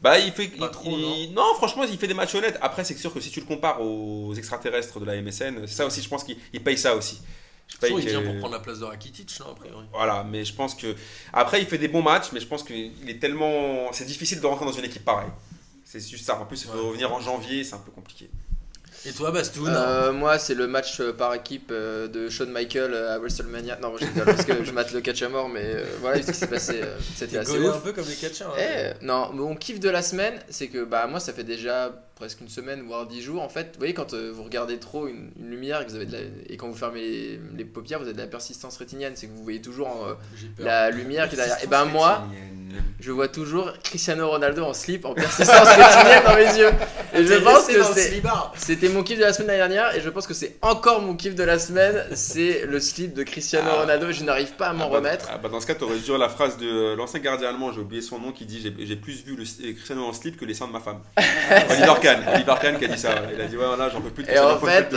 Bah, 0.00 0.16
il 0.20 0.30
fait. 0.30 0.46
Pas 0.46 0.66
il- 0.66 0.70
trop, 0.70 0.90
il- 0.96 1.32
non, 1.34 1.52
franchement, 1.56 1.82
il 1.82 1.98
fait 1.98 2.06
des 2.06 2.14
matchs 2.14 2.36
honnêtes. 2.36 2.56
Après, 2.62 2.84
c'est 2.84 2.96
sûr 2.96 3.12
que 3.12 3.18
si 3.18 3.32
tu 3.32 3.40
le 3.40 3.46
compares 3.46 3.82
aux 3.82 4.32
extraterrestres 4.34 5.00
de 5.00 5.04
la 5.06 5.16
MSN, 5.20 5.66
c'est 5.66 5.74
ça 5.74 5.86
aussi, 5.86 6.00
je 6.02 6.08
pense 6.08 6.22
qu'il 6.22 6.36
il 6.52 6.62
paye 6.62 6.78
ça 6.78 6.94
aussi. 6.94 7.20
Je 7.66 7.76
paye 7.78 7.92
il 7.98 8.08
vient 8.08 8.22
pour 8.22 8.38
prendre 8.38 8.54
la 8.54 8.60
place 8.60 8.78
de 8.78 8.84
Rakitic, 8.84 9.28
non, 9.40 9.46
a 9.50 9.54
priori. 9.56 9.84
Voilà, 9.92 10.22
mais 10.22 10.44
je 10.44 10.54
pense 10.54 10.76
que. 10.76 10.94
Après, 11.32 11.60
il 11.60 11.66
fait 11.66 11.78
des 11.78 11.88
bons 11.88 12.02
matchs, 12.02 12.28
mais 12.32 12.38
je 12.38 12.46
pense 12.46 12.62
qu'il 12.62 12.92
est 13.08 13.18
tellement. 13.20 13.88
C'est 13.92 14.04
difficile 14.06 14.40
de 14.40 14.46
rentrer 14.46 14.66
dans 14.66 14.72
une 14.72 14.84
équipe 14.84 15.04
pareille. 15.04 15.30
C'est 15.84 15.98
juste 16.08 16.24
ça. 16.26 16.40
En 16.40 16.46
plus, 16.46 16.62
il 16.62 16.68
faut 16.68 16.78
Ouais. 16.78 16.86
revenir 16.86 17.12
en 17.12 17.20
janvier, 17.20 17.64
c'est 17.64 17.74
un 17.74 17.78
peu 17.78 17.90
compliqué. 17.90 18.30
Et 19.06 19.12
toi, 19.12 19.30
Bastoun 19.30 19.72
Euh, 19.74 20.12
moi, 20.12 20.38
c'est 20.38 20.54
le 20.54 20.66
match 20.66 21.00
euh, 21.00 21.12
par 21.12 21.32
équipe 21.32 21.70
euh, 21.72 22.06
de 22.06 22.28
Shawn 22.28 22.50
Michael 22.50 22.92
euh, 22.92 23.14
à 23.14 23.18
WrestleMania. 23.18 23.78
Non, 23.80 23.96
je 23.96 24.04
rigole 24.04 24.24
parce 24.26 24.44
que 24.44 24.62
je 24.62 24.72
mate 24.72 24.92
le 24.92 25.00
catch 25.00 25.22
à 25.22 25.30
mort, 25.30 25.48
mais 25.48 25.62
euh, 25.64 25.84
voilà 26.02 26.20
ce 26.22 26.26
qui 26.30 26.36
s'est 26.36 26.46
passé. 26.46 26.80
euh, 26.82 26.96
C'était 27.16 27.38
assez 27.38 27.58
ouf. 27.58 27.76
un 27.76 27.78
peu 27.80 27.92
comme 27.92 28.06
les 28.06 28.14
catcheurs. 28.14 28.54
hein. 28.58 28.92
Eh, 29.00 29.04
non, 29.04 29.32
mon 29.32 29.56
kiff 29.56 29.80
de 29.80 29.88
la 29.88 30.02
semaine, 30.02 30.34
c'est 30.50 30.68
que 30.68 30.84
bah 30.84 31.06
moi 31.06 31.18
ça 31.18 31.32
fait 31.32 31.44
déjà 31.44 31.90
presque 32.14 32.42
une 32.42 32.50
semaine 32.50 32.82
voire 32.82 33.06
dix 33.06 33.22
jours 33.22 33.40
en 33.42 33.48
fait. 33.48 33.68
Vous 33.72 33.78
voyez 33.78 33.94
quand 33.94 34.12
euh, 34.12 34.30
vous 34.34 34.42
regardez 34.42 34.78
trop 34.78 35.06
une, 35.08 35.30
une 35.38 35.48
lumière 35.48 35.80
et, 35.80 35.86
que 35.86 35.90
vous 35.90 35.96
avez 35.96 36.04
de 36.06 36.12
la- 36.12 36.18
et 36.50 36.58
quand 36.58 36.68
vous 36.68 36.76
fermez 36.76 37.00
les, 37.00 37.40
les 37.56 37.64
paupières, 37.64 37.98
vous 38.00 38.04
avez 38.04 38.12
de 38.14 38.20
la 38.20 38.26
persistance 38.26 38.76
rétinienne, 38.76 39.12
c'est 39.16 39.28
que 39.28 39.32
vous 39.32 39.42
voyez 39.42 39.62
toujours 39.62 40.06
euh, 40.06 40.14
la 40.58 40.90
lumière 40.90 41.26
qui 41.30 41.36
est 41.36 41.38
derrière. 41.38 41.64
Et 41.64 41.66
ben 41.66 41.86
moi, 41.86 42.26
je 43.00 43.10
vois 43.10 43.28
toujours 43.28 43.72
Cristiano 43.82 44.28
Ronaldo 44.30 44.64
en 44.64 44.74
slip 44.74 45.04
en 45.04 45.14
persistance 45.14 45.68
rétinienne 45.68 46.22
dans 46.24 46.34
mes 46.36 46.58
yeux. 46.58 46.70
Et 47.14 47.24
je 47.24 47.34
pense 47.34 47.66
que 47.66 47.82
c'était 48.56 48.88
mon 48.88 49.02
kiff 49.02 49.18
de 49.18 49.24
la 49.24 49.32
semaine 49.32 49.56
dernière 49.56 49.94
et 49.96 50.00
je 50.00 50.08
pense 50.10 50.26
que 50.26 50.34
c'est 50.34 50.56
encore 50.62 51.00
mon 51.02 51.14
kiff 51.14 51.34
de 51.34 51.42
la 51.44 51.58
semaine, 51.58 52.04
c'est 52.14 52.64
le 52.66 52.78
slip 52.80 53.14
de 53.14 53.22
Cristiano 53.22 53.68
Ah. 53.72 53.80
Ronaldo. 53.80 54.12
Je 54.12 54.24
n'arrive 54.24 54.52
pas 54.52 54.68
à 54.68 54.72
m'en 54.72 54.86
Ah 54.86 54.88
bah, 54.88 54.96
remettre. 54.96 55.28
ah 55.32 55.38
bah, 55.38 55.48
dans 55.48 55.60
ce 55.60 55.66
cas, 55.66 55.74
tu 55.74 55.84
aurais 55.84 55.96
dû 55.96 56.02
dire 56.02 56.18
la 56.18 56.28
phrase 56.28 56.56
de 56.58 56.66
euh, 56.66 56.96
l'ancien 56.96 57.20
gardien 57.20 57.48
allemand, 57.48 57.72
j'ai 57.72 57.80
oublié 57.80 58.02
son 58.02 58.18
nom, 58.18 58.32
qui 58.32 58.44
dit 58.46 58.60
J'ai 58.78 58.96
plus 58.96 59.24
vu 59.24 59.36
le, 59.36 59.42
euh, 59.42 59.72
Cristiano 59.74 60.04
en 60.04 60.12
slip 60.12 60.36
que 60.38 60.44
les 60.44 60.54
seins 60.54 60.66
de 60.68 60.72
ma 60.72 60.80
femme. 60.80 61.00
Oliver 61.70 61.94
Kahn, 62.00 62.22
Oliver 62.34 62.54
Kahn 62.60 62.78
qui 62.78 62.84
a 62.84 62.88
dit 62.88 62.98
ça. 62.98 63.14
Il 63.34 63.40
a 63.40 63.46
dit 63.46 63.56
Ouais, 63.56 63.66
voilà, 63.66 63.88
j'en 63.88 64.00
peux 64.00 64.10
plus 64.10 64.24
de 64.24 64.30
Et 64.30 64.38
en 64.38 64.58
fait, 64.58 64.94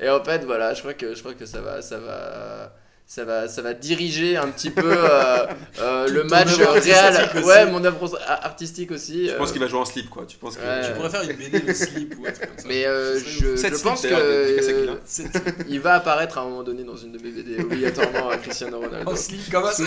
et 0.00 0.08
en 0.08 0.22
fait, 0.22 0.44
voilà, 0.44 0.74
je 0.74 0.80
crois 0.80 0.94
que 0.94 1.14
je 1.14 1.20
crois 1.20 1.34
que 1.34 1.46
ça 1.46 1.60
va, 1.60 1.82
ça 1.82 1.98
va, 1.98 2.72
ça 3.08 3.24
va, 3.24 3.46
ça 3.46 3.62
va 3.62 3.72
diriger 3.72 4.36
un 4.36 4.48
petit 4.48 4.70
peu 4.70 4.82
euh, 4.84 5.46
euh, 5.78 6.08
le 6.08 6.24
match 6.24 6.56
réel. 6.56 7.44
Ouais, 7.44 7.64
mon 7.70 7.84
œuvre 7.84 8.18
artistique 8.26 8.90
aussi. 8.90 9.28
Je 9.28 9.32
euh, 9.32 9.38
pense 9.38 9.52
qu'il 9.52 9.60
va 9.60 9.68
jouer 9.68 9.78
en 9.78 9.84
slip, 9.84 10.10
quoi. 10.10 10.24
Tu 10.26 10.36
penses 10.36 10.56
que. 10.56 10.62
Ouais. 10.62 10.88
Tu 10.88 10.92
pourrais 10.94 11.10
faire 11.10 11.22
une 11.22 11.36
BD 11.36 11.60
de 11.60 11.72
slip 11.72 12.16
ou 12.18 12.26
un 12.26 12.32
truc 12.32 12.48
comme 12.48 12.58
ça. 12.58 12.64
mais 12.66 12.84
euh, 12.84 13.20
je, 13.20 13.56
je 13.56 13.82
pense 13.82 14.02
d'ailleurs, 14.02 14.20
dédicace 14.20 14.68
à 14.68 14.72
que 14.72 14.80
Kylian. 14.80 14.96
C'est 15.04 15.24
il 15.68 15.80
va 15.80 15.94
apparaître 15.94 16.38
à 16.38 16.40
un 16.40 16.44
moment 16.46 16.64
donné 16.64 16.82
dans 16.82 16.96
une 16.96 17.12
de 17.12 17.18
mes 17.18 17.30
BD 17.30 17.62
obligatoirement 17.62 18.28
à 18.28 18.38
Cristiano 18.38 18.80
Ronaldo. 18.80 19.08
en 19.08 19.14
slip 19.14 19.50
comme 19.52 19.70
ça. 19.70 19.84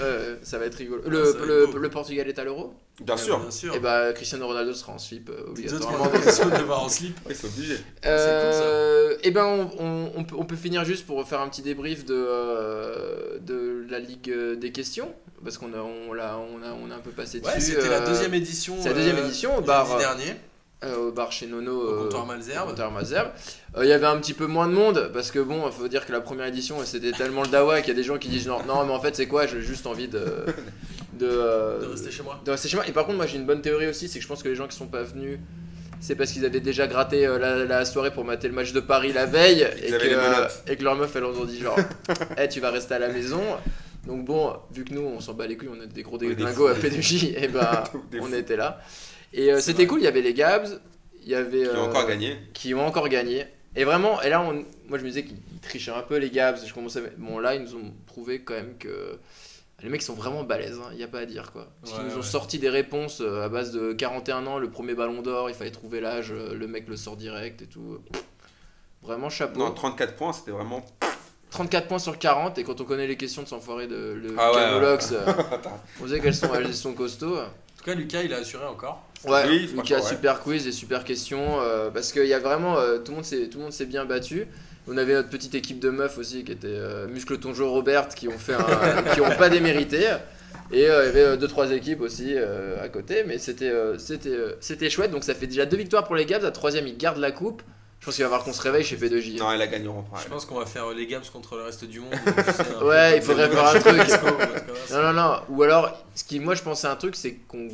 Euh, 0.00 0.36
ça 0.42 0.58
va 0.58 0.64
être 0.64 0.76
rigolo. 0.76 1.02
Le, 1.06 1.66
beau. 1.66 1.78
le 1.78 1.90
Portugal 1.90 2.28
est 2.28 2.38
à 2.38 2.44
l'euro 2.44 2.72
Bien 3.00 3.16
sûr, 3.16 3.38
Bien 3.38 3.50
sûr. 3.50 3.74
Et 3.74 3.78
bah 3.78 4.12
Cristiano 4.12 4.46
Ronaldo 4.46 4.72
sera 4.74 4.92
en 4.92 4.98
slip 4.98 5.30
euh, 5.30 5.48
obligatoirement. 5.50 6.06
de 6.06 6.58
le 6.58 6.64
voir 6.64 6.82
en 6.82 6.88
slip. 6.88 7.16
Ouais, 7.28 7.34
c'est 7.34 7.46
obligé. 7.46 7.76
Euh, 8.06 9.16
et 9.22 9.30
ben 9.30 9.44
on, 9.44 9.70
on- 9.84 10.12
on 10.16 10.24
peut, 10.24 10.34
on 10.38 10.44
peut 10.44 10.56
finir 10.56 10.84
juste 10.84 11.06
pour 11.06 11.26
faire 11.28 11.40
un 11.40 11.48
petit 11.48 11.62
débrief 11.62 12.04
de, 12.04 12.14
euh, 12.16 13.38
de 13.40 13.86
la 13.88 13.98
Ligue 14.00 14.30
euh, 14.30 14.56
des 14.56 14.72
questions 14.72 15.12
parce 15.44 15.58
qu'on 15.58 15.72
a, 15.74 15.78
on, 15.78 16.12
l'a- 16.12 16.36
on 16.38 16.62
a, 16.66 16.72
on 16.72 16.90
a 16.90 16.96
un 16.96 17.00
peu 17.00 17.10
passé 17.10 17.40
Ouais, 17.40 17.54
dessus. 17.56 17.72
c'était 17.74 17.88
la 17.88 18.02
euh, 18.02 18.06
deuxième 18.06 18.34
édition. 18.34 18.76
c'est 18.80 18.88
la 18.88 18.94
deuxième 18.94 19.16
euh, 19.18 19.24
édition 19.26 19.56
au 19.56 19.60
bar, 19.60 19.96
dernier. 19.98 20.34
euh, 20.84 20.96
au 21.08 21.12
bar 21.12 21.30
chez 21.30 21.46
Nono. 21.46 21.80
Au 21.80 22.02
comptoir 22.04 22.24
au 22.24 22.26
Malzerbe. 22.26 23.30
Euh, 23.76 23.84
Il 23.84 23.88
y 23.88 23.92
avait 23.92 24.06
un 24.06 24.16
petit 24.18 24.34
peu 24.34 24.46
moins 24.46 24.66
de 24.66 24.72
monde 24.72 25.10
parce 25.14 25.30
que 25.30 25.38
bon, 25.38 25.66
il 25.66 25.72
faut 25.72 25.86
dire 25.86 26.04
que 26.04 26.10
la 26.12 26.20
première 26.20 26.46
édition 26.46 26.76
c'était 26.84 27.12
tellement 27.12 27.42
le 27.42 27.48
dawa 27.48 27.80
qu'il 27.80 27.88
y 27.90 27.92
a 27.92 27.94
des 27.94 28.02
gens 28.02 28.18
qui 28.18 28.28
disent 28.28 28.46
genre 28.46 28.66
non, 28.66 28.84
mais 28.84 28.92
en 28.92 29.00
fait 29.00 29.14
c'est 29.14 29.28
quoi, 29.28 29.46
j'ai 29.46 29.60
juste 29.60 29.86
envie 29.86 30.08
de. 30.08 30.24
de, 31.18 31.28
euh, 31.30 31.80
De 31.80 31.86
rester 31.86 32.10
chez 32.10 32.22
moi. 32.22 32.40
de 32.44 32.50
rester 32.50 32.68
chez 32.68 32.76
moi. 32.76 32.86
Et 32.88 32.92
par 32.92 33.04
contre, 33.04 33.16
moi 33.16 33.26
j'ai 33.26 33.36
une 33.38 33.46
bonne 33.46 33.60
théorie 33.62 33.86
aussi, 33.88 34.08
c'est 34.08 34.18
que 34.18 34.22
je 34.22 34.28
pense 34.28 34.42
que 34.42 34.48
les 34.48 34.54
gens 34.54 34.66
qui 34.68 34.76
sont 34.76 34.86
pas 34.86 35.02
venus, 35.02 35.38
c'est 36.00 36.14
parce 36.14 36.30
qu'ils 36.32 36.44
avaient 36.46 36.60
déjà 36.60 36.86
gratté 36.86 37.26
euh, 37.26 37.38
la, 37.38 37.64
la 37.64 37.84
soirée 37.84 38.12
pour 38.12 38.24
mater 38.24 38.48
le 38.48 38.54
match 38.54 38.72
de 38.72 38.80
Paris 38.80 39.12
la 39.12 39.26
veille 39.26 39.62
et 39.82 39.90
que, 39.90 40.14
menottes. 40.14 40.62
et 40.68 40.76
que 40.76 40.84
leur 40.84 40.94
meuf 40.96 41.14
elle 41.16 41.22
leur 41.22 41.38
ont 41.38 41.44
dit 41.44 41.58
genre, 41.60 41.78
Eh, 42.38 42.48
tu 42.48 42.60
vas 42.60 42.70
rester 42.70 42.94
à 42.94 42.98
la 43.00 43.08
maison. 43.08 43.42
Donc 44.06 44.24
bon, 44.24 44.54
vu 44.72 44.84
que 44.84 44.94
nous 44.94 45.02
on 45.02 45.20
s'en 45.20 45.34
bat 45.34 45.46
les 45.46 45.56
couilles, 45.56 45.68
on 45.76 45.82
a 45.82 45.86
des 45.86 46.02
gros 46.02 46.16
des 46.16 46.28
déglingots 46.28 46.68
à. 46.68 46.74
PDJ, 46.74 47.24
et 47.36 47.48
ben 47.48 47.84
Des 48.10 48.20
on 48.20 48.26
fous. 48.26 48.34
était 48.34 48.56
là. 48.56 48.80
Et 49.34 49.52
euh, 49.52 49.60
c'était 49.60 49.86
cool, 49.86 50.00
il 50.00 50.04
y 50.04 50.06
avait 50.06 50.22
les 50.22 50.32
Gabs, 50.34 50.66
il 51.22 51.28
y 51.28 51.34
avait. 51.34 51.64
Qui 51.64 51.68
ont 51.68 51.74
euh, 51.82 51.86
encore 51.88 52.06
gagné. 52.06 52.36
qui 52.54 52.74
ont 52.74 52.86
encore 52.86 53.08
gagné. 53.08 53.44
Et 53.76 53.84
vraiment, 53.84 54.22
et 54.22 54.30
là, 54.30 54.40
on, 54.40 54.64
moi 54.88 54.98
je 54.98 55.02
me 55.04 55.08
disais 55.08 55.24
qu'ils 55.24 55.36
ils 55.52 55.60
trichaient 55.60 55.90
un 55.90 56.00
peu 56.02 56.16
les 56.16 56.30
Gabs. 56.30 56.56
Je 56.64 56.72
commençais, 56.72 57.00
à- 57.00 57.02
bon, 57.18 57.38
là, 57.38 57.54
ils 57.54 57.62
nous 57.62 57.74
ont 57.74 57.92
prouvé 58.06 58.40
quand 58.40 58.54
même 58.54 58.78
que 58.78 59.18
les 59.82 59.88
mecs 59.88 60.02
sont 60.02 60.14
vraiment 60.14 60.42
balèzes, 60.44 60.80
il 60.92 60.96
n'y 60.96 61.04
a 61.04 61.08
pas 61.08 61.20
à 61.20 61.26
dire 61.26 61.52
quoi. 61.52 61.68
Parce 61.80 61.92
qu'ils 61.94 62.02
Ouais, 62.02 62.08
nous 62.08 62.14
ont 62.16 62.20
ouais. 62.20 62.26
sorti 62.26 62.58
des 62.58 62.68
réponses 62.68 63.20
euh, 63.20 63.44
à 63.44 63.48
base 63.48 63.72
de 63.72 63.92
41 63.92 64.46
ans, 64.46 64.58
le 64.58 64.70
premier 64.70 64.94
ballon 64.94 65.22
d'or, 65.22 65.48
il 65.50 65.54
fallait 65.54 65.70
trouver 65.70 66.00
l'âge, 66.00 66.32
euh, 66.32 66.54
le 66.54 66.66
mec 66.66 66.88
le 66.88 66.96
sort 66.96 67.16
direct 67.16 67.62
et 67.62 67.66
tout. 67.66 67.98
Vraiment 69.02 69.30
chapeau. 69.30 69.60
Non, 69.60 69.70
34 69.70 70.16
points, 70.16 70.32
c'était 70.32 70.50
vraiment. 70.50 70.84
34 71.50 71.88
points 71.88 71.98
sur 71.98 72.18
40, 72.18 72.58
et 72.58 72.64
quand 72.64 72.80
on 72.80 72.84
connaît 72.84 73.06
les 73.06 73.16
questions 73.16 73.42
de 73.42 73.48
s'enfoirer 73.48 73.86
de 73.86 74.12
le 74.12 74.34
Ah 74.36 74.50
ouais, 74.52 74.56
Camolox, 74.58 75.12
euh, 75.12 75.24
on 76.02 76.08
sait 76.08 76.20
qu'elles 76.20 76.34
sont, 76.34 76.52
elles 76.54 76.74
sont 76.74 76.92
costauds. 76.92 77.38
En 77.38 77.44
tout 77.78 77.84
cas, 77.84 77.94
Lucas, 77.94 78.22
il 78.22 78.34
a 78.34 78.38
assuré 78.38 78.66
encore. 78.66 79.02
Ouais, 79.24 79.44
Oui, 79.46 79.74
ouais. 79.76 80.02
super 80.02 80.40
quiz 80.40 80.66
et 80.66 80.72
super 80.72 81.04
questions 81.04 81.60
euh, 81.60 81.90
parce 81.90 82.12
qu'il 82.12 82.26
y 82.26 82.34
a 82.34 82.38
vraiment 82.38 82.76
euh, 82.78 82.98
tout 82.98 83.10
le 83.12 83.16
monde 83.16 83.24
s'est 83.24 83.48
tout 83.48 83.58
le 83.58 83.64
monde 83.64 83.72
s'est 83.72 83.86
bien 83.86 84.04
battu. 84.04 84.46
On 84.90 84.96
avait 84.96 85.14
notre 85.14 85.28
petite 85.30 85.54
équipe 85.54 85.80
de 85.80 85.90
meufs 85.90 86.18
aussi 86.18 86.44
qui 86.44 86.52
était 86.52 86.66
euh, 86.68 87.06
Muscle 87.08 87.38
Tonjo 87.38 87.70
Robert 87.70 88.08
qui 88.08 88.28
ont 88.28 88.38
fait 88.38 88.54
un- 88.54 89.02
qui 89.14 89.20
ont 89.20 89.30
pas 89.36 89.48
démérité. 89.48 89.98
Et 90.72 90.88
euh, 90.88 91.02
il 91.02 91.06
y 91.06 91.08
avait 91.08 91.22
euh, 91.22 91.36
deux 91.36 91.48
trois 91.48 91.70
équipes 91.72 92.00
aussi 92.00 92.34
à 92.36 92.88
côté. 92.88 93.24
Mais 93.26 93.38
c'était 93.38 93.72
c'était 93.98 94.36
c'était 94.60 94.90
chouette. 94.90 95.10
Donc 95.10 95.24
ça 95.24 95.34
fait 95.34 95.46
déjà 95.46 95.66
deux 95.66 95.76
victoires 95.76 96.04
pour 96.04 96.14
les 96.16 96.24
Gabs. 96.26 96.42
La 96.42 96.50
troisième 96.50 96.86
ils 96.86 96.96
gardent 96.96 97.18
la 97.20 97.30
coupe. 97.32 97.62
Je 98.08 98.12
pense 98.12 98.16
qu'il 98.16 98.24
va 98.24 98.30
falloir 98.30 98.44
qu'on 98.44 98.52
se 98.54 98.62
réveille 98.62 98.84
chez 98.84 98.96
P2J. 98.96 99.38
Non, 99.38 99.52
ils 99.52 99.58
la 99.58 99.66
gagneront 99.66 100.02
pas. 100.02 100.16
Je 100.24 100.28
pense 100.30 100.46
qu'on 100.46 100.58
va 100.58 100.64
faire 100.64 100.86
euh, 100.86 100.94
les 100.94 101.06
Gabs 101.06 101.28
contre 101.30 101.56
le 101.56 101.64
reste 101.64 101.84
du 101.84 102.00
monde. 102.00 102.08
sais, 102.24 102.64
peu 102.80 102.86
Ouais, 102.86 103.18
il 103.18 103.22
faudrait 103.22 103.50
faire 103.50 103.66
un 103.66 103.78
truc. 103.80 104.20
Non 104.92 105.02
non 105.02 105.12
non 105.12 105.36
ou 105.50 105.62
alors 105.62 105.92
ce 106.14 106.24
qui 106.24 106.40
moi 106.40 106.54
je 106.54 106.62
pensais 106.62 106.86
à 106.86 106.92
un 106.92 106.96
truc 106.96 107.14
c'est 107.16 107.34
qu'on 107.46 107.68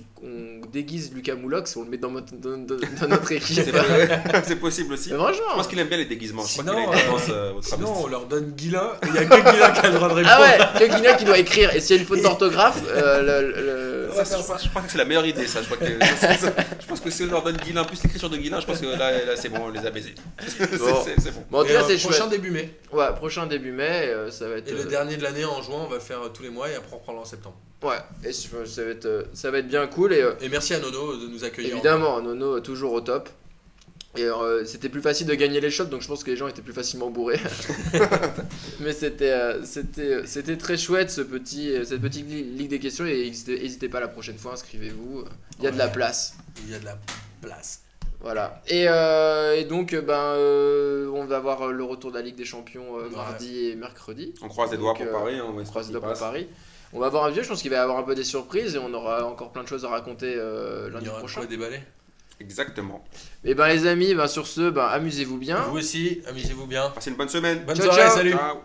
déguise 0.73 1.13
Lucas 1.15 1.37
Moulox 1.37 1.77
et 1.77 1.79
on 1.79 1.85
le 1.85 1.91
met 1.91 1.99
dans, 1.99 2.11
notre- 2.11 2.35
dans- 2.35 2.57
dans- 2.59 2.75
dans 3.01 3.09
notre 3.09 3.31
équipe. 3.39 3.63
C'est 4.45 4.57
possible 4.57 4.95
aussi. 4.95 5.11
Mais 5.13 5.17
Je 5.33 5.55
pense 5.55 5.69
qu'il 5.69 5.79
aime 5.79 5.87
bien 5.89 5.99
les 5.99 6.05
déguisements. 6.07 6.43
Je 6.43 6.49
Sinon, 6.49 6.75
euh, 6.93 6.97
euh, 7.31 7.53
Sinon, 7.63 7.95
on 8.05 8.07
leur 8.09 8.27
donne 8.27 8.51
Guilin. 8.53 8.91
Il 9.07 9.13
n'y 9.13 9.19
a 9.19 9.25
que 9.27 9.37
Guilin 9.53 9.71
qui 9.71 9.87
a 9.87 9.89
le 9.89 9.95
droit 9.95 10.09
de 10.09 10.15
répondre. 10.15 10.35
Ah 10.37 10.41
ouais, 10.43 10.59
que 10.89 10.95
Guignac 10.95 11.17
qui 11.19 11.25
doit 11.25 11.39
écrire. 11.39 11.75
Et 11.75 11.81
s'il 11.81 11.95
y 11.97 11.99
a 11.99 12.03
une 12.03 12.09
faute 12.09 12.23
d'orthographe, 12.23 12.83
euh, 12.89 13.23
le, 13.43 13.47
le- 13.49 13.94
Ça, 14.15 14.25
ça, 14.25 14.57
je, 14.63 14.69
crois 14.69 14.83
que 14.83 14.91
c'est 14.91 14.99
la 14.99 15.05
meilleure 15.05 15.27
idée, 15.27 15.47
ça. 15.47 15.61
Je, 15.63 15.67
crois 15.67 15.77
que, 15.77 15.99
ça, 16.21 16.37
ça, 16.37 16.53
je 16.81 16.87
pense 16.87 17.01
que 17.01 17.11
si 17.11 17.23
on 17.25 17.27
leur 17.27 17.43
donne 17.43 17.57
Guilin, 17.57 17.85
plus 17.85 18.03
l'écriture 18.03 18.31
de 18.31 18.37
Guilin, 18.37 18.61
je 18.61 18.67
pense 18.67 18.79
que 18.81 18.87
là, 18.87 19.25
là 19.25 19.37
c'est 19.37 19.49
bon, 19.49 19.63
on 19.67 19.71
les 19.71 19.85
a 19.87 19.91
baisés. 19.91 20.15
C'est 20.47 20.79
Bon. 20.79 21.03
c'est- 21.05 21.21
c'est 21.21 21.31
bon. 21.33 21.45
Bon, 21.51 21.59
en 21.61 21.63
tout 21.63 21.69
cas, 21.69 21.83
euh, 21.83 21.85
c'est 21.89 21.99
prochain 22.03 22.19
chouette. 22.19 22.31
début 22.31 22.51
mai. 22.51 22.75
Ouais, 22.93 23.13
prochain 23.17 23.47
début 23.47 23.73
mai, 23.73 24.09
euh, 24.09 24.31
ça 24.31 24.49
va 24.49 24.57
être. 24.57 24.69
Et 24.69 24.73
le 24.73 24.81
euh, 24.81 24.85
dernier 24.85 25.17
de 25.17 25.23
l'année 25.23 25.45
en 25.45 25.61
juin, 25.63 25.79
on 25.85 25.87
va 25.89 25.97
le 25.97 26.01
faire 26.01 26.21
tous 26.33 26.43
les 26.43 26.51
mois 26.51 26.69
et 26.71 26.75
après 26.75 26.91
on 26.95 26.99
reprendra 26.99 27.23
en 27.23 27.25
septembre. 27.25 27.57
Ouais, 27.83 27.99
et 28.25 28.33
ça 28.33 28.85
va 28.85 28.91
être, 28.91 29.27
ça 29.35 29.51
va 29.51 29.59
être 29.59 29.69
bien 29.69 29.87
cool. 29.87 30.13
Et 30.15 30.23
euh, 30.23 30.33
Et 30.41 30.49
merci 30.49 30.75
à 30.75 30.79
Nono 30.79 31.17
de 31.17 31.27
nous 31.27 31.45
accueillir. 31.45 31.73
évidemment, 31.75 32.21
Nono, 32.21 32.61
toujours 32.61 32.93
au 32.93 33.01
top. 33.01 33.29
Et 34.17 34.23
euh, 34.25 34.65
c'était 34.65 34.89
plus 34.89 35.01
facile 35.03 35.27
de 35.27 35.35
gagner 35.35 35.61
les 35.61 35.71
shots, 35.71 35.87
donc 35.87 36.01
je 36.03 36.07
pense 36.09 36.23
que 36.23 36.31
les 36.31 36.37
gens 36.37 36.47
étaient 36.47 36.63
plus 36.63 36.73
facilement 36.73 37.11
bourrés. 37.11 37.41
Mais 38.81 38.93
c'était, 38.93 39.31
euh, 39.33 39.65
c'était, 39.65 40.27
c'était 40.27 40.57
très 40.57 40.77
chouette 40.77 41.11
ce 41.11 41.21
petit, 41.21 41.73
euh, 41.75 41.85
cette 41.85 42.01
petite 42.01 42.29
li- 42.29 42.45
ligue 42.45 42.71
des 42.71 42.79
questions. 42.79 43.07
Et 43.07 43.31
n'hésitez 43.47 43.89
pas 43.89 44.01
la 44.01 44.09
prochaine 44.09 44.39
fois, 44.39 44.53
inscrivez-vous. 44.53 45.25
Il 45.59 45.65
y 45.65 45.67
a 45.67 45.71
de 45.71 45.79
la 45.79 45.89
place. 45.89 46.35
Il 46.65 46.71
y 46.71 46.75
a 46.75 46.79
de 46.79 46.85
la 46.85 46.97
place. 47.43 47.81
Voilà. 48.21 48.63
Et, 48.69 48.87
euh, 48.89 49.55
et 49.57 49.65
donc, 49.65 49.93
euh, 49.93 50.01
ben, 50.01 50.15
euh, 50.15 51.09
on 51.13 51.25
va 51.27 51.37
avoir 51.37 51.69
le 51.73 51.85
retour 51.85 52.11
de 52.11 52.17
la 52.17 52.23
Ligue 52.23 52.37
des 52.37 52.45
Champions 52.45 52.97
euh, 52.99 53.09
Ouais. 53.09 53.17
mardi 53.17 53.67
et 53.67 53.75
mercredi. 53.75 54.33
On 54.43 54.49
croise 54.49 54.71
les 54.71 54.79
doigts 54.79 54.95
pour 54.95 55.07
euh, 55.07 55.11
Paris. 55.13 55.39
hein, 55.39 55.53
On 55.55 55.63
croise 55.65 55.89
les 55.89 55.93
doigts 55.93 56.09
pour. 56.11 56.19
Paris. 56.19 56.47
On 56.93 57.01
va 57.01 57.07
avoir 57.07 57.25
un 57.25 57.31
vieux, 57.31 57.43
je 57.43 57.49
pense 57.49 57.61
qu'il 57.61 57.71
va 57.73 57.77
y 57.79 57.81
avoir 57.81 57.99
un 57.99 58.03
peu 58.05 58.15
des 58.15 58.23
surprises 58.25 58.77
et 58.77 58.79
on 58.79 58.95
aura 58.95 59.27
encore 59.27 59.51
plein 59.51 59.65
de 59.65 59.69
choses 59.69 59.85
à 59.85 59.89
raconter 59.89 60.35
euh, 60.39 60.85
Il 60.89 60.93
lundi 60.95 61.07
y 61.07 61.09
aura 61.09 61.19
prochain. 61.19 61.41
quoi 61.41 61.47
déballer. 61.47 61.81
Exactement. 62.41 63.05
Et 63.45 63.55
ben 63.55 63.69
les 63.69 63.87
amis, 63.87 64.15
ben, 64.15 64.27
sur 64.27 64.47
ce, 64.47 64.71
ben, 64.71 64.87
amusez-vous 64.87 65.39
bien. 65.39 65.61
Vous 65.63 65.79
aussi, 65.79 66.23
amusez-vous 66.29 66.67
bien. 66.67 66.91
Passez 66.91 67.11
une 67.11 67.17
bonne 67.17 67.29
semaine. 67.29 67.65
Bonne 67.65 67.77
Ciao, 67.77 67.87
soirée, 67.87 68.03
ciao. 68.03 68.17
salut. 68.17 68.31
Ciao. 68.33 68.59